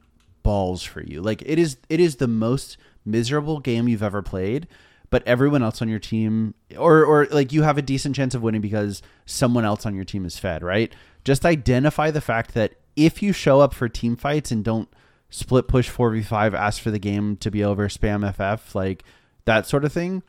balls 0.47 0.81
for 0.81 1.01
you. 1.01 1.21
Like 1.21 1.43
it 1.45 1.59
is 1.59 1.75
it 1.89 1.99
is 1.99 2.15
the 2.15 2.27
most 2.27 2.77
miserable 3.03 3.59
game 3.59 3.89
you've 3.89 4.01
ever 4.01 4.21
played, 4.21 4.65
but 5.09 5.25
everyone 5.25 5.63
else 5.63 5.81
on 5.81 5.87
your 5.87 5.99
team 5.99 6.53
or 6.77 7.03
or 7.05 7.27
like 7.31 7.51
you 7.51 7.63
have 7.63 7.77
a 7.77 7.81
decent 7.81 8.15
chance 8.15 8.35
of 8.35 8.41
winning 8.41 8.61
because 8.61 9.01
someone 9.25 9.65
else 9.65 9.85
on 9.85 9.95
your 9.95 10.05
team 10.05 10.25
is 10.25 10.37
fed, 10.37 10.63
right? 10.63 10.93
Just 11.23 11.45
identify 11.45 12.11
the 12.11 12.21
fact 12.21 12.53
that 12.53 12.73
if 12.95 13.21
you 13.21 13.31
show 13.31 13.61
up 13.61 13.73
for 13.73 13.87
team 13.87 14.15
fights 14.15 14.51
and 14.51 14.63
don't 14.63 14.89
split 15.29 15.67
push 15.67 15.89
4v5 15.89 16.53
ask 16.53 16.81
for 16.81 16.89
the 16.89 16.99
game 16.99 17.35
to 17.37 17.51
be 17.51 17.63
over 17.63 17.89
spam 17.89 18.23
ff 18.33 18.73
like 18.73 19.03
that 19.43 19.67
sort 19.67 19.83
of 19.83 19.91
thing 19.91 20.23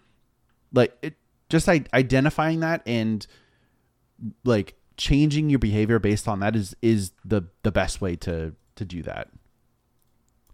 like 0.73 0.97
it 1.03 1.15
just 1.49 1.69
I- 1.69 1.85
identifying 1.95 2.61
that 2.61 2.83
and 2.85 3.25
like 4.45 4.75
changing 4.97 5.51
your 5.51 5.61
behavior 5.61 6.01
based 6.01 6.27
on 6.27 6.41
that 6.41 6.57
is 6.57 6.75
is 6.83 7.13
the 7.25 7.43
the 7.63 7.71
best 7.71 8.01
way 8.01 8.17
to 8.17 8.55
to 8.75 8.85
do 8.85 9.03
that 9.03 9.29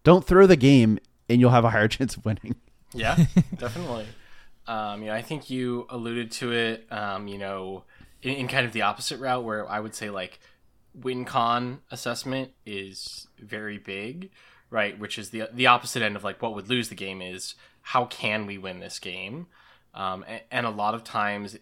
don't 0.03 0.25
throw 0.25 0.47
the 0.47 0.57
game 0.57 0.99
and 1.29 1.41
you'll 1.41 1.51
have 1.51 1.65
a 1.65 1.71
higher 1.71 1.89
chance 1.97 2.17
of 2.17 2.25
winning 2.27 2.55
Yeah, 2.95 3.17
definitely. 3.59 4.07
Um, 4.67 5.03
you 5.03 5.09
know, 5.09 5.15
I 5.15 5.23
think 5.23 5.51
you 5.51 5.87
alluded 5.91 6.31
to 6.33 6.53
it. 6.53 6.87
Um, 6.91 7.29
you 7.29 7.39
know, 7.39 7.85
in, 8.23 8.35
in 8.35 8.49
kind 8.49 8.67
of 8.67 8.73
the 8.73 8.83
opposite 8.83 9.19
route, 9.19 9.45
where 9.45 9.69
I 9.69 9.81
would 9.81 9.95
say 9.95 10.11
like 10.11 10.41
win 10.95 11.25
con 11.25 11.81
assessment 11.91 12.53
is 12.65 13.27
very 13.39 13.79
big, 13.79 14.31
right? 14.71 14.99
Which 14.99 15.19
is 15.19 15.31
the 15.31 15.49
the 15.53 15.67
opposite 15.67 16.03
end 16.03 16.17
of 16.17 16.25
like 16.25 16.41
what 16.41 16.55
would 16.55 16.69
lose 16.69 16.89
the 16.89 16.95
game 16.95 17.21
is 17.21 17.55
how 17.83 18.07
can 18.07 18.47
we 18.47 18.57
win 18.57 18.81
this 18.81 18.99
game? 18.99 19.47
Um, 19.95 20.25
and, 20.27 20.41
and 20.51 20.67
a 20.67 20.71
lot 20.71 20.95
of 20.95 21.05
times, 21.05 21.57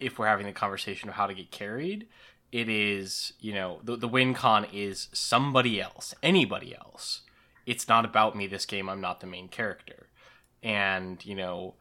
if 0.00 0.18
we're 0.18 0.26
having 0.26 0.46
the 0.46 0.52
conversation 0.52 1.08
of 1.08 1.14
how 1.14 1.26
to 1.26 1.34
get 1.34 1.50
carried, 1.50 2.08
it 2.50 2.68
is 2.68 3.34
you 3.40 3.54
know 3.54 3.80
the 3.84 3.96
the 3.96 4.08
win 4.08 4.34
con 4.34 4.66
is 4.72 5.08
somebody 5.12 5.80
else, 5.80 6.14
anybody 6.22 6.74
else. 6.74 7.22
It's 7.66 7.86
not 7.86 8.06
about 8.06 8.34
me 8.34 8.46
this 8.46 8.64
game. 8.64 8.88
I'm 8.88 9.02
not 9.02 9.20
the 9.20 9.26
main 9.26 9.48
character 9.48 10.07
and 10.62 11.24
you 11.24 11.34
know 11.34 11.74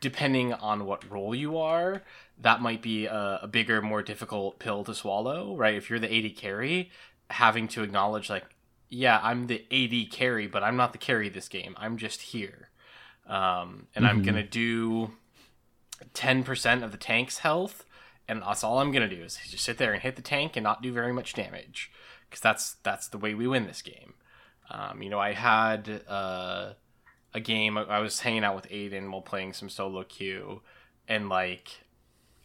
depending 0.00 0.52
on 0.52 0.84
what 0.84 1.10
role 1.10 1.34
you 1.34 1.56
are 1.56 2.02
that 2.38 2.60
might 2.60 2.82
be 2.82 3.06
a, 3.06 3.40
a 3.42 3.48
bigger 3.48 3.80
more 3.80 4.02
difficult 4.02 4.58
pill 4.58 4.84
to 4.84 4.94
swallow 4.94 5.56
right? 5.56 5.74
If 5.74 5.88
you're 5.88 5.98
the 5.98 6.12
AD 6.26 6.36
carry 6.36 6.90
having 7.30 7.68
to 7.68 7.82
acknowledge 7.82 8.30
like 8.30 8.44
yeah 8.88 9.20
i'm 9.22 9.48
the 9.48 9.64
AD 9.70 10.10
carry 10.10 10.46
but 10.46 10.62
i'm 10.62 10.76
not 10.76 10.92
the 10.92 10.98
carry 10.98 11.28
this 11.28 11.48
game. 11.48 11.74
I'm 11.78 11.96
just 11.96 12.22
here. 12.22 12.70
Um, 13.26 13.86
and 13.94 14.06
i'm 14.06 14.22
gonna 14.22 14.42
do 14.42 15.10
10% 16.14 16.82
of 16.82 16.92
the 16.92 16.98
tank's 16.98 17.38
health 17.38 17.84
and 18.26 18.42
that's 18.42 18.64
all 18.64 18.78
i'm 18.78 18.92
gonna 18.92 19.08
do 19.08 19.22
is 19.22 19.38
just 19.48 19.64
sit 19.64 19.78
there 19.78 19.92
and 19.92 20.02
hit 20.02 20.16
the 20.16 20.22
tank 20.22 20.56
and 20.56 20.64
not 20.64 20.82
do 20.82 20.92
very 20.92 21.12
much 21.12 21.34
damage 21.34 21.90
because 22.28 22.40
that's 22.40 22.76
that's 22.82 23.08
the 23.08 23.18
way 23.18 23.34
we 23.34 23.46
win 23.46 23.66
this 23.66 23.82
game. 23.82 24.14
Um, 24.70 25.02
you 25.02 25.10
know 25.10 25.18
i 25.18 25.32
had 25.32 26.02
uh, 26.08 26.72
a 27.34 27.40
game. 27.40 27.76
I- 27.78 28.00
was 28.00 28.20
hanging 28.20 28.44
out 28.44 28.56
with 28.56 28.68
Aiden 28.68 29.10
while 29.10 29.22
playing 29.22 29.52
some 29.52 29.68
solo 29.68 30.04
queue, 30.04 30.62
and 31.06 31.28
like, 31.28 31.80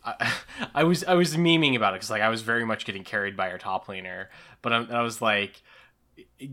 I, 0.03 0.33
I 0.75 0.83
was 0.83 1.03
I 1.03 1.13
was 1.15 1.35
memeing 1.35 1.75
about 1.75 1.93
it 1.93 1.97
because 1.97 2.09
like 2.09 2.21
I 2.21 2.29
was 2.29 2.41
very 2.41 2.65
much 2.65 2.85
getting 2.85 3.03
carried 3.03 3.35
by 3.37 3.51
our 3.51 3.57
top 3.57 3.87
laner, 3.87 4.27
but 4.61 4.73
I, 4.73 4.83
I 4.85 5.01
was 5.01 5.21
like, 5.21 5.61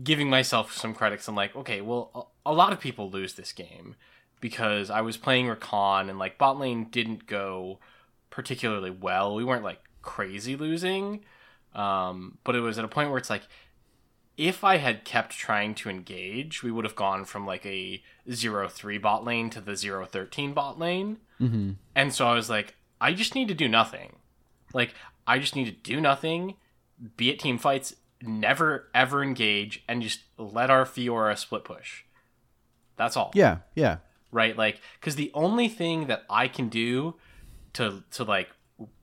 giving 0.03 0.29
myself 0.29 0.73
some 0.73 0.93
credits. 0.93 1.27
I'm 1.27 1.35
like, 1.35 1.55
okay, 1.55 1.81
well, 1.81 2.31
a, 2.45 2.51
a 2.51 2.53
lot 2.53 2.73
of 2.73 2.79
people 2.79 3.09
lose 3.09 3.33
this 3.33 3.51
game 3.53 3.95
because 4.39 4.89
I 4.89 5.01
was 5.01 5.17
playing 5.17 5.47
Rakan 5.47 6.09
and 6.09 6.17
like 6.17 6.37
bot 6.37 6.59
lane 6.59 6.85
didn't 6.89 7.27
go 7.27 7.79
particularly 8.29 8.89
well. 8.89 9.35
We 9.35 9.43
weren't 9.43 9.63
like 9.63 9.79
crazy 10.01 10.55
losing, 10.55 11.23
um, 11.75 12.37
but 12.43 12.55
it 12.55 12.61
was 12.61 12.77
at 12.77 12.85
a 12.85 12.89
point 12.89 13.09
where 13.09 13.19
it's 13.19 13.29
like, 13.29 13.43
if 14.41 14.63
I 14.63 14.77
had 14.77 15.05
kept 15.05 15.37
trying 15.37 15.75
to 15.75 15.89
engage, 15.89 16.63
we 16.63 16.71
would 16.71 16.83
have 16.83 16.95
gone 16.95 17.25
from 17.25 17.45
like 17.45 17.63
a 17.63 18.01
0-3 18.27 18.99
bot 18.99 19.23
lane 19.23 19.51
to 19.51 19.61
the 19.61 19.73
0-13 19.73 20.55
bot 20.55 20.79
lane. 20.79 21.17
Mm-hmm. 21.39 21.73
And 21.95 22.11
so 22.11 22.27
I 22.27 22.33
was 22.33 22.49
like, 22.49 22.73
I 22.99 23.13
just 23.13 23.35
need 23.35 23.49
to 23.49 23.53
do 23.53 23.67
nothing. 23.67 24.15
Like, 24.73 24.95
I 25.27 25.37
just 25.37 25.55
need 25.55 25.65
to 25.65 25.71
do 25.71 26.01
nothing, 26.01 26.55
be 27.17 27.31
at 27.31 27.37
team 27.37 27.59
fights, 27.59 27.95
never 28.23 28.89
ever 28.95 29.21
engage, 29.21 29.83
and 29.87 30.01
just 30.01 30.21
let 30.39 30.71
our 30.71 30.85
Fiora 30.85 31.37
split 31.37 31.63
push. 31.63 32.01
That's 32.97 33.15
all. 33.15 33.29
Yeah, 33.35 33.57
yeah. 33.75 33.97
Right? 34.31 34.57
Like, 34.57 34.81
because 34.99 35.17
the 35.17 35.29
only 35.35 35.67
thing 35.67 36.07
that 36.07 36.23
I 36.31 36.47
can 36.47 36.67
do 36.67 37.13
to 37.73 38.03
to 38.11 38.23
like 38.23 38.49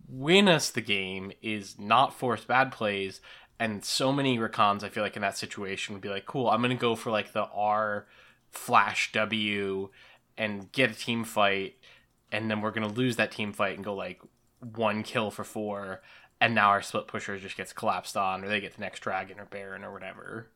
win 0.09 0.49
us 0.49 0.71
the 0.71 0.81
game 0.81 1.31
is 1.43 1.79
not 1.79 2.13
force 2.13 2.45
bad 2.45 2.73
plays. 2.73 3.21
And 3.61 3.85
so 3.85 4.13
many 4.13 4.39
Rakans, 4.39 4.85
I 4.85 4.89
feel 4.89 5.03
like 5.03 5.17
in 5.17 5.23
that 5.23 5.37
situation 5.37 5.95
would 5.95 6.03
be 6.03 6.09
like, 6.09 6.27
cool, 6.27 6.49
I'm 6.49 6.63
gonna 6.63 6.77
go 6.77 6.95
for 6.95 7.11
like 7.11 7.33
the 7.33 7.45
R 7.45 8.07
flash 8.51 9.13
W 9.13 9.91
and 10.37 10.71
get 10.73 10.91
a 10.91 10.95
team 10.95 11.25
fight, 11.25 11.77
and 12.31 12.51
then 12.51 12.61
we're 12.61 12.71
gonna 12.71 12.89
lose 12.89 13.17
that 13.17 13.33
team 13.33 13.53
fight 13.53 13.75
and 13.75 13.85
go 13.85 13.95
like 13.95 14.21
one 14.61 15.03
kill 15.03 15.31
for 15.31 15.45
four, 15.45 16.03
and 16.41 16.55
now 16.55 16.69
our 16.69 16.83
split 16.83 17.09
pusher 17.09 17.39
just 17.39 17.57
gets 17.57 17.73
collapsed 17.73 18.17
on, 18.17 18.45
or 18.45 18.49
they 18.49 18.61
get 18.61 18.75
the 18.75 18.81
next 18.81 19.01
dragon 19.01 19.41
or 19.41 19.45
baron 19.45 19.85
or 19.85 19.93
whatever. 19.93 20.51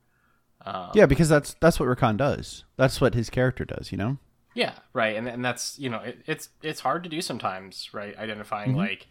Um, 0.65 0.91
Yeah, 0.95 1.07
because 1.07 1.29
that's 1.29 1.55
that's 1.55 1.81
what 1.81 1.89
Rakan 1.89 2.16
does. 2.16 2.65
That's 2.77 3.01
what 3.01 3.15
his 3.15 3.31
character 3.31 3.65
does, 3.65 3.91
you 3.91 3.99
know? 3.99 4.19
Yeah, 4.55 4.74
right, 4.93 5.16
and 5.16 5.29
and 5.29 5.45
that's 5.45 5.79
you 5.79 5.91
know 5.91 5.99
it, 5.99 6.23
it's 6.27 6.51
it's 6.62 6.81
hard 6.81 7.03
to 7.03 7.09
do 7.09 7.20
sometimes, 7.20 7.89
right? 7.93 8.16
Identifying 8.16 8.77
like 8.77 9.09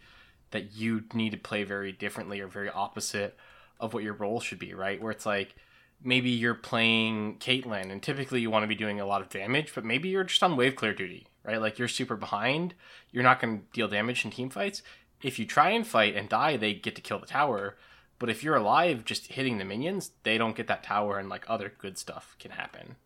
that 0.52 0.72
you 0.72 1.04
need 1.12 1.30
to 1.30 1.38
play 1.38 1.64
very 1.64 1.92
differently 1.92 2.40
or 2.40 2.46
very 2.46 2.70
opposite 2.70 3.36
of 3.82 3.92
what 3.92 4.04
your 4.04 4.14
role 4.14 4.40
should 4.40 4.58
be, 4.60 4.72
right? 4.72 5.02
Where 5.02 5.10
it's 5.10 5.26
like 5.26 5.54
maybe 6.02 6.30
you're 6.30 6.54
playing 6.54 7.36
Caitlyn, 7.38 7.90
and 7.90 8.02
typically 8.02 8.40
you 8.40 8.50
want 8.50 8.62
to 8.62 8.68
be 8.68 8.74
doing 8.74 9.00
a 9.00 9.06
lot 9.06 9.20
of 9.20 9.28
damage, 9.28 9.74
but 9.74 9.84
maybe 9.84 10.08
you're 10.08 10.24
just 10.24 10.42
on 10.42 10.56
wave 10.56 10.76
clear 10.76 10.94
duty, 10.94 11.26
right? 11.44 11.60
Like 11.60 11.78
you're 11.78 11.88
super 11.88 12.16
behind, 12.16 12.74
you're 13.10 13.22
not 13.22 13.40
going 13.40 13.58
to 13.58 13.64
deal 13.72 13.88
damage 13.88 14.24
in 14.24 14.30
team 14.30 14.48
fights. 14.48 14.82
If 15.22 15.38
you 15.38 15.46
try 15.46 15.70
and 15.70 15.86
fight 15.86 16.16
and 16.16 16.28
die, 16.28 16.56
they 16.56 16.74
get 16.74 16.96
to 16.96 17.02
kill 17.02 17.18
the 17.18 17.26
tower. 17.26 17.76
But 18.18 18.30
if 18.30 18.44
you're 18.44 18.56
alive, 18.56 19.04
just 19.04 19.32
hitting 19.32 19.58
the 19.58 19.64
minions, 19.64 20.12
they 20.22 20.38
don't 20.38 20.56
get 20.56 20.68
that 20.68 20.84
tower, 20.84 21.18
and 21.18 21.28
like 21.28 21.44
other 21.48 21.72
good 21.76 21.98
stuff 21.98 22.36
can 22.38 22.52
happen. 22.52 22.96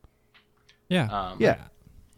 Yeah. 0.89 1.07
Um, 1.07 1.39
Yeah. 1.41 1.57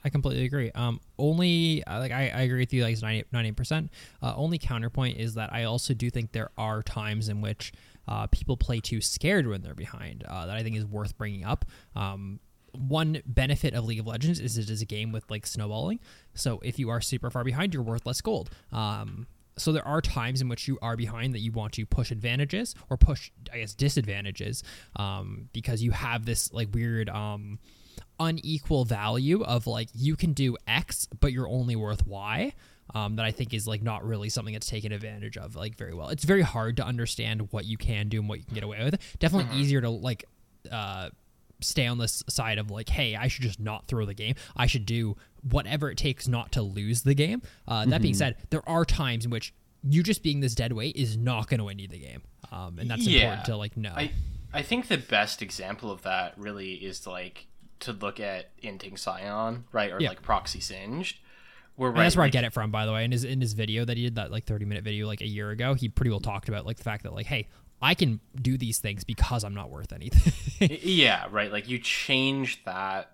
I 0.05 0.11
completely 0.11 0.45
agree. 0.45 0.71
Um, 0.75 1.01
only 1.19 1.83
uh, 1.85 1.99
like 1.99 2.13
I, 2.13 2.29
I 2.29 2.43
agree 2.43 2.61
with 2.61 2.73
you 2.73 2.85
like 2.85 2.97
90 3.03 3.53
percent. 3.53 3.91
Uh, 4.23 4.33
only 4.37 4.57
counterpoint 4.59 5.19
is 5.19 5.35
that 5.35 5.53
I 5.53 5.65
also 5.65 5.93
do 5.93 6.09
think 6.09 6.33
there 6.33 6.51
are 6.57 6.83
times 6.83 7.29
in 7.29 7.41
which 7.41 7.73
uh, 8.09 8.27
people 8.29 8.57
play 8.57 8.81
too 8.81 9.01
scared 9.01 9.47
when 9.47 9.63
they're 9.63 9.75
behind. 9.75 10.25
Uh, 10.27 10.47
that 10.47 10.57
I 10.57 10.63
think 10.63 10.77
is 10.77 10.85
worth 10.85 11.17
bringing 11.19 11.45
up. 11.45 11.65
Um, 11.95 12.41
one 12.73 13.23
benefit 13.27 13.75
of 13.75 13.85
League 13.85 14.01
of 14.01 14.07
Legends 14.07 14.41
is 14.41 14.59
it 14.59 14.71
is 14.71 14.83
a 14.83 14.87
game 14.87 15.13
with 15.13 15.31
like 15.31 15.47
snowballing. 15.47 16.01
So 16.35 16.61
if 16.63 16.79
you 16.79 16.91
are 16.91 17.01
super 17.01 17.31
far 17.31 17.45
behind, 17.45 17.75
you're 17.75 17.83
worth 17.83 18.07
less 18.07 18.21
gold. 18.21 18.51
Um, 18.73 19.27
so 19.57 19.73
there 19.73 19.87
are 19.87 20.01
times 20.01 20.41
in 20.41 20.49
which 20.49 20.69
you 20.69 20.79
are 20.81 20.97
behind 20.97 21.35
that 21.35 21.41
you 21.41 21.53
want 21.53 21.73
to 21.75 21.85
push 21.85 22.11
advantages 22.11 22.75
or 22.89 22.97
push, 22.97 23.31
I 23.53 23.59
guess, 23.59 23.75
disadvantages, 23.75 24.63
um, 24.97 25.49
because 25.53 25.83
you 25.83 25.91
have 25.91 26.25
this 26.25 26.53
like 26.53 26.69
weird 26.73 27.09
um, 27.09 27.59
unequal 28.21 28.85
value 28.85 29.43
of 29.43 29.67
like 29.67 29.89
you 29.95 30.17
can 30.17 30.33
do 30.33 30.57
X, 30.67 31.09
but 31.21 31.33
you're 31.33 31.49
only 31.49 31.77
worth 31.77 32.07
Y. 32.07 32.53
Um, 32.95 33.17
that 33.17 33.27
I 33.27 33.33
think 33.33 33.53
is 33.53 33.67
like 33.69 33.83
not 33.83 34.03
really 34.07 34.31
something 34.31 34.55
that's 34.55 34.67
taken 34.69 34.93
advantage 34.93 35.37
of 35.37 35.57
like 35.57 35.77
very 35.77 35.93
well. 35.93 36.09
It's 36.09 36.25
very 36.25 36.41
hard 36.43 36.77
to 36.79 36.85
understand 36.85 37.49
what 37.53 37.67
you 37.67 37.77
can 37.77 38.09
do 38.09 38.19
and 38.21 38.29
what 38.29 38.39
you 38.39 38.45
can 38.47 38.55
get 38.55 38.65
away 38.65 38.83
with. 38.83 38.99
Definitely 39.19 39.59
easier 39.59 39.83
to 39.83 39.91
like 39.91 40.25
uh, 40.73 41.11
stay 41.61 41.87
on 41.87 41.99
this 41.99 42.23
side 42.29 42.57
of 42.59 42.71
like, 42.71 42.89
hey, 42.89 43.15
I 43.15 43.29
should 43.29 43.43
just 43.43 43.61
not 43.61 43.87
throw 43.89 44.07
the 44.07 44.15
game. 44.15 44.37
I 44.57 44.67
should 44.67 44.87
do 44.87 45.17
whatever 45.51 45.91
it 45.91 45.99
takes 45.99 46.27
not 46.27 46.51
to 46.53 46.63
lose 46.63 47.03
the 47.03 47.15
game. 47.15 47.43
Uh, 47.67 47.85
That 47.87 48.01
being 48.01 48.15
said, 48.15 48.37
there 48.51 48.67
are 48.69 48.85
times 48.85 49.25
in 49.27 49.31
which 49.31 49.53
you 49.85 50.03
just 50.03 50.23
being 50.23 50.41
this 50.41 50.55
dead 50.55 50.73
weight 50.73 50.97
is 50.97 51.17
not 51.17 51.47
going 51.49 51.59
to 51.59 51.65
win 51.65 51.79
you 51.79 51.89
the 51.89 51.99
game, 51.99 52.23
um, 52.51 52.79
and 52.79 52.91
that's 52.91 53.07
important 53.07 53.45
to 53.45 53.57
like 53.57 53.77
know. 53.77 53.93
I 53.95 54.11
I 54.53 54.63
think 54.63 54.89
the 54.89 54.99
best 54.99 55.43
example 55.43 55.91
of 55.91 56.03
that 56.03 56.35
really 56.39 56.75
is 56.75 57.01
to 57.01 57.11
like 57.11 57.47
to 57.81 57.93
look 57.93 58.19
at 58.19 58.51
Inting 58.63 58.97
Sion, 58.97 59.65
right, 59.73 59.93
or 59.93 60.01
Yeah. 60.01 60.09
like 60.09 60.23
Proxy 60.23 60.59
Singed, 60.59 61.19
where 61.79 61.91
And 61.91 61.99
right, 61.99 62.05
that's 62.05 62.17
where 62.17 62.27
like, 62.27 62.31
I 62.31 62.33
get 62.33 62.45
it 62.45 62.53
from, 62.53 62.71
by 62.71 62.85
the 62.87 62.93
way. 62.93 63.05
In 63.05 63.13
his 63.13 63.25
in 63.25 63.41
his 63.41 63.53
video 63.53 63.85
that 63.85 63.97
he 63.97 64.03
did, 64.03 64.17
that 64.17 64.31
like 64.33 64.45
thirty 64.45 64.65
minute 64.65 64.83
video 64.83 65.07
like 65.07 65.21
a 65.21 65.27
year 65.27 65.51
ago, 65.51 65.75
he 65.75 65.89
pretty 65.89 66.11
well 66.11 66.21
talked 66.21 66.49
about 66.49 66.67
like 66.67 66.77
the 66.77 66.83
fact 66.83 67.05
that 67.05 67.15
like, 67.15 67.27
hey, 67.27 67.47
I 67.81 67.95
can 67.95 68.21
do 68.41 68.59
these 68.59 68.79
things 68.79 69.05
because 69.05 69.45
I'm 69.45 69.55
not 69.55 69.71
worth 69.71 69.93
anything. 69.93 70.33
Yeah, 70.83 71.27
right. 71.31 71.53
Like 71.53 71.69
you 71.69 71.79
change 71.79 72.65
that 72.65 73.13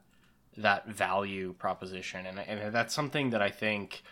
that 0.57 0.89
value 0.89 1.53
proposition, 1.53 2.25
and 2.25 2.39
and 2.39 2.75
that's 2.75 2.95
something 2.95 3.31
that 3.31 3.43
I 3.43 3.51
think, 3.51 4.03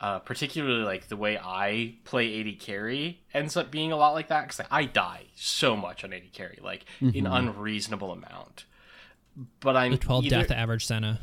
uh, 0.00 0.20
particularly 0.20 0.84
like 0.84 1.08
the 1.08 1.16
way 1.16 1.36
I 1.36 1.96
play 2.04 2.40
AD 2.40 2.60
carry 2.60 3.22
ends 3.34 3.56
up 3.56 3.72
being 3.72 3.90
a 3.90 3.96
lot 3.96 4.12
like 4.12 4.28
that 4.28 4.48
because 4.48 4.64
I 4.70 4.84
die 4.84 5.24
so 5.34 5.76
much 5.76 6.04
on 6.04 6.12
AD 6.12 6.32
carry, 6.32 6.60
like 6.62 6.84
an 7.00 7.26
unreasonable 7.26 8.12
amount. 8.12 8.66
But 9.60 9.76
I'm 9.76 9.92
the 9.92 9.98
twelve 9.98 10.24
either- 10.24 10.36
death 10.42 10.50
average 10.50 10.86
Senna. 10.86 11.20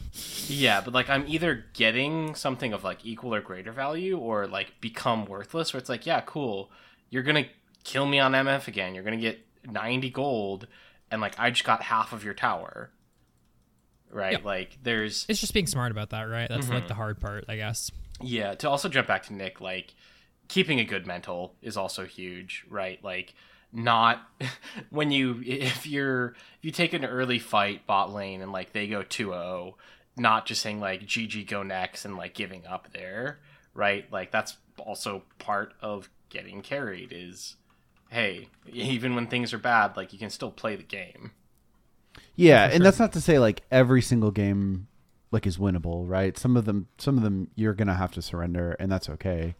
Yeah, 0.47 0.81
but 0.81 0.93
like 0.93 1.09
I'm 1.09 1.25
either 1.27 1.65
getting 1.73 2.35
something 2.35 2.71
of 2.73 2.83
like 2.83 2.99
equal 3.05 3.33
or 3.33 3.41
greater 3.41 3.71
value 3.71 4.17
or 4.17 4.45
like 4.47 4.73
become 4.81 5.25
worthless 5.25 5.73
where 5.73 5.79
it's 5.79 5.89
like, 5.89 6.05
yeah, 6.05 6.21
cool. 6.21 6.71
You're 7.09 7.23
going 7.23 7.43
to 7.43 7.49
kill 7.83 8.05
me 8.05 8.19
on 8.19 8.31
MF 8.33 8.67
again. 8.67 8.93
You're 8.93 9.03
going 9.03 9.17
to 9.17 9.21
get 9.21 9.45
90 9.67 10.09
gold 10.11 10.67
and 11.09 11.21
like 11.21 11.39
I 11.39 11.49
just 11.49 11.63
got 11.63 11.81
half 11.83 12.13
of 12.13 12.23
your 12.23 12.33
tower. 12.35 12.91
Right? 14.11 14.33
Yeah. 14.39 14.45
Like 14.45 14.77
there's 14.83 15.25
It's 15.27 15.39
just 15.39 15.53
being 15.53 15.67
smart 15.67 15.91
about 15.91 16.11
that, 16.11 16.23
right? 16.23 16.47
That's 16.49 16.65
Mm-hmm. 16.65 16.73
like 16.75 16.87
the 16.87 16.93
hard 16.93 17.19
part, 17.19 17.45
I 17.47 17.55
guess. 17.55 17.91
yeah, 18.21 18.53
to 18.55 18.69
also 18.69 18.89
jump 18.89 19.07
back 19.07 19.23
to 19.23 19.33
Nick 19.33 19.59
like 19.59 19.95
keeping 20.49 20.79
a 20.79 20.83
good 20.83 21.07
mental 21.07 21.55
is 21.63 21.77
also 21.77 22.05
huge, 22.05 22.63
right? 22.69 23.03
Like 23.03 23.33
not 23.73 24.21
when 24.89 25.11
you 25.11 25.41
if 25.45 25.87
you're 25.87 26.29
if 26.29 26.59
you 26.61 26.71
take 26.71 26.93
an 26.93 27.03
early 27.03 27.39
fight 27.39 27.85
bot 27.87 28.13
lane 28.13 28.41
and 28.41 28.51
like 28.51 28.73
they 28.73 28.87
go 28.87 29.01
2-0 29.03 29.73
not 30.15 30.45
just 30.45 30.61
saying 30.61 30.79
like 30.79 31.01
GG 31.01 31.47
go 31.47 31.63
next 31.63 32.05
and 32.05 32.15
like 32.15 32.33
giving 32.33 32.65
up 32.65 32.89
there, 32.93 33.39
right? 33.73 34.11
Like 34.11 34.31
that's 34.31 34.57
also 34.77 35.23
part 35.39 35.73
of 35.81 36.09
getting 36.29 36.61
carried 36.61 37.11
is 37.11 37.55
hey, 38.09 38.47
even 38.71 39.15
when 39.15 39.25
things 39.25 39.53
are 39.53 39.57
bad, 39.57 39.97
like 39.97 40.13
you 40.13 40.19
can 40.19 40.29
still 40.29 40.51
play 40.51 40.75
the 40.75 40.83
game. 40.83 41.31
Yeah, 42.35 42.69
and 42.71 42.85
that's 42.85 42.99
not 42.99 43.13
to 43.13 43.21
say 43.21 43.39
like 43.39 43.63
every 43.71 44.01
single 44.01 44.29
game 44.31 44.87
like 45.31 45.47
is 45.47 45.57
winnable, 45.57 46.07
right? 46.07 46.37
Some 46.37 46.55
of 46.55 46.65
them 46.65 46.87
some 46.97 47.17
of 47.17 47.23
them 47.23 47.49
you're 47.55 47.73
going 47.73 47.87
to 47.87 47.95
have 47.95 48.11
to 48.13 48.21
surrender 48.21 48.75
and 48.79 48.91
that's 48.91 49.09
okay. 49.09 49.55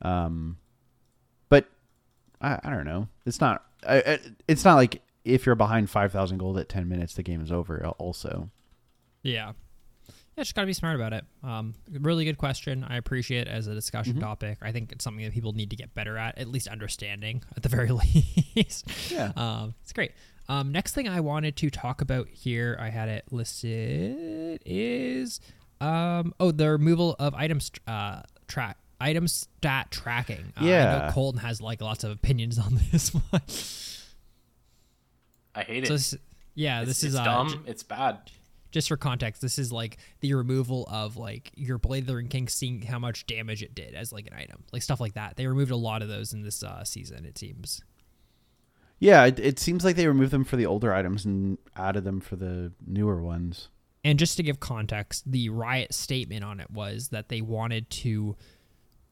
Um 0.00 0.58
I, 2.40 2.58
I 2.64 2.70
don't 2.70 2.84
know. 2.84 3.08
It's 3.26 3.40
not 3.40 3.64
I, 3.88 4.18
it's 4.48 4.64
not 4.64 4.74
like 4.76 5.02
if 5.24 5.46
you're 5.46 5.54
behind 5.54 5.90
5000 5.90 6.38
gold 6.38 6.58
at 6.58 6.68
10 6.68 6.88
minutes 6.88 7.14
the 7.14 7.22
game 7.22 7.40
is 7.42 7.52
over 7.52 7.86
also. 7.98 8.50
Yeah. 9.22 9.52
Yeah, 10.36 10.44
just 10.44 10.54
gotta 10.54 10.66
be 10.66 10.72
smart 10.72 10.94
about 10.94 11.12
it. 11.12 11.24
Um, 11.42 11.74
really 11.90 12.24
good 12.24 12.38
question. 12.38 12.84
I 12.88 12.96
appreciate 12.96 13.48
it 13.48 13.50
as 13.50 13.66
a 13.66 13.74
discussion 13.74 14.14
Mm-hmm. 14.14 14.22
topic. 14.22 14.58
I 14.62 14.70
think 14.72 14.92
it's 14.92 15.04
something 15.04 15.24
that 15.24 15.34
people 15.34 15.52
need 15.52 15.70
to 15.70 15.76
get 15.76 15.92
better 15.94 16.16
at, 16.16 16.38
at 16.38 16.48
least 16.48 16.68
understanding, 16.68 17.42
at 17.56 17.62
the 17.62 17.68
very 17.68 17.90
least. 18.54 18.86
Yeah. 19.10 19.32
Um, 19.36 19.74
it's 19.82 19.92
great. 19.92 20.12
Um, 20.48 20.72
next 20.72 20.94
thing 20.94 21.08
I 21.08 21.20
wanted 21.20 21.56
to 21.56 21.70
talk 21.70 22.00
about 22.00 22.28
here, 22.28 22.76
I 22.80 22.88
had 22.90 23.08
it 23.08 23.24
listed 23.30 24.60
is 24.64 25.40
um, 25.80 26.32
oh 26.40 26.50
the 26.52 26.70
removal 26.70 27.16
of 27.18 27.34
items 27.34 27.70
uh, 27.86 28.22
track 28.48 28.76
item 29.00 29.26
stat 29.28 29.90
tracking. 29.90 30.52
Uh, 30.56 30.64
I 30.64 30.68
Yeah. 30.68 31.06
know 31.06 31.12
Colton 31.12 31.40
has 31.40 31.60
like 31.60 31.80
lots 31.80 32.04
of 32.04 32.10
opinions 32.10 32.58
on 32.58 32.78
this 32.92 33.10
one. 33.14 33.42
I 35.54 35.62
hate 35.62 35.84
it. 35.84 35.88
this, 35.88 36.14
yeah, 36.54 36.80
it's, 36.80 36.88
this 36.88 37.02
is 37.04 37.14
it's 37.14 37.20
uh, 37.20 37.24
dumb, 37.24 37.64
it's 37.66 37.82
bad. 37.82 38.18
just 38.70 38.88
for 38.88 38.96
context, 38.96 39.42
this 39.42 39.58
is 39.58 39.72
like 39.72 39.98
the 40.20 40.34
removal 40.34 40.86
of 40.90 41.16
like 41.16 41.50
your 41.56 41.78
Blade 41.78 42.04
of 42.04 42.06
the 42.06 42.14
Ruined 42.14 42.30
King 42.30 42.48
seeing 42.48 42.82
how 42.82 42.98
much 42.98 43.26
damage 43.26 43.62
it 43.62 43.74
did 43.74 43.94
as 43.94 44.12
like 44.12 44.26
an 44.28 44.34
item, 44.34 44.62
like 44.72 44.82
stuff 44.82 45.00
like 45.00 45.14
that. 45.14 45.36
They 45.36 45.46
removed 45.46 45.70
a 45.72 45.76
lot 45.76 46.02
of 46.02 46.08
those 46.08 46.32
in 46.32 46.42
this 46.42 46.62
uh, 46.62 46.84
season. 46.84 47.24
It 47.24 47.36
seems. 47.36 47.82
Yeah, 49.00 49.24
it, 49.24 49.40
it 49.40 49.58
seems 49.58 49.84
like 49.84 49.96
they 49.96 50.06
removed 50.06 50.30
them 50.30 50.44
for 50.44 50.56
the 50.56 50.66
older 50.66 50.92
items 50.92 51.24
and 51.24 51.56
added 51.74 52.04
them 52.04 52.20
for 52.20 52.36
the 52.36 52.72
newer 52.86 53.22
ones. 53.22 53.68
And 54.04 54.18
just 54.18 54.36
to 54.36 54.42
give 54.42 54.60
context, 54.60 55.30
the 55.30 55.48
riot 55.48 55.92
statement 55.94 56.44
on 56.44 56.60
it 56.60 56.70
was 56.70 57.08
that 57.08 57.28
they 57.28 57.40
wanted 57.40 57.90
to 57.90 58.36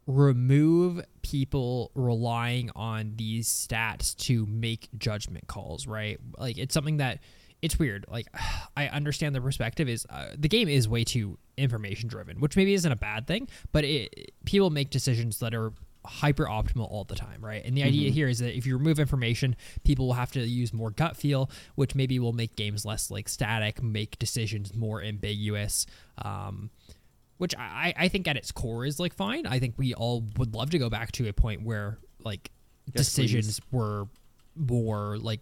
remove 0.08 1.04
people 1.20 1.92
relying 1.94 2.70
on 2.74 3.12
these 3.16 3.46
stats 3.46 4.16
to 4.16 4.46
make 4.46 4.88
judgment 4.96 5.46
calls, 5.46 5.86
right? 5.86 6.18
Like 6.38 6.56
it's 6.56 6.72
something 6.72 6.96
that 6.96 7.20
it's 7.60 7.78
weird. 7.78 8.06
Like 8.10 8.26
I 8.76 8.88
understand 8.88 9.34
the 9.34 9.40
perspective 9.40 9.88
is 9.88 10.06
uh, 10.08 10.28
the 10.36 10.48
game 10.48 10.66
is 10.66 10.88
way 10.88 11.04
too 11.04 11.38
information 11.58 12.08
driven, 12.08 12.40
which 12.40 12.56
maybe 12.56 12.72
isn't 12.72 12.90
a 12.90 12.96
bad 12.96 13.26
thing, 13.26 13.48
but 13.70 13.84
it 13.84 14.32
people 14.46 14.70
make 14.70 14.88
decisions 14.88 15.40
that 15.40 15.54
are 15.54 15.72
hyper 16.06 16.46
optimal 16.46 16.90
all 16.90 17.04
the 17.04 17.14
time, 17.14 17.44
right? 17.44 17.62
And 17.62 17.76
the 17.76 17.82
idea 17.82 18.10
here 18.10 18.28
is 18.28 18.38
that 18.38 18.56
if 18.56 18.64
you 18.64 18.78
remove 18.78 18.98
information, 18.98 19.56
people 19.84 20.06
will 20.06 20.14
have 20.14 20.32
to 20.32 20.40
use 20.40 20.72
more 20.72 20.90
gut 20.90 21.18
feel, 21.18 21.50
which 21.74 21.94
maybe 21.94 22.18
will 22.18 22.32
make 22.32 22.56
games 22.56 22.86
less 22.86 23.10
like 23.10 23.28
static, 23.28 23.82
make 23.82 24.18
decisions 24.18 24.74
more 24.74 25.02
ambiguous. 25.02 25.84
Um, 26.16 26.70
which 27.38 27.54
I, 27.56 27.94
I 27.96 28.08
think 28.08 28.28
at 28.28 28.36
its 28.36 28.52
core 28.52 28.84
is 28.84 29.00
like 29.00 29.14
fine. 29.14 29.46
I 29.46 29.58
think 29.58 29.74
we 29.78 29.94
all 29.94 30.24
would 30.36 30.54
love 30.54 30.70
to 30.70 30.78
go 30.78 30.90
back 30.90 31.12
to 31.12 31.28
a 31.28 31.32
point 31.32 31.62
where 31.62 31.98
like 32.24 32.50
decisions 32.92 33.60
were 33.70 34.06
more 34.56 35.18
like 35.18 35.40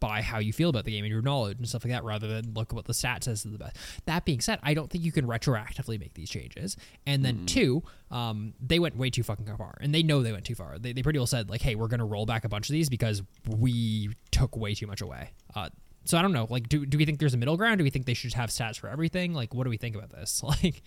by 0.00 0.20
how 0.20 0.38
you 0.38 0.52
feel 0.52 0.68
about 0.68 0.84
the 0.84 0.90
game 0.90 1.04
and 1.04 1.10
your 1.10 1.22
knowledge 1.22 1.56
and 1.56 1.66
stuff 1.66 1.82
like 1.82 1.92
that 1.92 2.04
rather 2.04 2.26
than 2.26 2.52
look 2.52 2.70
at 2.70 2.74
what 2.74 2.84
the 2.84 2.92
stat 2.92 3.24
says 3.24 3.46
is 3.46 3.52
the 3.52 3.58
best. 3.58 3.76
That 4.04 4.26
being 4.26 4.40
said, 4.40 4.58
I 4.62 4.74
don't 4.74 4.90
think 4.90 5.02
you 5.02 5.12
can 5.12 5.26
retroactively 5.26 5.98
make 5.98 6.12
these 6.12 6.28
changes. 6.28 6.76
And 7.06 7.24
then 7.24 7.46
two, 7.46 7.82
um, 8.10 8.52
they 8.60 8.78
went 8.78 8.96
way 8.96 9.08
too 9.08 9.22
fucking 9.22 9.46
far. 9.56 9.78
And 9.80 9.94
they 9.94 10.02
know 10.02 10.22
they 10.22 10.32
went 10.32 10.44
too 10.44 10.54
far. 10.54 10.78
They, 10.78 10.92
they 10.92 11.02
pretty 11.02 11.18
well 11.18 11.26
said 11.26 11.48
like, 11.48 11.62
hey, 11.62 11.74
we're 11.74 11.88
gonna 11.88 12.04
roll 12.04 12.26
back 12.26 12.44
a 12.44 12.50
bunch 12.50 12.68
of 12.68 12.74
these 12.74 12.90
because 12.90 13.22
we 13.48 14.10
took 14.30 14.56
way 14.56 14.74
too 14.74 14.86
much 14.86 15.00
away. 15.00 15.30
Uh, 15.54 15.70
so 16.04 16.18
I 16.18 16.22
don't 16.22 16.32
know. 16.32 16.46
Like, 16.50 16.68
do, 16.68 16.84
do 16.84 16.98
we 16.98 17.06
think 17.06 17.18
there's 17.18 17.32
a 17.32 17.38
middle 17.38 17.56
ground? 17.56 17.78
Do 17.78 17.84
we 17.84 17.90
think 17.90 18.04
they 18.04 18.14
should 18.14 18.34
have 18.34 18.50
stats 18.50 18.78
for 18.78 18.88
everything? 18.88 19.32
Like, 19.32 19.54
what 19.54 19.64
do 19.64 19.70
we 19.70 19.78
think 19.78 19.96
about 19.96 20.10
this? 20.10 20.42
Like, 20.62 20.82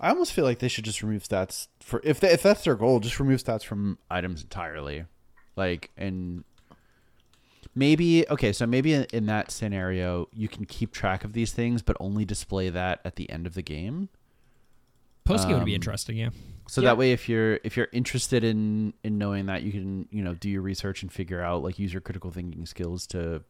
I 0.00 0.08
almost 0.08 0.32
feel 0.32 0.44
like 0.44 0.58
they 0.60 0.68
should 0.68 0.84
just 0.84 1.02
remove 1.02 1.22
stats 1.24 1.68
for 1.80 2.00
if 2.04 2.20
they, 2.20 2.30
if 2.30 2.42
that's 2.42 2.64
their 2.64 2.74
goal, 2.74 3.00
just 3.00 3.20
remove 3.20 3.42
stats 3.42 3.64
from 3.64 3.98
items 4.10 4.42
entirely. 4.42 5.04
Like 5.56 5.90
and 5.96 6.44
maybe 7.74 8.26
okay, 8.28 8.52
so 8.52 8.66
maybe 8.66 8.94
in, 8.94 9.06
in 9.12 9.26
that 9.26 9.50
scenario 9.50 10.28
you 10.32 10.48
can 10.48 10.64
keep 10.64 10.92
track 10.92 11.24
of 11.24 11.32
these 11.32 11.52
things 11.52 11.82
but 11.82 11.96
only 12.00 12.24
display 12.24 12.68
that 12.70 13.00
at 13.04 13.16
the 13.16 13.28
end 13.30 13.46
of 13.46 13.54
the 13.54 13.62
game. 13.62 14.08
post 15.24 15.46
game 15.46 15.56
would 15.56 15.64
be 15.64 15.72
Um, 15.72 15.76
interesting. 15.76 16.16
Yeah. 16.16 16.30
So 16.66 16.80
that 16.82 16.96
way 16.96 17.12
if 17.12 17.28
you're 17.28 17.58
if 17.64 17.76
you're 17.76 17.88
interested 17.92 18.44
in 18.44 18.94
in 19.04 19.18
knowing 19.18 19.46
that 19.46 19.62
you 19.64 19.72
can, 19.72 20.08
you 20.10 20.22
know, 20.22 20.34
do 20.34 20.48
your 20.48 20.62
research 20.62 21.02
and 21.02 21.12
figure 21.12 21.42
out 21.42 21.62
like 21.62 21.78
use 21.78 21.92
your 21.92 22.00
critical 22.00 22.30
thinking 22.30 22.64
skills 22.64 23.06
to 23.08 23.42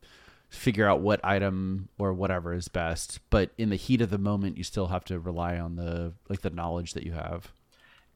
figure 0.50 0.86
out 0.86 1.00
what 1.00 1.24
item 1.24 1.88
or 1.96 2.12
whatever 2.12 2.52
is 2.52 2.68
best, 2.68 3.20
but 3.30 3.50
in 3.56 3.70
the 3.70 3.76
heat 3.76 4.00
of 4.00 4.10
the 4.10 4.18
moment 4.18 4.58
you 4.58 4.64
still 4.64 4.88
have 4.88 5.04
to 5.04 5.18
rely 5.18 5.58
on 5.58 5.76
the 5.76 6.12
like 6.28 6.42
the 6.42 6.50
knowledge 6.50 6.92
that 6.92 7.04
you 7.04 7.12
have. 7.12 7.52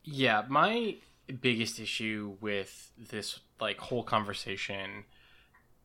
Yeah, 0.02 0.42
my 0.48 0.96
biggest 1.40 1.80
issue 1.80 2.36
with 2.40 2.90
this 2.98 3.40
like 3.60 3.78
whole 3.78 4.02
conversation 4.02 5.04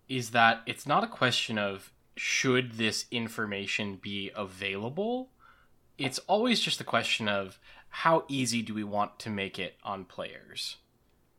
is 0.09 0.31
that 0.31 0.61
it's 0.65 0.88
not 0.88 1.03
a 1.03 1.07
question 1.07 1.57
of 1.57 1.93
should 2.17 2.73
this 2.73 3.05
information 3.11 3.97
be 4.01 4.31
available. 4.35 5.30
It's 5.99 6.19
always 6.19 6.59
just 6.59 6.81
a 6.81 6.84
question 6.84 7.30
of 7.30 7.59
how 7.89 8.26
easy 8.27 8.61
do 8.61 8.73
we 8.73 8.84
want 8.84 9.19
to 9.19 9.30
make 9.30 9.59
it 9.59 9.76
on 9.84 10.03
players. 10.03 10.77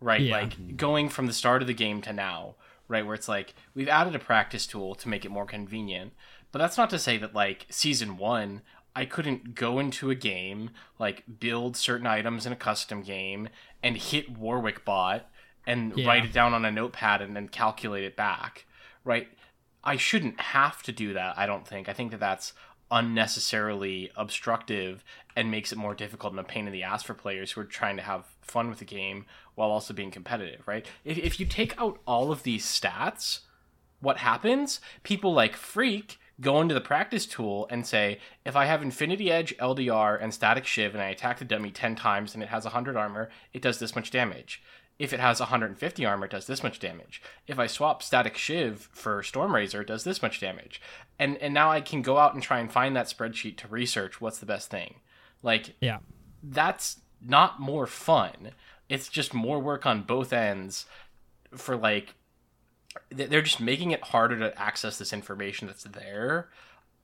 Right? 0.00 0.22
Yeah. 0.22 0.38
Like 0.38 0.76
going 0.76 1.08
from 1.08 1.26
the 1.26 1.32
start 1.32 1.62
of 1.62 1.68
the 1.68 1.74
game 1.74 2.00
to 2.02 2.12
now, 2.12 2.54
right, 2.90 3.06
where 3.06 3.14
it's 3.14 3.28
like 3.28 3.54
we've 3.74 3.88
added 3.88 4.14
a 4.14 4.18
practice 4.18 4.66
tool 4.66 4.94
to 4.96 5.08
make 5.08 5.24
it 5.24 5.30
more 5.30 5.46
convenient. 5.46 6.12
But 6.52 6.58
that's 6.58 6.76
not 6.76 6.90
to 6.90 6.98
say 6.98 7.16
that 7.18 7.34
like 7.34 7.66
season 7.70 8.18
1 8.18 8.60
I 8.94 9.04
couldn't 9.04 9.54
go 9.54 9.78
into 9.78 10.10
a 10.10 10.16
game, 10.16 10.70
like 10.98 11.22
build 11.38 11.76
certain 11.76 12.08
items 12.08 12.44
in 12.44 12.52
a 12.52 12.56
custom 12.56 13.02
game, 13.02 13.48
and 13.84 13.96
hit 13.96 14.36
Warwick 14.36 14.84
bot 14.84 15.30
and 15.64 15.96
Yeah. 15.96 16.08
write 16.08 16.24
it 16.24 16.32
down 16.32 16.54
on 16.54 16.64
a 16.64 16.72
notepad 16.72 17.22
and 17.22 17.36
then 17.36 17.46
calculate 17.48 18.02
it 18.02 18.16
back, 18.16 18.66
right? 19.04 19.28
I 19.84 19.96
shouldn't 19.96 20.40
have 20.40 20.82
to 20.82 20.92
do 20.92 21.12
that. 21.14 21.38
I 21.38 21.46
don't 21.46 21.66
think. 21.68 21.88
I 21.88 21.92
think 21.92 22.10
that 22.10 22.18
that's 22.20 22.52
unnecessarily 22.90 24.10
obstructive 24.16 25.04
and 25.36 25.50
makes 25.50 25.70
it 25.72 25.78
more 25.78 25.94
difficult 25.94 26.32
and 26.32 26.40
a 26.40 26.44
pain 26.44 26.66
in 26.66 26.72
the 26.72 26.82
ass 26.82 27.02
for 27.02 27.14
players 27.14 27.52
who 27.52 27.60
are 27.60 27.64
trying 27.64 27.96
to 27.96 28.02
have 28.02 28.24
fun 28.42 28.68
with 28.68 28.78
the 28.78 28.84
game 28.84 29.26
while 29.60 29.70
also 29.70 29.92
being 29.94 30.10
competitive, 30.10 30.66
right? 30.66 30.86
If, 31.04 31.18
if 31.18 31.38
you 31.38 31.46
take 31.46 31.78
out 31.80 32.00
all 32.06 32.32
of 32.32 32.42
these 32.42 32.64
stats, 32.64 33.40
what 34.00 34.16
happens? 34.16 34.80
People 35.02 35.32
like 35.34 35.54
Phreak 35.54 36.16
go 36.40 36.60
into 36.62 36.72
the 36.74 36.80
practice 36.80 37.26
tool 37.26 37.66
and 37.70 37.86
say, 37.86 38.18
if 38.46 38.56
I 38.56 38.64
have 38.64 38.82
Infinity 38.82 39.30
Edge, 39.30 39.54
LDR, 39.58 40.18
and 40.20 40.32
Statikk 40.32 40.64
Shiv, 40.64 40.94
and 40.94 41.02
I 41.02 41.10
attack 41.10 41.38
the 41.38 41.44
dummy 41.44 41.70
10 41.70 41.94
times 41.96 42.32
and 42.34 42.42
it 42.42 42.48
has 42.48 42.64
100 42.64 42.96
armor, 42.96 43.28
it 43.52 43.60
does 43.60 43.78
this 43.78 43.94
much 43.94 44.10
damage. 44.10 44.62
If 44.98 45.12
it 45.12 45.20
has 45.20 45.40
150 45.40 46.04
armor, 46.06 46.24
it 46.24 46.30
does 46.30 46.46
this 46.46 46.62
much 46.62 46.78
damage. 46.78 47.22
If 47.46 47.58
I 47.58 47.66
swap 47.66 48.02
Statikk 48.02 48.36
Shiv 48.36 48.88
for 48.92 49.22
Stormrazor, 49.22 49.82
it 49.82 49.86
does 49.86 50.04
this 50.04 50.22
much 50.22 50.40
damage. 50.40 50.80
And 51.18 51.36
and 51.38 51.52
now 51.54 51.70
I 51.70 51.80
can 51.82 52.00
go 52.02 52.16
out 52.18 52.32
and 52.34 52.42
try 52.42 52.58
and 52.60 52.72
find 52.72 52.96
that 52.96 53.06
spreadsheet 53.06 53.56
to 53.58 53.68
research 53.68 54.20
what's 54.20 54.38
the 54.38 54.46
best 54.46 54.70
thing. 54.70 54.96
Like 55.42 55.74
Yeah. 55.80 55.98
that's 56.42 57.00
not 57.20 57.60
more 57.60 57.86
fun. 57.86 58.52
It's 58.90 59.08
just 59.08 59.32
more 59.32 59.58
work 59.58 59.86
on 59.86 60.02
both 60.02 60.32
ends 60.32 60.84
for 61.56 61.76
like 61.76 62.14
they're 63.10 63.40
just 63.40 63.60
making 63.60 63.92
it 63.92 64.02
harder 64.02 64.36
to 64.40 64.60
access 64.60 64.98
this 64.98 65.12
information 65.12 65.68
that's 65.68 65.84
there. 65.84 66.48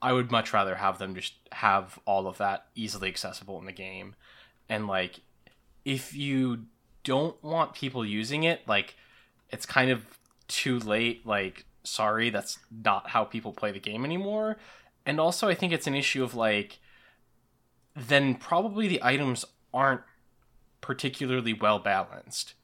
I 0.03 0.13
would 0.13 0.31
much 0.31 0.53
rather 0.53 0.75
have 0.75 0.99
them 0.99 1.15
just 1.15 1.35
have 1.53 1.99
all 2.05 2.27
of 2.27 2.39
that 2.39 2.67
easily 2.75 3.09
accessible 3.09 3.59
in 3.61 3.67
the 3.67 3.73
game. 3.73 4.15
And 4.69 4.89
like 4.89 5.21
if 5.85 6.13
you 6.13 6.65
don't 7.05 7.43
want 7.43 7.75
people 7.75 8.05
using 8.05 8.43
it, 8.43 8.67
like 8.67 8.97
it's 9.51 9.65
kind 9.65 9.91
of 9.91 10.19
too 10.49 10.81
late, 10.81 11.25
like 11.25 11.65
sorry, 11.85 12.31
that's 12.31 12.59
not 12.85 13.11
how 13.11 13.25
people 13.25 13.53
play 13.53 13.71
the 13.71 13.79
game 13.79 14.05
anymore. 14.05 14.57
And 15.07 15.21
also 15.21 15.49
I 15.49 15.55
think 15.55 15.73
it's 15.73 15.87
an 15.87 15.95
issue 15.95 16.25
of 16.25 16.35
like 16.35 16.81
then 17.95 18.35
probably 18.35 18.89
the 18.89 19.01
items 19.03 19.45
aren't 19.73 20.03
particularly 20.87 21.53
well 21.53 21.79
balanced 21.79 22.55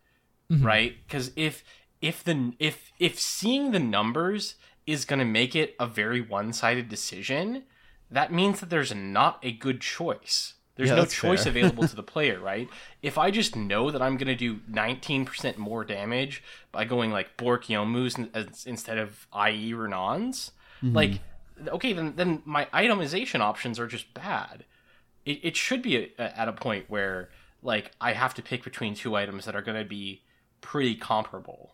mm-hmm. 0.52 0.64
right? 0.64 0.96
Because 1.06 1.30
if 1.36 1.64
if 2.00 2.22
the 2.24 2.52
if 2.58 2.92
if 2.98 3.18
seeing 3.18 3.70
the 3.70 3.78
numbers 3.78 4.56
is 4.86 5.04
going 5.04 5.18
to 5.18 5.24
make 5.24 5.54
it 5.54 5.74
a 5.78 5.86
very 5.86 6.20
one-sided 6.20 6.88
decision 6.88 7.64
that 8.10 8.32
means 8.32 8.60
that 8.60 8.68
there's 8.68 8.94
not 8.94 9.38
a 9.42 9.52
good 9.52 9.80
choice. 9.80 10.54
There's 10.76 10.90
Yeah, 10.90 10.96
no 10.96 11.06
choice 11.06 11.46
available 11.52 11.86
to 11.88 11.96
the 11.96 12.02
player 12.02 12.38
right? 12.40 12.68
If 13.00 13.16
i 13.18 13.30
just 13.30 13.56
know 13.56 13.90
that 13.90 14.02
i'm 14.02 14.16
going 14.16 14.28
to 14.28 14.34
do 14.34 14.56
19% 14.70 15.56
more 15.56 15.84
damage 15.84 16.42
by 16.72 16.84
going 16.84 17.10
like 17.10 17.36
bork 17.36 17.66
Youmuu's 17.66 18.18
instead 18.66 18.98
of 18.98 19.26
ie 19.34 19.72
Runaan's 19.72 20.52
mm-hmm. 20.82 20.94
like 20.94 21.20
okay 21.68 21.92
then 21.92 22.14
then 22.16 22.42
my 22.44 22.66
itemization 22.66 23.40
options 23.40 23.78
are 23.78 23.86
just 23.86 24.12
bad. 24.14 24.64
It, 25.24 25.38
it 25.44 25.56
should 25.56 25.82
be 25.82 25.96
a, 25.96 26.08
a- 26.18 26.40
at 26.40 26.48
a 26.48 26.52
point 26.52 26.86
where 26.88 27.30
like 27.62 27.92
I 28.00 28.12
have 28.12 28.34
to 28.34 28.42
pick 28.42 28.64
between 28.64 28.94
two 28.94 29.14
items 29.16 29.44
that 29.44 29.54
are 29.56 29.62
going 29.62 29.78
to 29.78 29.88
be 29.88 30.22
pretty 30.60 30.94
comparable, 30.96 31.72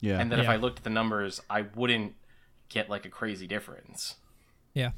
Yeah. 0.00 0.18
and 0.20 0.30
then 0.32 0.40
if 0.40 0.48
I 0.48 0.56
looked 0.56 0.78
at 0.78 0.84
the 0.84 0.90
numbers, 0.90 1.40
I 1.50 1.62
wouldn't 1.74 2.14
get 2.68 2.88
like 2.88 3.04
a 3.04 3.10
crazy 3.10 3.46
difference. 3.46 4.16
Yeah. 4.74 4.90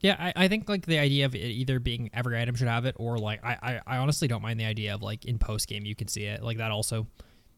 Yeah, 0.00 0.16
I, 0.18 0.44
I 0.44 0.48
think 0.48 0.68
like 0.68 0.86
the 0.86 0.98
idea 0.98 1.26
of 1.26 1.34
it 1.34 1.40
either 1.40 1.80
being 1.80 2.08
every 2.14 2.40
item 2.40 2.54
should 2.54 2.68
have 2.68 2.84
it 2.84 2.94
or 2.98 3.18
like 3.18 3.44
I, 3.44 3.56
I, 3.60 3.80
I 3.94 3.96
honestly 3.98 4.28
don't 4.28 4.42
mind 4.42 4.60
the 4.60 4.64
idea 4.64 4.94
of 4.94 5.02
like 5.02 5.24
in 5.24 5.38
post 5.38 5.66
game 5.68 5.84
you 5.84 5.96
can 5.96 6.06
see 6.06 6.22
it. 6.24 6.40
Like 6.42 6.58
that 6.58 6.70
also 6.70 7.06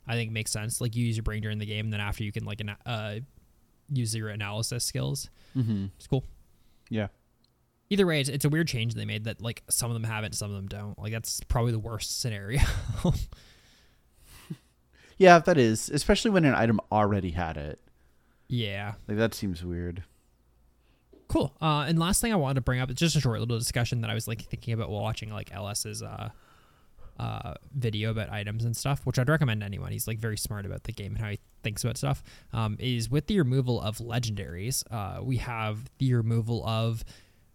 I 0.08 0.14
think 0.14 0.32
makes 0.32 0.50
sense. 0.50 0.80
Like 0.80 0.96
you 0.96 1.04
use 1.04 1.16
your 1.18 1.22
brain 1.22 1.42
during 1.42 1.58
the 1.58 1.66
game 1.66 1.84
and 1.86 1.92
then 1.92 2.00
after 2.00 2.24
you 2.24 2.32
can 2.32 2.44
like 2.46 2.60
ana- 2.62 2.78
uh 2.86 3.16
use 3.92 4.14
your 4.14 4.30
analysis 4.30 4.84
skills. 4.84 5.28
Mm-hmm. 5.56 5.86
It's 5.98 6.06
cool. 6.06 6.24
yeah. 6.88 7.08
Either 7.90 8.06
way, 8.06 8.20
it's, 8.20 8.28
it's 8.28 8.44
a 8.44 8.48
weird 8.48 8.68
change 8.68 8.94
they 8.94 9.04
made 9.04 9.24
that 9.24 9.42
like 9.42 9.62
some 9.68 9.90
of 9.90 9.94
them 9.94 10.04
have 10.04 10.22
it, 10.24 10.34
some 10.34 10.50
of 10.50 10.56
them 10.56 10.68
don't. 10.68 10.96
Like 10.98 11.12
that's 11.12 11.40
probably 11.48 11.72
the 11.72 11.78
worst 11.78 12.20
scenario. 12.20 12.60
Yeah, 15.18 15.38
that 15.40 15.58
is, 15.58 15.90
especially 15.90 16.30
when 16.30 16.46
an 16.46 16.54
item 16.54 16.80
already 16.90 17.32
had 17.32 17.58
it. 17.58 17.78
yeah. 18.48 18.94
Like 19.06 19.18
that 19.18 19.34
seems 19.34 19.62
weird. 19.62 20.02
Cool. 21.28 21.52
Uh, 21.60 21.84
and 21.86 21.98
last 21.98 22.22
thing 22.22 22.32
I 22.32 22.36
wanted 22.36 22.54
to 22.54 22.60
bring 22.62 22.80
up, 22.80 22.88
is 22.90 22.96
just 22.96 23.16
a 23.16 23.20
short 23.20 23.38
little 23.38 23.58
discussion 23.58 24.00
that 24.00 24.08
I 24.10 24.14
was 24.14 24.26
like 24.26 24.40
thinking 24.40 24.72
about 24.72 24.88
while 24.88 25.02
watching 25.02 25.30
like 25.30 25.52
LS's 25.54 26.02
uh, 26.02 26.30
uh, 27.18 27.54
video 27.76 28.10
about 28.10 28.30
items 28.30 28.64
and 28.64 28.74
stuff, 28.74 29.04
which 29.04 29.18
I'd 29.18 29.28
recommend 29.28 29.60
to 29.60 29.66
anyone. 29.66 29.92
He's 29.92 30.08
like 30.08 30.18
very 30.18 30.38
smart 30.38 30.64
about 30.64 30.84
the 30.84 30.92
game 30.92 31.12
and 31.12 31.20
how 31.22 31.28
he 31.28 31.38
thinks 31.62 31.84
about 31.84 31.98
stuff. 31.98 32.22
Um, 32.54 32.78
is 32.80 33.10
with 33.10 33.26
the 33.26 33.36
removal 33.38 33.78
of 33.78 33.98
legendaries, 33.98 34.82
uh, 34.90 35.22
we 35.22 35.36
have 35.36 35.90
the 35.98 36.14
removal 36.14 36.66
of, 36.66 37.04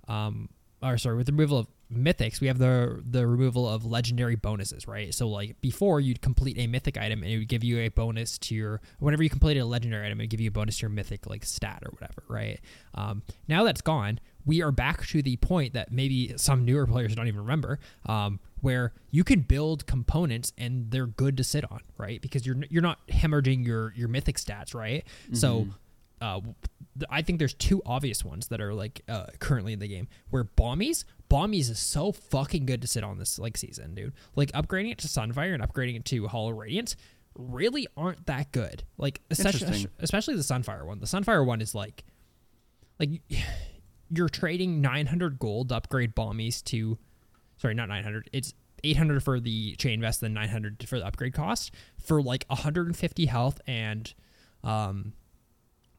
um, 0.07 0.49
or 0.81 0.97
sorry, 0.97 1.17
with 1.17 1.25
the 1.25 1.33
removal 1.33 1.57
of 1.57 1.67
mythics, 1.91 2.41
we 2.41 2.47
have 2.47 2.57
the 2.57 3.01
the 3.09 3.25
removal 3.25 3.67
of 3.67 3.85
legendary 3.85 4.35
bonuses, 4.35 4.87
right? 4.87 5.13
So 5.13 5.27
like 5.27 5.59
before, 5.61 5.99
you'd 5.99 6.21
complete 6.21 6.57
a 6.57 6.67
mythic 6.67 6.97
item 6.97 7.23
and 7.23 7.31
it 7.31 7.37
would 7.37 7.47
give 7.47 7.63
you 7.63 7.79
a 7.79 7.89
bonus 7.89 8.37
to 8.39 8.55
your. 8.55 8.81
Whenever 8.99 9.23
you 9.23 9.29
completed 9.29 9.61
a 9.61 9.65
legendary 9.65 10.05
item, 10.05 10.19
it 10.19 10.23
would 10.23 10.29
give 10.29 10.41
you 10.41 10.49
a 10.49 10.51
bonus 10.51 10.77
to 10.77 10.83
your 10.83 10.89
mythic 10.89 11.27
like 11.27 11.45
stat 11.45 11.83
or 11.85 11.91
whatever, 11.91 12.23
right? 12.27 12.59
Um, 12.93 13.23
now 13.47 13.63
that's 13.63 13.81
gone, 13.81 14.19
we 14.45 14.61
are 14.61 14.71
back 14.71 15.05
to 15.07 15.21
the 15.21 15.37
point 15.37 15.73
that 15.73 15.91
maybe 15.91 16.33
some 16.37 16.65
newer 16.65 16.85
players 16.85 17.15
don't 17.15 17.27
even 17.27 17.41
remember, 17.41 17.79
um, 18.05 18.39
where 18.61 18.93
you 19.11 19.23
can 19.23 19.41
build 19.41 19.85
components 19.85 20.53
and 20.57 20.91
they're 20.91 21.07
good 21.07 21.37
to 21.37 21.43
sit 21.43 21.69
on, 21.71 21.81
right? 21.97 22.21
Because 22.21 22.45
you're 22.45 22.57
you're 22.69 22.81
not 22.83 23.05
hemorrhaging 23.07 23.65
your 23.65 23.93
your 23.95 24.07
mythic 24.07 24.37
stats, 24.37 24.73
right? 24.75 25.03
So 25.33 25.67
uh, 26.25 26.41
I 27.09 27.21
think 27.21 27.37
there's 27.39 27.53
two 27.53 27.83
obvious 27.85 28.25
ones 28.25 28.47
that 28.47 28.59
are 28.59 28.73
like 28.73 29.01
uh, 29.07 29.27
currently 29.39 29.73
in 29.73 29.79
the 29.79 29.87
game 29.87 30.07
where 30.29 30.43
Bami's, 30.43 31.05
Bami's 31.29 31.69
is 31.69 31.77
so 31.77 32.11
fucking 32.11 32.65
good 32.65 32.81
to 32.81 32.87
sit 32.87 33.03
on 33.03 33.19
this 33.19 33.37
like 33.37 33.57
season, 33.57 33.93
dude. 33.93 34.13
Like 34.35 34.51
upgrading 34.53 34.91
it 34.91 34.97
to 34.99 35.07
Sunfire 35.07 35.53
and 35.53 35.61
upgrading 35.61 35.97
it 35.97 36.05
to 36.05 36.27
Hollow 36.27 36.51
Radiance 36.51 36.95
really 37.37 37.87
aren't 37.95 38.25
that 38.25 38.51
good. 38.51 38.83
Like 38.97 39.21
especially 39.29 39.87
especially 39.99 40.35
the 40.35 40.41
Sunfire 40.41 40.85
one. 40.85 40.99
The 40.99 41.05
Sunfire 41.05 41.45
one 41.45 41.61
is 41.61 41.75
like 41.75 42.03
like 42.99 43.09
you're 44.09 44.29
trading 44.29 44.81
900 44.81 45.37
gold 45.37 45.69
to 45.69 45.75
upgrade 45.75 46.15
Bami's 46.15 46.61
to 46.63 46.97
sorry, 47.57 47.75
not 47.75 47.87
900. 47.87 48.29
It's 48.33 48.53
800 48.83 49.21
for 49.21 49.39
the 49.39 49.75
chain 49.75 50.01
vest, 50.01 50.21
then 50.21 50.33
900 50.33 50.87
for 50.87 50.99
the 50.99 51.05
upgrade 51.05 51.33
cost 51.33 51.71
for 52.01 52.21
like 52.21 52.45
150 52.47 53.25
health 53.25 53.61
and 53.67 54.11
um 54.63 55.13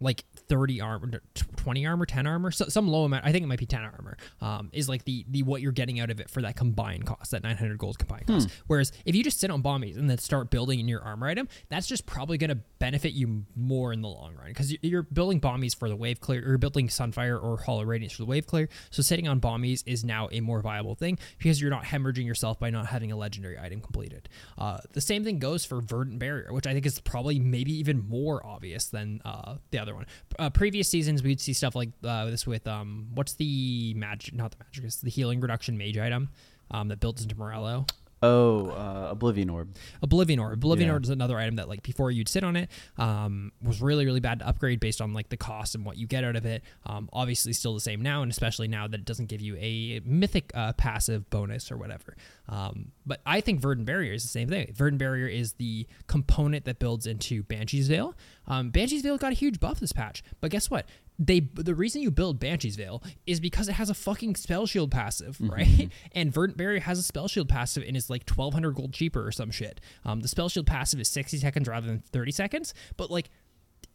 like 0.00 0.24
30 0.48 0.80
armor, 0.80 1.22
20 1.56 1.86
armor, 1.86 2.06
10 2.06 2.26
armor, 2.26 2.50
so, 2.50 2.66
some 2.68 2.88
low 2.88 3.04
amount. 3.04 3.24
I 3.24 3.32
think 3.32 3.44
it 3.44 3.46
might 3.46 3.58
be 3.58 3.66
10 3.66 3.80
armor. 3.80 4.16
Um, 4.40 4.70
is 4.72 4.88
like 4.88 5.04
the 5.04 5.24
the 5.28 5.42
what 5.42 5.62
you're 5.62 5.72
getting 5.72 6.00
out 6.00 6.10
of 6.10 6.20
it 6.20 6.28
for 6.30 6.42
that 6.42 6.56
combined 6.56 7.06
cost, 7.06 7.30
that 7.30 7.42
900 7.42 7.78
gold 7.78 7.98
combined 7.98 8.26
cost. 8.26 8.48
Whereas 8.66 8.92
if 9.04 9.14
you 9.14 9.24
just 9.24 9.40
sit 9.40 9.50
on 9.50 9.62
Bami's 9.62 9.96
and 9.96 10.08
then 10.08 10.18
start 10.18 10.50
building 10.50 10.80
in 10.80 10.88
your 10.88 11.02
armor 11.02 11.26
item, 11.26 11.48
that's 11.68 11.86
just 11.86 12.06
probably 12.06 12.38
going 12.38 12.50
to 12.50 12.58
benefit 12.78 13.12
you 13.12 13.44
more 13.54 13.92
in 13.92 14.02
the 14.02 14.08
long 14.08 14.34
run 14.34 14.48
because 14.48 14.74
you're 14.82 15.02
building 15.02 15.40
Bami's 15.40 15.74
for 15.74 15.88
the 15.88 15.96
wave 15.96 16.20
clear, 16.20 16.42
or 16.44 16.48
you're 16.48 16.58
building 16.58 16.88
Sunfire 16.88 17.42
or 17.42 17.56
Hollow 17.58 17.84
Radiance 17.84 18.12
for 18.12 18.22
the 18.22 18.26
wave 18.26 18.46
clear. 18.46 18.68
So 18.90 19.02
sitting 19.02 19.28
on 19.28 19.40
Bami's 19.40 19.82
is 19.86 20.04
now 20.04 20.28
a 20.32 20.40
more 20.40 20.60
viable 20.60 20.94
thing 20.94 21.18
because 21.38 21.60
you're 21.60 21.70
not 21.70 21.84
hemorrhaging 21.84 22.26
yourself 22.26 22.58
by 22.58 22.70
not 22.70 22.86
having 22.86 23.12
a 23.12 23.16
legendary 23.16 23.58
item 23.58 23.80
completed. 23.80 24.28
Uh, 24.58 24.78
the 24.92 25.00
same 25.00 25.24
thing 25.24 25.38
goes 25.38 25.64
for 25.64 25.80
Verdant 25.80 26.18
Barrier, 26.18 26.52
which 26.52 26.66
I 26.66 26.72
think 26.72 26.86
is 26.86 27.00
probably 27.00 27.38
maybe 27.38 27.72
even 27.78 28.08
more 28.08 28.44
obvious 28.44 28.86
than 28.86 29.20
uh, 29.24 29.56
the 29.70 29.78
other 29.78 29.94
one. 29.94 30.06
Uh, 30.38 30.50
previous 30.50 30.88
seasons, 30.88 31.22
we'd 31.22 31.40
see 31.40 31.52
stuff 31.52 31.74
like 31.74 31.90
uh, 32.04 32.26
this 32.26 32.46
with 32.46 32.66
um, 32.66 33.08
what's 33.14 33.34
the 33.34 33.94
magic? 33.94 34.34
Not 34.34 34.52
the 34.52 34.58
magic, 34.64 34.84
it's 34.84 34.96
the 34.96 35.10
healing 35.10 35.40
reduction 35.40 35.78
mage 35.78 35.98
item 35.98 36.30
um, 36.70 36.88
that 36.88 37.00
builds 37.00 37.22
into 37.22 37.36
Morello. 37.36 37.86
Oh, 38.26 38.70
uh, 38.70 39.08
Oblivion 39.10 39.50
Orb. 39.50 39.76
Oblivion 40.02 40.38
Orb. 40.38 40.54
Oblivion 40.54 40.88
Yeah. 40.88 40.94
Orb 40.94 41.04
is 41.04 41.10
another 41.10 41.38
item 41.38 41.56
that 41.56 41.68
like 41.68 41.82
before 41.82 42.10
you'd 42.10 42.28
sit 42.28 42.44
on 42.44 42.56
it 42.56 42.70
um, 42.98 43.52
was 43.62 43.80
really 43.80 44.04
really 44.04 44.20
bad 44.20 44.40
to 44.40 44.48
upgrade 44.48 44.80
based 44.80 45.00
on 45.00 45.12
like 45.12 45.28
the 45.28 45.36
cost 45.36 45.74
and 45.74 45.84
what 45.84 45.96
you 45.96 46.06
get 46.06 46.24
out 46.24 46.36
of 46.36 46.44
it. 46.44 46.62
Um, 46.84 47.08
obviously 47.12 47.52
still 47.52 47.74
the 47.74 47.80
same 47.80 48.02
now, 48.02 48.22
and 48.22 48.30
especially 48.30 48.68
now 48.68 48.86
that 48.88 49.00
it 49.00 49.06
doesn't 49.06 49.26
give 49.26 49.40
you 49.40 49.56
a 49.58 50.00
mythic 50.04 50.50
uh, 50.54 50.72
passive 50.72 51.28
bonus 51.30 51.70
or 51.70 51.76
whatever. 51.76 52.16
Um, 52.48 52.92
but 53.04 53.20
I 53.24 53.40
think 53.40 53.60
Verdant 53.60 53.86
Barrier 53.86 54.12
is 54.12 54.22
the 54.22 54.28
same 54.28 54.48
thing. 54.48 54.72
Verdant 54.74 54.98
Barrier 54.98 55.26
is 55.28 55.54
the 55.54 55.86
component 56.06 56.64
that 56.64 56.78
builds 56.78 57.06
into 57.06 57.42
Banshee's 57.42 57.88
Veil. 57.88 58.14
Um, 58.46 58.70
Banshee's 58.70 59.02
Veil 59.02 59.18
got 59.18 59.32
a 59.32 59.34
huge 59.36 59.60
buff 59.60 59.80
this 59.80 59.92
patch, 59.92 60.22
but 60.40 60.50
guess 60.50 60.70
what? 60.70 60.86
They 61.18 61.40
the 61.40 61.74
reason 61.74 62.02
you 62.02 62.10
build 62.10 62.38
Banshee's 62.38 62.76
Veil 62.76 63.02
is 63.26 63.40
because 63.40 63.68
it 63.68 63.72
has 63.72 63.88
a 63.88 63.94
fucking 63.94 64.36
spell 64.36 64.66
shield 64.66 64.90
passive, 64.90 65.38
right? 65.40 65.90
And 66.12 66.32
Verdant 66.32 66.56
Barrier 66.58 66.80
has 66.80 66.98
a 66.98 67.02
spell 67.02 67.28
shield 67.28 67.48
passive 67.48 67.84
and 67.86 67.96
is 67.96 68.10
like 68.10 68.26
twelve 68.26 68.52
hundred 68.52 68.74
gold 68.74 68.92
cheaper 68.92 69.26
or 69.26 69.32
some 69.32 69.50
shit. 69.50 69.80
Um, 70.04 70.20
the 70.20 70.28
spell 70.28 70.48
shield 70.48 70.66
passive 70.66 71.00
is 71.00 71.08
sixty 71.08 71.38
seconds 71.38 71.68
rather 71.68 71.86
than 71.86 72.00
thirty 72.00 72.32
seconds, 72.32 72.74
but 72.96 73.10
like 73.10 73.30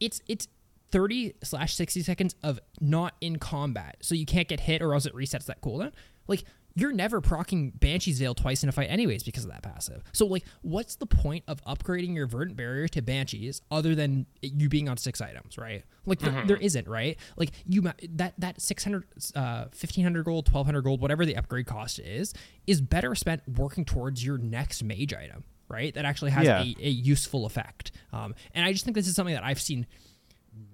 it's 0.00 0.20
it's 0.28 0.48
30 0.90 1.32
slash 1.42 1.74
60 1.74 2.02
seconds 2.02 2.34
of 2.42 2.60
not 2.78 3.14
in 3.22 3.38
combat 3.38 3.96
so 4.02 4.14
you 4.14 4.26
can't 4.26 4.46
get 4.46 4.60
hit 4.60 4.82
or 4.82 4.92
else 4.92 5.06
it 5.06 5.14
resets 5.14 5.46
that 5.46 5.62
cooldown 5.62 5.90
like 6.28 6.44
you're 6.74 6.92
never 6.92 7.20
procking 7.20 7.70
Banshee's 7.70 8.18
Veil 8.18 8.34
twice 8.34 8.62
in 8.62 8.68
a 8.68 8.72
fight 8.72 8.88
anyways 8.90 9.22
because 9.22 9.44
of 9.44 9.50
that 9.50 9.62
passive. 9.62 10.02
So 10.12 10.26
like 10.26 10.44
what's 10.62 10.96
the 10.96 11.06
point 11.06 11.44
of 11.48 11.62
upgrading 11.64 12.14
your 12.14 12.26
verdant 12.26 12.56
barrier 12.56 12.88
to 12.88 13.02
Banshees 13.02 13.60
other 13.70 13.94
than 13.94 14.26
you 14.40 14.68
being 14.68 14.88
on 14.88 14.96
six 14.96 15.20
items, 15.20 15.58
right? 15.58 15.84
Like 16.06 16.18
there, 16.20 16.44
there 16.46 16.56
isn't, 16.56 16.88
right? 16.88 17.18
Like 17.36 17.50
you 17.66 17.82
that 18.10 18.34
that 18.38 18.60
600 18.60 19.04
uh 19.34 19.64
1500 19.72 20.24
gold, 20.24 20.48
1200 20.48 20.82
gold, 20.82 21.00
whatever 21.00 21.24
the 21.26 21.36
upgrade 21.36 21.66
cost 21.66 21.98
is 21.98 22.32
is 22.66 22.80
better 22.80 23.14
spent 23.14 23.42
working 23.56 23.84
towards 23.84 24.24
your 24.24 24.38
next 24.38 24.82
mage 24.82 25.12
item, 25.14 25.44
right? 25.68 25.92
That 25.94 26.04
actually 26.04 26.30
has 26.32 26.46
Yeah. 26.46 26.62
a, 26.62 26.74
a 26.80 26.88
useful 26.90 27.46
effect. 27.46 27.92
Um 28.12 28.34
and 28.54 28.64
I 28.64 28.72
just 28.72 28.84
think 28.84 28.94
this 28.94 29.06
is 29.08 29.14
something 29.14 29.34
that 29.34 29.44
I've 29.44 29.60
seen 29.60 29.86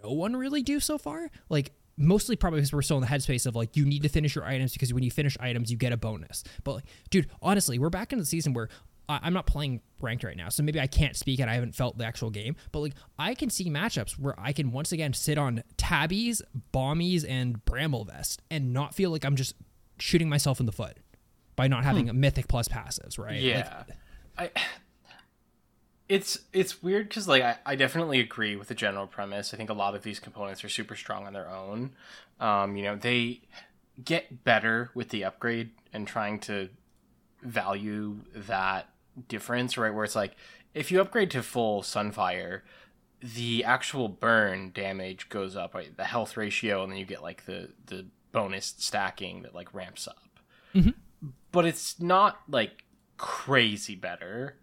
no 0.02 0.10
one 0.12 0.34
really 0.34 0.62
do 0.62 0.80
so 0.80 0.98
far. 0.98 1.30
Like 1.48 1.72
mostly 1.98 2.36
probably 2.36 2.60
because 2.60 2.72
we're 2.72 2.82
still 2.82 2.96
in 2.96 3.02
the 3.02 3.08
headspace 3.08 3.46
of 3.46 3.54
like 3.56 3.76
you 3.76 3.84
need 3.84 4.02
to 4.02 4.08
finish 4.08 4.34
your 4.34 4.44
items 4.44 4.72
because 4.72 4.94
when 4.94 5.02
you 5.02 5.10
finish 5.10 5.36
items 5.40 5.70
you 5.70 5.76
get 5.76 5.92
a 5.92 5.96
bonus. 5.96 6.44
But 6.64 6.72
like, 6.76 6.84
dude, 7.10 7.28
honestly, 7.42 7.78
we're 7.78 7.90
back 7.90 8.12
in 8.12 8.18
the 8.18 8.24
season 8.24 8.54
where 8.54 8.68
I- 9.08 9.20
I'm 9.22 9.32
not 9.32 9.46
playing 9.46 9.80
ranked 10.00 10.24
right 10.24 10.36
now, 10.36 10.48
so 10.48 10.62
maybe 10.62 10.80
I 10.80 10.86
can't 10.86 11.16
speak 11.16 11.40
and 11.40 11.50
I 11.50 11.54
haven't 11.54 11.74
felt 11.74 11.98
the 11.98 12.04
actual 12.04 12.30
game. 12.30 12.56
But 12.72 12.80
like, 12.80 12.94
I 13.18 13.34
can 13.34 13.50
see 13.50 13.68
matchups 13.68 14.12
where 14.12 14.38
I 14.38 14.52
can 14.52 14.70
once 14.70 14.92
again 14.92 15.12
sit 15.12 15.38
on 15.38 15.62
tabbies, 15.76 16.42
Bami's, 16.72 17.24
and 17.24 17.64
bramble 17.64 18.04
vest 18.04 18.42
and 18.50 18.72
not 18.72 18.94
feel 18.94 19.10
like 19.10 19.24
I'm 19.24 19.36
just 19.36 19.54
shooting 19.98 20.28
myself 20.28 20.60
in 20.60 20.66
the 20.66 20.72
foot 20.72 20.98
by 21.56 21.66
not 21.66 21.80
hmm. 21.80 21.86
having 21.86 22.08
a 22.08 22.12
mythic 22.12 22.48
plus 22.48 22.68
passives, 22.68 23.18
right? 23.18 23.34
Like, 23.34 23.42
Yeah, 23.42 23.82
I. 24.36 24.50
It's 26.08 26.38
it's 26.52 26.82
weird 26.82 27.08
because 27.08 27.28
like 27.28 27.42
I, 27.42 27.58
I 27.66 27.74
definitely 27.76 28.20
agree 28.20 28.56
with 28.56 28.68
the 28.68 28.74
general 28.74 29.06
premise. 29.06 29.52
I 29.52 29.56
think 29.56 29.70
a 29.70 29.74
lot 29.74 29.94
of 29.94 30.02
these 30.02 30.20
components 30.20 30.64
are 30.64 30.68
super 30.68 30.96
strong 30.96 31.26
on 31.26 31.32
their 31.32 31.50
own. 31.50 31.90
Um, 32.40 32.76
you 32.76 32.84
know, 32.84 32.96
they 32.96 33.42
get 34.02 34.44
better 34.44 34.90
with 34.94 35.10
the 35.10 35.24
upgrade 35.24 35.70
and 35.92 36.06
trying 36.06 36.38
to 36.40 36.70
value 37.42 38.20
that 38.34 38.88
difference, 39.28 39.76
right? 39.76 39.92
Where 39.92 40.04
it's 40.04 40.16
like 40.16 40.34
if 40.74 40.90
you 40.90 41.00
upgrade 41.00 41.30
to 41.32 41.42
full 41.42 41.82
Sunfire, 41.82 42.62
the 43.20 43.64
actual 43.64 44.08
burn 44.08 44.70
damage 44.72 45.28
goes 45.28 45.56
up, 45.56 45.74
right? 45.74 45.94
The 45.96 46.04
health 46.04 46.36
ratio, 46.36 46.82
and 46.82 46.92
then 46.92 46.98
you 46.98 47.04
get 47.04 47.22
like 47.22 47.44
the 47.46 47.70
the 47.86 48.06
bonus 48.32 48.74
stacking 48.78 49.42
that 49.42 49.54
like 49.54 49.74
ramps 49.74 50.06
up. 50.06 50.40
But 51.50 51.64
it's 51.66 52.00
not 52.00 52.40
like 52.48 52.84
crazy 53.16 53.96
better, 53.96 54.56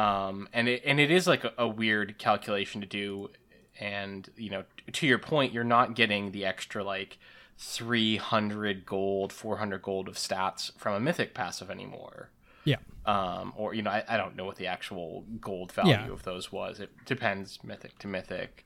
um, 0.00 0.48
and 0.52 0.68
it 0.68 0.82
and 0.84 1.00
it 1.00 1.10
is 1.10 1.26
like 1.26 1.44
a, 1.44 1.52
a 1.58 1.68
weird 1.68 2.18
calculation 2.18 2.80
to 2.80 2.86
do. 2.86 3.30
And 3.78 4.28
you 4.36 4.50
know, 4.50 4.64
to 4.92 5.06
your 5.06 5.18
point, 5.18 5.52
you're 5.52 5.64
not 5.64 5.94
getting 5.94 6.32
the 6.32 6.44
extra 6.44 6.84
like 6.84 7.18
300 7.58 8.86
gold, 8.86 9.32
400 9.32 9.82
gold 9.82 10.08
of 10.08 10.14
stats 10.16 10.70
from 10.78 10.94
a 10.94 11.00
mythic 11.00 11.34
passive 11.34 11.70
anymore 11.70 12.30
yeah. 12.64 12.76
um, 13.06 13.52
or 13.56 13.74
you 13.74 13.82
know, 13.82 13.90
I, 13.90 14.04
I 14.08 14.16
don't 14.16 14.36
know 14.36 14.44
what 14.44 14.56
the 14.56 14.66
actual 14.66 15.24
gold 15.40 15.72
value 15.72 15.90
Yeah. 15.92 16.10
of 16.12 16.22
those 16.22 16.52
was. 16.52 16.80
It 16.80 16.90
depends 17.04 17.58
mythic 17.64 17.98
to 18.00 18.06
mythic. 18.08 18.64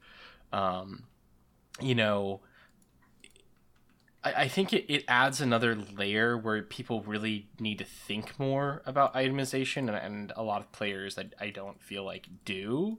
Um, 0.52 1.04
you 1.80 1.94
know, 1.94 2.40
I, 4.24 4.32
I 4.32 4.48
think 4.48 4.72
it, 4.72 4.92
it 4.92 5.04
adds 5.06 5.40
another 5.40 5.76
layer 5.76 6.36
where 6.36 6.62
people 6.62 7.02
really 7.02 7.48
need 7.60 7.78
to 7.78 7.84
think 7.84 8.38
more 8.38 8.82
about 8.86 9.14
itemization, 9.14 9.88
and, 9.88 9.90
and 9.90 10.32
a 10.36 10.42
lot 10.42 10.60
of 10.60 10.72
players 10.72 11.18
I, 11.18 11.26
I 11.38 11.50
don't 11.50 11.80
feel 11.80 12.04
like 12.04 12.26
do. 12.44 12.98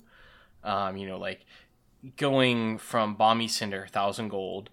Um, 0.63 0.97
you 0.97 1.07
know, 1.07 1.17
like 1.17 1.45
going 2.17 2.77
from 2.77 3.15
Bami's 3.15 3.55
Cinder, 3.55 3.87
thousand 3.91 4.29
gold, 4.29 4.69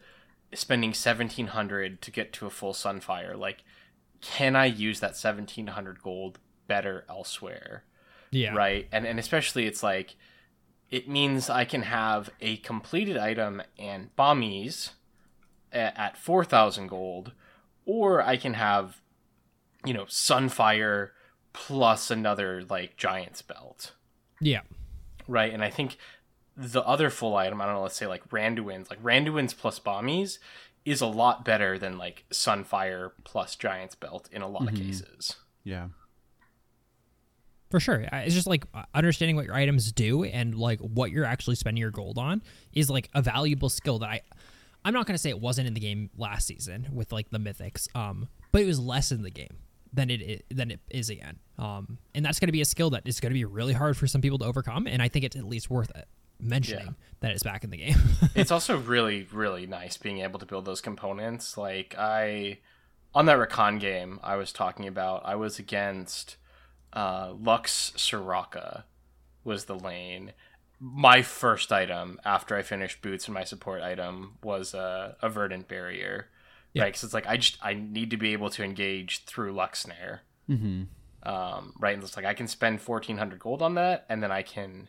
spending 0.55 0.95
seventeen 0.95 1.49
hundred 1.49 2.01
to 2.03 2.11
get 2.11 2.33
to 2.35 2.47
a 2.47 2.51
full 2.51 2.73
Sunfire, 2.73 3.37
like 3.37 3.65
can 4.23 4.57
I 4.57 4.67
use 4.67 5.01
that 5.01 5.11
1700 5.11 6.01
gold 6.01 6.39
better 6.67 7.05
elsewhere? 7.09 7.85
Yeah. 8.31 8.55
Right. 8.55 8.89
And, 8.91 9.05
and 9.05 9.19
especially 9.19 9.67
it's 9.67 9.83
like, 9.83 10.15
it 10.91 11.09
means 11.09 11.51
I 11.51 11.65
can 11.65 11.83
have 11.83 12.31
a 12.41 12.57
completed 12.59 13.19
item 13.19 13.63
and 13.79 14.15
Bami's 14.17 14.91
at, 15.73 15.97
at 15.99 16.17
4000 16.17 16.87
gold, 16.87 17.33
or 17.85 18.23
I 18.23 18.37
can 18.37 18.55
have, 18.55 19.01
you 19.85 19.95
know, 19.95 20.05
Sunfire 20.05 21.11
plus 21.53 22.11
another 22.11 22.63
like 22.69 22.97
Giant's 22.97 23.43
Belt. 23.43 23.93
Yeah. 24.41 24.61
Right. 25.29 25.53
And 25.53 25.63
I 25.63 25.71
think 25.71 25.97
the 26.57 26.83
other 26.83 27.11
full 27.11 27.37
item, 27.37 27.61
I 27.61 27.67
don't 27.67 27.75
know, 27.75 27.83
let's 27.83 27.97
say 27.97 28.07
like 28.07 28.29
Randuin's, 28.31 28.91
like 28.91 29.03
Randuin's 29.03 29.55
plus 29.55 29.79
Bami's 29.79 30.39
is 30.85 31.01
a 31.01 31.07
lot 31.07 31.45
better 31.45 31.79
than 31.79 31.97
like 31.99 32.25
Sunfire 32.31 33.13
plus 33.25 33.57
Giant's 33.57 33.95
Belt 33.95 34.29
in 34.33 34.43
a 34.43 34.49
lot 34.49 34.63
of 34.63 34.75
mm-hmm. 34.75 34.87
cases. 34.87 35.37
Yeah. 35.65 35.89
For 37.71 37.81
sure. 37.81 38.07
It's 38.13 38.35
just 38.35 38.47
like 38.47 38.67
understanding 38.95 39.35
what 39.35 39.47
your 39.47 39.55
items 39.55 39.91
do 39.93 40.25
and 40.25 40.55
like 40.55 40.79
what 40.81 41.11
you're 41.11 41.25
actually 41.25 41.57
spending 41.57 41.81
your 41.81 41.91
gold 41.91 42.19
on 42.19 42.43
is 42.75 42.91
like 42.91 43.09
a 43.15 43.23
valuable 43.23 43.71
skill 43.71 43.99
that 44.01 44.11
I 44.11 44.21
I'm 44.85 44.95
not 44.95 45.07
going 45.07 45.15
to 45.15 45.19
say 45.19 45.31
it 45.31 45.41
wasn't 45.41 45.69
in 45.69 45.75
the 45.75 45.81
game 45.81 46.11
last 46.17 46.47
season 46.47 46.89
with 46.93 47.13
like 47.13 47.31
the 47.31 47.39
mythics 47.39 47.89
um 47.97 48.29
but 48.51 48.63
it 48.63 48.67
was 48.67 48.79
less 48.81 49.13
in 49.13 49.23
the 49.23 49.31
game 49.31 49.57
than 49.93 50.11
it 50.11 50.45
than 50.51 50.71
it 50.71 50.81
is 50.91 51.11
again. 51.11 51.39
Um 51.59 51.99
and 52.15 52.25
that's 52.25 52.39
going 52.41 52.49
to 52.49 52.53
be 52.53 52.61
a 52.63 52.65
skill 52.67 52.91
that 52.91 53.03
is 53.07 53.21
going 53.21 53.31
to 53.31 53.35
be 53.35 53.45
really 53.45 53.73
hard 53.75 53.97
for 53.97 54.07
some 54.07 54.21
people 54.21 54.39
to 54.39 54.45
overcome 54.45 54.87
and 54.87 55.01
I 55.03 55.09
think 55.09 55.25
it's 55.25 55.37
at 55.37 55.45
least 55.45 55.71
worth 55.71 55.91
it 55.95 56.07
mentioning 56.41 56.87
Yeah. 56.87 56.93
that 57.21 57.31
it's 57.33 57.45
back 57.45 57.63
in 57.63 57.71
the 57.71 57.77
game. 57.77 57.97
it's 58.35 58.51
also 58.51 58.77
really 58.79 59.29
really 59.33 59.67
nice 59.67 59.97
being 59.97 60.19
able 60.21 60.41
to 60.41 60.47
build 60.47 60.65
those 60.65 60.81
components 60.81 61.57
like 61.57 61.95
i 61.97 62.59
on 63.15 63.27
that 63.27 63.39
Rakan 63.39 63.79
game 63.79 64.19
i 64.25 64.35
was 64.35 64.53
talking 64.53 64.89
about 64.89 65.23
i 65.25 65.37
was 65.37 65.61
against 65.61 66.37
uh, 66.95 67.33
lux 67.41 67.93
soraka 67.97 68.83
was 69.45 69.67
the 69.67 69.79
lane 69.79 70.33
my 70.85 71.23
first 71.23 71.71
item 71.71 72.19
after 72.25 72.57
I 72.57 72.63
finished 72.63 73.03
boots 73.03 73.27
and 73.27 73.35
my 73.35 73.45
support 73.45 73.83
item 73.83 74.37
was 74.43 74.75
a, 74.75 75.17
a 75.23 75.29
verdant 75.29 75.69
barrier. 75.69 76.27
Yeah. 76.73 76.83
Right, 76.83 76.89
because 76.89 77.05
it's 77.05 77.15
like 77.15 77.27
I 77.27 77.37
just 77.37 77.57
I 77.63 77.75
need 77.75 78.11
to 78.11 78.17
be 78.17 78.33
able 78.33 78.51
to 78.51 78.65
engage 78.65 79.25
through 79.25 79.53
Lux 79.53 79.81
snare. 79.81 80.23
Mm-hmm. 80.51 80.85
Um, 81.23 81.75
right, 81.79 81.95
and 81.95 82.03
it's 82.03 82.17
like 82.17 82.27
I 82.27 82.35
can 82.35 82.49
spend 82.49 82.81
fourteen 82.81 83.19
hundred 83.19 83.39
gold 83.39 83.63
on 83.63 83.75
that, 83.77 84.07
and 84.09 84.23
then 84.23 84.33
I 84.33 84.43
can, 84.43 84.89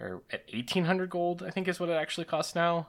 or 0.00 0.22
at 0.30 0.44
eighteen 0.52 0.84
hundred 0.84 1.10
gold, 1.10 1.42
I 1.42 1.50
think 1.50 1.68
is 1.68 1.78
what 1.78 1.88
it 1.90 1.94
actually 1.94 2.24
costs 2.24 2.54
now, 2.54 2.88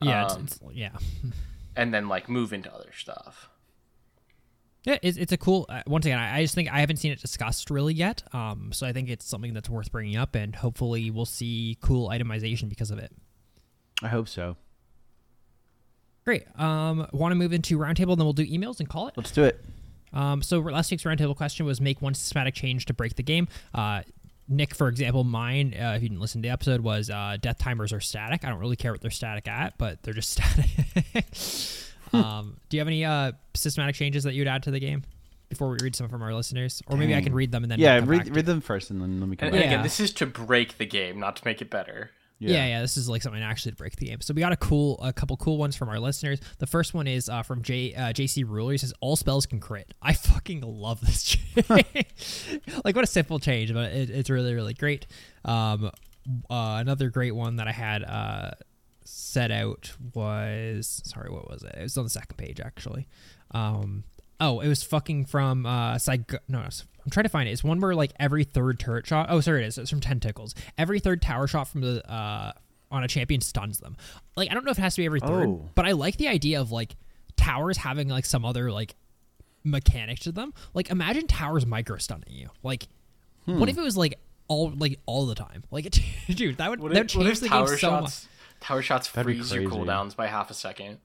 Yeah, 0.00 0.24
Um, 0.24 0.44
it's, 0.44 0.56
it's, 0.56 0.60
yeah, 0.72 0.96
and 1.76 1.94
then 1.94 2.08
like 2.08 2.28
move 2.28 2.52
into 2.52 2.74
other 2.74 2.90
stuff. 2.96 3.50
Yeah. 4.84 4.98
It's, 5.02 5.16
it's 5.16 5.32
a 5.32 5.36
cool. 5.36 5.66
Uh, 5.68 5.82
once 5.86 6.06
again, 6.06 6.18
I, 6.18 6.38
I 6.38 6.42
just 6.42 6.54
think 6.54 6.72
I 6.72 6.80
haven't 6.80 6.96
seen 6.96 7.12
it 7.12 7.20
discussed 7.20 7.70
really 7.70 7.94
yet. 7.94 8.22
Um, 8.32 8.70
so 8.72 8.86
I 8.86 8.92
think 8.92 9.08
it's 9.08 9.26
something 9.26 9.54
that's 9.54 9.68
worth 9.68 9.90
bringing 9.92 10.16
up, 10.16 10.34
and 10.34 10.54
hopefully 10.54 11.10
we'll 11.10 11.24
see 11.26 11.76
cool 11.80 12.08
itemization 12.08 12.68
because 12.68 12.90
of 12.90 12.98
it. 12.98 13.12
I 14.02 14.08
hope 14.08 14.28
so. 14.28 14.56
Great. 16.24 16.44
Um, 16.58 17.06
want 17.12 17.32
to 17.32 17.36
move 17.36 17.52
into 17.52 17.78
roundtable, 17.78 18.16
then 18.16 18.24
we'll 18.24 18.32
do 18.32 18.46
emails 18.46 18.80
and 18.80 18.88
call 18.88 19.08
it. 19.08 19.14
Let's 19.16 19.30
do 19.30 19.44
it. 19.44 19.62
Um, 20.12 20.42
so 20.42 20.60
last 20.60 20.90
week's 20.90 21.02
roundtable 21.02 21.36
question 21.36 21.66
was 21.66 21.80
make 21.80 22.00
one 22.00 22.14
systematic 22.14 22.54
change 22.54 22.86
to 22.86 22.94
break 22.94 23.16
the 23.16 23.22
game. 23.22 23.48
Uh, 23.74 24.02
Nick, 24.48 24.74
for 24.74 24.88
example, 24.88 25.24
mine, 25.24 25.74
uh, 25.74 25.94
if 25.96 26.02
you 26.02 26.08
didn't 26.08 26.20
listen 26.20 26.40
to 26.42 26.46
the 26.46 26.52
episode, 26.52 26.80
was 26.80 27.10
uh, 27.10 27.36
death 27.40 27.58
timers 27.58 27.92
are 27.92 28.00
static. 28.00 28.44
I 28.44 28.50
don't 28.50 28.58
really 28.60 28.76
care 28.76 28.92
what 28.92 29.00
they're 29.00 29.10
static 29.10 29.48
at, 29.48 29.76
but 29.78 30.02
they're 30.02 30.14
just 30.14 30.30
static. 30.32 31.24
um, 32.24 32.56
do 32.68 32.76
you 32.76 32.80
have 32.80 32.88
any 32.88 33.04
uh, 33.04 33.32
systematic 33.54 33.94
changes 33.96 34.24
that 34.24 34.34
you'd 34.34 34.48
add 34.48 34.62
to 34.64 34.70
the 34.70 34.80
game 34.80 35.02
before 35.48 35.68
we 35.70 35.76
read 35.82 35.94
some 35.96 36.08
from 36.08 36.22
our 36.22 36.34
listeners? 36.34 36.82
Or 36.86 36.96
maybe 36.96 37.14
I 37.14 37.20
can 37.22 37.34
read 37.34 37.52
them 37.52 37.62
and 37.64 37.70
then 37.70 37.78
Yeah, 37.78 37.98
come 38.00 38.08
read 38.08 38.24
to- 38.26 38.32
read 38.32 38.46
them 38.46 38.60
first, 38.60 38.90
and 38.90 39.00
then 39.00 39.20
let 39.20 39.28
me 39.28 39.36
come 39.36 39.46
And, 39.48 39.52
back. 39.54 39.62
and 39.62 39.70
again, 39.70 39.78
Yeah. 39.80 39.82
this 39.82 40.00
is 40.00 40.12
to 40.14 40.26
break 40.26 40.78
the 40.78 40.86
game, 40.86 41.18
not 41.20 41.36
to 41.36 41.42
make 41.44 41.60
it 41.62 41.70
better. 41.70 42.10
Yeah. 42.40 42.66
yeah, 42.66 42.82
This 42.82 42.96
is 42.98 43.08
like 43.08 43.22
something 43.22 43.40
actually 43.42 43.72
to 43.72 43.76
break 43.76 43.96
the 43.96 44.06
game. 44.06 44.20
So 44.20 44.34
we 44.34 44.40
got 44.40 44.52
a 44.52 44.56
cool, 44.56 44.98
a 45.00 45.12
couple 45.14 45.36
cool 45.38 45.56
ones 45.56 45.76
from 45.76 45.88
our 45.88 45.98
listeners. 46.00 46.40
The 46.58 46.66
first 46.66 46.92
one 46.92 47.06
is 47.06 47.28
uh, 47.30 47.42
from 47.42 47.62
J 47.62 47.94
uh, 47.94 48.12
JC 48.12 48.44
Ruler. 48.46 48.72
He 48.72 48.78
says 48.78 48.92
all 49.00 49.16
spells 49.16 49.46
can 49.46 49.60
crit. 49.60 49.94
I 50.02 50.12
fucking 50.12 50.60
love 50.60 51.00
this 51.00 51.22
change. 51.54 51.86
like 52.84 52.94
what 52.96 53.04
a 53.04 53.06
simple 53.06 53.38
change, 53.38 53.72
but 53.72 53.92
it, 53.92 54.10
it's 54.10 54.28
really 54.28 54.52
really 54.52 54.74
great. 54.74 55.06
Um, 55.44 55.86
uh, 56.50 56.78
another 56.80 57.08
great 57.08 57.34
one 57.34 57.56
that 57.56 57.68
I 57.68 57.72
had 57.72 58.02
uh, 58.02 58.50
set 59.16 59.50
out 59.50 59.92
was 60.12 61.00
sorry, 61.04 61.30
what 61.30 61.48
was 61.48 61.62
it? 61.62 61.74
It 61.78 61.82
was 61.82 61.96
on 61.96 62.04
the 62.04 62.10
second 62.10 62.36
page 62.36 62.60
actually. 62.60 63.06
Um, 63.52 64.04
oh, 64.40 64.60
it 64.60 64.68
was 64.68 64.82
fucking 64.82 65.26
from 65.26 65.66
uh, 65.66 65.98
Psych- 65.98 66.34
no, 66.48 66.58
it's- 66.60 66.84
I'm 67.04 67.10
trying 67.10 67.24
to 67.24 67.28
find 67.30 67.48
it. 67.48 67.52
It's 67.52 67.62
one 67.62 67.80
where 67.80 67.94
like 67.94 68.12
every 68.18 68.44
third 68.44 68.80
turret 68.80 69.06
shot. 69.06 69.26
Oh, 69.28 69.40
sorry, 69.40 69.62
it 69.62 69.66
is. 69.66 69.76
It's 69.78 69.90
from 69.90 70.00
Tentacles. 70.00 70.54
Every 70.78 71.00
third 71.00 71.20
tower 71.20 71.46
shot 71.46 71.68
from 71.68 71.82
the 71.82 72.02
uh, 72.10 72.52
on 72.90 73.04
a 73.04 73.08
champion 73.08 73.40
stuns 73.42 73.78
them. 73.80 73.96
Like 74.36 74.50
I 74.50 74.54
don't 74.54 74.64
know 74.64 74.70
if 74.70 74.78
it 74.78 74.82
has 74.82 74.94
to 74.94 75.02
be 75.02 75.06
every 75.06 75.20
third, 75.20 75.48
Oh. 75.48 75.68
but 75.74 75.84
I 75.86 75.92
like 75.92 76.16
the 76.16 76.28
idea 76.28 76.60
of 76.62 76.72
like 76.72 76.96
towers 77.36 77.76
having 77.76 78.08
like 78.08 78.24
some 78.24 78.44
other 78.44 78.72
like 78.72 78.94
mechanic 79.64 80.18
to 80.20 80.32
them. 80.32 80.54
Like 80.72 80.90
imagine 80.90 81.26
towers 81.26 81.66
micro 81.66 81.98
stunning 81.98 82.30
you. 82.30 82.48
Like 82.62 82.88
what 83.44 83.68
if 83.68 83.76
it 83.76 83.82
was 83.82 83.96
like 83.98 84.18
all 84.48 84.72
like 84.76 84.98
all 85.06 85.26
the 85.26 85.34
time? 85.34 85.62
Like 85.70 85.94
dude, 86.28 86.56
that 86.56 86.70
would 86.70 86.80
What 86.80 86.92
that 86.94 87.14
would 87.14 87.26
if, 87.26 87.38
change 87.38 87.40
the 87.40 87.48
game 87.50 87.66
tower 87.66 87.76
so 87.76 87.90
much. 88.00 88.12
Shots 88.64 88.68
tower 88.68 88.82
shots 88.82 89.10
That'd 89.10 89.36
freeze 89.36 89.52
your 89.52 89.70
cooldowns 89.70 90.16
by 90.16 90.26
half 90.26 90.50
a 90.50 90.54
second? 90.54 90.98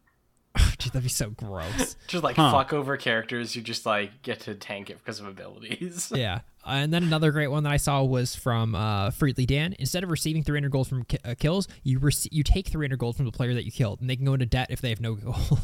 Dude, 0.79 0.93
that'd 0.93 1.03
be 1.03 1.09
so 1.09 1.29
gross. 1.29 1.95
Just 2.07 2.23
like 2.23 2.35
Huh. 2.35 2.51
fuck 2.51 2.73
over 2.73 2.97
characters 2.97 3.53
who 3.53 3.61
just 3.61 3.85
like 3.85 4.21
get 4.23 4.39
to 4.41 4.55
tank 4.55 4.89
it 4.89 4.97
because 4.97 5.19
of 5.19 5.27
abilities. 5.27 6.11
yeah. 6.15 6.39
And 6.65 6.91
then 6.93 7.03
another 7.03 7.31
great 7.31 7.47
one 7.47 7.63
that 7.63 7.71
I 7.71 7.77
saw 7.77 8.03
was 8.03 8.35
from 8.35 8.75
uh, 8.75 9.11
Freely 9.11 9.45
Dan. 9.45 9.75
Instead 9.79 10.03
of 10.03 10.09
receiving 10.11 10.43
300 10.43 10.71
gold 10.71 10.87
from 10.87 11.03
ki- 11.05 11.17
uh, 11.23 11.35
kills, 11.37 11.67
you 11.83 11.99
rec- 11.99 12.31
you 12.31 12.43
take 12.43 12.67
300 12.67 12.97
gold 12.99 13.15
from 13.15 13.25
the 13.25 13.31
player 13.31 13.53
that 13.53 13.65
you 13.65 13.71
killed, 13.71 14.01
and 14.01 14.09
they 14.09 14.15
can 14.15 14.25
go 14.25 14.33
into 14.33 14.45
debt 14.45 14.67
if 14.69 14.81
they 14.81 14.89
have 14.89 15.01
no 15.01 15.15
gold. 15.15 15.59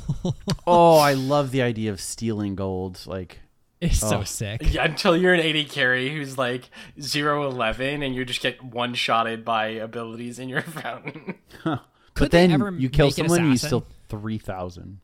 Oh, 0.65 0.97
I 0.97 1.13
love 1.13 1.51
the 1.51 1.61
idea 1.61 1.91
of 1.91 1.99
stealing 2.01 2.55
gold. 2.55 3.01
Like, 3.05 3.39
it's 3.85 3.99
so 3.99 4.19
Oh. 4.19 4.23
sick. 4.23 4.61
Yeah, 4.73 4.85
until 4.85 5.15
you're 5.15 5.33
an 5.33 5.39
AD 5.39 5.69
carry 5.69 6.09
who's 6.09 6.37
like 6.37 6.69
0 6.99 7.47
11 7.49 8.03
and 8.03 8.13
you 8.15 8.25
just 8.25 8.41
get 8.41 8.61
one 8.63 8.93
shotted 8.93 9.43
by 9.45 9.67
abilities 9.67 10.39
in 10.39 10.49
your 10.49 10.61
fountain. 10.63 11.35
Could 11.63 11.79
but 12.15 12.31
then 12.31 12.51
ever 12.51 12.71
you 12.71 12.89
kill 12.89 13.11
someone, 13.11 13.39
and 13.41 13.49
you 13.51 13.57
still 13.57 13.85
three 14.09 14.37
thousand. 14.37 14.99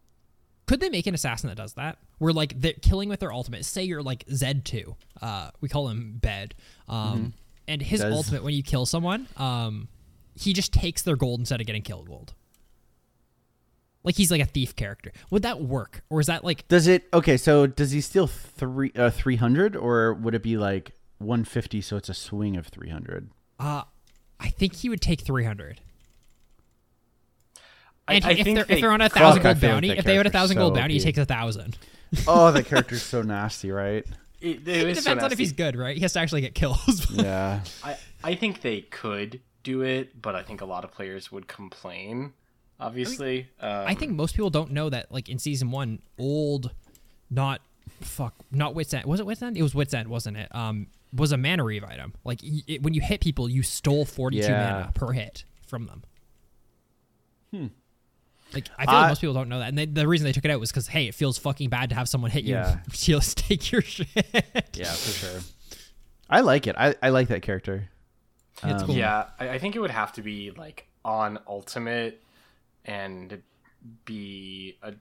Could 0.67 0.79
they 0.79 0.89
make 0.89 1.05
an 1.07 1.13
assassin 1.13 1.49
that 1.49 1.57
does 1.57 1.73
that? 1.73 1.97
Where 2.19 2.31
like 2.31 2.59
they're 2.61 2.71
killing 2.81 3.09
with 3.09 3.19
their 3.19 3.33
ultimate. 3.33 3.65
Say 3.65 3.83
you're 3.83 4.01
like 4.03 4.23
Zed 4.31 4.63
two. 4.63 4.95
Uh, 5.21 5.49
we 5.59 5.67
call 5.67 5.89
him 5.89 6.19
Bed. 6.21 6.55
Um, 6.87 7.33
and 7.67 7.81
his 7.81 7.99
Does- 7.99 8.13
ultimate 8.13 8.43
when 8.43 8.53
you 8.53 8.63
kill 8.63 8.85
someone, 8.85 9.27
um, 9.37 9.89
he 10.35 10.53
just 10.53 10.71
takes 10.71 11.01
their 11.01 11.15
gold 11.17 11.39
instead 11.41 11.59
of 11.59 11.67
getting 11.67 11.81
killed 11.81 12.07
gold. 12.07 12.33
Like 14.03 14.15
he's 14.15 14.31
like 14.31 14.41
a 14.41 14.45
thief 14.45 14.75
character. 14.75 15.11
Would 15.29 15.43
that 15.43 15.61
work, 15.61 16.01
or 16.09 16.19
is 16.19 16.27
that 16.27 16.43
like 16.43 16.67
Does 16.67 16.87
it? 16.87 17.07
Okay, 17.13 17.37
so 17.37 17.67
does 17.67 17.91
he 17.91 18.01
steal 18.01 18.27
three 18.27 18.91
uh, 18.95 19.09
three 19.11 19.35
hundred, 19.35 19.75
or 19.75 20.13
would 20.13 20.33
it 20.35 20.41
be 20.43 20.57
like 20.57 20.93
one 21.19 21.43
fifty? 21.43 21.81
So 21.81 21.97
it's 21.97 22.09
a 22.09 22.13
swing 22.15 22.57
of 22.57 22.67
three 22.67 22.89
hundred. 22.89 23.29
Uh, 23.59 23.83
I 24.39 24.47
think 24.49 24.75
he 24.77 24.89
would 24.89 25.01
take 25.01 25.21
300. 25.21 25.81
I- 28.07 28.15
And 28.15 28.25
I 28.25 28.31
if 28.31 28.43
think 28.43 28.55
they're 28.55 28.65
they- 28.65 28.73
if 28.75 28.81
they're 28.81 28.91
on 28.91 29.01
a 29.01 29.09
thousand 29.09 29.43
gold 29.43 29.57
feel 29.59 29.69
like 29.69 29.75
bounty, 29.75 29.89
if 29.91 30.03
they 30.03 30.15
have 30.15 30.21
a 30.21 30.23
character's 30.23 30.31
thousand 30.31 30.57
gold 30.57 30.73
so 30.75 30.79
bounty, 30.81 30.93
he 30.95 30.99
OP. 30.99 31.03
takes 31.03 31.17
a 31.19 31.25
thousand. 31.25 31.77
Oh, 32.27 32.51
that 32.51 32.65
character's 32.67 33.03
so 33.03 33.21
nasty, 33.21 33.71
right? 33.71 34.05
It, 34.41 34.67
it 34.67 34.67
It 34.67 34.87
is 34.89 34.97
so 34.97 35.03
depends 35.03 35.23
on 35.23 35.31
if 35.31 35.37
he's 35.37 35.53
good, 35.53 35.75
right? 35.75 35.95
He 35.95 36.01
has 36.01 36.13
to 36.13 36.19
actually 36.19 36.41
get 36.41 36.55
kills. 36.55 37.07
Yeah. 37.15 37.61
I, 37.83 37.97
I 38.23 38.35
think 38.35 38.61
they 38.61 38.81
could 38.81 39.39
do 39.63 39.81
it, 39.83 40.19
but 40.19 40.35
I 40.35 40.41
think 40.41 40.61
a 40.61 40.65
lot 40.65 40.83
of 40.83 40.91
players 40.91 41.31
would 41.31 41.47
complain. 41.47 42.33
Obviously, 42.81 43.47
um, 43.59 43.85
I 43.87 43.93
think 43.95 44.13
most 44.13 44.35
people 44.35 44.49
don't 44.49 44.71
know 44.71 44.89
that, 44.89 45.11
like 45.11 45.29
in 45.29 45.39
season 45.39 45.71
one, 45.71 45.99
old, 46.17 46.71
not 47.29 47.61
fuck, 48.01 48.33
not 48.51 48.73
Wit's 48.75 48.93
End. 48.93 49.05
Was 49.05 49.19
it 49.19 49.25
Wit's 49.25 49.41
End? 49.41 49.57
It 49.57 49.61
was 49.63 49.75
Wit's 49.75 49.93
End, 49.93 50.07
wasn't 50.07 50.37
it? 50.37 50.53
Um, 50.55 50.87
was 51.13 51.31
a 51.31 51.37
mana 51.37 51.63
reave 51.63 51.83
item. 51.83 52.13
Like 52.23 52.39
y- 52.43 52.61
it, 52.67 52.81
when 52.83 52.93
you 52.93 53.01
hit 53.01 53.21
people, 53.21 53.47
you 53.49 53.63
stole 53.63 54.05
forty 54.05 54.39
two 54.41 54.47
Yeah. 54.47 54.71
mana 54.73 54.91
per 54.93 55.11
hit 55.11 55.43
from 55.67 55.85
them. 55.85 56.03
Hmm. 57.51 57.67
Like 58.53 58.67
I 58.77 58.85
feel 58.85 58.95
like 58.95 59.07
most 59.09 59.21
people 59.21 59.33
don't 59.33 59.47
know 59.49 59.59
that, 59.59 59.69
and 59.69 59.77
they, 59.77 59.85
the 59.85 60.07
reason 60.07 60.25
they 60.25 60.33
took 60.33 60.43
it 60.45 60.51
out 60.51 60.59
was 60.59 60.71
because 60.71 60.87
hey, 60.87 61.07
it 61.07 61.15
feels 61.15 61.37
fucking 61.37 61.69
bad 61.69 61.89
to 61.89 61.95
have 61.95 62.09
someone 62.09 62.31
hit 62.31 62.43
you, 62.43 62.55
Yeah. 62.55 62.71
and 62.83 62.93
just 62.93 63.37
take 63.37 63.71
your 63.71 63.81
shit. 63.81 64.07
Yeah, 64.73 64.91
for 64.91 65.11
sure. 65.11 65.39
I 66.29 66.41
like 66.41 66.67
it. 66.67 66.75
I, 66.77 66.95
I 67.01 67.09
like 67.09 67.27
that 67.29 67.41
character. 67.41 67.89
It's 68.63 68.81
Um, 68.83 68.87
cool. 68.87 68.95
yeah, 68.95 69.27
I, 69.39 69.49
I 69.51 69.57
think 69.59 69.75
it 69.75 69.79
would 69.79 69.91
have 69.91 70.13
to 70.13 70.21
be 70.21 70.51
like 70.51 70.87
on 71.03 71.39
ultimate 71.47 72.21
and 72.85 73.41
be 74.05 74.77
a. 74.81 74.93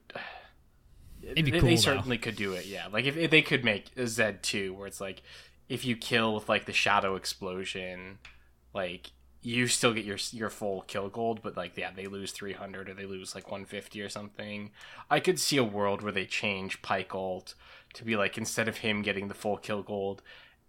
It'd 1.23 1.44
be 1.44 1.51
they, 1.51 1.61
cool, 1.61 1.69
they 1.69 1.74
though. 1.74 1.81
certainly 1.81 2.19
could 2.19 2.36
do 2.36 2.52
it. 2.55 2.66
Yeah, 2.66 2.86
like 2.93 3.05
if, 3.05 3.16
if 3.16 3.31
they 3.31 3.43
could 3.43 3.65
make 3.65 3.86
a 3.97 4.07
Z 4.07 4.36
two 4.43 4.74
where 4.74 4.86
it's 4.86 5.01
like 5.01 5.23
if 5.69 5.85
you 5.85 5.97
kill 5.97 6.35
with 6.35 6.48
like 6.48 6.66
the 6.66 6.73
shadow 6.73 7.15
explosion, 7.15 8.19
like 8.74 9.12
you 9.43 9.66
still 9.66 9.94
get 9.94 10.05
your 10.05 10.19
your 10.32 10.51
full 10.51 10.82
kill 10.82 11.09
gold, 11.09 11.40
but 11.43 11.57
like 11.57 11.77
yeah, 11.77 11.90
they 11.94 12.07
lose 12.07 12.32
three 12.32 12.52
hundred 12.52 12.89
or 12.89 12.94
they 12.94 13.07
lose 13.07 13.35
like 13.35 13.51
one 13.51 13.65
fifty 13.65 14.02
or 14.02 14.09
something. 14.09 14.70
I 15.11 15.20
could 15.20 15.39
see 15.39 15.57
a 15.57 15.65
world 15.65 16.02
where 16.02 16.12
they 16.12 16.27
change 16.27 16.82
Pyke 16.82 17.15
ult 17.15 17.55
to 17.94 18.05
be 18.05 18.16
like 18.16 18.36
instead 18.36 18.69
of 18.69 18.78
him 18.78 19.02
getting 19.02 19.28
the 19.28 19.35
full 19.35 19.57
kill 19.57 19.82
gold 19.82 20.23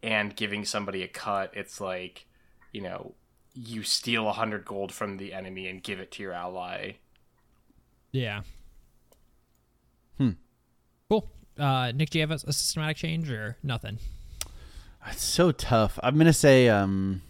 and 0.03 0.35
giving 0.35 0.65
somebody 0.65 1.03
a 1.03 1.07
cut, 1.07 1.51
it's 1.53 1.81
like 1.81 2.25
you 2.71 2.81
know 2.81 3.13
you 3.53 3.83
steal 3.83 4.27
a 4.27 4.33
hundred 4.33 4.65
gold 4.65 4.91
from 4.91 5.17
the 5.17 5.33
enemy 5.33 5.67
and 5.67 5.83
give 5.83 5.99
it 5.99 6.11
to 6.11 6.23
your 6.23 6.31
ally. 6.33 6.93
Yeah. 8.11 8.41
Hmm. 10.17 10.31
Cool. 11.09 11.29
Uh, 11.57 11.91
Nick, 11.93 12.09
do 12.11 12.19
you 12.19 12.23
have 12.27 12.31
a, 12.31 12.47
a 12.47 12.53
systematic 12.53 12.97
change 12.97 13.29
or 13.29 13.57
nothing? 13.63 13.99
It's 15.07 15.23
so 15.23 15.51
tough. 15.51 15.97
I'm 16.03 16.17
gonna 16.17 16.31
say 16.33 16.69
um 16.69 17.21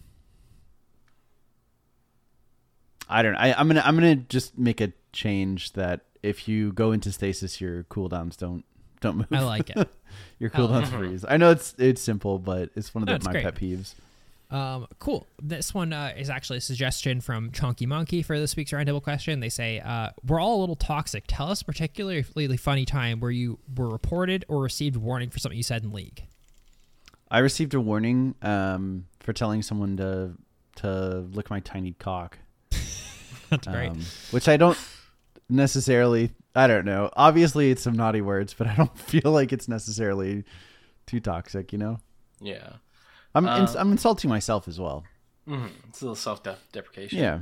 I 3.10 3.22
don't 3.22 3.34
know. 3.34 3.40
I, 3.40 3.54
I'm 3.60 3.68
gonna 3.68 3.82
I'm 3.86 3.96
gonna 3.96 4.16
just 4.16 4.58
make 4.58 4.82
a 4.82 4.92
change 5.14 5.74
that 5.74 6.02
if 6.24 6.48
you 6.48 6.72
go 6.72 6.92
into 6.92 7.12
stasis 7.12 7.60
your 7.60 7.84
cooldowns 7.86 8.38
don't 8.38 8.64
don't 9.02 9.18
move. 9.18 9.28
I 9.32 9.40
like 9.42 9.70
it. 9.70 9.78
your 10.40 10.52
I 10.54 10.62
like 10.62 10.86
cooldowns 10.86 10.88
freeze. 10.90 11.26
I 11.28 11.38
know 11.38 11.52
it's 11.52 11.74
it's 11.78 12.02
simple, 12.02 12.40
but 12.40 12.70
it's 12.76 12.94
one 12.94 13.04
of 13.04 13.08
No, 13.08 13.18
the, 13.18 13.26
my 13.26 13.32
great. 13.32 13.44
pet 13.44 13.56
peeves. 13.56 13.94
Um, 14.52 14.88
cool. 15.00 15.28
This 15.42 15.74
one 15.74 15.94
uh, 15.94 16.14
is 16.18 16.30
actually 16.30 16.58
a 16.58 16.62
suggestion 16.62 17.22
from 17.22 17.52
Chunky 17.52 17.86
Monkey 17.86 18.22
for 18.22 18.38
this 18.38 18.56
week's 18.56 18.72
roundtable 18.72 19.02
question. 19.02 19.40
They 19.40 19.50
say, 19.50 19.80
uh, 19.80 20.10
"We're 20.28 20.42
all 20.42 20.60
a 20.60 20.62
little 20.62 20.76
toxic. 20.76 21.24
Tell 21.28 21.50
us 21.50 21.62
a 21.62 21.66
particularly 21.66 22.58
funny 22.58 22.84
time 22.86 23.22
where 23.22 23.32
you 23.32 23.60
were 23.76 23.88
reported 23.90 24.44
or 24.50 24.62
received 24.62 24.98
warning 24.98 25.30
for 25.30 25.40
something 25.40 25.58
you 25.58 25.64
said 25.64 25.84
in 25.84 25.92
league." 25.92 26.24
I 27.30 27.40
received 27.40 27.74
a 27.74 27.80
warning 27.80 28.36
um, 28.42 29.06
for 29.22 29.32
telling 29.32 29.62
someone 29.62 29.96
to 29.98 30.32
to 30.78 31.20
lick 31.32 31.50
my 31.50 31.62
tiny 31.62 31.94
cock. 31.94 32.38
That's 33.50 33.68
great. 33.68 33.90
Um, 33.92 34.02
which 34.32 34.50
I 34.50 34.58
don't 34.58 34.78
necessarily. 35.50 36.32
I 36.54 36.68
don't 36.68 36.84
know. 36.84 37.10
Obviously, 37.16 37.72
it's 37.72 37.82
some 37.82 37.94
naughty 37.94 38.20
words, 38.20 38.54
but 38.54 38.68
I 38.68 38.76
don't 38.76 38.98
feel 39.00 39.32
like 39.32 39.54
it's 39.54 39.70
necessarily 39.70 40.44
too 41.06 41.22
toxic. 41.22 41.72
You 41.72 41.80
know, 41.80 42.00
Yeah. 42.42 42.74
I'm 43.34 43.48
ins- 43.48 43.76
I'm 43.76 43.92
insulting 43.92 44.30
myself 44.30 44.68
as 44.68 44.80
well. 44.80 45.04
Mhm. 45.48 45.70
It's 45.90 46.02
a 46.02 46.06
little 46.06 46.16
self 46.16 46.42
deprecation. 46.72 47.20
Yeah. 47.20 47.40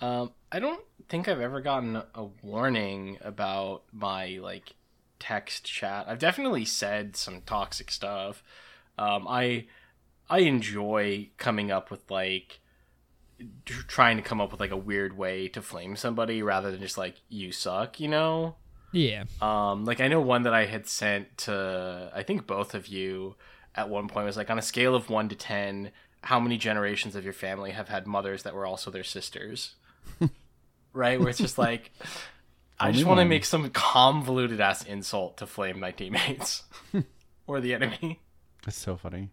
Um, 0.00 0.32
I 0.50 0.58
don't 0.58 0.82
think 1.08 1.28
I've 1.28 1.40
ever 1.40 1.60
gotten 1.60 1.96
a 2.14 2.24
warning 2.42 3.18
about 3.22 3.82
my 3.92 4.38
like 4.42 4.74
text 5.18 5.64
chat. 5.64 6.06
I've 6.08 6.18
definitely 6.18 6.64
said 6.64 7.16
some 7.16 7.42
toxic 7.42 7.90
stuff. 7.90 8.42
Um, 8.98 9.26
I 9.28 9.66
I 10.28 10.40
enjoy 10.40 11.30
coming 11.36 11.70
up 11.70 11.90
with 11.90 12.10
like 12.10 12.60
trying 13.64 14.16
to 14.16 14.22
come 14.22 14.40
up 14.40 14.50
with 14.50 14.60
like 14.60 14.70
a 14.70 14.76
weird 14.76 15.16
way 15.16 15.48
to 15.48 15.62
flame 15.62 15.96
somebody 15.96 16.42
rather 16.42 16.70
than 16.70 16.80
just 16.80 16.98
like 16.98 17.16
you 17.28 17.52
suck, 17.52 17.98
you 18.00 18.08
know. 18.08 18.56
Yeah. 18.92 19.24
Um, 19.40 19.84
like 19.84 20.00
I 20.00 20.08
know 20.08 20.20
one 20.20 20.42
that 20.42 20.54
I 20.54 20.66
had 20.66 20.86
sent 20.86 21.38
to 21.38 22.10
I 22.14 22.22
think 22.22 22.46
both 22.46 22.74
of 22.74 22.86
you 22.88 23.36
at 23.74 23.88
one 23.88 24.08
point 24.08 24.26
was 24.26 24.36
like 24.36 24.50
on 24.50 24.58
a 24.58 24.62
scale 24.62 24.94
of 24.94 25.10
one 25.10 25.28
to 25.28 25.36
ten, 25.36 25.90
how 26.22 26.40
many 26.40 26.58
generations 26.58 27.16
of 27.16 27.24
your 27.24 27.32
family 27.32 27.70
have 27.70 27.88
had 27.88 28.06
mothers 28.06 28.42
that 28.42 28.54
were 28.54 28.66
also 28.66 28.90
their 28.90 29.04
sisters? 29.04 29.74
right, 30.92 31.18
where 31.18 31.28
it's 31.28 31.38
just 31.38 31.58
like 31.58 31.92
I 32.80 32.92
just 32.92 33.04
want 33.04 33.20
to 33.20 33.26
make 33.26 33.44
some 33.44 33.68
convoluted 33.70 34.60
ass 34.60 34.82
insult 34.84 35.36
to 35.38 35.46
flame 35.46 35.78
my 35.78 35.92
teammates 35.92 36.62
or 37.46 37.60
the 37.60 37.74
enemy. 37.74 38.20
That's 38.64 38.78
so 38.78 38.96
funny. 38.96 39.28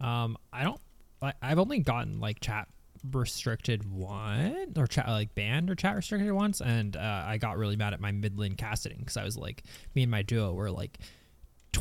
Um, 0.00 0.38
I 0.52 0.62
don't. 0.62 0.80
I, 1.20 1.32
I've 1.42 1.58
only 1.58 1.80
gotten 1.80 2.20
like 2.20 2.38
chat 2.38 2.68
restricted 3.12 3.90
one 3.90 4.72
or 4.76 4.86
chat 4.86 5.08
like 5.08 5.34
banned 5.34 5.70
or 5.70 5.74
chat 5.74 5.96
restricted 5.96 6.30
once, 6.30 6.60
and 6.60 6.96
uh, 6.96 7.24
I 7.26 7.38
got 7.38 7.58
really 7.58 7.76
mad 7.76 7.94
at 7.94 8.00
my 8.00 8.12
mid 8.12 8.38
lane 8.38 8.54
casting 8.54 8.98
because 8.98 9.16
I 9.16 9.24
was 9.24 9.36
like, 9.36 9.64
me 9.96 10.02
and 10.02 10.10
my 10.10 10.22
duo 10.22 10.52
were 10.52 10.70
like 10.70 10.98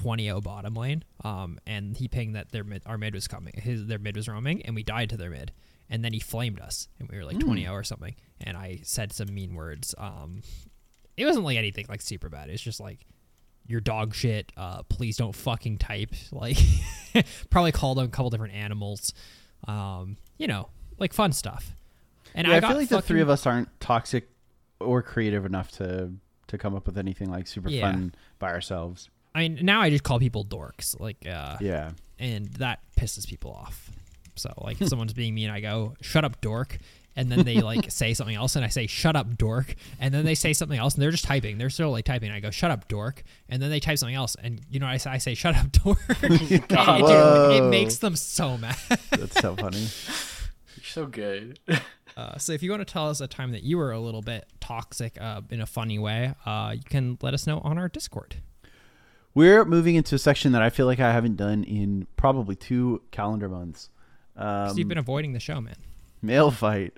20-0 0.07 0.41
bottom 0.43 0.73
lane, 0.73 1.03
um, 1.23 1.59
and 1.67 1.97
he 1.97 2.07
pinged 2.07 2.35
that 2.35 2.51
their 2.51 2.63
mid, 2.63 2.81
our 2.85 2.97
mid 2.97 3.13
was 3.13 3.27
coming, 3.27 3.53
his 3.57 3.87
their 3.87 3.99
mid 3.99 4.15
was 4.15 4.27
roaming, 4.27 4.61
and 4.63 4.75
we 4.75 4.83
died 4.83 5.09
to 5.09 5.17
their 5.17 5.29
mid, 5.29 5.51
and 5.89 6.03
then 6.03 6.13
he 6.13 6.19
flamed 6.19 6.59
us, 6.59 6.87
and 6.99 7.09
we 7.09 7.17
were 7.17 7.25
like 7.25 7.37
20-0 7.37 7.71
or 7.71 7.83
something, 7.83 8.15
and 8.41 8.55
I 8.55 8.79
said 8.83 9.11
some 9.11 9.33
mean 9.33 9.55
words. 9.55 9.93
Um, 9.97 10.41
it 11.17 11.25
wasn't 11.25 11.45
like 11.45 11.57
anything 11.57 11.85
like 11.89 12.01
super 12.01 12.29
bad. 12.29 12.49
It's 12.49 12.61
just 12.61 12.79
like 12.79 13.05
your 13.65 13.81
dog 13.81 14.15
shit. 14.15 14.51
Uh, 14.55 14.83
please 14.83 15.17
don't 15.17 15.35
fucking 15.35 15.77
type. 15.79 16.13
Like, 16.31 16.57
probably 17.49 17.71
called 17.71 17.97
them 17.97 18.05
a 18.05 18.09
couple 18.09 18.29
different 18.29 18.53
animals. 18.53 19.13
Um, 19.67 20.17
you 20.37 20.45
know, 20.47 20.69
like 20.99 21.13
fun 21.13 21.31
stuff. 21.31 21.73
And 22.35 22.45
Yeah, 22.47 22.53
I, 22.53 22.57
I, 22.57 22.61
feel 22.61 22.77
like 22.77 22.89
the 22.89 23.01
three 23.01 23.21
of 23.21 23.29
us 23.29 23.47
aren't 23.47 23.69
toxic 23.79 24.29
or 24.79 25.01
creative 25.01 25.45
enough 25.45 25.71
to 25.73 26.11
to 26.47 26.57
come 26.57 26.75
up 26.75 26.85
with 26.85 26.97
anything 26.97 27.29
like 27.29 27.47
super 27.47 27.69
Yeah. 27.69 27.91
fun 27.91 28.13
by 28.39 28.51
ourselves. 28.51 29.09
I 29.37 29.47
mean, 29.47 29.59
now 29.61 29.81
I 29.81 29.89
just 29.89 30.03
call 30.03 30.19
people 30.19 30.43
dorks. 30.43 30.99
Like, 30.99 31.17
uh, 31.27 31.57
Yeah. 31.61 31.91
and 32.19 32.47
that 32.55 32.79
pisses 32.99 33.27
people 33.27 33.51
off. 33.51 33.91
So, 34.35 34.51
like, 34.57 34.81
if 34.81 34.87
someone's 34.89 35.13
being 35.13 35.33
mean, 35.35 35.49
I 35.49 35.59
go, 35.61 35.95
"Shut 36.01 36.23
up, 36.25 36.41
dork." 36.41 36.77
And 37.15 37.31
then 37.31 37.45
they 37.45 37.61
like 37.61 37.89
say 37.89 38.13
something 38.13 38.35
else, 38.35 38.55
and 38.55 38.63
I 38.63 38.67
say, 38.67 38.85
"Shut 38.85 39.15
up, 39.15 39.37
dork." 39.37 39.73
And 39.99 40.13
then 40.13 40.23
they 40.23 40.35
say 40.35 40.53
something 40.53 40.77
else, 40.77 40.93
and 40.93 41.01
they're 41.01 41.09
just 41.09 41.23
typing. 41.23 41.57
They're 41.57 41.71
still 41.71 41.89
like 41.89 42.05
typing. 42.05 42.31
I 42.31 42.39
go, 42.39 42.51
"Shut 42.51 42.69
up, 42.69 42.87
dork." 42.87 43.23
And 43.49 43.59
then 43.61 43.69
they 43.71 43.79
type 43.79 43.97
something 43.97 44.15
else, 44.15 44.35
and 44.41 44.61
you 44.69 44.79
know, 44.79 44.85
I 44.85 44.97
say, 44.97 45.09
I 45.11 45.17
say, 45.17 45.33
"Shut 45.33 45.55
up, 45.55 45.71
dork." 45.71 45.97
it, 46.21 46.67
God. 46.67 47.01
it- 47.01 47.63
it 47.63 47.69
makes 47.69 47.97
them 47.97 48.15
so 48.15 48.57
mad. 48.57 48.75
That's 49.11 49.39
so 49.39 49.55
funny. 49.55 49.79
You're 50.75 50.83
so 50.83 51.05
good. 51.07 51.59
Uh, 52.15 52.37
so 52.37 52.51
if 52.53 52.61
you 52.63 52.69
want 52.71 52.81
to 52.87 52.91
tell 52.91 53.09
us 53.09 53.19
a 53.21 53.27
time 53.27 53.51
that 53.51 53.63
you 53.63 53.77
were 53.79 53.91
a 53.91 53.99
little 53.99 54.21
bit 54.21 54.45
toxic 54.59 55.19
uh, 55.21 55.41
in 55.49 55.61
a 55.61 55.65
funny 55.65 55.97
way, 55.99 56.33
uh, 56.45 56.73
you 56.75 56.83
can 56.83 57.17
let 57.23 57.33
us 57.33 57.47
know 57.47 57.59
on 57.59 57.77
our 57.79 57.87
Discord. 57.89 58.35
We're 59.37 59.65
moving 59.65 59.93
into 59.95 60.15
a 60.15 60.17
section 60.17 60.51
that 60.53 60.63
I 60.63 60.71
feel 60.71 60.87
like 60.87 60.99
I 60.99 61.11
haven't 61.11 61.35
done 61.35 61.63
in 61.63 62.07
probably 62.15 62.55
two 62.55 63.03
calendar 63.11 63.47
months. 63.47 63.91
Um, 64.35 64.43
'Cause 64.69 64.77
you've 64.79 64.87
been 64.87 64.97
avoiding 64.97 65.33
the 65.33 65.39
show, 65.39 65.61
man. 65.61 65.75
mail 66.23 66.49
fight. 66.49 66.97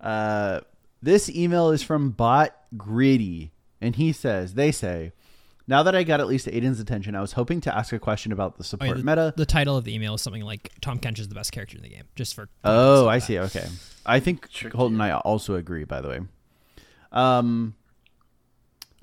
Uh, 0.00 0.62
this 1.00 1.30
email 1.30 1.70
is 1.70 1.84
from 1.84 2.10
Bot 2.10 2.56
Gritty, 2.76 3.52
and 3.80 3.94
he 3.94 4.10
says, 4.10 4.54
"They 4.54 4.72
say, 4.72 5.12
now 5.68 5.84
that 5.84 5.94
I 5.94 6.02
got 6.02 6.18
at 6.18 6.26
least 6.26 6.48
Aiden's 6.48 6.80
attention, 6.80 7.14
I 7.14 7.20
was 7.20 7.32
hoping 7.32 7.60
to 7.60 7.76
ask 7.76 7.92
a 7.92 7.98
question 8.00 8.32
about 8.32 8.56
the 8.56 8.62
Oh, 8.62 8.66
support 8.66 8.88
yeah, 8.88 8.94
the, 8.94 9.02
meta. 9.04 9.34
the 9.36 9.46
title 9.46 9.76
of 9.76 9.84
the 9.84 9.94
email 9.94 10.14
is 10.14 10.22
something 10.22 10.42
like 10.42 10.72
Tahm 10.80 10.98
Kench 10.98 11.20
is 11.20 11.28
the 11.28 11.36
best 11.36 11.52
character 11.52 11.76
in 11.76 11.84
the 11.84 11.88
game, 11.88 12.04
just 12.16 12.34
for. 12.34 12.48
Oh, 12.64 13.04
like 13.06 13.14
I 13.14 13.18
that. 13.20 13.24
see. 13.26 13.38
Okay, 13.38 13.68
I 14.04 14.18
think 14.18 14.48
Tricky. 14.50 14.76
Colton 14.76 14.94
and 15.00 15.02
I 15.04 15.12
also 15.18 15.54
agree. 15.54 15.84
By 15.84 16.00
the 16.00 16.08
way, 16.08 16.20
um, 17.12 17.76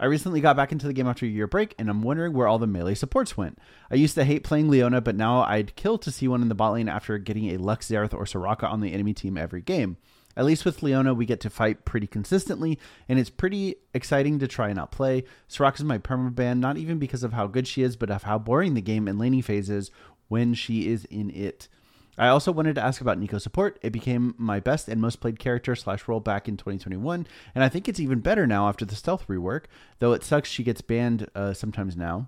I 0.03 0.07
recently 0.07 0.41
got 0.41 0.57
back 0.57 0.73
into 0.73 0.85
the 0.85 0.91
game 0.91 1.07
after 1.07 1.25
a 1.25 1.29
year 1.29 1.47
break, 1.47 1.75
and 1.79 1.89
I'm 1.89 2.01
wondering 2.01 2.33
where 2.33 2.45
all 2.45 2.59
the 2.59 2.67
melee 2.67 2.93
supports 2.93 3.37
went. 3.37 3.57
I 3.89 3.95
used 3.95 4.15
to 4.15 4.25
hate 4.25 4.43
playing 4.43 4.69
Leona, 4.69 4.99
but 4.99 5.15
now 5.15 5.43
I'd 5.43 5.77
kill 5.77 5.97
to 5.99 6.11
see 6.11 6.27
one 6.27 6.41
in 6.41 6.49
the 6.49 6.55
bot 6.55 6.73
lane 6.73 6.89
after 6.89 7.17
getting 7.17 7.51
a 7.51 7.57
Lux, 7.57 7.87
Xerath, 7.87 8.13
or 8.13 8.25
Soraka 8.25 8.69
on 8.69 8.81
the 8.81 8.91
enemy 8.91 9.13
team 9.13 9.37
every 9.37 9.61
game. 9.61 9.95
At 10.35 10.43
least 10.43 10.65
with 10.65 10.83
Leona, 10.83 11.13
we 11.13 11.25
get 11.25 11.39
to 11.39 11.49
fight 11.49 11.85
pretty 11.85 12.07
consistently, 12.07 12.77
and 13.07 13.17
it's 13.17 13.29
pretty 13.29 13.75
exciting 13.93 14.39
to 14.39 14.47
try 14.47 14.67
and 14.67 14.75
not 14.75 14.91
play. 14.91 15.23
Soraka's 15.49 15.85
my 15.85 15.99
permaban, 15.99 16.59
not 16.59 16.75
even 16.75 16.99
because 16.99 17.23
of 17.23 17.31
how 17.31 17.47
good 17.47 17.65
she 17.65 17.81
is, 17.81 17.95
but 17.95 18.11
of 18.11 18.23
how 18.23 18.37
boring 18.37 18.73
the 18.73 18.81
game 18.81 19.07
and 19.07 19.17
laning 19.17 19.41
phase 19.41 19.69
is 19.69 19.89
when 20.27 20.53
she 20.53 20.89
is 20.89 21.05
in 21.05 21.29
it. 21.29 21.69
I 22.17 22.27
also 22.27 22.51
wanted 22.51 22.75
to 22.75 22.83
ask 22.83 23.01
about 23.01 23.19
Neeko 23.19 23.41
support. 23.41 23.79
It 23.81 23.91
became 23.91 24.35
my 24.37 24.59
best 24.59 24.87
and 24.87 25.01
most 25.01 25.19
played 25.19 25.39
character 25.39 25.75
slash 25.75 26.07
role 26.07 26.19
back 26.19 26.47
in 26.47 26.57
2021, 26.57 27.27
and 27.55 27.63
I 27.63 27.69
think 27.69 27.87
it's 27.87 27.99
even 27.99 28.19
better 28.19 28.45
now 28.45 28.67
after 28.67 28.85
the 28.85 28.95
stealth 28.95 29.27
rework, 29.27 29.65
though 29.99 30.13
it 30.13 30.23
sucks 30.23 30.49
she 30.49 30.63
gets 30.63 30.81
banned 30.81 31.27
uh, 31.33 31.53
sometimes 31.53 31.97
now. 31.97 32.27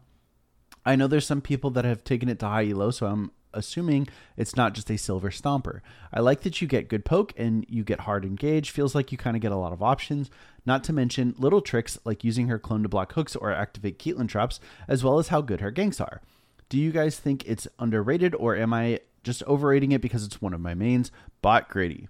I 0.85 0.95
know 0.95 1.07
there's 1.07 1.25
some 1.25 1.41
people 1.41 1.71
that 1.71 1.85
have 1.85 2.03
taken 2.03 2.29
it 2.29 2.39
to 2.39 2.47
high 2.47 2.69
elo, 2.69 2.91
so 2.91 3.07
I'm 3.07 3.31
assuming 3.53 4.07
it's 4.37 4.55
not 4.55 4.73
just 4.73 4.91
a 4.91 4.97
silver 4.97 5.29
stomper. 5.29 5.81
I 6.13 6.19
like 6.19 6.41
that 6.41 6.61
you 6.61 6.67
get 6.67 6.89
good 6.89 7.05
poke 7.05 7.33
and 7.37 7.65
you 7.67 7.83
get 7.83 8.01
hard 8.01 8.25
engage. 8.25 8.69
Feels 8.69 8.93
like 8.93 9.11
you 9.11 9.17
kind 9.17 9.35
of 9.35 9.41
get 9.41 9.51
a 9.51 9.57
lot 9.57 9.73
of 9.73 9.81
options. 9.81 10.29
Not 10.65 10.83
to 10.85 10.93
mention 10.93 11.33
little 11.37 11.61
tricks 11.61 11.97
like 12.03 12.23
using 12.23 12.47
her 12.47 12.59
clone 12.59 12.83
to 12.83 12.89
block 12.89 13.13
hooks 13.13 13.35
or 13.35 13.51
activate 13.51 13.97
Caitlyn 13.97 14.27
traps, 14.27 14.59
as 14.87 15.03
well 15.03 15.17
as 15.17 15.29
how 15.29 15.41
good 15.41 15.61
her 15.61 15.71
ganks 15.71 16.01
are. 16.01 16.21
Do 16.69 16.77
you 16.77 16.91
guys 16.91 17.17
think 17.17 17.45
it's 17.47 17.67
underrated 17.79 18.35
or 18.35 18.55
am 18.55 18.73
I 18.73 18.99
just 19.25 19.43
overrating 19.43 19.91
it 19.91 19.99
because 19.99 20.23
it's 20.23 20.41
one 20.41 20.53
of 20.53 20.61
my 20.61 20.73
mains? 20.73 21.11
Bot 21.41 21.67
Grady. 21.67 22.07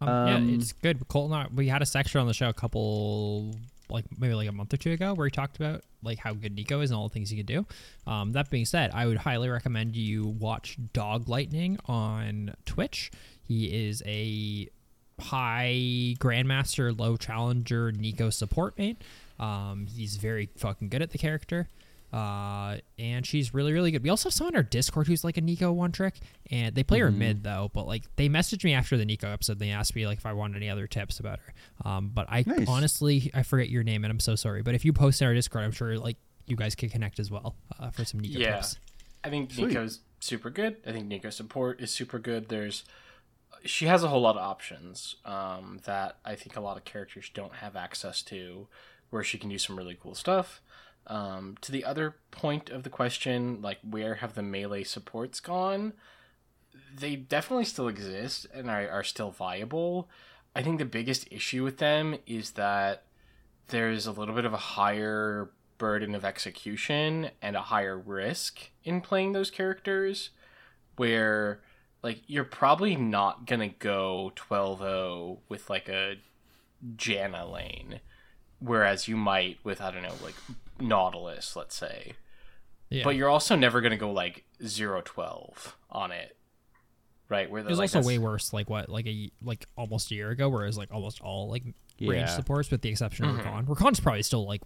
Um, 0.00 0.08
Um, 0.08 0.48
yeah, 0.48 0.56
it's 0.56 0.72
good. 0.72 1.06
Colton, 1.06 1.54
we 1.54 1.68
had 1.68 1.80
a 1.82 1.86
section 1.86 2.20
on 2.20 2.26
the 2.26 2.34
show 2.34 2.48
a 2.48 2.52
couple, 2.52 3.54
like 3.88 4.04
maybe 4.18 4.34
like 4.34 4.48
a 4.48 4.52
month 4.52 4.74
or 4.74 4.76
two 4.76 4.90
ago, 4.90 5.14
where 5.14 5.26
he 5.26 5.30
talked 5.30 5.56
about 5.56 5.82
like 6.02 6.18
how 6.18 6.34
good 6.34 6.56
Neeko 6.56 6.82
is 6.82 6.90
and 6.90 6.98
all 6.98 7.08
the 7.08 7.14
things 7.14 7.30
he 7.30 7.36
can 7.36 7.46
do. 7.46 7.66
Um, 8.06 8.32
that 8.32 8.50
being 8.50 8.66
said, 8.66 8.90
I 8.92 9.06
would 9.06 9.18
highly 9.18 9.48
recommend 9.48 9.94
you 9.96 10.26
watch 10.26 10.76
Dog 10.92 11.28
Lightning 11.28 11.78
on 11.86 12.54
Twitch. 12.66 13.10
He 13.46 13.88
is 13.88 14.02
a 14.04 14.68
high 15.20 16.16
grandmaster, 16.18 16.98
low 16.98 17.16
challenger 17.16 17.92
Neeko 17.92 18.32
support 18.32 18.76
main. 18.76 18.96
Um, 19.38 19.86
he's 19.94 20.16
very 20.16 20.48
fucking 20.56 20.88
good 20.88 21.02
at 21.02 21.10
the 21.10 21.18
character. 21.18 21.68
Uh, 22.14 22.76
and 22.96 23.26
she's 23.26 23.52
really, 23.52 23.72
really 23.72 23.90
good. 23.90 24.04
We 24.04 24.08
also 24.10 24.28
have 24.28 24.34
someone 24.34 24.54
on 24.54 24.58
our 24.58 24.62
Discord 24.62 25.08
who's 25.08 25.24
like 25.24 25.36
a 25.36 25.42
Neeko 25.42 25.74
one 25.74 25.90
trick, 25.90 26.20
and 26.50 26.72
they 26.74 26.84
play 26.84 27.00
her 27.00 27.10
mid 27.10 27.42
though. 27.42 27.70
But 27.74 27.88
like, 27.88 28.04
they 28.14 28.28
messaged 28.28 28.62
me 28.62 28.72
after 28.72 28.96
the 28.96 29.04
Neeko 29.04 29.32
episode. 29.32 29.58
They 29.58 29.70
asked 29.70 29.96
me 29.96 30.06
like 30.06 30.18
if 30.18 30.26
I 30.26 30.32
wanted 30.32 30.56
any 30.58 30.70
other 30.70 30.86
tips 30.86 31.18
about 31.18 31.40
her. 31.40 31.54
Um, 31.88 32.10
but 32.14 32.26
I 32.30 32.44
Nice. 32.46 32.68
honestly 32.68 33.30
I 33.34 33.42
forget 33.42 33.68
your 33.68 33.82
name, 33.82 34.04
and 34.04 34.12
I'm 34.12 34.20
so 34.20 34.36
sorry. 34.36 34.62
But 34.62 34.76
if 34.76 34.84
you 34.84 34.92
post 34.92 35.20
in 35.20 35.26
our 35.26 35.34
Discord, 35.34 35.64
I'm 35.64 35.72
sure 35.72 35.98
like 35.98 36.16
you 36.46 36.54
guys 36.56 36.74
can 36.76 36.88
connect 36.88 37.18
as 37.18 37.30
well 37.32 37.56
uh, 37.80 37.90
for 37.90 38.04
some 38.04 38.20
Neeko 38.20 38.38
Yeah. 38.38 38.56
tips. 38.56 38.78
I 39.24 39.30
think 39.30 39.50
Sweet. 39.52 39.70
Neeko's 39.76 40.00
super 40.20 40.50
good. 40.50 40.76
I 40.86 40.92
think 40.92 41.08
Neeko's 41.08 41.34
support 41.36 41.80
is 41.80 41.90
super 41.90 42.18
good. 42.20 42.48
There's 42.48 42.84
she 43.64 43.86
has 43.86 44.04
a 44.04 44.08
whole 44.08 44.20
lot 44.20 44.36
of 44.36 44.42
options 44.42 45.16
um, 45.24 45.80
that 45.84 46.18
I 46.24 46.34
think 46.36 46.54
a 46.54 46.60
lot 46.60 46.76
of 46.76 46.84
characters 46.84 47.30
don't 47.32 47.54
have 47.54 47.74
access 47.76 48.22
to, 48.24 48.68
where 49.10 49.24
she 49.24 49.38
can 49.38 49.48
do 49.48 49.58
some 49.58 49.76
really 49.76 49.96
cool 50.00 50.14
stuff. 50.14 50.60
Um, 51.06 51.56
to 51.60 51.70
the 51.70 51.84
other 51.84 52.16
point 52.30 52.70
of 52.70 52.82
the 52.82 52.90
question, 52.90 53.60
like 53.60 53.78
where 53.88 54.16
have 54.16 54.34
the 54.34 54.42
melee 54.42 54.84
supports 54.84 55.40
gone? 55.40 55.92
They 56.96 57.16
definitely 57.16 57.66
still 57.66 57.88
exist 57.88 58.46
and 58.54 58.70
are, 58.70 58.88
are 58.88 59.04
still 59.04 59.30
viable. 59.30 60.08
I 60.56 60.62
think 60.62 60.78
the 60.78 60.84
biggest 60.84 61.28
issue 61.30 61.64
with 61.64 61.78
them 61.78 62.16
is 62.26 62.52
that 62.52 63.04
there's 63.68 64.06
a 64.06 64.12
little 64.12 64.34
bit 64.34 64.44
of 64.44 64.52
a 64.52 64.58
higher 64.58 65.50
burden 65.78 66.14
of 66.14 66.24
execution 66.24 67.30
and 67.42 67.56
a 67.56 67.62
higher 67.62 67.98
risk 67.98 68.70
in 68.84 69.00
playing 69.00 69.32
those 69.32 69.50
characters 69.50 70.30
where 70.96 71.60
like 72.02 72.22
you're 72.26 72.44
probably 72.44 72.94
not 72.94 73.46
gonna 73.46 73.68
go 73.68 74.32
12-0 74.36 75.38
with 75.48 75.68
like 75.68 75.88
a 75.88 76.16
Janna 76.96 77.50
lane 77.50 78.00
whereas 78.60 79.08
you 79.08 79.16
might 79.16 79.58
with 79.64 79.80
I 79.80 79.90
don't 79.90 80.02
know 80.02 80.14
like 80.22 80.34
Nautilus 80.80 81.54
let's 81.56 81.74
say 81.76 82.12
Yeah. 82.90 83.04
but 83.04 83.16
you're 83.16 83.28
also 83.28 83.56
never 83.56 83.80
gonna 83.80 83.96
go 83.96 84.10
like 84.12 84.44
0-12 84.62 85.74
on 85.90 86.10
it 86.12 86.36
right 87.28 87.50
where 87.50 87.60
it 87.62 87.66
was 87.66 87.78
like 87.78 87.84
also 87.84 87.98
that's- 87.98 88.06
way 88.06 88.18
worse, 88.18 88.52
like 88.52 88.68
what, 88.68 88.88
like 88.88 89.06
a 89.06 89.30
like 89.42 89.66
almost 89.76 90.10
a 90.10 90.14
year 90.14 90.30
ago, 90.30 90.48
where 90.48 90.64
it 90.64 90.66
was 90.66 90.76
like 90.78 90.92
almost 90.92 91.20
all 91.22 91.48
like 91.48 91.62
range 92.00 92.28
supports, 92.28 92.70
with 92.70 92.82
the 92.82 92.88
exception 92.90 93.24
of 93.24 93.36
Mhm. 93.36 93.44
Rakan. 93.44 93.66
Rakan's 93.66 93.98
probably 94.00 94.22
still 94.22 94.46
like 94.46 94.60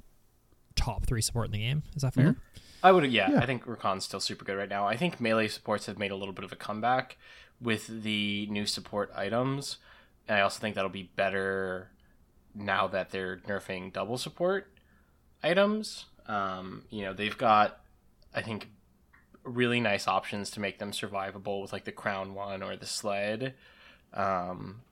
top 0.75 1.07
three 1.07 1.23
support 1.23 1.47
in 1.47 1.53
the 1.53 1.59
game. 1.59 1.83
Is 1.95 2.03
that 2.03 2.15
fair? 2.15 2.35
I 2.83 2.91
would, 2.93 3.11
yeah, 3.11 3.31
Yeah. 3.31 3.41
I 3.41 3.47
think 3.47 3.65
Rakan's 3.65 4.05
still 4.05 4.21
super 4.21 4.45
good 4.45 4.57
right 4.57 4.69
now. 4.69 4.87
I 4.87 4.97
think 4.97 5.21
melee 5.21 5.49
supports 5.49 5.87
have 5.87 5.99
made 5.99 6.11
a 6.11 6.17
little 6.17 6.35
bit 6.35 6.45
of 6.45 6.53
a 6.53 6.57
comeback 6.57 7.17
with 7.61 8.03
the 8.03 8.47
new 8.51 8.67
support 8.67 9.11
items. 9.15 9.79
And 10.27 10.37
I 10.39 10.41
also 10.43 10.61
think 10.61 10.75
that'll 10.75 10.91
be 10.91 11.11
better 11.17 11.91
now 12.55 12.87
that 12.89 13.11
they're 13.11 13.39
nerfing 13.39 13.93
double 13.93 14.19
support 14.19 14.73
items. 15.43 16.07
Um, 16.27 16.83
you 16.91 17.03
know, 17.03 17.13
they've 17.13 17.37
got, 17.37 17.81
I 18.35 18.43
think, 18.43 18.69
really 19.45 19.81
nice 19.81 20.07
options 20.07 20.51
to 20.51 20.61
make 20.61 20.79
them 20.79 20.93
survivable 20.93 21.63
with 21.63 21.73
like 21.73 21.85
the 21.85 21.93
crown 21.93 22.35
one 22.35 22.63
or 22.63 22.77
the 22.77 22.87
sled. 22.87 23.55
Um, 24.13 24.83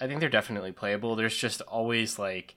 I 0.00 0.06
think 0.06 0.20
they're 0.20 0.28
definitely 0.28 0.72
playable. 0.72 1.16
There's 1.16 1.36
just 1.36 1.60
always 1.62 2.18
like 2.18 2.54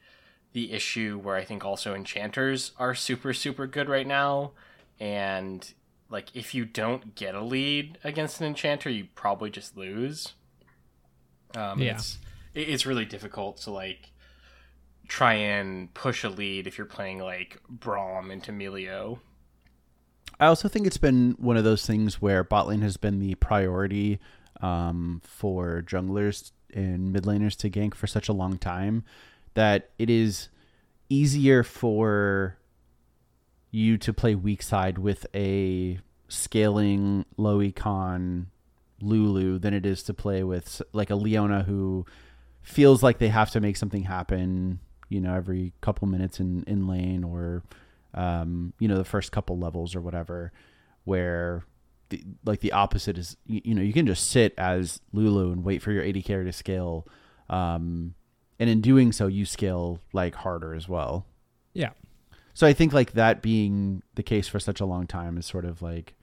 the 0.53 0.71
issue 0.71 1.19
where 1.21 1.35
I 1.35 1.43
think 1.43 1.65
also 1.65 1.95
enchanters 1.95 2.71
are 2.77 2.93
super 2.93 3.33
super 3.33 3.65
good 3.65 3.89
right 3.89 4.05
now, 4.05 4.51
and 4.99 5.73
like 6.09 6.35
if 6.35 6.53
you 6.53 6.63
don't 6.65 7.15
get 7.15 7.33
a 7.33 7.41
lead 7.41 7.97
against 8.03 8.39
an 8.39 8.45
enchanter, 8.47 8.89
you 8.91 9.07
probably 9.15 9.49
just 9.49 9.75
lose. 9.75 10.33
Um, 11.55 11.81
Yeah. 11.81 11.95
it's 11.95 12.19
it's 12.53 12.85
really 12.85 13.05
difficult 13.05 13.57
to 13.61 13.71
like 13.71 14.11
try 15.13 15.35
and 15.35 15.93
push 15.93 16.23
a 16.23 16.29
lead 16.29 16.65
if 16.65 16.75
you're 16.75 16.87
playing 16.87 17.19
like 17.19 17.61
Braum 17.71 18.31
into 18.31 18.51
Milio. 18.51 19.19
I 20.39 20.47
also 20.47 20.67
think 20.67 20.87
it's 20.87 20.97
been 20.97 21.35
one 21.37 21.55
of 21.55 21.63
those 21.63 21.85
things 21.85 22.19
where 22.19 22.43
bot 22.43 22.67
lane 22.67 22.81
has 22.81 22.97
been 22.97 23.19
the 23.19 23.35
priority 23.35 24.19
um, 24.61 25.21
for 25.23 25.83
junglers 25.85 26.51
and 26.73 27.13
mid 27.13 27.25
laners 27.25 27.55
to 27.57 27.69
gank 27.69 27.93
for 27.93 28.07
such 28.07 28.27
a 28.27 28.33
long 28.33 28.57
time 28.57 29.03
that 29.53 29.91
it 29.99 30.09
is 30.09 30.49
easier 31.09 31.61
for 31.61 32.57
you 33.69 33.99
to 33.99 34.13
play 34.13 34.33
weak 34.33 34.63
side 34.63 34.97
with 34.97 35.27
a 35.35 35.99
scaling 36.27 37.23
low 37.37 37.59
econ 37.59 38.47
Lulu 38.99 39.59
than 39.59 39.75
it 39.75 39.85
is 39.85 40.01
to 40.03 40.13
play 40.15 40.43
with 40.43 40.81
like 40.91 41.11
a 41.11 41.15
Leona 41.15 41.61
who 41.61 42.03
feels 42.63 43.03
like 43.03 43.19
they 43.19 43.27
have 43.27 43.51
to 43.51 43.61
make 43.61 43.77
something 43.77 44.03
happen, 44.03 44.79
you 45.13 45.21
know, 45.21 45.35
every 45.35 45.73
couple 45.81 46.07
minutes 46.07 46.39
in, 46.39 46.63
in 46.65 46.87
lane 46.87 47.23
or 47.23 47.63
um, 48.15 48.73
you 48.79 48.87
know, 48.87 48.97
the 48.97 49.05
first 49.05 49.31
couple 49.31 49.57
levels 49.57 49.95
or 49.95 50.01
whatever, 50.01 50.51
where 51.03 51.63
the, 52.09 52.23
like 52.45 52.59
the 52.59 52.71
opposite 52.71 53.17
is, 53.17 53.37
you, 53.45 53.61
you 53.63 53.75
know, 53.75 53.81
you 53.81 53.93
can 53.93 54.05
just 54.05 54.29
sit 54.29 54.53
as 54.57 55.01
Lulu 55.13 55.51
and 55.51 55.63
wait 55.63 55.81
for 55.81 55.91
your 55.91 56.03
AD 56.03 56.23
carry 56.25 56.45
to 56.45 56.53
scale. 56.53 57.07
Um, 57.49 58.15
and 58.59 58.69
in 58.69 58.81
doing 58.81 59.11
so, 59.11 59.27
you 59.27 59.45
scale 59.45 59.99
like 60.13 60.35
harder 60.35 60.73
as 60.73 60.87
well. 60.87 61.25
Yeah. 61.73 61.91
So 62.53 62.67
I 62.67 62.73
think 62.73 62.93
like 62.93 63.13
that 63.13 63.41
being 63.41 64.03
the 64.15 64.23
case 64.23 64.47
for 64.47 64.59
such 64.59 64.79
a 64.79 64.85
long 64.85 65.07
time 65.07 65.37
is 65.37 65.45
sort 65.45 65.65
of 65.65 65.81
like, 65.81 66.13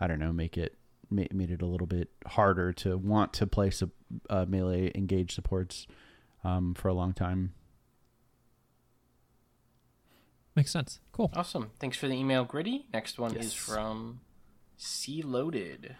I 0.00 0.06
don't 0.06 0.18
know, 0.18 0.32
make 0.32 0.56
it 0.56 0.76
made 1.12 1.50
it 1.50 1.60
a 1.60 1.66
little 1.66 1.88
bit 1.88 2.08
harder 2.24 2.72
to 2.72 2.96
want 2.96 3.32
to 3.32 3.44
play 3.44 3.68
sub, 3.68 3.90
uh, 4.28 4.46
melee 4.48 4.92
engage 4.94 5.34
supports 5.34 5.88
um, 6.44 6.72
for 6.74 6.86
a 6.88 6.94
long 6.94 7.12
time. 7.12 7.52
Makes 10.60 10.72
sense. 10.72 11.00
Cool. 11.12 11.30
Awesome. 11.34 11.70
Thanks 11.78 11.96
for 11.96 12.06
the 12.06 12.12
email, 12.12 12.44
Gritty. 12.44 12.84
Next 12.92 13.18
one 13.18 13.34
is 13.34 13.54
from 13.54 14.20
C 14.76 15.22
Loaded. 15.22 15.96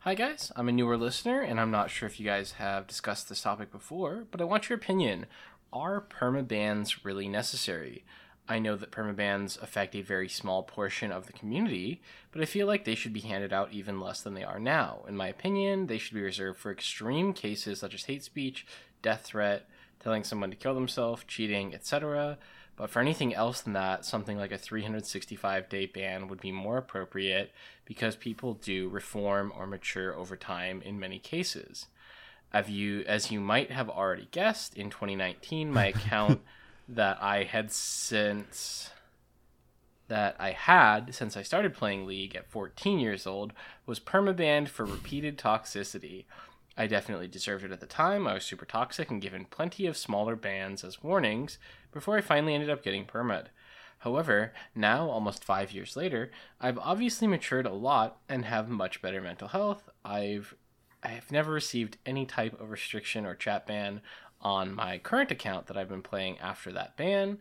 Hi, 0.00 0.16
guys. 0.16 0.50
I'm 0.56 0.68
a 0.68 0.72
newer 0.72 0.96
listener, 0.96 1.40
and 1.40 1.60
I'm 1.60 1.70
not 1.70 1.88
sure 1.88 2.08
if 2.08 2.18
you 2.18 2.26
guys 2.26 2.52
have 2.52 2.88
discussed 2.88 3.28
this 3.28 3.42
topic 3.42 3.70
before, 3.70 4.24
but 4.32 4.40
I 4.40 4.44
want 4.44 4.68
your 4.68 4.76
opinion. 4.76 5.26
Are 5.72 6.00
permabans 6.00 7.04
really 7.04 7.28
necessary? 7.28 8.04
I 8.48 8.58
know 8.58 8.74
that 8.74 8.90
permabans 8.90 9.62
affect 9.62 9.94
a 9.94 10.02
very 10.02 10.28
small 10.28 10.64
portion 10.64 11.12
of 11.12 11.28
the 11.28 11.32
community, 11.32 12.02
but 12.32 12.42
I 12.42 12.46
feel 12.46 12.66
like 12.66 12.84
they 12.84 12.96
should 12.96 13.12
be 13.12 13.20
handed 13.20 13.52
out 13.52 13.72
even 13.72 14.00
less 14.00 14.20
than 14.20 14.34
they 14.34 14.42
are 14.42 14.58
now. 14.58 15.04
In 15.06 15.16
my 15.16 15.28
opinion, 15.28 15.86
they 15.86 15.98
should 15.98 16.14
be 16.14 16.22
reserved 16.22 16.58
for 16.58 16.72
extreme 16.72 17.32
cases 17.32 17.78
such 17.78 17.94
as 17.94 18.02
hate 18.02 18.24
speech, 18.24 18.66
death 19.00 19.22
threat, 19.22 19.68
telling 20.00 20.24
someone 20.24 20.50
to 20.50 20.56
kill 20.56 20.74
themselves, 20.74 21.22
cheating, 21.28 21.72
etc. 21.72 22.36
But 22.80 22.88
for 22.88 23.00
anything 23.00 23.34
else 23.34 23.60
than 23.60 23.74
that, 23.74 24.06
something 24.06 24.38
like 24.38 24.52
a 24.52 24.56
365 24.56 25.68
day 25.68 25.84
ban 25.84 26.28
would 26.28 26.40
be 26.40 26.50
more 26.50 26.78
appropriate 26.78 27.52
because 27.84 28.16
people 28.16 28.54
do 28.54 28.88
reform 28.88 29.52
or 29.54 29.66
mature 29.66 30.14
over 30.14 30.34
time 30.34 30.80
in 30.80 30.98
many 30.98 31.18
cases. 31.18 31.88
As 32.54 32.70
you, 32.70 33.04
as 33.06 33.30
you 33.30 33.38
might 33.38 33.70
have 33.70 33.90
already 33.90 34.28
guessed, 34.30 34.78
in 34.78 34.88
2019, 34.88 35.70
my 35.70 35.86
account 35.94 36.40
that 36.88 37.22
I 37.22 37.42
had 37.44 37.70
since 37.70 38.88
that 40.08 40.36
I 40.38 40.52
had 40.52 41.14
since 41.14 41.36
I 41.36 41.42
started 41.42 41.74
playing 41.74 42.06
League 42.06 42.34
at 42.34 42.50
14 42.50 42.98
years 42.98 43.26
old 43.26 43.52
was 43.84 44.00
permabanned 44.00 44.68
for 44.68 44.86
repeated 44.86 45.36
toxicity. 45.36 46.24
I 46.78 46.86
definitely 46.86 47.28
deserved 47.28 47.62
it 47.62 47.72
at 47.72 47.80
the 47.80 47.86
time. 47.86 48.26
I 48.26 48.32
was 48.32 48.44
super 48.44 48.64
toxic 48.64 49.10
and 49.10 49.20
given 49.20 49.44
plenty 49.44 49.84
of 49.84 49.98
smaller 49.98 50.34
bans 50.34 50.82
as 50.82 51.02
warnings 51.02 51.58
before 51.92 52.16
I 52.16 52.20
finally 52.20 52.54
ended 52.54 52.70
up 52.70 52.82
getting 52.82 53.04
permad. 53.04 53.50
However, 53.98 54.52
now, 54.74 55.10
almost 55.10 55.44
five 55.44 55.72
years 55.72 55.94
later, 55.96 56.30
I've 56.60 56.78
obviously 56.78 57.26
matured 57.26 57.66
a 57.66 57.72
lot 57.72 58.18
and 58.28 58.46
have 58.46 58.68
much 58.68 59.02
better 59.02 59.20
mental 59.20 59.48
health. 59.48 59.90
I've 60.04 60.54
I 61.02 61.08
have 61.08 61.32
never 61.32 61.52
received 61.52 61.96
any 62.04 62.26
type 62.26 62.60
of 62.60 62.70
restriction 62.70 63.24
or 63.24 63.34
chat 63.34 63.66
ban 63.66 64.02
on 64.40 64.74
my 64.74 64.98
current 64.98 65.30
account 65.30 65.66
that 65.66 65.76
I've 65.76 65.88
been 65.88 66.02
playing 66.02 66.38
after 66.38 66.72
that 66.72 66.96
ban. 66.96 67.38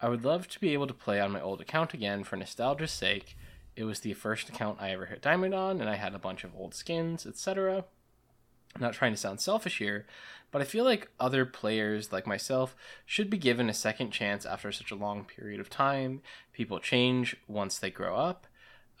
I 0.00 0.08
would 0.08 0.24
love 0.24 0.48
to 0.48 0.60
be 0.60 0.72
able 0.72 0.86
to 0.86 0.94
play 0.94 1.20
on 1.20 1.32
my 1.32 1.40
old 1.40 1.60
account 1.60 1.94
again 1.94 2.24
for 2.24 2.36
nostalgia's 2.36 2.92
sake. 2.92 3.36
It 3.74 3.84
was 3.84 4.00
the 4.00 4.14
first 4.14 4.48
account 4.48 4.80
I 4.80 4.90
ever 4.90 5.06
hit 5.06 5.22
diamond 5.22 5.54
on, 5.54 5.80
and 5.80 5.88
I 5.88 5.96
had 5.96 6.14
a 6.14 6.18
bunch 6.18 6.44
of 6.44 6.54
old 6.54 6.74
skins, 6.74 7.26
etc. 7.26 7.84
I'm 8.76 8.82
not 8.82 8.92
trying 8.94 9.12
to 9.12 9.16
sound 9.18 9.40
selfish 9.40 9.78
here, 9.78 10.06
but 10.52 10.60
I 10.60 10.66
feel 10.66 10.84
like 10.84 11.08
other 11.18 11.46
players 11.46 12.12
like 12.12 12.26
myself 12.26 12.76
should 13.06 13.30
be 13.30 13.38
given 13.38 13.70
a 13.70 13.74
second 13.74 14.10
chance 14.10 14.44
after 14.44 14.70
such 14.70 14.90
a 14.90 14.94
long 14.96 15.24
period 15.24 15.60
of 15.60 15.70
time. 15.70 16.20
People 16.52 16.78
change 16.78 17.36
once 17.48 17.78
they 17.78 17.90
grow 17.90 18.14
up, 18.16 18.46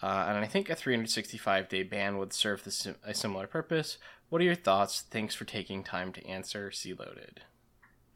uh, 0.02 0.24
and 0.28 0.38
I 0.38 0.46
think 0.46 0.70
a 0.70 0.74
365 0.74 1.68
day 1.68 1.82
ban 1.82 2.16
would 2.16 2.32
serve 2.32 2.64
the 2.64 2.70
sim- 2.70 2.96
a 3.04 3.12
similar 3.14 3.46
purpose. 3.46 3.98
What 4.30 4.40
are 4.40 4.44
your 4.44 4.54
thoughts? 4.54 5.02
Thanks 5.02 5.34
for 5.34 5.44
taking 5.44 5.84
time 5.84 6.12
to 6.14 6.26
answer. 6.26 6.70
C 6.70 6.94
loaded. 6.94 7.42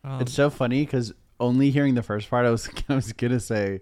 Um, 0.02 0.20
It's 0.22 0.32
so 0.32 0.48
funny 0.50 0.84
because 0.84 1.12
only 1.38 1.70
hearing 1.70 1.94
the 1.94 2.02
first 2.02 2.30
part, 2.30 2.46
I 2.46 2.50
was 2.50 2.68
I 2.88 2.94
was 2.94 3.12
gonna 3.12 3.38
say 3.40 3.80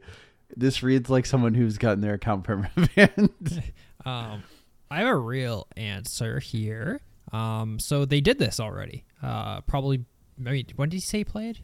this 0.57 0.83
reads 0.83 1.09
like 1.09 1.27
someone 1.27 1.55
who's 1.55 1.79
gotten 1.79 2.01
their 2.01 2.15
account 2.15 2.43
permanent. 2.45 2.73
Um, 4.05 4.45
I 4.91 4.99
have 5.01 5.09
a 5.09 5.17
real 5.17 5.67
answer 5.77 6.39
here. 6.39 7.01
Um, 7.33 7.79
so 7.79 8.05
they 8.05 8.21
did 8.21 8.39
this 8.39 8.59
already. 8.61 9.05
Uh, 9.23 9.61
probably. 9.63 10.05
I 10.45 10.51
mean, 10.51 10.67
when 10.77 10.89
did 10.89 10.97
he 10.97 11.01
say 11.01 11.19
he 11.19 11.25
played? 11.25 11.59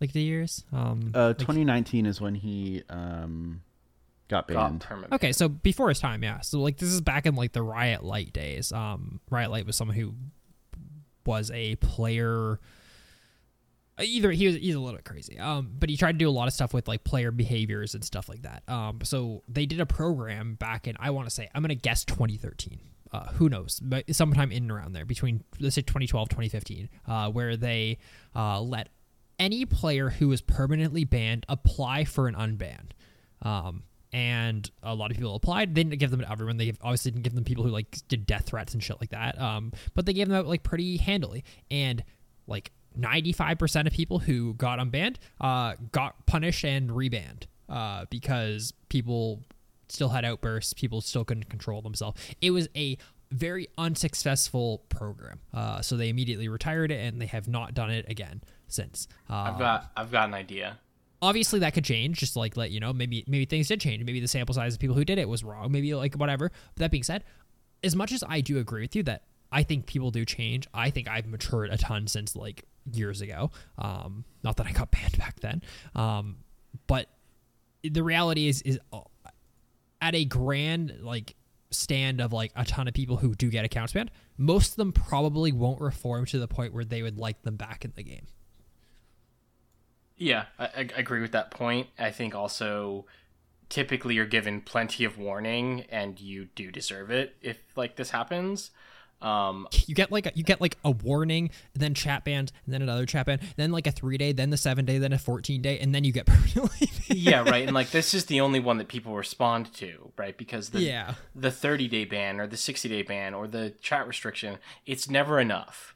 Like 0.00 0.12
the 0.12 0.20
years. 0.22 0.64
Um, 0.72 1.12
uh, 1.14 1.28
like- 1.28 1.38
2019 1.38 2.04
is 2.06 2.20
when 2.20 2.34
he 2.34 2.82
um 2.90 3.62
got 4.28 4.46
Got 4.48 4.68
banned. 4.70 4.80
permanent. 4.82 5.12
Okay, 5.14 5.32
so 5.32 5.48
before 5.48 5.88
his 5.88 5.98
time, 6.00 6.22
yeah. 6.22 6.40
So 6.40 6.60
like 6.60 6.76
this 6.78 6.90
is 6.90 7.00
back 7.00 7.24
in 7.26 7.34
like 7.34 7.52
the 7.52 7.62
Riot 7.62 8.04
Lyte 8.04 8.32
days. 8.32 8.72
Um, 8.72 9.20
Riot 9.30 9.50
Lyte 9.50 9.64
was 9.66 9.76
someone 9.76 9.96
who 9.96 10.14
was 11.24 11.50
a 11.52 11.76
player. 11.76 12.60
uh, 13.98 14.02
Either 14.02 14.30
he 14.32 14.46
was 14.48 14.56
he's 14.56 14.74
a 14.74 14.80
little 14.80 14.96
bit 14.96 15.04
crazy, 15.06 15.38
um, 15.38 15.72
but 15.78 15.88
he 15.88 15.96
tried 15.96 16.12
to 16.12 16.18
do 16.18 16.28
a 16.28 16.30
lot 16.30 16.46
of 16.48 16.52
stuff 16.54 16.74
with 16.74 16.86
like 16.86 17.02
player 17.04 17.30
behaviors 17.30 17.94
and 17.94 18.04
stuff 18.04 18.28
like 18.28 18.42
that. 18.42 18.62
Um, 18.68 18.98
so 19.02 19.42
they 19.48 19.64
did 19.64 19.80
a 19.80 19.86
program 19.86 20.54
back 20.56 20.86
in 20.86 20.96
I 21.00 21.10
want 21.10 21.26
to 21.28 21.34
say 21.34 21.48
I'm 21.54 21.62
gonna 21.62 21.74
guess 21.74 22.04
2013. 22.04 22.78
Uh, 23.16 23.32
who 23.32 23.48
knows? 23.48 23.80
But 23.80 24.14
sometime 24.14 24.52
in 24.52 24.64
and 24.64 24.72
around 24.72 24.92
there, 24.92 25.04
between 25.04 25.42
let's 25.58 25.74
say 25.74 25.82
2012 25.82 26.28
2015, 26.28 26.88
uh, 27.06 27.30
where 27.30 27.56
they 27.56 27.98
uh, 28.34 28.60
let 28.60 28.90
any 29.38 29.64
player 29.64 30.10
who 30.10 30.28
was 30.28 30.40
permanently 30.40 31.04
banned 31.04 31.46
apply 31.48 32.04
for 32.04 32.28
an 32.28 32.34
unban. 32.34 32.90
Um, 33.42 33.84
and 34.12 34.70
a 34.82 34.94
lot 34.94 35.10
of 35.10 35.16
people 35.16 35.34
applied. 35.34 35.74
They 35.74 35.84
didn't 35.84 35.98
give 35.98 36.10
them 36.10 36.20
to 36.20 36.30
everyone. 36.30 36.56
They 36.56 36.72
obviously 36.82 37.10
didn't 37.10 37.24
give 37.24 37.34
them 37.34 37.44
people 37.44 37.64
who 37.64 37.70
like 37.70 37.96
did 38.08 38.26
death 38.26 38.46
threats 38.46 38.74
and 38.74 38.82
shit 38.82 39.00
like 39.00 39.10
that. 39.10 39.40
Um, 39.40 39.72
but 39.94 40.06
they 40.06 40.12
gave 40.12 40.28
them 40.28 40.36
out 40.36 40.46
like 40.46 40.62
pretty 40.62 40.96
handily. 40.96 41.44
And 41.70 42.02
like 42.46 42.72
95% 42.98 43.86
of 43.86 43.92
people 43.92 44.18
who 44.18 44.54
got 44.54 44.78
unbanned 44.78 45.16
uh, 45.40 45.74
got 45.92 46.26
punished 46.26 46.64
and 46.64 46.90
rebanned 46.90 47.44
uh, 47.68 48.06
because 48.10 48.72
people 48.88 49.42
still 49.88 50.08
had 50.10 50.24
outbursts. 50.24 50.72
People 50.74 51.00
still 51.00 51.24
couldn't 51.24 51.48
control 51.48 51.82
themselves. 51.82 52.20
It 52.40 52.50
was 52.50 52.68
a 52.76 52.98
very 53.32 53.68
unsuccessful 53.76 54.84
program. 54.88 55.40
Uh, 55.52 55.80
so 55.82 55.96
they 55.96 56.08
immediately 56.08 56.48
retired 56.48 56.90
it 56.92 57.04
and 57.04 57.20
they 57.20 57.26
have 57.26 57.48
not 57.48 57.74
done 57.74 57.90
it 57.90 58.06
again 58.08 58.40
since. 58.68 59.08
Uh, 59.28 59.34
I've 59.34 59.58
got 59.58 59.90
I've 59.96 60.10
got 60.12 60.28
an 60.28 60.34
idea. 60.34 60.78
obviously 61.22 61.58
that 61.60 61.74
could 61.74 61.84
change 61.84 62.18
just 62.18 62.36
like 62.36 62.56
let 62.56 62.70
you 62.70 62.78
know 62.78 62.92
maybe 62.92 63.24
maybe 63.26 63.44
things 63.46 63.68
did 63.68 63.80
change 63.80 64.04
maybe 64.04 64.20
the 64.20 64.28
sample 64.28 64.54
size 64.54 64.74
of 64.74 64.80
people 64.80 64.94
who 64.94 65.04
did 65.04 65.18
it 65.18 65.28
was 65.28 65.42
wrong 65.42 65.72
maybe 65.72 65.94
like 65.94 66.14
whatever 66.14 66.50
but 66.74 66.80
that 66.80 66.90
being 66.90 67.02
said 67.02 67.24
as 67.82 67.96
much 67.96 68.12
as 68.12 68.22
i 68.28 68.40
do 68.42 68.58
agree 68.58 68.82
with 68.82 68.94
you 68.94 69.02
that 69.02 69.22
i 69.50 69.62
think 69.62 69.86
people 69.86 70.10
do 70.10 70.24
change 70.26 70.68
i 70.74 70.90
think 70.90 71.08
i've 71.08 71.26
matured 71.26 71.70
a 71.72 71.78
ton 71.78 72.06
since 72.06 72.36
like 72.36 72.64
years 72.92 73.22
ago 73.22 73.50
um 73.78 74.24
not 74.44 74.56
that 74.58 74.66
i 74.66 74.72
got 74.72 74.90
banned 74.96 75.16
back 75.18 75.40
then 75.40 75.62
um 75.94 76.36
but 76.86 77.08
the 77.82 78.02
reality 78.02 78.46
is 78.46 78.60
is 78.62 78.78
uh, 78.92 79.00
at 80.06 80.14
a 80.14 80.24
grand 80.24 80.98
like 81.02 81.34
stand 81.70 82.20
of 82.20 82.32
like 82.32 82.52
a 82.54 82.64
ton 82.64 82.86
of 82.86 82.94
people 82.94 83.16
who 83.16 83.34
do 83.34 83.50
get 83.50 83.64
accounts 83.64 83.92
banned, 83.92 84.10
most 84.36 84.70
of 84.70 84.76
them 84.76 84.92
probably 84.92 85.50
won't 85.50 85.80
reform 85.80 86.24
to 86.26 86.38
the 86.38 86.46
point 86.46 86.72
where 86.72 86.84
they 86.84 87.02
would 87.02 87.18
like 87.18 87.42
them 87.42 87.56
back 87.56 87.84
in 87.84 87.92
the 87.96 88.04
game. 88.04 88.26
Yeah, 90.16 90.44
I, 90.58 90.66
I 90.76 90.88
agree 90.96 91.20
with 91.20 91.32
that 91.32 91.50
point. 91.50 91.88
I 91.98 92.12
think 92.12 92.34
also 92.34 93.06
typically 93.68 94.14
you're 94.14 94.26
given 94.26 94.60
plenty 94.60 95.04
of 95.04 95.18
warning 95.18 95.84
and 95.90 96.20
you 96.20 96.46
do 96.54 96.70
deserve 96.70 97.10
it 97.10 97.34
if 97.42 97.58
like 97.74 97.96
this 97.96 98.10
happens. 98.10 98.70
Um, 99.22 99.66
You 99.86 99.94
get 99.94 100.12
like 100.12 100.26
a, 100.26 100.32
you 100.34 100.42
get 100.44 100.60
like 100.60 100.76
a 100.84 100.90
warning, 100.90 101.50
then 101.74 101.94
chat 101.94 102.24
banned, 102.24 102.52
and 102.66 102.74
then 102.74 102.82
another 102.82 103.06
chat 103.06 103.26
ban, 103.26 103.40
then 103.56 103.72
like 103.72 103.86
a 103.86 103.90
three 103.90 104.18
day, 104.18 104.32
then 104.32 104.50
the 104.50 104.56
seven 104.58 104.84
day, 104.84 104.98
then 104.98 105.12
a 105.12 105.18
fourteen 105.18 105.62
day, 105.62 105.78
and 105.78 105.94
then 105.94 106.04
you 106.04 106.12
get 106.12 106.26
permanently. 106.26 106.90
yeah, 107.08 107.40
right. 107.48 107.64
And 107.66 107.74
like 107.74 107.90
this 107.90 108.12
is 108.12 108.26
the 108.26 108.40
only 108.40 108.60
one 108.60 108.76
that 108.78 108.88
people 108.88 109.14
respond 109.14 109.72
to, 109.74 110.12
right? 110.18 110.36
Because 110.36 110.70
the 110.70 110.80
Yeah. 110.80 111.14
the 111.34 111.50
30 111.50 111.88
day 111.88 112.04
ban 112.04 112.40
or 112.40 112.46
the 112.46 112.56
60 112.58 112.88
day 112.88 113.02
ban 113.02 113.32
or 113.32 113.46
the 113.48 113.70
chat 113.80 114.06
restriction, 114.06 114.58
it's 114.84 115.08
never 115.08 115.40
enough 115.40 115.94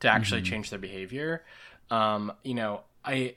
to 0.00 0.08
actually 0.08 0.42
change 0.42 0.68
their 0.70 0.78
behavior. 0.78 1.44
Um, 1.90 2.32
you 2.44 2.54
know, 2.54 2.82
I 3.04 3.36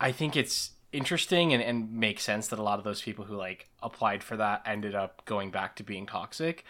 I 0.00 0.12
think 0.12 0.36
it's 0.36 0.70
interesting 0.92 1.52
and, 1.52 1.62
and 1.62 1.92
makes 1.92 2.22
sense 2.22 2.48
that 2.48 2.58
a 2.58 2.62
lot 2.62 2.78
of 2.78 2.84
those 2.84 3.02
people 3.02 3.24
who 3.24 3.34
like 3.36 3.68
applied 3.82 4.22
for 4.22 4.36
that 4.36 4.62
ended 4.64 4.94
up 4.94 5.24
going 5.24 5.50
back 5.50 5.74
to 5.76 5.82
being 5.82 6.06
toxic. 6.06 6.64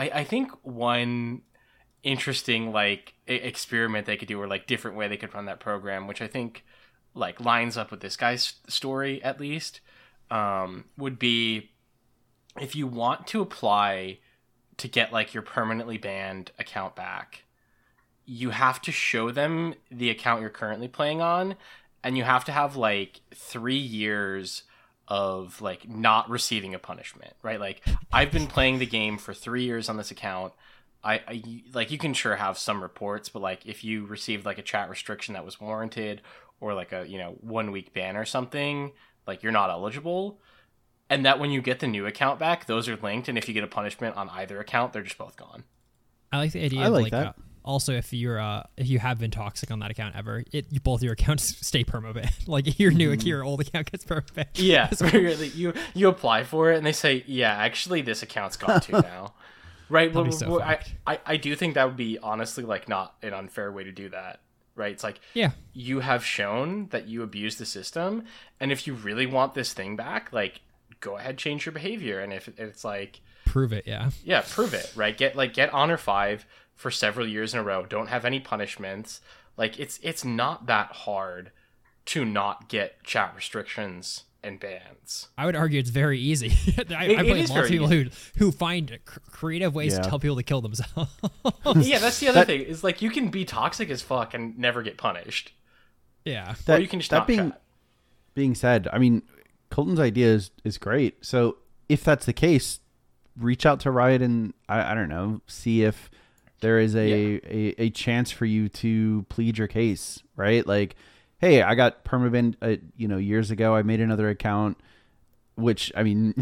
I, 0.00 0.20
I 0.20 0.24
think 0.24 0.50
one 0.62 1.42
interesting 2.02 2.72
like 2.72 3.12
experiment 3.26 4.06
they 4.06 4.16
could 4.16 4.28
do 4.28 4.40
or 4.40 4.48
like 4.48 4.66
different 4.66 4.96
way 4.96 5.08
they 5.08 5.18
could 5.18 5.34
run 5.34 5.44
that 5.44 5.60
program, 5.60 6.06
which 6.06 6.22
I 6.22 6.26
think 6.26 6.64
like 7.12 7.38
lines 7.38 7.76
up 7.76 7.90
with 7.90 8.00
this 8.00 8.16
guy's 8.16 8.54
story 8.66 9.22
at 9.22 9.38
least, 9.38 9.80
um, 10.30 10.86
would 10.96 11.18
be 11.18 11.72
if 12.58 12.74
you 12.74 12.86
want 12.86 13.26
to 13.26 13.42
apply 13.42 14.20
to 14.78 14.88
get 14.88 15.12
like 15.12 15.34
your 15.34 15.42
permanently 15.42 15.98
banned 15.98 16.50
account 16.58 16.96
back, 16.96 17.44
you 18.24 18.50
have 18.50 18.80
to 18.80 18.92
show 18.92 19.30
them 19.30 19.74
the 19.90 20.08
account 20.08 20.40
you're 20.40 20.48
currently 20.48 20.88
playing 20.88 21.20
on, 21.20 21.56
and 22.02 22.16
you 22.16 22.24
have 22.24 22.46
to 22.46 22.52
have 22.52 22.74
like 22.74 23.20
three 23.34 23.76
years 23.76 24.62
of 25.10 25.60
like 25.60 25.88
not 25.88 26.30
receiving 26.30 26.72
a 26.74 26.78
punishment, 26.78 27.34
right? 27.42 27.58
Like 27.58 27.82
I've 28.12 28.30
been 28.30 28.46
playing 28.46 28.78
the 28.78 28.86
game 28.86 29.18
for 29.18 29.34
three 29.34 29.64
years 29.64 29.88
on 29.88 29.96
this 29.96 30.12
account. 30.12 30.52
I, 31.02 31.14
I 31.26 31.42
like 31.74 31.90
you 31.90 31.98
can 31.98 32.14
sure 32.14 32.36
have 32.36 32.56
some 32.56 32.80
reports, 32.80 33.28
but 33.28 33.42
like 33.42 33.66
if 33.66 33.82
you 33.82 34.06
received 34.06 34.46
like 34.46 34.58
a 34.58 34.62
chat 34.62 34.88
restriction 34.88 35.34
that 35.34 35.44
was 35.44 35.60
warranted 35.60 36.22
or 36.60 36.74
like 36.74 36.92
a 36.92 37.06
you 37.08 37.18
know 37.18 37.36
one 37.40 37.72
week 37.72 37.92
ban 37.92 38.16
or 38.16 38.24
something, 38.24 38.92
like 39.26 39.42
you're 39.42 39.52
not 39.52 39.68
eligible. 39.68 40.38
And 41.08 41.26
that 41.26 41.40
when 41.40 41.50
you 41.50 41.60
get 41.60 41.80
the 41.80 41.88
new 41.88 42.06
account 42.06 42.38
back, 42.38 42.66
those 42.66 42.88
are 42.88 42.96
linked, 42.96 43.28
and 43.28 43.36
if 43.36 43.48
you 43.48 43.54
get 43.54 43.64
a 43.64 43.66
punishment 43.68 44.16
on 44.16 44.28
either 44.28 44.60
account, 44.60 44.92
they're 44.92 45.02
just 45.02 45.18
both 45.18 45.36
gone. 45.36 45.64
I 46.30 46.38
like 46.38 46.52
the 46.52 46.64
idea 46.64 46.82
I 46.82 46.86
of 46.86 46.92
like 46.92 47.02
like, 47.04 47.10
that. 47.10 47.26
uh, 47.26 47.32
also 47.64 47.92
if 47.92 48.12
you're 48.12 48.40
uh 48.40 48.64
if 48.76 48.88
you 48.88 48.98
have 48.98 49.18
been 49.18 49.30
toxic 49.30 49.70
on 49.70 49.78
that 49.80 49.90
account 49.90 50.16
ever, 50.16 50.44
it 50.52 50.66
you, 50.70 50.80
both 50.80 51.02
your 51.02 51.12
accounts 51.12 51.56
stay 51.66 51.84
permaban. 51.84 52.30
like 52.46 52.78
your 52.78 52.90
new 52.90 53.12
your 53.12 53.44
old 53.44 53.60
account 53.60 53.90
gets 53.90 54.04
permaban. 54.04 54.46
Yeah, 54.54 54.90
you're 55.12 55.30
you 55.30 55.74
you 55.94 56.08
apply 56.08 56.44
for 56.44 56.72
it, 56.72 56.76
and 56.76 56.86
they 56.86 56.92
say, 56.92 57.24
"Yeah, 57.26 57.52
actually, 57.52 58.02
this 58.02 58.22
account's 58.22 58.56
gone 58.56 58.80
too 58.80 58.92
now." 58.92 59.34
Right? 59.88 60.14
Well, 60.14 60.30
so 60.30 60.50
well, 60.50 60.62
I. 60.62 60.80
I 61.06 61.18
I 61.26 61.36
do 61.36 61.56
think 61.56 61.74
that 61.74 61.84
would 61.84 61.96
be 61.96 62.18
honestly 62.22 62.64
like 62.64 62.88
not 62.88 63.14
an 63.22 63.34
unfair 63.34 63.72
way 63.72 63.84
to 63.84 63.92
do 63.92 64.08
that. 64.10 64.40
Right? 64.76 64.92
It's 64.92 65.02
like 65.02 65.20
yeah. 65.34 65.50
you 65.72 66.00
have 66.00 66.24
shown 66.24 66.86
that 66.90 67.08
you 67.08 67.22
abuse 67.22 67.56
the 67.56 67.66
system, 67.66 68.24
and 68.60 68.70
if 68.72 68.86
you 68.86 68.94
really 68.94 69.26
want 69.26 69.54
this 69.54 69.72
thing 69.72 69.96
back, 69.96 70.32
like 70.32 70.60
go 71.00 71.16
ahead, 71.16 71.38
change 71.38 71.66
your 71.66 71.72
behavior. 71.72 72.20
And 72.20 72.32
if 72.32 72.48
it's 72.56 72.84
like 72.84 73.20
Prove 73.50 73.72
it, 73.72 73.84
yeah. 73.84 74.10
yeah 74.22 74.44
prove 74.48 74.74
it 74.74 74.92
right 74.94 75.16
get 75.18 75.34
like 75.34 75.52
get 75.52 75.74
honor 75.74 75.96
five 75.96 76.46
for 76.80 76.90
several 76.90 77.26
years 77.26 77.52
in 77.52 77.60
a 77.60 77.62
row 77.62 77.84
don't 77.84 78.08
have 78.08 78.24
any 78.24 78.40
punishments 78.40 79.20
like 79.56 79.78
it's 79.78 79.98
it's 80.02 80.24
not 80.24 80.66
that 80.66 80.90
hard 80.92 81.50
to 82.06 82.24
not 82.24 82.68
get 82.68 83.02
chat 83.04 83.32
restrictions 83.36 84.24
and 84.42 84.58
bans 84.58 85.28
I 85.36 85.44
would 85.44 85.54
argue 85.54 85.78
it's 85.78 85.90
very 85.90 86.18
easy. 86.18 86.48
I, 86.78 86.80
It- 86.80 86.92
I 86.92 87.04
it 87.04 87.16
play 87.18 87.40
is 87.40 87.50
lots 87.50 87.50
of 87.50 87.54
very 87.56 87.68
people 87.68 87.88
who 87.88 88.04
who 88.38 88.50
find 88.50 88.98
creative 89.04 89.74
ways 89.74 89.92
Yeah. 89.92 90.00
to 90.00 90.08
tell 90.08 90.18
people 90.18 90.36
to 90.36 90.42
kill 90.42 90.62
themselves. 90.62 91.10
yeah 91.76 91.98
that's 91.98 92.20
the 92.20 92.28
other 92.28 92.46
thing 92.46 92.62
is 92.62 92.82
like 92.82 93.02
you 93.02 93.10
can 93.10 93.28
be 93.28 93.44
toxic 93.44 93.90
as 93.90 94.00
fuck 94.00 94.32
and 94.32 94.58
never 94.58 94.82
get 94.82 94.96
punished 94.96 95.52
yeah. 96.24 96.54
or 96.68 96.78
you 96.78 96.88
can 96.88 97.00
just 97.00 97.10
that 97.10 97.18
not 97.18 97.26
being 97.26 97.50
chat. 97.50 97.60
being 98.34 98.54
said, 98.54 98.88
I 98.92 98.98
mean, 98.98 99.22
Colton's 99.70 100.00
idea 100.00 100.28
is 100.28 100.50
is 100.64 100.78
great. 100.78 101.24
So 101.24 101.58
if 101.88 102.04
that's 102.04 102.24
the 102.26 102.32
case, 102.32 102.80
reach 103.36 103.66
out 103.66 103.80
to 103.80 103.90
Riot 103.90 104.22
and 104.22 104.54
I, 104.68 104.92
I 104.92 104.94
don't 104.94 105.08
know, 105.08 105.40
see 105.46 105.82
if 105.82 106.10
there 106.60 106.78
is 106.78 106.94
a, 106.94 107.00
a 107.44 107.74
a 107.78 107.90
chance 107.90 108.30
for 108.30 108.44
you 108.44 108.68
to 108.68 109.24
plead 109.28 109.58
your 109.58 109.68
case, 109.68 110.22
right? 110.36 110.66
Like, 110.66 110.96
hey, 111.38 111.62
I 111.62 111.74
got 111.74 112.04
permaban, 112.04 112.54
uh, 112.62 112.76
you 112.96 113.08
know, 113.08 113.16
years 113.16 113.50
ago. 113.50 113.74
I 113.74 113.82
made 113.82 114.00
another 114.00 114.28
account, 114.28 114.78
which 115.56 115.92
I 115.96 116.02
mean, 116.02 116.34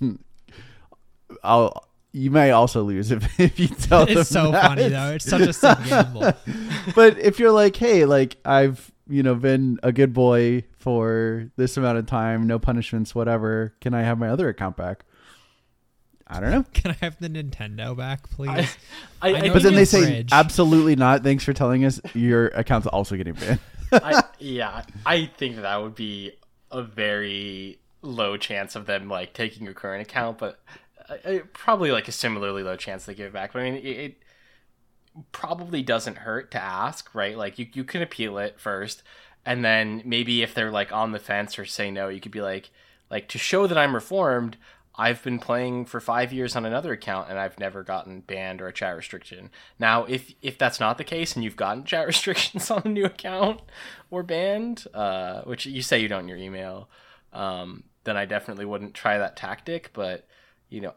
I'll. 1.44 1.84
You 2.10 2.30
may 2.30 2.52
also 2.52 2.82
lose 2.84 3.10
if, 3.12 3.38
if 3.38 3.60
you 3.60 3.68
tell 3.68 4.06
them 4.06 4.16
It's 4.18 4.30
so 4.30 4.50
that. 4.50 4.64
funny 4.66 4.88
though. 4.88 5.10
It's 5.12 5.26
such 5.26 5.42
a 5.42 5.52
sick 5.52 5.76
gamble. 5.86 6.32
but 6.94 7.18
if 7.18 7.38
you're 7.38 7.52
like, 7.52 7.76
hey, 7.76 8.06
like 8.06 8.38
I've 8.46 8.90
you 9.08 9.22
know 9.22 9.34
been 9.34 9.78
a 9.82 9.92
good 9.92 10.14
boy 10.14 10.64
for 10.78 11.50
this 11.56 11.76
amount 11.76 11.98
of 11.98 12.06
time, 12.06 12.46
no 12.46 12.58
punishments, 12.58 13.14
whatever. 13.14 13.74
Can 13.82 13.92
I 13.92 14.02
have 14.02 14.18
my 14.18 14.30
other 14.30 14.48
account 14.48 14.76
back? 14.76 15.04
I 16.28 16.40
don't 16.40 16.50
know. 16.50 16.64
Can 16.74 16.90
I 16.92 16.96
have 17.04 17.18
the 17.18 17.28
Nintendo 17.28 17.96
back, 17.96 18.28
please? 18.30 18.76
I, 19.22 19.30
I 19.30 19.34
I, 19.34 19.40
know 19.40 19.52
But 19.52 19.62
then 19.62 19.74
they 19.74 19.82
it's 19.82 19.90
say 19.90 20.02
fridge. 20.04 20.32
absolutely 20.32 20.96
not. 20.96 21.22
Thanks 21.22 21.44
for 21.44 21.52
telling 21.52 21.84
us 21.84 22.00
your 22.14 22.48
account's 22.48 22.86
also 22.86 23.16
getting 23.16 23.34
banned. 23.34 23.60
I, 24.02 24.22
yeah, 24.38 24.82
I 25.06 25.26
think 25.26 25.56
that 25.56 25.76
would 25.82 25.94
be 25.94 26.32
a 26.70 26.82
very 26.82 27.80
low 28.02 28.36
chance 28.36 28.76
of 28.76 28.86
them 28.86 29.08
like 29.08 29.32
taking 29.32 29.64
your 29.64 29.74
current 29.74 30.02
account, 30.02 30.38
but 30.38 30.60
uh, 31.08 31.14
uh, 31.24 31.38
probably 31.52 31.90
like 31.92 32.08
a 32.08 32.12
similarly 32.12 32.62
low 32.62 32.76
chance 32.76 33.06
they 33.06 33.14
give 33.14 33.26
it 33.26 33.32
back. 33.32 33.52
But 33.52 33.62
I 33.62 33.70
mean, 33.70 33.74
it, 33.76 33.86
it 33.86 34.16
probably 35.32 35.82
doesn't 35.82 36.18
hurt 36.18 36.50
to 36.52 36.62
ask, 36.62 37.14
right? 37.14 37.36
Like 37.36 37.58
you 37.58 37.66
you 37.72 37.84
can 37.84 38.02
appeal 38.02 38.38
it 38.38 38.60
first, 38.60 39.02
and 39.46 39.64
then 39.64 40.02
maybe 40.04 40.42
if 40.42 40.54
they're 40.54 40.70
like 40.70 40.92
on 40.92 41.12
the 41.12 41.18
fence 41.18 41.58
or 41.58 41.64
say 41.64 41.90
no, 41.90 42.08
you 42.08 42.20
could 42.20 42.32
be 42.32 42.42
like 42.42 42.70
like 43.10 43.28
to 43.28 43.38
show 43.38 43.66
that 43.66 43.78
I'm 43.78 43.94
reformed. 43.94 44.56
I've 45.00 45.22
been 45.22 45.38
playing 45.38 45.84
for 45.84 46.00
five 46.00 46.32
years 46.32 46.56
on 46.56 46.66
another 46.66 46.92
account 46.92 47.30
and 47.30 47.38
I've 47.38 47.58
never 47.60 47.84
gotten 47.84 48.20
banned 48.20 48.60
or 48.60 48.66
a 48.66 48.72
chat 48.72 48.96
restriction. 48.96 49.50
Now, 49.78 50.04
if 50.04 50.34
if 50.42 50.58
that's 50.58 50.80
not 50.80 50.98
the 50.98 51.04
case 51.04 51.36
and 51.36 51.44
you've 51.44 51.56
gotten 51.56 51.84
chat 51.86 52.06
restrictions 52.06 52.68
on 52.70 52.82
a 52.84 52.88
new 52.88 53.04
account 53.04 53.60
or 54.10 54.24
banned, 54.24 54.86
uh, 54.92 55.42
which 55.42 55.66
you 55.66 55.82
say 55.82 56.00
you 56.00 56.08
don't 56.08 56.22
in 56.22 56.28
your 56.28 56.36
email, 56.36 56.90
um, 57.32 57.84
then 58.02 58.16
I 58.16 58.24
definitely 58.24 58.64
wouldn't 58.64 58.94
try 58.94 59.18
that 59.18 59.36
tactic. 59.36 59.90
But 59.92 60.26
you 60.68 60.80
know, 60.80 60.94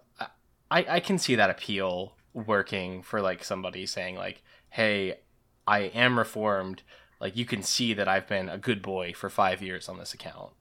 I 0.72 0.86
I 0.90 1.00
can 1.00 1.20
see 1.20 1.36
that 1.36 1.52
appeal 1.52 2.16
working 2.34 3.04
for 3.04 3.22
like 3.22 3.44
somebody 3.44 3.86
saying 3.86 4.16
like, 4.16 4.42
"Hey, 4.70 5.20
I 5.68 5.80
am 5.80 6.18
reformed." 6.18 6.82
Like 7.20 7.38
you 7.38 7.46
can 7.46 7.62
see 7.62 7.94
that 7.94 8.08
I've 8.08 8.28
been 8.28 8.50
a 8.50 8.58
good 8.58 8.82
boy 8.82 9.14
for 9.14 9.30
five 9.30 9.62
years 9.62 9.88
on 9.88 10.00
this 10.00 10.16
account. 10.16 10.54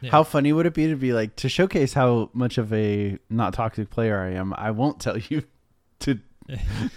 Yeah. 0.00 0.10
How 0.10 0.22
funny 0.22 0.52
would 0.52 0.66
it 0.66 0.74
be 0.74 0.86
to 0.88 0.96
be 0.96 1.12
like 1.12 1.36
to 1.36 1.48
showcase 1.48 1.92
how 1.94 2.30
much 2.32 2.58
of 2.58 2.72
a 2.72 3.18
not 3.30 3.54
toxic 3.54 3.90
player 3.90 4.18
I 4.20 4.32
am? 4.32 4.52
I 4.56 4.70
won't 4.70 5.00
tell 5.00 5.16
you 5.18 5.42
to 6.00 6.18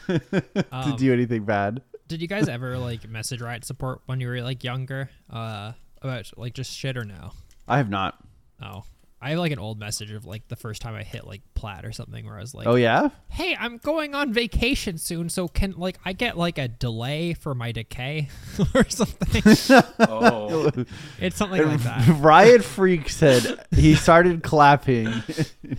to 0.07 0.65
Um, 0.71 0.95
do 0.97 1.13
anything 1.13 1.45
bad. 1.45 1.81
Did 2.07 2.21
you 2.21 2.27
guys 2.27 2.47
ever 2.49 2.77
like 2.77 3.07
message 3.09 3.41
Riot 3.41 3.65
support 3.65 4.01
when 4.05 4.19
you 4.19 4.27
were 4.27 4.41
like 4.41 4.63
younger? 4.63 5.09
Uh, 5.29 5.73
about 6.01 6.29
like 6.37 6.53
just 6.53 6.71
shit 6.71 6.97
or 6.97 7.03
no? 7.05 7.31
I 7.67 7.77
have 7.77 7.89
not. 7.89 8.17
Oh, 8.61 8.83
I 9.19 9.31
have 9.31 9.39
like 9.39 9.51
an 9.51 9.57
old 9.59 9.79
message 9.79 10.11
of 10.11 10.25
like 10.25 10.47
the 10.47 10.55
first 10.55 10.79
time 10.81 10.93
I 10.93 11.01
hit 11.01 11.25
like 11.25 11.41
plat 11.55 11.85
or 11.85 11.91
something 11.91 12.23
where 12.25 12.37
I 12.37 12.41
was 12.41 12.53
like, 12.53 12.67
Oh 12.67 12.75
yeah. 12.75 13.09
"Hey, 13.29 13.55
I'm 13.59 13.77
going 13.77 14.13
on 14.13 14.31
vacation 14.31 14.99
soon, 14.99 15.29
so 15.29 15.47
can 15.47 15.73
like 15.75 15.97
I 16.05 16.13
get 16.13 16.37
like 16.37 16.59
a 16.59 16.67
delay 16.67 17.33
for 17.33 17.55
my 17.55 17.71
decay 17.71 18.29
or 18.75 18.87
something?" 18.89 19.41
Oh, 19.99 20.71
it's 21.19 21.35
something 21.35 21.61
like 21.67 21.79
that. 21.81 22.07
Riot 22.19 22.61
Phreak 22.61 23.09
said 23.09 23.59
he 23.75 23.95
started 23.95 24.43
clapping. 24.43 25.11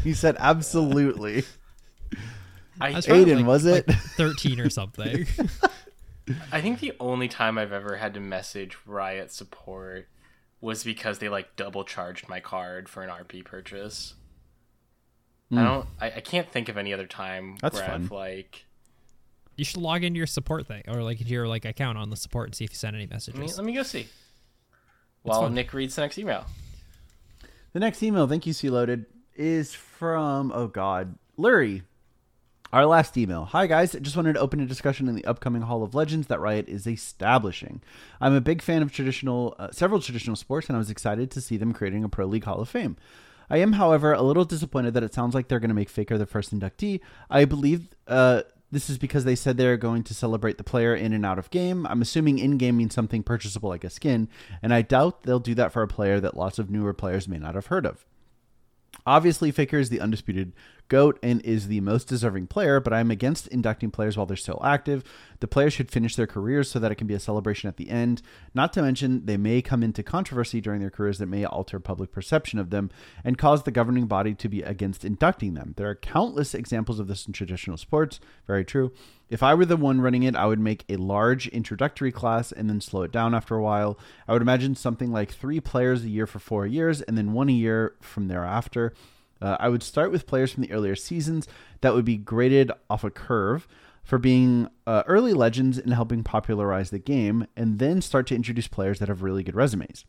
he 0.02 0.15
said 0.15 0.36
absolutely. 0.40 1.44
I, 2.81 2.89
I 2.89 2.94
was 2.97 3.06
Aiden, 3.06 3.36
like- 3.36 3.47
was 3.47 3.65
it? 3.66 3.86
like 3.89 3.97
thirteen 3.98 4.59
or 4.60 4.69
something? 4.70 5.27
I 6.52 6.60
think 6.60 6.81
the 6.81 6.93
only 7.01 7.28
time 7.28 7.56
I've 7.56 7.73
ever 7.73 7.97
had 7.97 8.15
to 8.15 8.20
message 8.20 8.77
Riot 8.85 9.32
support 9.32 10.09
was 10.61 10.83
because 10.85 11.19
they 11.19 11.29
like 11.29 11.55
double 11.57 11.85
charged 11.85 12.29
my 12.29 12.41
card 12.41 12.89
for 12.89 13.03
an 13.03 13.11
RP 13.11 13.45
purchase. 13.45 14.15
I 15.51 15.63
don't. 15.65 15.87
I, 16.01 16.07
I 16.11 16.21
can't 16.21 16.51
think 16.51 16.69
of 16.69 16.77
any 16.77 16.93
other 16.93 17.07
time 17.07 17.53
Hmm. 17.53 17.57
That's 17.63 17.77
where 17.77 17.87
fun. 17.87 18.03
I've 18.03 18.11
like. 18.11 18.67
you 19.57 19.65
should 19.65 19.81
log 19.81 20.05
into 20.05 20.19
your 20.19 20.27
support 20.27 20.67
thing 20.67 20.83
or 20.89 21.03
like 21.03 21.21
into 21.21 21.33
your 21.33 21.49
like 21.49 21.65
account 21.65 21.97
on 21.97 22.11
the 22.11 22.17
support 22.17 22.49
and 22.49 22.55
see 22.55 22.65
if 22.65 22.71
you 22.71 22.77
sent 22.77 22.95
any 22.95 23.05
Let 23.05 23.11
me, 23.11 23.15
messages. 23.15 23.57
let 23.57 23.65
me 23.67 23.73
go 23.73 23.83
see. 23.83 24.09
While 25.23 25.43
fun. 25.43 25.55
Nick 25.55 25.73
reads 25.73 25.97
the 25.97 26.03
next 26.03 26.19
email. 26.19 26.45
The 27.73 27.81
next 27.81 28.03
email, 28.03 28.27
thank 28.27 28.47
you, 28.47 28.53
C 28.53 28.69
Loaded, 28.71 29.07
is 29.37 29.73
from 29.75 30.53
oh 30.55 30.67
god, 30.69 31.17
Lurie. 31.39 31.83
Our 32.70 32.85
last 32.85 33.16
email. 33.16 33.47
Hi 33.47 33.66
guys, 33.66 33.97
just 34.03 34.15
wanted 34.15 34.35
to 34.35 34.40
open 34.40 34.61
a 34.61 34.66
discussion 34.66 35.09
in 35.09 35.15
the 35.15 35.24
upcoming 35.24 35.62
Hall 35.62 35.82
of 35.82 35.95
Legends 35.95 36.27
that 36.27 36.39
Riot 36.39 36.69
is 36.69 36.86
establishing. 36.86 37.81
I'm 38.20 38.35
a 38.35 38.43
big 38.43 38.61
fan 38.61 38.82
of 38.82 38.93
traditional, 38.93 39.57
uh, 39.59 39.70
several 39.73 40.03
traditional 40.03 40.36
sports, 40.36 40.69
and 40.69 40.77
I 40.77 40.78
was 40.78 40.90
excited 40.90 41.31
to 41.31 41.40
see 41.40 41.57
them 41.57 41.73
creating 41.73 42.05
a 42.05 42.11
Pro 42.11 42.27
League 42.27 42.45
Hall 42.45 42.61
of 42.61 42.69
Fame. 42.69 42.99
I 43.49 43.57
am, 43.57 43.73
however, 43.73 44.12
a 44.12 44.20
little 44.20 44.45
disappointed 44.45 44.93
that 44.93 45.03
it 45.03 45.15
sounds 45.15 45.35
like 45.35 45.49
they're 45.49 45.61
going 45.61 45.70
to 45.70 45.74
make 45.74 45.89
Faker 45.89 46.19
the 46.19 46.27
first 46.27 46.55
inductee. 46.55 47.01
I 47.31 47.47
believe 47.47 47.89
uh, 48.07 48.43
this 48.70 48.90
is 48.90 48.99
because 48.99 49.24
they 49.24 49.35
said 49.35 49.57
they're 49.57 49.78
going 49.78 50.03
to 50.03 50.12
celebrate 50.12 50.59
the 50.59 50.62
player 50.62 50.95
in 50.95 51.15
and 51.15 51.24
out 51.24 51.39
of 51.39 51.49
game. 51.49 51.86
I'm 51.86 52.03
assuming 52.03 52.39
in 52.39 52.59
game 52.59 52.77
means 52.77 52.95
something 52.95 53.23
purchasable 53.23 53.70
like 53.70 53.85
a 53.85 53.89
skin, 53.89 54.28
and 54.61 54.74
I 54.74 54.82
doubt 54.82 55.23
they'll 55.23 55.40
do 55.40 55.55
that 55.55 55.73
for 55.73 55.81
a 55.81 55.89
player 55.89 56.20
that 56.20 56.36
lots 56.36 56.59
of 56.59 56.69
newer 56.69 56.93
players 56.93 57.28
may 57.28 57.39
not 57.39 57.55
have 57.55 57.69
heard 57.69 57.86
of. 57.86 58.05
Obviously, 59.07 59.51
Faker 59.51 59.78
is 59.78 59.89
the 59.89 60.01
undisputed 60.01 60.53
GOAT 60.89 61.19
and 61.23 61.40
is 61.43 61.69
the 61.69 61.81
most 61.81 62.09
deserving 62.09 62.47
player, 62.47 62.81
but 62.81 62.93
I'm 62.93 63.10
against 63.10 63.47
inducting 63.48 63.90
players 63.90 64.16
while 64.16 64.27
they're 64.27 64.36
still 64.36 64.60
active. 64.65 65.05
The 65.40 65.48
players 65.48 65.73
should 65.73 65.90
finish 65.90 66.16
their 66.16 66.27
careers 66.27 66.70
so 66.70 66.78
that 66.78 66.90
it 66.90 66.97
can 66.97 67.06
be 67.06 67.15
a 67.15 67.20
celebration 67.20 67.69
at 67.69 67.77
the 67.77 67.90
end. 67.90 68.23
Not 68.55 68.73
to 68.73 68.82
mention, 68.82 69.27
they 69.27 69.36
may 69.36 69.62
come 69.62 69.82
into 69.82 70.02
controversy 70.02 70.60
during 70.60 70.81
their 70.81 70.90
careers 70.90 71.19
that 71.19 71.27
may 71.27 71.44
alter 71.44 71.78
public 71.78 72.10
perception 72.10 72.59
of 72.59 72.70
them 72.70 72.90
and 73.23 73.39
cause 73.39 73.62
the 73.62 73.70
governing 73.70 74.06
body 74.06 74.35
to 74.35 74.48
be 74.48 74.62
against 74.62 75.05
inducting 75.05 75.55
them. 75.55 75.74
There 75.77 75.89
are 75.89 75.94
countless 75.94 76.55
examples 76.55 76.98
of 76.98 77.09
this 77.09 77.27
in 77.27 77.32
traditional 77.32 77.77
sports. 77.77 78.19
Very 78.47 78.65
true. 78.65 78.93
If 79.28 79.43
I 79.43 79.55
were 79.55 79.66
the 79.66 79.77
one 79.77 80.01
running 80.01 80.23
it, 80.23 80.35
I 80.35 80.47
would 80.47 80.59
make 80.59 80.85
a 80.89 80.97
large 80.97 81.48
introductory 81.48 82.10
class 82.10 82.51
and 82.51 82.69
then 82.69 82.81
slow 82.81 83.02
it 83.02 83.12
down 83.12 83.35
after 83.35 83.55
a 83.55 83.62
while. 83.62 83.98
I 84.27 84.32
would 84.32 84.43
imagine 84.43 84.74
something 84.74 85.12
like 85.12 85.31
three 85.31 85.60
players 85.60 86.02
a 86.02 86.09
year 86.09 86.27
for 86.27 86.39
four 86.39 86.66
years 86.66 87.02
and 87.02 87.19
then 87.19 87.35
one 87.35 87.51
a 87.51 87.52
year 87.52 87.94
from 88.01 88.28
thereafter. 88.28 88.94
Uh, 89.40 89.56
I 89.60 89.69
would 89.69 89.82
start 89.82 90.10
with 90.10 90.27
players 90.27 90.52
from 90.52 90.62
the 90.62 90.73
earlier 90.73 90.97
seasons 90.97 91.47
that 91.81 91.94
would 91.94 92.05
be 92.05 92.16
graded 92.16 92.73
off 92.90 93.05
a 93.05 93.10
curve 93.10 93.69
for 94.02 94.19
being 94.19 94.69
uh, 94.86 95.02
early 95.06 95.35
legends 95.35 95.78
and 95.78 95.93
helping 95.93 96.24
popularize 96.24 96.90
the 96.90 96.98
game, 96.98 97.47
and 97.56 97.78
then 97.78 98.01
start 98.01 98.27
to 98.28 98.35
introduce 98.35 98.66
players 98.66 98.98
that 98.98 99.09
have 99.09 99.23
really 99.23 99.43
good 99.43 99.55
resumes. 99.55 100.05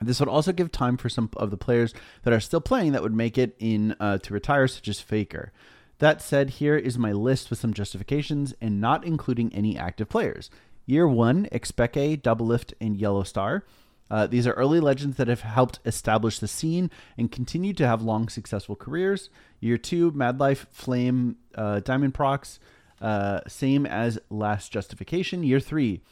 This 0.00 0.18
would 0.18 0.28
also 0.28 0.52
give 0.52 0.72
time 0.72 0.96
for 0.96 1.08
some 1.08 1.30
of 1.36 1.50
the 1.50 1.56
players 1.56 1.94
that 2.24 2.32
are 2.32 2.40
still 2.40 2.60
playing 2.60 2.92
that 2.92 3.02
would 3.02 3.14
make 3.14 3.38
it 3.38 3.54
in 3.60 3.94
uh, 4.00 4.18
to 4.18 4.34
retire, 4.34 4.66
such 4.66 4.88
as 4.88 5.00
Faker. 5.00 5.52
That 5.98 6.20
said, 6.20 6.50
here 6.50 6.76
is 6.76 6.98
my 6.98 7.12
list 7.12 7.48
with 7.48 7.60
some 7.60 7.72
justifications 7.72 8.54
and 8.60 8.80
not 8.80 9.04
including 9.04 9.54
any 9.54 9.78
active 9.78 10.08
players. 10.08 10.50
Year 10.84 11.06
one, 11.06 11.46
xPeke, 11.52 12.22
Doublelift, 12.22 12.72
and 12.80 12.98
YellowStar. 12.98 13.62
Uh, 14.10 14.26
these 14.26 14.46
are 14.46 14.52
early 14.52 14.80
legends 14.80 15.16
that 15.16 15.28
have 15.28 15.40
helped 15.40 15.80
establish 15.86 16.38
the 16.38 16.48
scene 16.48 16.90
and 17.16 17.32
continue 17.32 17.72
to 17.72 17.86
have 17.86 18.02
long, 18.02 18.28
successful 18.28 18.76
careers. 18.76 19.30
Year 19.60 19.78
two, 19.78 20.12
Madlife, 20.12 20.66
Flame, 20.70 21.36
uh, 21.54 21.80
Diamondprox, 21.82 22.58
uh, 23.00 23.40
same 23.48 23.86
as 23.86 24.18
Last 24.28 24.70
Justification. 24.70 25.42
Year 25.42 25.60
three, 25.60 26.02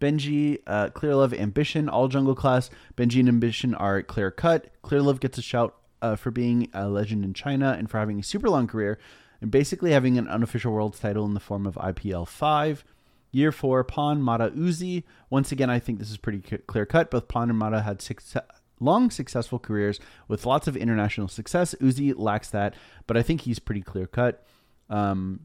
Bengi, 0.00 0.58
uh, 0.66 0.88
Clearlove, 0.88 1.38
Ambition, 1.38 1.88
all 1.88 2.08
jungle 2.08 2.34
class. 2.34 2.68
Bengi 2.96 3.20
and 3.20 3.28
Ambition 3.28 3.74
are 3.74 4.02
clear 4.02 4.30
cut. 4.30 4.68
Clearlove 4.84 5.20
gets 5.20 5.38
a 5.38 5.42
shout 5.42 5.74
uh, 6.02 6.16
for 6.16 6.30
being 6.30 6.68
a 6.74 6.88
legend 6.88 7.24
in 7.24 7.34
China 7.34 7.74
and 7.78 7.90
for 7.90 7.98
having 7.98 8.20
a 8.20 8.22
super 8.22 8.48
long 8.48 8.66
career 8.66 8.98
and 9.40 9.50
basically 9.50 9.92
having 9.92 10.18
an 10.18 10.28
unofficial 10.28 10.72
world's 10.72 11.00
title 11.00 11.24
in 11.24 11.34
the 11.34 11.40
form 11.40 11.66
of 11.66 11.74
IPL 11.76 12.26
5. 12.26 12.84
Year 13.36 13.52
four, 13.52 13.84
Pawn, 13.84 14.22
Mata, 14.22 14.48
Uzi. 14.56 15.04
Once 15.28 15.52
again, 15.52 15.68
I 15.68 15.78
think 15.78 15.98
this 15.98 16.10
is 16.10 16.16
pretty 16.16 16.40
clear 16.40 16.86
cut. 16.86 17.10
Both 17.10 17.28
Pawn 17.28 17.50
and 17.50 17.58
Mata 17.58 17.82
had 17.82 18.00
success, 18.00 18.42
long, 18.80 19.10
successful 19.10 19.58
careers 19.58 20.00
with 20.26 20.46
lots 20.46 20.66
of 20.66 20.74
international 20.74 21.28
success. 21.28 21.74
Uzi 21.78 22.14
lacks 22.16 22.48
that, 22.48 22.72
but 23.06 23.14
I 23.14 23.22
think 23.22 23.42
he's 23.42 23.58
pretty 23.58 23.82
clear 23.82 24.06
cut. 24.06 24.42
Um, 24.88 25.44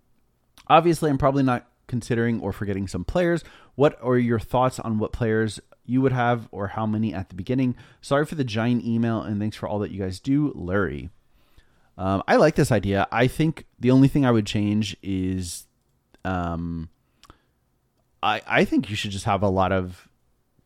obviously, 0.68 1.10
I'm 1.10 1.18
probably 1.18 1.44
not 1.44 1.68
considering 1.88 2.40
or 2.40 2.54
forgetting 2.54 2.88
some 2.88 3.04
players. 3.04 3.44
What 3.76 4.00
are 4.02 4.18
your 4.18 4.40
thoughts 4.40 4.80
on 4.80 4.98
what 4.98 5.12
players 5.12 5.60
you 5.86 6.00
would 6.00 6.14
have 6.14 6.48
or 6.54 6.68
how 6.68 6.86
many 6.86 7.14
at 7.14 7.28
the 7.28 7.36
beginning? 7.36 7.76
Sorry 8.00 8.26
for 8.26 8.36
the 8.36 8.46
giant 8.46 8.86
email 8.86 9.22
and 9.22 9.38
thanks 9.38 9.58
for 9.58 9.68
all 9.68 9.80
that 9.80 9.92
you 9.92 10.00
guys 10.00 10.22
do, 10.22 10.54
Larry. 10.56 11.10
Um, 11.98 12.24
I 12.26 12.38
like 12.38 12.56
this 12.56 12.72
idea. 12.72 13.06
I 13.12 13.28
think 13.28 13.66
the 13.82 13.92
only 13.92 14.08
thing 14.08 14.26
I 14.26 14.32
would 14.32 14.46
change 14.46 14.96
is 15.04 15.68
um, 16.24 16.88
I, 18.24 18.42
I 18.46 18.66
think 18.66 18.90
you 18.90 18.96
should 18.96 19.12
just 19.12 19.26
have 19.26 19.42
a 19.42 19.50
lot 19.50 19.72
of 19.72 20.08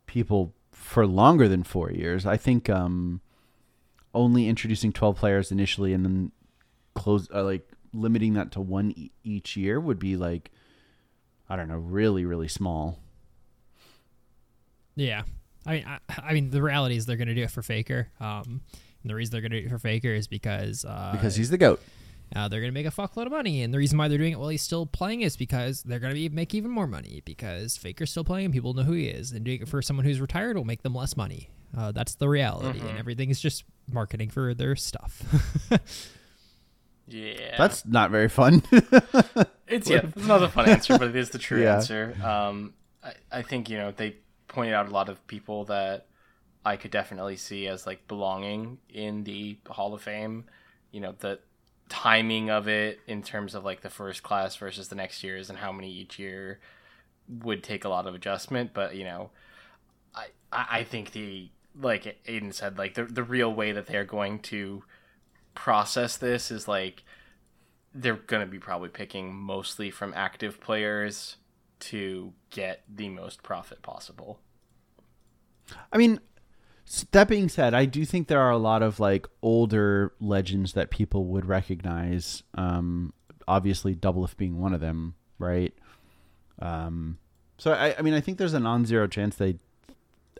people 0.08 0.54
for 0.72 1.06
longer 1.08 1.48
than 1.48 1.64
four 1.64 1.92
years. 1.92 2.26
I 2.26 2.38
think 2.38 2.70
um, 2.70 3.22
only 4.14 4.48
introducing 4.48 4.92
12 4.92 5.16
players 5.16 5.52
initially 5.52 5.94
and 5.94 6.06
then 6.06 6.32
close, 6.96 7.28
uh, 7.34 7.44
like 7.44 7.68
limiting 7.94 8.34
that 8.34 8.52
to 8.52 8.62
one 8.62 8.92
e- 8.96 9.12
each 9.24 9.56
year 9.56 9.80
would 9.80 10.00
be 10.00 10.16
like, 10.16 10.52
I 11.50 11.56
don't 11.56 11.68
know, 11.68 11.78
really, 11.78 12.26
really 12.26 12.48
small. 12.48 13.00
Yeah. 14.96 15.24
I 15.66 15.72
mean, 15.72 15.86
I, 15.86 16.00
I 16.24 16.34
mean, 16.34 16.50
the 16.52 16.62
reality 16.62 16.96
is 16.96 17.06
they're 17.06 17.18
going 17.18 17.28
to 17.28 17.36
do 17.36 17.44
it 17.44 17.52
for 17.52 17.62
Faker. 17.62 18.10
Um, 18.20 18.62
and 19.02 19.10
the 19.10 19.16
reason 19.16 19.32
they're 19.32 19.42
going 19.42 19.52
to 19.52 19.62
do 19.62 19.68
it 19.68 19.70
for 19.70 19.80
Faker 19.80 20.10
is 20.10 20.28
because 20.28 20.86
uh, 20.86 21.12
Because 21.14 21.36
he's 21.36 21.50
the 21.50 21.58
GOAT. 21.58 21.82
Uh, 22.34 22.48
they're 22.48 22.62
going 22.62 22.72
to 22.72 22.74
make 22.74 22.86
a 22.86 22.92
fuckload 22.92 23.26
of 23.26 23.32
money, 23.34 23.62
and 23.62 23.74
the 23.74 23.78
reason 23.78 23.98
why 23.98 24.08
they're 24.08 24.18
doing 24.18 24.32
it 24.34 24.40
while 24.40 24.50
he's 24.50 24.62
still 24.62 24.86
playing 24.86 25.22
is 25.22 25.36
because 25.36 25.84
they're 25.84 26.00
going 26.00 26.14
to 26.14 26.16
be 26.16 26.30
make 26.30 26.54
even 26.54 26.72
more 26.72 26.88
money 26.88 27.22
because 27.26 27.76
Faker's 27.78 28.12
still 28.12 28.24
playing, 28.24 28.52
people 28.52 28.74
know 28.74 28.84
who 28.84 28.94
he 28.94 29.08
is, 29.08 29.32
and 29.32 29.44
doing 29.44 29.62
it 29.62 29.68
for 29.68 29.82
someone 29.82 30.06
who's 30.06 30.22
retired 30.22 30.56
will 30.56 30.64
make 30.66 30.84
them 30.84 30.96
less 30.96 31.18
money. 31.18 31.50
Uh, 31.78 31.92
that's 31.92 32.16
the 32.16 32.30
reality, 32.30 32.80
and 32.80 32.98
everything 32.98 33.30
is 33.30 33.40
just 33.42 33.66
marketing 33.92 34.30
for 34.30 34.54
their 34.54 34.76
stuff. 34.76 35.22
Yeah, 37.08 37.56
That's 37.58 37.86
not 37.86 38.12
very 38.12 38.30
fun. 38.30 38.64
It's 39.68 39.90
yeah, 39.90 40.02
it's 40.16 40.28
not 40.28 40.44
a 40.44 40.48
fun 40.48 40.70
answer, 40.70 40.96
but 40.98 41.08
it 41.08 41.16
is 41.16 41.32
the 41.32 41.40
true 41.40 41.62
Yeah. 41.64 41.78
answer. 41.78 42.16
Um, 42.24 42.76
I, 43.04 43.14
I 43.32 43.42
think 43.42 43.68
you 43.68 43.78
know 43.80 43.92
they 43.92 44.18
pointed 44.48 44.76
out 44.76 44.88
a 44.88 44.92
lot 44.92 45.10
of 45.10 45.26
people 45.26 45.66
that 45.66 46.06
I 46.64 46.78
could 46.78 46.92
definitely 46.92 47.36
see 47.36 47.68
as 47.68 47.88
like 47.88 48.08
belonging 48.08 48.78
in 48.90 49.24
the 49.24 49.58
Hall 49.68 49.96
of 49.96 50.04
Fame. 50.04 50.46
You 50.92 51.02
know 51.02 51.16
the 51.18 51.40
timing 51.90 52.50
of 52.50 52.68
it 52.68 53.00
in 53.08 53.22
terms 53.22 53.56
of 53.56 53.64
like 53.64 53.82
the 53.82 53.90
first 53.90 54.24
class 54.24 54.56
versus 54.56 54.88
the 54.88 54.96
next 54.96 55.24
year's 55.24 55.50
and 55.50 55.60
how 55.60 55.72
many 55.72 55.92
each 55.92 56.18
year 56.18 56.60
would 57.28 57.64
take 57.64 57.86
a 57.86 57.90
lot 57.90 58.08
of 58.08 58.16
adjustment. 58.16 58.72
But 58.74 58.96
you 58.96 59.04
know, 59.04 59.32
I 60.16 60.28
I 60.52 60.84
think 60.84 61.12
the 61.12 61.50
like 61.80 62.18
Aiden 62.28 62.54
said, 62.54 62.78
like 62.78 62.96
the 62.96 63.06
the 63.06 63.24
real 63.24 63.54
way 63.54 63.72
that 63.72 63.88
they're 63.88 64.06
going 64.06 64.40
to 64.40 64.84
process 65.54 66.18
this 66.18 66.52
is 66.52 66.68
like 66.68 67.04
they're 67.94 68.16
going 68.16 68.46
to 68.46 68.52
be 68.52 68.60
probably 68.60 68.90
picking 68.90 69.34
mostly 69.34 69.90
from 69.90 70.14
active 70.16 70.60
players 70.60 71.38
to 71.80 72.34
get 72.50 72.84
the 72.94 73.10
most 73.10 73.42
profit 73.42 73.82
possible. 73.82 74.40
I 75.92 75.98
mean, 75.98 76.20
that 77.12 77.28
being 77.28 77.50
said, 77.50 77.74
I 77.74 77.86
do 77.86 78.06
think 78.06 78.28
there 78.28 78.40
are 78.42 78.52
a 78.52 78.58
lot 78.58 78.84
of 78.84 79.00
like 79.00 79.28
older 79.42 80.14
legends 80.20 80.74
that 80.74 80.90
people 80.92 81.26
would 81.28 81.46
recognize. 81.46 82.44
Um, 82.56 83.14
obviously, 83.48 83.96
Doublelift 83.96 84.38
being 84.38 84.60
one 84.60 84.74
of 84.74 84.82
them, 84.82 85.16
right? 85.40 85.74
Um, 86.60 87.18
so 87.58 87.72
I, 87.74 87.96
I 87.98 88.02
mean, 88.02 88.14
I 88.14 88.22
think 88.22 88.38
there's 88.38 88.54
a 88.54 88.60
non-zero 88.60 89.08
chance 89.08 89.36
they, 89.36 89.58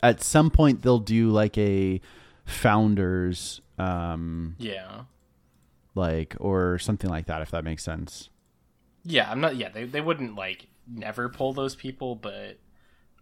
at 0.04 0.22
some 0.22 0.50
point, 0.52 0.82
they'll 0.82 1.00
do 1.00 1.30
like 1.30 1.58
a 1.58 2.00
founders, 2.46 3.62
um, 3.80 4.56
Yeah. 4.60 5.04
like 5.96 6.36
or 6.40 6.78
something 6.80 7.10
like 7.10 7.26
that, 7.26 7.42
if 7.42 7.52
that 7.52 7.64
makes 7.64 7.84
sense. 7.84 8.30
Yeah, 9.04 9.30
I'm 9.30 9.40
not 9.40 9.56
yeah, 9.56 9.70
they 9.70 9.84
they 9.86 10.02
wouldn't 10.02 10.36
like 10.36 10.68
never 10.88 11.30
pull 11.30 11.54
those 11.54 11.76
people, 11.76 12.16
but 12.16 12.58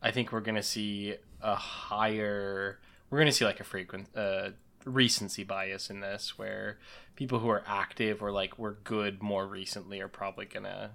I 0.01 0.11
think 0.11 0.31
we're 0.31 0.39
going 0.41 0.55
to 0.55 0.63
see 0.63 1.15
a 1.41 1.55
higher 1.55 2.79
we're 3.14 3.19
going 3.19 3.27
to 3.27 3.31
see 3.31 3.45
like 3.45 3.60
a 3.60 3.64
frequent 3.64 4.07
uh 4.18 4.49
recency 4.85 5.44
bias 5.44 5.91
in 5.91 5.99
this 5.99 6.35
where 6.38 6.80
people 7.15 7.38
who 7.38 7.48
are 7.48 7.64
active 7.68 8.23
or 8.23 8.31
like 8.31 8.57
were 8.57 8.80
good 8.84 9.22
more 9.22 9.45
recently 9.45 10.02
are 10.02 10.07
probably 10.07 10.45
going 10.45 10.64
to 10.64 10.90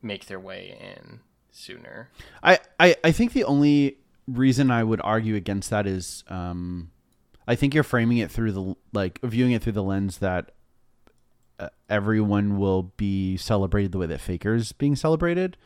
make 0.00 0.26
their 0.26 0.38
way 0.38 0.78
in 0.80 1.18
sooner. 1.50 2.08
I, 2.42 2.60
I, 2.78 2.96
I 3.02 3.12
think 3.12 3.32
the 3.32 3.44
only 3.44 3.98
reason 4.28 4.70
I 4.70 4.84
would 4.84 5.00
argue 5.02 5.34
against 5.34 5.70
that 5.70 5.86
is 5.86 6.22
um, 6.28 6.92
I 7.48 7.56
think 7.56 7.74
you're 7.74 7.82
framing 7.82 8.18
it 8.18 8.30
through 8.30 8.52
the 8.52 8.76
like 8.92 9.18
viewing 9.22 9.52
it 9.52 9.62
through 9.62 9.72
the 9.72 9.82
lens 9.82 10.18
that 10.18 10.52
uh, 11.58 11.68
everyone 11.90 12.58
will 12.58 12.94
be 12.96 13.36
celebrated 13.36 13.92
the 13.92 13.98
way 13.98 14.06
that 14.06 14.20
Faker's 14.20 14.72
being 14.72 14.94
celebrated. 14.96 15.56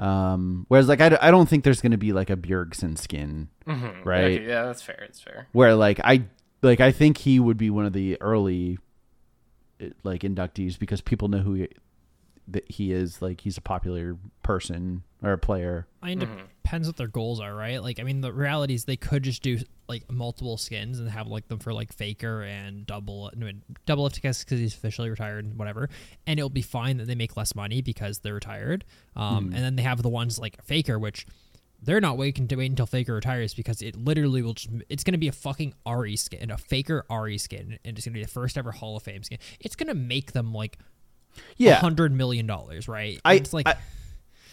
Um, 0.00 0.64
whereas 0.68 0.88
like 0.88 1.00
I, 1.02 1.10
d- 1.10 1.16
I 1.20 1.30
don't 1.30 1.46
think 1.48 1.62
there's 1.62 1.80
going 1.82 1.92
to 1.92 1.98
be 1.98 2.12
like 2.12 2.30
a 2.30 2.36
Bjergsen 2.36 2.96
skin, 2.96 3.48
Mhm. 3.66 4.04
right? 4.04 4.24
Okay, 4.40 4.48
yeah, 4.48 4.64
that's 4.64 4.80
fair. 4.82 5.04
It's 5.06 5.20
fair. 5.20 5.46
Where 5.52 5.74
like 5.74 6.00
I 6.02 6.24
like 6.62 6.80
I 6.80 6.90
think 6.90 7.18
he 7.18 7.38
would 7.38 7.58
be 7.58 7.68
one 7.70 7.84
of 7.84 7.92
the 7.92 8.16
early 8.22 8.78
uh, 9.80 9.86
like 10.02 10.22
inductees 10.22 10.78
because 10.78 11.00
people 11.02 11.28
know 11.28 11.38
who 11.38 11.52
he, 11.54 11.68
that 12.48 12.70
he 12.70 12.92
is 12.92 13.20
like 13.20 13.42
he's 13.42 13.58
a 13.58 13.60
popular 13.60 14.16
person 14.42 15.02
or 15.22 15.32
a 15.32 15.38
player. 15.38 15.86
I 16.02 16.06
mean, 16.14 16.22
it 16.22 16.28
depends 16.70 16.86
what 16.86 16.96
their 16.96 17.08
goals 17.08 17.40
are, 17.40 17.52
right? 17.52 17.82
Like, 17.82 17.98
I 17.98 18.04
mean, 18.04 18.20
the 18.20 18.32
reality 18.32 18.74
is 18.74 18.84
they 18.84 18.96
could 18.96 19.24
just 19.24 19.42
do 19.42 19.58
like 19.88 20.08
multiple 20.10 20.56
skins 20.56 21.00
and 21.00 21.10
have 21.10 21.26
like 21.26 21.48
them 21.48 21.58
for 21.58 21.72
like 21.72 21.92
Faker 21.92 22.42
and 22.42 22.86
double, 22.86 23.28
no, 23.34 23.50
double 23.86 24.06
if 24.06 24.14
because 24.14 24.44
he's 24.46 24.72
officially 24.74 25.10
retired 25.10 25.44
and 25.44 25.58
whatever, 25.58 25.88
and 26.28 26.38
it'll 26.38 26.48
be 26.48 26.62
fine 26.62 26.98
that 26.98 27.08
they 27.08 27.16
make 27.16 27.36
less 27.36 27.56
money 27.56 27.82
because 27.82 28.20
they're 28.20 28.34
retired. 28.34 28.84
Um, 29.16 29.46
and 29.52 29.64
then 29.64 29.74
they 29.74 29.82
have 29.82 30.00
the 30.00 30.08
ones 30.08 30.38
like 30.38 30.62
Faker, 30.62 30.96
which 30.96 31.26
they're 31.82 32.00
not 32.00 32.16
waiting 32.16 32.46
to 32.46 32.54
wait 32.54 32.70
until 32.70 32.86
Faker 32.86 33.14
retires 33.14 33.52
because 33.52 33.82
it 33.82 33.96
literally 33.96 34.40
will 34.40 34.54
just 34.54 34.68
it's 34.88 35.02
gonna 35.02 35.18
be 35.18 35.26
a 35.28 35.32
fucking 35.32 35.74
Ahri 35.84 36.16
skin, 36.16 36.38
and 36.40 36.52
a 36.52 36.56
Faker 36.58 37.04
Ahri 37.10 37.40
skin, 37.40 37.80
and 37.84 37.98
it's 37.98 38.06
gonna 38.06 38.14
be 38.14 38.22
the 38.22 38.28
first 38.30 38.56
ever 38.56 38.70
Hall 38.70 38.96
of 38.96 39.02
Fame 39.02 39.24
skin. 39.24 39.38
It's 39.58 39.74
gonna 39.74 39.94
make 39.94 40.32
them 40.32 40.54
like 40.54 40.78
a 41.36 41.40
Yeah, 41.56 41.74
hundred 41.80 42.12
million 42.12 42.46
dollars, 42.46 42.86
right? 42.86 43.20
I- 43.24 43.34
it's 43.34 43.52
like 43.52 43.66
I- 43.66 43.74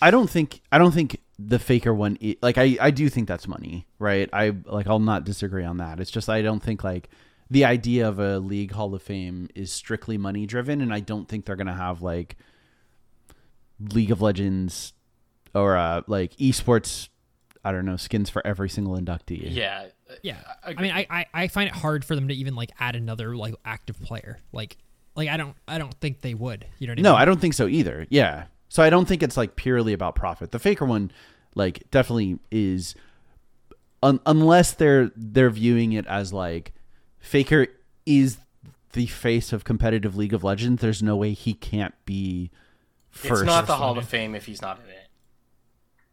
I 0.02 0.11
don't 0.11 0.30
think 0.30 0.61
I 0.72 0.78
don't 0.78 0.94
think 0.94 1.22
the 1.40 1.60
faker 1.60 1.94
one 1.94 2.18
like 2.41 2.57
I 2.57 2.78
I 2.80 2.91
do 2.91 3.10
think 3.10 3.28
that's 3.28 3.48
money, 3.48 3.88
right? 3.99 4.30
I 4.34 4.53
like 4.65 4.88
I'll 4.88 4.99
not 4.99 5.24
disagree 5.24 5.64
on 5.64 5.78
that. 5.78 5.99
It's 5.99 6.11
just 6.11 6.30
I 6.30 6.41
don't 6.41 6.61
think 6.61 6.84
like 6.84 7.10
the 7.49 7.65
idea 7.65 8.07
of 8.07 8.19
a 8.19 8.40
league 8.40 8.72
hall 8.72 8.94
of 8.94 9.02
fame 9.02 9.49
is 9.56 9.72
strictly 9.72 10.18
money 10.18 10.45
driven 10.45 10.82
and 10.82 10.94
I 10.94 10.99
don't 10.99 11.28
think 11.28 11.45
they're 11.45 11.56
going 11.56 11.68
to 11.68 11.74
have 11.74 12.02
like 12.02 12.36
League 13.94 14.11
of 14.11 14.22
Legends 14.22 14.94
or 15.53 15.78
uh 15.78 16.02
like 16.07 16.36
esports 16.38 17.10
I 17.64 17.72
don't 17.72 17.86
know, 17.86 17.98
skins 17.98 18.30
for 18.30 18.45
every 18.48 18.69
single 18.69 18.98
inductee. 18.98 19.53
Yeah. 19.53 19.88
Yeah, 20.22 20.38
I 20.64 20.69
I, 20.78 20.82
mean, 20.82 20.91
I, 20.91 21.06
I 21.10 21.26
I 21.34 21.48
find 21.49 21.68
it 21.68 21.76
hard 21.76 22.06
for 22.06 22.15
them 22.15 22.30
to 22.30 22.34
even 22.34 22.56
like 22.56 22.72
add 22.80 22.95
another 22.95 23.36
like 23.36 23.56
active 23.65 23.99
player. 24.02 24.40
Like, 24.53 24.78
like 25.18 25.28
I 25.28 25.36
don't 25.36 25.53
I 25.68 25.78
don't 25.80 25.94
think 25.95 26.22
they 26.22 26.34
would. 26.34 26.65
You 26.80 26.88
know 26.88 26.91
what 26.91 26.99
I 26.99 27.02
No, 27.02 27.11
mean? 27.11 27.22
I 27.22 27.26
don't 27.26 27.41
think 27.41 27.53
so 27.56 27.68
either. 27.68 28.07
Yeah. 28.10 28.45
So 28.69 28.84
I 28.84 28.89
don't 28.89 29.07
think 29.07 29.23
it's 29.23 29.38
like 29.38 29.56
purely 29.56 29.94
about 29.94 30.15
profit. 30.15 30.52
The 30.52 30.60
faker 30.60 30.85
one, 30.85 31.11
like, 31.56 31.89
definitely 31.91 32.39
is, 32.52 32.95
un- 34.03 34.19
unless 34.26 34.73
they're 34.73 35.11
they're 35.15 35.49
viewing 35.49 35.94
it 35.94 36.06
as 36.07 36.34
like, 36.34 36.73
faker 37.19 37.68
is 38.06 38.38
the 38.94 39.06
face 39.07 39.53
of 39.53 39.64
competitive 39.64 40.15
League 40.15 40.34
of 40.34 40.44
Legends. 40.44 40.81
There's 40.81 41.03
no 41.03 41.15
way 41.15 41.34
he 41.34 41.53
can't 41.53 41.94
be 42.06 42.52
first. 43.10 43.41
It's 43.41 43.48
not 43.48 43.68
the 43.68 43.76
Hall 43.76 43.98
of 43.98 44.07
Fame 44.07 44.35
if 44.35 44.45
he's 44.45 44.61
not 44.61 44.80
in 44.84 44.89
it. 44.89 45.07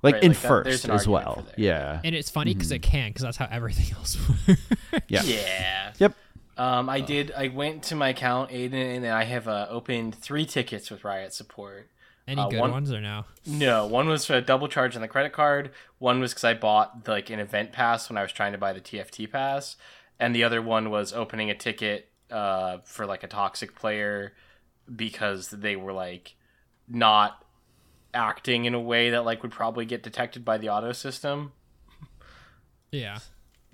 like 0.03 0.15
right, 0.15 0.25
in 0.25 0.31
like 0.31 0.39
first 0.39 0.85
an 0.85 0.91
as 0.91 1.09
well. 1.09 1.47
Yeah. 1.57 2.01
And 2.05 2.15
it's 2.15 2.31
funny 2.31 2.55
because 2.55 2.73
it 2.73 2.83
can 2.83 3.11
because 3.11 3.23
that's 3.23 3.37
how 3.37 3.49
everything 3.51 3.95
else 3.97 4.17
works. 4.29 4.61
Yeah. 5.09 5.23
Yeah. 5.23 5.93
Yep. 5.99 6.15
Um, 6.57 6.89
I 6.89 7.01
did. 7.01 7.33
I 7.33 7.49
went 7.49 7.83
to 7.85 7.97
my 7.97 8.11
account, 8.11 8.51
Aiden, 8.51 8.75
and 8.97 9.07
I 9.07 9.25
have 9.25 9.49
uh, 9.49 9.67
opened 9.71 10.15
three 10.15 10.47
tickets 10.47 10.91
with 10.91 11.03
Riot 11.05 11.33
support. 11.33 11.91
Any 12.27 12.41
Uh, 12.41 12.49
good 12.49 12.61
one- 12.61 12.71
ones 12.71 12.91
or 12.93 13.01
no? 13.01 13.25
No, 13.45 13.87
one 13.87 14.09
was 14.09 14.25
for 14.25 14.35
a 14.35 14.41
double 14.41 14.67
charge 14.69 14.97
on 14.97 15.03
the 15.03 15.09
credit 15.09 15.33
card. 15.33 15.71
One 15.99 16.21
was 16.21 16.33
because 16.33 16.45
I 16.45 16.55
bought 16.55 17.07
like 17.07 17.29
an 17.31 17.39
event 17.39 17.73
pass 17.73 18.09
when 18.09 18.17
I 18.17 18.23
was 18.23 18.33
trying 18.33 18.53
to 18.53 18.59
buy 18.59 18.73
the 18.73 18.81
TFT 18.81 19.27
pass, 19.31 19.77
and 20.19 20.35
the 20.35 20.43
other 20.45 20.63
one 20.63 20.91
was 20.91 21.13
opening 21.13 21.51
a 21.51 21.55
ticket 21.55 22.11
uh, 22.31 22.79
for 22.85 23.05
like 23.05 23.23
a 23.23 23.29
toxic 23.29 23.75
player 23.77 24.35
because 24.95 25.51
they 25.51 25.77
were 25.77 25.93
like 25.93 26.35
not 26.89 27.45
acting 28.15 28.65
in 28.65 28.73
a 28.75 28.81
way 28.81 29.11
that 29.11 29.25
like 29.25 29.43
would 29.43 29.53
probably 29.53 29.85
get 29.85 30.03
detected 30.03 30.45
by 30.45 30.57
the 30.57 30.69
auto 30.71 30.93
system. 30.93 31.53
Yeah. 32.91 33.19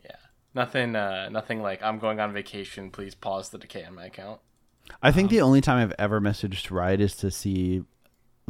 Yeah, 0.05 0.17
nothing. 0.55 0.97
Uh, 0.97 1.29
nothing 1.29 1.63
like 1.63 1.83
I'm 1.83 1.99
going 1.99 2.19
on 2.21 2.33
vacation. 2.33 2.91
Please 2.91 3.15
pause 3.15 3.51
the 3.51 3.59
decay 3.59 3.85
on 3.85 3.95
my 3.95 4.07
account. 4.07 4.41
I 5.03 5.13
think 5.13 5.31
the 5.31 5.41
only 5.41 5.61
time 5.61 5.79
I've 5.79 5.95
ever 5.99 6.21
messaged 6.21 6.71
Riot 6.71 7.01
is 7.01 7.15
to 7.17 7.31
see, 7.31 7.83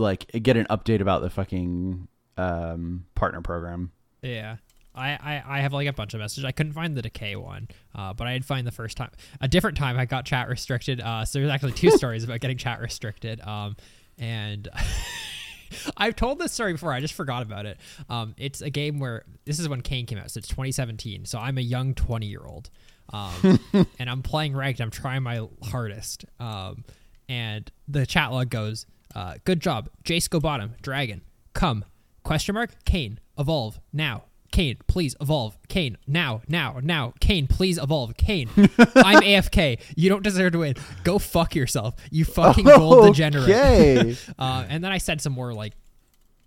like, 0.01 0.27
get 0.43 0.57
an 0.57 0.67
update 0.71 1.01
about 1.01 1.23
the 1.23 1.31
fucking 1.31 2.09
um, 2.37 3.07
partner 3.15 3.41
program. 3.43 3.93
Yeah. 4.23 4.57
I, 4.95 5.11
I, 5.11 5.43
I 5.47 5.61
have 5.61 5.73
like 5.73 5.87
a 5.87 5.93
bunch 5.93 6.15
of 6.15 6.21
messages. 6.21 6.45
I 6.45 6.53
couldn't 6.53 6.73
find 6.73 6.97
the 6.97 7.03
decay 7.03 7.37
one, 7.37 7.69
uh, 7.95 8.13
but 8.13 8.27
I 8.27 8.33
did 8.33 8.45
find 8.45 8.67
the 8.67 8.73
first 8.73 8.97
time. 8.97 9.11
A 9.41 9.49
different 9.49 9.77
time 9.77 9.99
I 9.99 10.05
got 10.05 10.25
chat 10.25 10.49
restricted. 10.49 11.01
Uh, 11.01 11.25
so 11.25 11.39
there's 11.39 11.51
actually 11.51 11.73
two 11.73 11.91
stories 11.97 12.25
about 12.25 12.41
getting 12.41 12.57
chat 12.57 12.81
restricted. 12.81 13.41
Um, 13.41 13.77
and 14.19 14.69
I've 15.97 16.17
told 16.17 16.39
this 16.39 16.53
story 16.53 16.73
before. 16.73 16.93
I 16.93 17.01
just 17.01 17.15
forgot 17.15 17.43
about 17.43 17.67
it. 17.67 17.79
Um, 18.09 18.35
it's 18.37 18.61
a 18.61 18.71
game 18.71 18.99
where 18.99 19.25
this 19.45 19.59
is 19.59 19.69
when 19.69 19.83
Kayn 19.83 20.07
came 20.07 20.19
out. 20.19 20.31
So 20.31 20.39
it's 20.39 20.49
2017. 20.49 21.25
So 21.25 21.39
I'm 21.39 21.59
a 21.59 21.63
young 21.63 21.95
20 21.95 22.27
year 22.27 22.43
old, 22.45 22.71
um, 23.13 23.61
and 23.99 24.11
I'm 24.11 24.23
playing 24.23 24.57
ranked. 24.57 24.81
I'm 24.81 24.91
trying 24.91 25.23
my 25.23 25.47
hardest. 25.63 26.25
Um, 26.39 26.85
and 27.29 27.71
the 27.87 28.07
chat 28.07 28.33
log 28.33 28.51
goes, 28.51 28.87
uh, 29.15 29.35
"Good 29.45 29.61
job, 29.61 29.89
Jayce 30.05 30.29
go 30.29 30.41
bottom, 30.41 30.75
Dragon, 30.83 31.23
come." 31.55 31.85
Question 32.23 32.55
mark. 32.55 32.71
Kayn, 32.85 33.19
evolve 33.39 33.81
now. 33.93 34.25
Kayn, 34.53 34.77
please 34.87 35.15
evolve. 35.21 35.57
Kayn, 35.69 35.97
now, 36.07 36.43
now, 36.49 36.79
now. 36.83 37.15
Kayn, 37.21 37.47
please 37.47 37.79
evolve. 37.79 38.17
Kayn, 38.17 38.49
I'm 38.97 39.23
AFK. 39.23 39.81
You 39.97 40.09
don't 40.09 40.23
deserve 40.23 40.53
to 40.53 40.59
win. 40.59 40.75
Go 41.05 41.19
fuck 41.19 41.55
yourself. 41.55 41.95
You 42.11 42.25
fucking 42.25 42.65
gold 42.65 43.07
degenerate. 43.07 43.51
Okay. 43.51 44.17
Uh, 44.39 44.65
and 44.69 44.83
then 44.83 44.91
I 44.91 44.99
said 44.99 45.21
some 45.21 45.33
more 45.33 45.53
like 45.53 45.75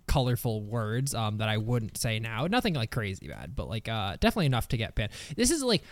colorful 0.06 0.62
words 0.62 1.14
um, 1.14 1.38
that 1.38 1.48
I 1.48 1.58
wouldn't 1.58 1.96
say 1.96 2.18
now. 2.18 2.46
Nothing 2.46 2.74
like 2.74 2.90
crazy 2.90 3.28
bad, 3.28 3.54
but 3.54 3.68
like 3.68 3.88
uh, 3.88 4.16
definitely 4.20 4.46
enough 4.46 4.68
to 4.68 4.76
get 4.76 4.94
banned. 4.94 5.12
This 5.36 5.50
is 5.50 5.62
like 5.62 5.82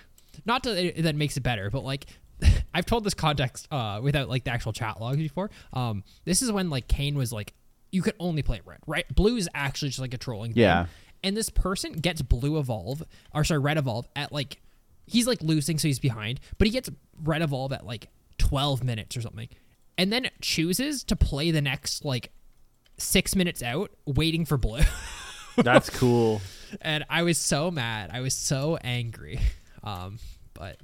not 0.44 0.64
to, 0.64 0.92
that 0.98 1.14
makes 1.14 1.36
it 1.36 1.42
better, 1.42 1.70
but 1.70 1.84
like 1.84 2.06
I've 2.74 2.86
told 2.86 3.04
this 3.04 3.14
context 3.14 3.68
uh, 3.70 4.00
without 4.02 4.28
like 4.28 4.44
the 4.44 4.50
actual 4.50 4.72
chat 4.72 5.00
logs 5.00 5.18
before. 5.18 5.50
Um, 5.72 6.04
this 6.24 6.42
is 6.42 6.50
when 6.50 6.70
like 6.70 6.88
Kayn 6.88 7.14
was 7.14 7.32
like 7.32 7.54
you 7.92 8.02
could 8.02 8.14
only 8.18 8.42
play 8.42 8.60
red, 8.64 8.78
right? 8.86 9.04
Blue 9.14 9.36
is 9.36 9.48
actually 9.54 9.88
just 9.88 10.00
like 10.00 10.14
a 10.14 10.18
trolling. 10.18 10.52
thing. 10.54 10.62
Yeah. 10.62 10.86
And 11.22 11.36
this 11.36 11.50
person 11.50 11.92
gets 11.92 12.20
blue 12.22 12.58
evolve 12.58 13.02
or 13.32 13.44
sorry 13.44 13.60
red 13.60 13.78
evolve 13.78 14.08
at 14.16 14.32
like 14.32 14.60
he's 15.06 15.26
like 15.26 15.40
losing 15.42 15.78
so 15.78 15.88
he's 15.88 16.00
behind, 16.00 16.40
but 16.58 16.66
he 16.66 16.72
gets 16.72 16.90
red 17.22 17.42
evolve 17.42 17.72
at 17.72 17.86
like 17.86 18.08
12 18.38 18.82
minutes 18.82 19.16
or 19.16 19.20
something. 19.20 19.48
And 19.98 20.12
then 20.12 20.28
chooses 20.40 21.04
to 21.04 21.16
play 21.16 21.50
the 21.50 21.60
next 21.60 22.04
like 22.04 22.32
6 22.98 23.36
minutes 23.36 23.62
out 23.62 23.90
waiting 24.06 24.44
for 24.44 24.56
blue. 24.56 24.80
That's 25.56 25.90
cool. 25.90 26.40
and 26.80 27.04
I 27.10 27.22
was 27.22 27.36
so 27.36 27.70
mad. 27.70 28.10
I 28.12 28.20
was 28.20 28.34
so 28.34 28.78
angry. 28.82 29.38
Um 29.84 30.18
but 30.54 30.78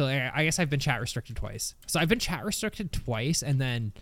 so 0.00 0.06
I 0.06 0.44
guess 0.44 0.58
I've 0.58 0.70
been 0.70 0.80
chat 0.80 0.98
restricted 0.98 1.36
twice. 1.36 1.74
So 1.86 2.00
I've 2.00 2.08
been 2.08 2.18
chat 2.18 2.42
restricted 2.42 2.90
twice 2.90 3.42
and 3.42 3.60
then 3.60 3.92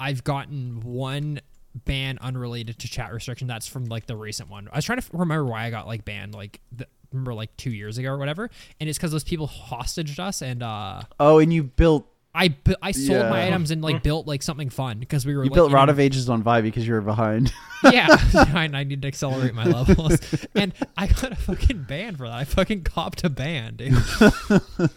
I've 0.00 0.24
gotten 0.24 0.80
one 0.80 1.40
ban 1.84 2.18
unrelated 2.20 2.80
to 2.80 2.88
chat 2.88 3.12
restriction. 3.12 3.46
That's 3.46 3.68
from 3.68 3.84
like 3.84 4.06
the 4.06 4.16
recent 4.16 4.50
one. 4.50 4.68
I 4.72 4.76
was 4.76 4.84
trying 4.84 5.00
to 5.00 5.06
remember 5.12 5.44
why 5.44 5.66
I 5.66 5.70
got 5.70 5.86
like 5.86 6.04
banned 6.04 6.34
like 6.34 6.60
the, 6.72 6.88
remember 7.12 7.32
like 7.32 7.56
2 7.58 7.70
years 7.70 7.96
ago 7.96 8.10
or 8.10 8.18
whatever. 8.18 8.50
And 8.80 8.88
it's 8.88 8.98
cuz 8.98 9.12
those 9.12 9.22
people 9.22 9.46
hostaged 9.46 10.18
us 10.18 10.42
and 10.42 10.64
uh 10.64 11.02
Oh, 11.20 11.38
and 11.38 11.52
you 11.52 11.62
built 11.62 12.12
I 12.36 12.48
bu- 12.48 12.74
I 12.82 12.92
sold 12.92 13.30
my 13.30 13.46
items 13.46 13.70
and 13.70 13.80
like 13.80 14.02
built 14.04 14.26
like 14.26 14.42
something 14.42 14.68
fun 14.68 14.98
because 14.98 15.24
we 15.24 15.34
were 15.34 15.42
you 15.42 15.50
like, 15.50 15.54
built 15.54 15.70
you 15.70 15.74
know, 15.74 15.78
Rod 15.80 15.88
of 15.88 15.98
Ages 15.98 16.28
on 16.28 16.42
Vi 16.42 16.60
because 16.60 16.86
you 16.86 16.92
were 16.92 17.00
behind. 17.00 17.50
yeah, 17.84 18.06
I, 18.34 18.68
I 18.72 18.84
need 18.84 19.00
to 19.02 19.08
accelerate 19.08 19.54
my 19.54 19.64
levels, 19.64 20.18
and 20.54 20.74
I 20.98 21.06
got 21.06 21.32
a 21.32 21.36
fucking 21.36 21.84
ban 21.84 22.16
for 22.16 22.28
that. 22.28 22.36
I 22.36 22.44
fucking 22.44 22.84
copped 22.84 23.24
a 23.24 23.30
ban, 23.30 23.76
dude. 23.76 23.94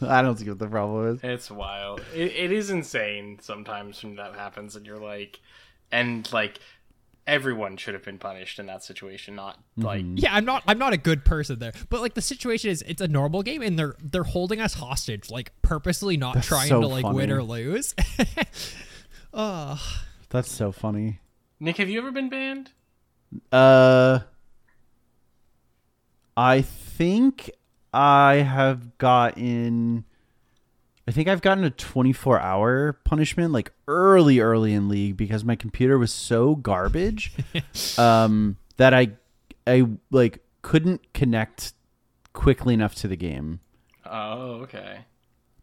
I 0.01 0.21
don't 0.21 0.37
see 0.37 0.49
what 0.49 0.59
the 0.59 0.67
problem 0.69 1.15
is. 1.15 1.23
It's 1.23 1.49
wild. 1.49 2.01
It, 2.13 2.33
it 2.33 2.51
is 2.51 2.69
insane 2.69 3.39
sometimes 3.41 4.03
when 4.03 4.15
that 4.17 4.35
happens, 4.35 4.75
and 4.75 4.85
you're 4.85 4.99
like, 4.99 5.39
and 5.93 6.31
like, 6.33 6.59
everyone 7.29 7.77
should 7.77 7.93
have 7.93 8.03
been 8.03 8.17
punished 8.17 8.59
in 8.59 8.65
that 8.65 8.83
situation, 8.83 9.35
not 9.35 9.59
like. 9.77 10.03
Yeah, 10.15 10.35
I'm 10.35 10.45
not. 10.45 10.63
I'm 10.67 10.79
not 10.79 10.93
a 10.93 10.97
good 10.97 11.23
person 11.23 11.59
there, 11.59 11.73
but 11.89 12.01
like 12.01 12.15
the 12.15 12.21
situation 12.21 12.69
is, 12.69 12.81
it's 12.87 13.01
a 13.01 13.07
normal 13.07 13.43
game, 13.43 13.61
and 13.61 13.77
they're 13.77 13.95
they're 14.01 14.23
holding 14.23 14.59
us 14.59 14.73
hostage, 14.73 15.29
like 15.29 15.51
purposely 15.61 16.17
not 16.17 16.35
That's 16.35 16.47
trying 16.47 16.69
so 16.69 16.81
to 16.81 16.87
like 16.87 17.05
win 17.05 17.31
or 17.31 17.43
lose. 17.43 17.95
oh, 19.33 19.79
That's 20.29 20.51
so 20.51 20.71
funny. 20.71 21.19
Nick, 21.59 21.77
have 21.77 21.89
you 21.89 21.99
ever 21.99 22.11
been 22.11 22.29
banned? 22.29 22.71
Uh, 23.51 24.19
I 26.35 26.61
think 26.61 27.51
I 27.93 28.35
have 28.35 28.97
gotten. 28.97 30.05
I 31.09 31.11
think 31.11 31.27
I've 31.27 31.41
gotten 31.41 31.63
a 31.63 31.71
24 31.71 32.39
hour 32.39 32.93
punishment 33.03 33.51
like 33.51 33.71
early, 33.87 34.41
early 34.41 34.73
in 34.75 34.89
league 34.89 35.17
because 35.17 35.43
my 35.43 35.55
computer 35.55 35.97
was 35.97 36.13
so 36.13 36.53
garbage 36.53 37.33
um, 37.97 38.57
that 38.77 38.93
I, 38.93 39.13
I 39.65 39.87
like 40.11 40.43
couldn't 40.61 41.11
connect 41.15 41.73
quickly 42.33 42.75
enough 42.75 42.93
to 42.95 43.07
the 43.07 43.15
game. 43.15 43.59
Oh, 44.05 44.61
okay, 44.61 44.99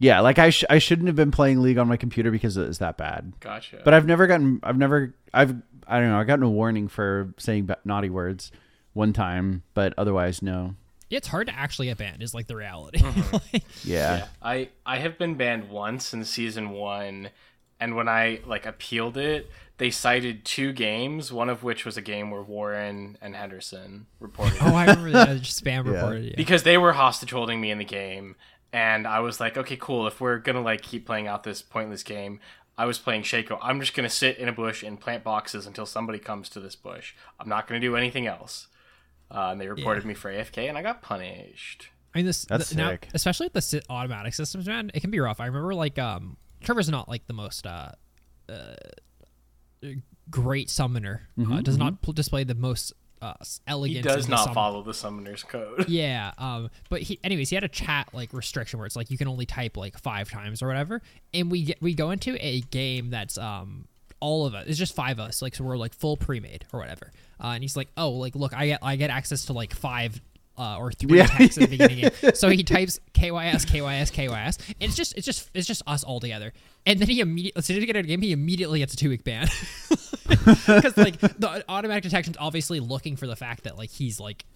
Yeah, 0.01 0.19
like 0.19 0.41
I 0.41 0.51
sh- 0.51 0.65
I 0.69 0.81
shouldn't 0.81 1.07
have 1.07 1.15
been 1.15 1.31
playing 1.31 1.63
League 1.63 1.79
on 1.79 1.87
my 1.87 1.97
computer 1.97 2.33
because 2.33 2.57
it 2.57 2.67
was 2.67 2.79
that 2.79 2.97
bad. 2.97 3.33
gotcha. 3.39 3.83
But 3.85 3.95
I've 3.95 4.05
never 4.05 4.27
gotten 4.27 4.59
I've 4.65 4.79
never 4.79 5.15
I've 5.33 5.55
I 5.87 6.01
don't 6.01 6.11
know, 6.11 6.19
I've 6.19 6.27
gotten 6.27 6.43
a 6.43 6.51
warning 6.51 6.89
for 6.89 7.33
saying 7.39 7.71
naughty 7.85 8.11
words 8.11 8.51
one 8.95 9.13
time, 9.13 9.63
but 9.75 9.95
otherwise 9.97 10.43
no. 10.43 10.75
It's 11.11 11.29
hard 11.29 11.47
to 11.49 11.55
actually 11.55 11.87
get 11.87 11.99
banned. 11.99 12.23
Is 12.23 12.35
like 12.35 12.47
the 12.47 12.57
reality. 12.57 12.99
Mm-hmm. 12.99 13.37
Yeah. 13.85 14.17
yeah, 14.17 14.27
I 14.43 14.69
I 14.85 14.99
have 14.99 15.19
been 15.19 15.35
banned 15.35 15.69
once 15.71 16.13
in 16.13 16.25
season 16.25 16.71
one, 16.71 17.31
and 17.81 17.95
when 17.97 18.09
I 18.09 18.41
like 18.47 18.67
appealed 18.67 19.17
it, 19.17 19.51
they 19.79 19.91
cited 19.91 20.45
two 20.45 20.73
games, 20.73 21.33
one 21.33 21.49
of 21.49 21.63
which 21.63 21.85
was 21.85 21.97
a 21.97 22.03
game 22.03 22.31
where 22.31 22.43
Warren 22.43 23.17
and 23.21 23.37
Henderson 23.37 24.07
reported 24.21 24.59
Oh, 24.61 24.75
I 24.75 24.87
remember 24.87 25.11
that 25.13 25.41
just 25.43 25.63
spam 25.65 25.85
Yeah. 25.87 25.93
reported. 25.93 26.25
Yeah. 26.25 26.35
because 26.37 26.63
they 26.65 26.79
were 26.79 26.93
hostage 26.95 27.31
holding 27.31 27.61
me 27.61 27.71
in 27.71 27.79
the 27.79 27.85
game 27.85 28.35
and 28.73 29.07
i 29.07 29.21
was 29.21 29.39
like 29.39 29.57
okay 29.57 29.77
cool 29.77 30.09
if 30.09 30.21
we're 30.21 30.39
gonna 30.39 30.61
like 30.61 30.83
keep 30.83 31.07
playing 31.07 31.29
out 31.29 31.45
this 31.45 31.63
pointless 31.63 32.03
game 32.03 32.41
i 32.77 32.85
was 32.85 32.99
playing 32.99 33.23
shaco 33.23 33.57
i'm 33.63 33.79
just 33.79 33.95
gonna 33.95 34.09
sit 34.11 34.37
in 34.39 34.49
a 34.49 34.53
bush 34.53 34.83
and 34.83 35.01
plant 35.01 35.23
boxes 35.23 35.67
until 35.69 35.87
somebody 35.87 36.19
comes 36.19 36.49
to 36.49 36.59
this 36.59 36.75
bush 36.75 37.15
i'm 37.39 37.49
not 37.49 37.69
gonna 37.69 37.79
do 37.79 37.95
anything 37.95 38.27
else 38.27 38.67
uh, 39.31 39.49
and 39.53 39.61
they 39.61 39.69
reported 39.69 40.05
me 40.05 40.15
for 40.15 40.31
afk 40.33 40.57
and 40.69 40.77
i 40.79 40.83
got 40.83 41.03
punished 41.03 41.89
I 42.15 42.21
mean, 42.21 42.27
this 42.27 42.47
That's 42.47 42.71
the- 42.71 42.77
now, 42.77 42.97
especially 43.13 43.51
with 43.53 43.71
the 43.71 43.83
automatic 43.91 44.33
systems, 44.33 44.67
man. 44.67 44.91
It 44.95 45.01
can 45.01 45.11
be 45.11 45.21
rough. 45.21 45.39
I 45.39 45.45
remember 45.47 45.75
like 45.75 45.99
um, 45.99 46.39
Trevor's 46.63 46.89
not 46.89 47.11
like 47.11 47.27
the 47.27 47.35
most 47.35 47.67
uh, 47.67 47.91
uh, 48.49 48.75
great 50.31 50.71
summoner. 50.71 51.29
Mm-hmm, 51.39 51.53
uh, 51.53 51.61
does 51.61 51.77
not 51.77 52.01
pl- 52.03 52.15
display 52.15 52.45
the 52.45 52.55
most 52.55 52.93
uh, 53.23 53.35
elegant. 53.67 53.97
he 53.97 54.03
does 54.03 54.29
not 54.29 54.41
summon- 54.41 54.55
follow 54.55 54.83
the 54.83 54.95
summoner's 54.95 55.43
code 55.43 55.85
Yeah, 55.89 56.33
um, 56.39 56.71
but 56.89 57.03
he, 57.03 57.19
anyways, 57.25 57.51
he 57.51 57.55
had 57.57 57.65
a 57.65 57.69
chat 57.69 58.09
like 58.13 58.33
restriction 58.33 58.79
where 58.79 58.87
it's 58.87 58.97
like 58.97 59.11
you 59.11 59.19
can 59.19 59.29
only 59.29 59.47
type 59.47 59.77
like 59.77 59.99
five 59.99 60.31
times 60.31 60.63
or 60.63 60.69
whatever, 60.69 61.03
and 61.35 61.51
we 61.51 61.65
get 61.65 61.83
we 61.83 61.95
go 61.95 62.11
into 62.11 62.37
a 62.45 62.61
game 62.63 63.11
that's 63.11 63.37
um 63.39 63.89
all 64.21 64.47
of 64.47 64.55
us 64.55 64.65
it's 64.67 64.79
just 64.79 64.95
five 64.95 65.19
of 65.19 65.27
us 65.27 65.43
like 65.43 65.55
so 65.55 65.63
we're 65.65 65.77
like 65.77 65.93
full 65.95 66.17
pre-made 66.17 66.65
or 66.73 66.81
whatever, 66.81 67.11
uh, 67.43 67.49
and 67.49 67.63
he's 67.63 67.77
like, 67.77 67.89
oh, 67.97 68.11
like 68.11 68.35
look, 68.35 68.55
I 68.55 68.67
get 68.69 68.79
I 68.83 68.97
get 68.97 69.11
access 69.11 69.47
to 69.47 69.53
like 69.53 69.75
five. 69.75 70.21
Uh, 70.59 70.79
or 70.79 70.91
three 70.91 71.19
Yeah. 71.19 71.27
texts 71.27 71.59
at 71.61 71.69
the 71.69 71.77
beginning, 71.87 72.11
so 72.35 72.49
he 72.49 72.65
types 72.65 72.99
KYS, 73.13 73.67
KYS, 73.67 74.11
KYS. 74.11 74.59
And 74.81 74.89
it's 74.89 74.97
just, 74.97 75.15
it's 75.15 75.27
just, 75.27 75.51
it's 75.53 75.67
just 75.67 75.83
us 75.87 76.03
all 76.03 76.19
together. 76.19 76.55
And 76.87 76.99
then 76.99 77.09
he 77.09 77.21
immediately, 77.21 77.59
as 77.59 77.67
soon 77.67 77.77
as 77.77 77.81
we 77.83 77.87
get 77.87 77.95
out 77.95 78.01
of 78.01 78.07
the 78.07 78.09
game, 78.09 78.23
he 78.23 78.33
immediately 78.33 78.79
gets 78.79 78.95
a 78.95 78.97
two 78.97 79.11
week 79.11 79.23
ban 79.23 79.49
because 80.27 80.97
like 80.97 81.19
the 81.21 81.63
automatic 81.69 82.05
detection's 82.05 82.37
obviously 82.41 82.81
looking 82.81 83.17
for 83.17 83.27
the 83.27 83.37
fact 83.37 83.65
that 83.65 83.77
like 83.77 83.91
he's 83.91 84.19
like 84.19 84.47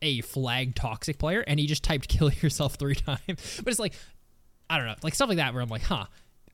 a 0.00 0.22
flag 0.22 0.74
toxic 0.74 1.18
player 1.18 1.44
and 1.46 1.60
he 1.60 1.66
just 1.66 1.84
typed 1.84 2.08
kill 2.08 2.32
yourself 2.32 2.76
three 2.76 2.94
times 3.06 3.18
but 3.62 3.68
it's 3.68 3.78
like 3.78 3.92
i 4.70 4.78
don't 4.78 4.86
know 4.86 4.94
like 5.02 5.14
stuff 5.14 5.28
like 5.28 5.36
that 5.36 5.52
where 5.52 5.62
i'm 5.62 5.68
like 5.68 5.82
huh 5.82 6.06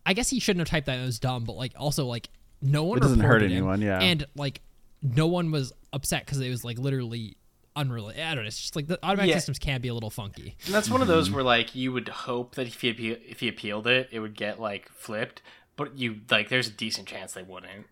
i 0.05 0.13
guess 0.15 0.29
he 0.29 0.41
shouldn't 0.41 0.61
have 0.61 0.69
typed 0.69 0.87
that 0.87 0.99
it 0.99 1.05
was 1.05 1.21
dumb 1.21 1.45
but 1.45 1.55
like 1.55 1.73
also 1.77 2.07
like 2.07 2.29
no 2.63 2.85
one 2.85 2.99
It 2.99 3.03
doesn't 3.03 3.21
hurt 3.21 3.27
reported 3.29 3.51
him, 3.51 3.57
anyone, 3.59 3.81
yeah. 3.83 3.99
and 4.01 4.25
like 4.35 4.61
no 5.03 5.27
one 5.27 5.51
was 5.51 5.73
upset 5.93 6.25
because 6.25 6.41
it 6.41 6.51
was 6.51 6.65
like 6.65 6.79
literally 6.79 7.37
unrelated 7.77 8.23
i 8.23 8.35
don't 8.35 8.45
know 8.45 8.49
it's 8.49 8.59
just 8.59 8.75
like 8.75 8.87
the 8.87 8.99
automatic 9.03 9.29
Yeah. 9.31 9.37
systems 9.37 9.59
can 9.59 9.83
be 9.83 9.89
a 9.89 9.95
little 9.95 10.09
funky 10.09 10.57
and 10.65 10.75
that's 10.75 10.89
one 10.91 11.03
of 11.03 11.09
those 11.09 11.27
mm-hmm. 11.27 11.35
where 11.37 11.45
like 11.45 11.75
you 11.75 11.93
would 11.93 12.09
hope 12.09 12.55
that 12.55 12.67
if 12.67 12.81
he 12.81 12.89
appeal- 12.91 13.19
if 13.29 13.41
he 13.41 13.49
appealed 13.49 13.87
it 13.87 14.09
it 14.11 14.21
would 14.21 14.35
get 14.35 14.59
like 14.59 14.89
flipped 14.89 15.43
but 15.77 15.99
you 15.99 16.21
like 16.31 16.49
there's 16.49 16.69
a 16.69 16.73
decent 16.73 17.07
chance 17.07 17.35
they 17.35 17.43
wouldn't 17.43 17.87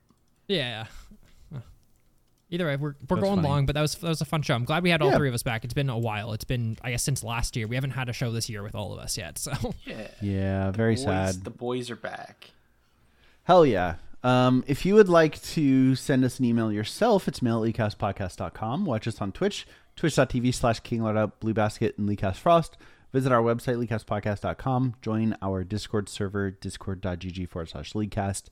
yeah 0.48 0.86
Either 2.50 2.66
way, 2.66 2.76
we're 2.76 2.94
we're 3.08 3.16
That's 3.16 3.20
going 3.22 3.36
funny. 3.36 3.48
long, 3.48 3.66
but 3.66 3.74
that 3.74 3.80
was 3.80 3.94
that 3.96 4.08
was 4.08 4.20
a 4.20 4.24
fun 4.26 4.42
show. 4.42 4.54
I'm 4.54 4.64
glad 4.64 4.82
we 4.84 4.90
had 4.90 5.02
all 5.02 5.10
Yeah. 5.10 5.16
three 5.16 5.28
of 5.28 5.34
us 5.34 5.42
back. 5.42 5.64
It's 5.64 5.74
been 5.74 5.88
a 5.88 5.98
while. 5.98 6.32
It's 6.34 6.44
been 6.44 6.76
I 6.84 6.90
guess 6.90 7.02
since 7.02 7.24
last 7.24 7.56
year. 7.56 7.66
We 7.66 7.74
haven't 7.74 7.92
had 7.92 8.08
a 8.08 8.12
show 8.12 8.30
this 8.30 8.48
year 8.48 8.62
with 8.62 8.74
all 8.76 8.92
of 8.92 8.98
us 9.00 9.16
yet. 9.18 9.38
So 9.38 9.74
yeah 9.86 10.08
Yeah, 10.20 10.70
very 10.70 10.94
boys, 10.94 11.02
sad. 11.04 11.42
the 11.44 11.50
boys 11.50 11.90
are 11.90 11.96
back 11.96 12.50
Hell 13.44 13.66
yeah. 13.66 13.94
Um, 14.24 14.64
if 14.66 14.86
you 14.86 14.94
would 14.94 15.10
like 15.10 15.40
to 15.42 15.94
send 15.94 16.24
us 16.24 16.38
an 16.38 16.46
email 16.46 16.72
yourself, 16.72 17.28
it's 17.28 17.42
mail 17.42 17.62
at 17.62 17.72
leaguecastpodcast.com. 17.72 18.86
Watch 18.86 19.06
us 19.06 19.20
on 19.20 19.30
Twitch, 19.32 19.66
twitch.tv 19.96 20.52
slash 20.54 20.80
kinglordout, 20.80 21.32
Blue 21.40 21.54
Basket, 21.54 21.96
and 21.98 22.08
Leaguecast 22.08 22.36
Frost. 22.36 22.78
Visit 23.12 23.30
our 23.30 23.42
website, 23.42 23.76
leaguecastpodcast.com. 23.86 24.96
Join 25.02 25.36
our 25.40 25.62
Discord 25.62 26.08
server, 26.08 26.50
discord.gg 26.50 27.48
forward 27.48 27.68
slash 27.68 27.92
leaguecast. 27.92 28.44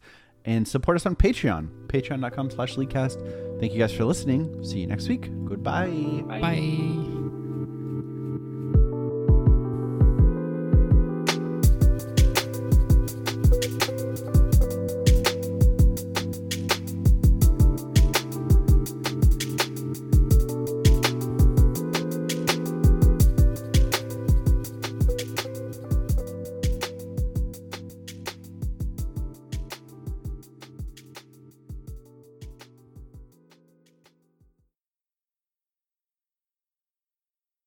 And 0.45 0.69
support 0.69 0.97
us 0.97 1.07
on 1.07 1.17
Patreon, 1.17 1.87
patreon.com 1.87 2.51
slash 2.51 2.77
leaguecast. 2.77 3.59
Thank 3.59 3.73
you 3.73 3.79
guys 3.79 3.93
for 3.93 4.05
listening. 4.05 4.63
See 4.63 4.81
you 4.81 4.87
next 4.87 5.09
week. 5.09 5.31
Goodbye. 5.47 6.23
bye. 6.29 7.42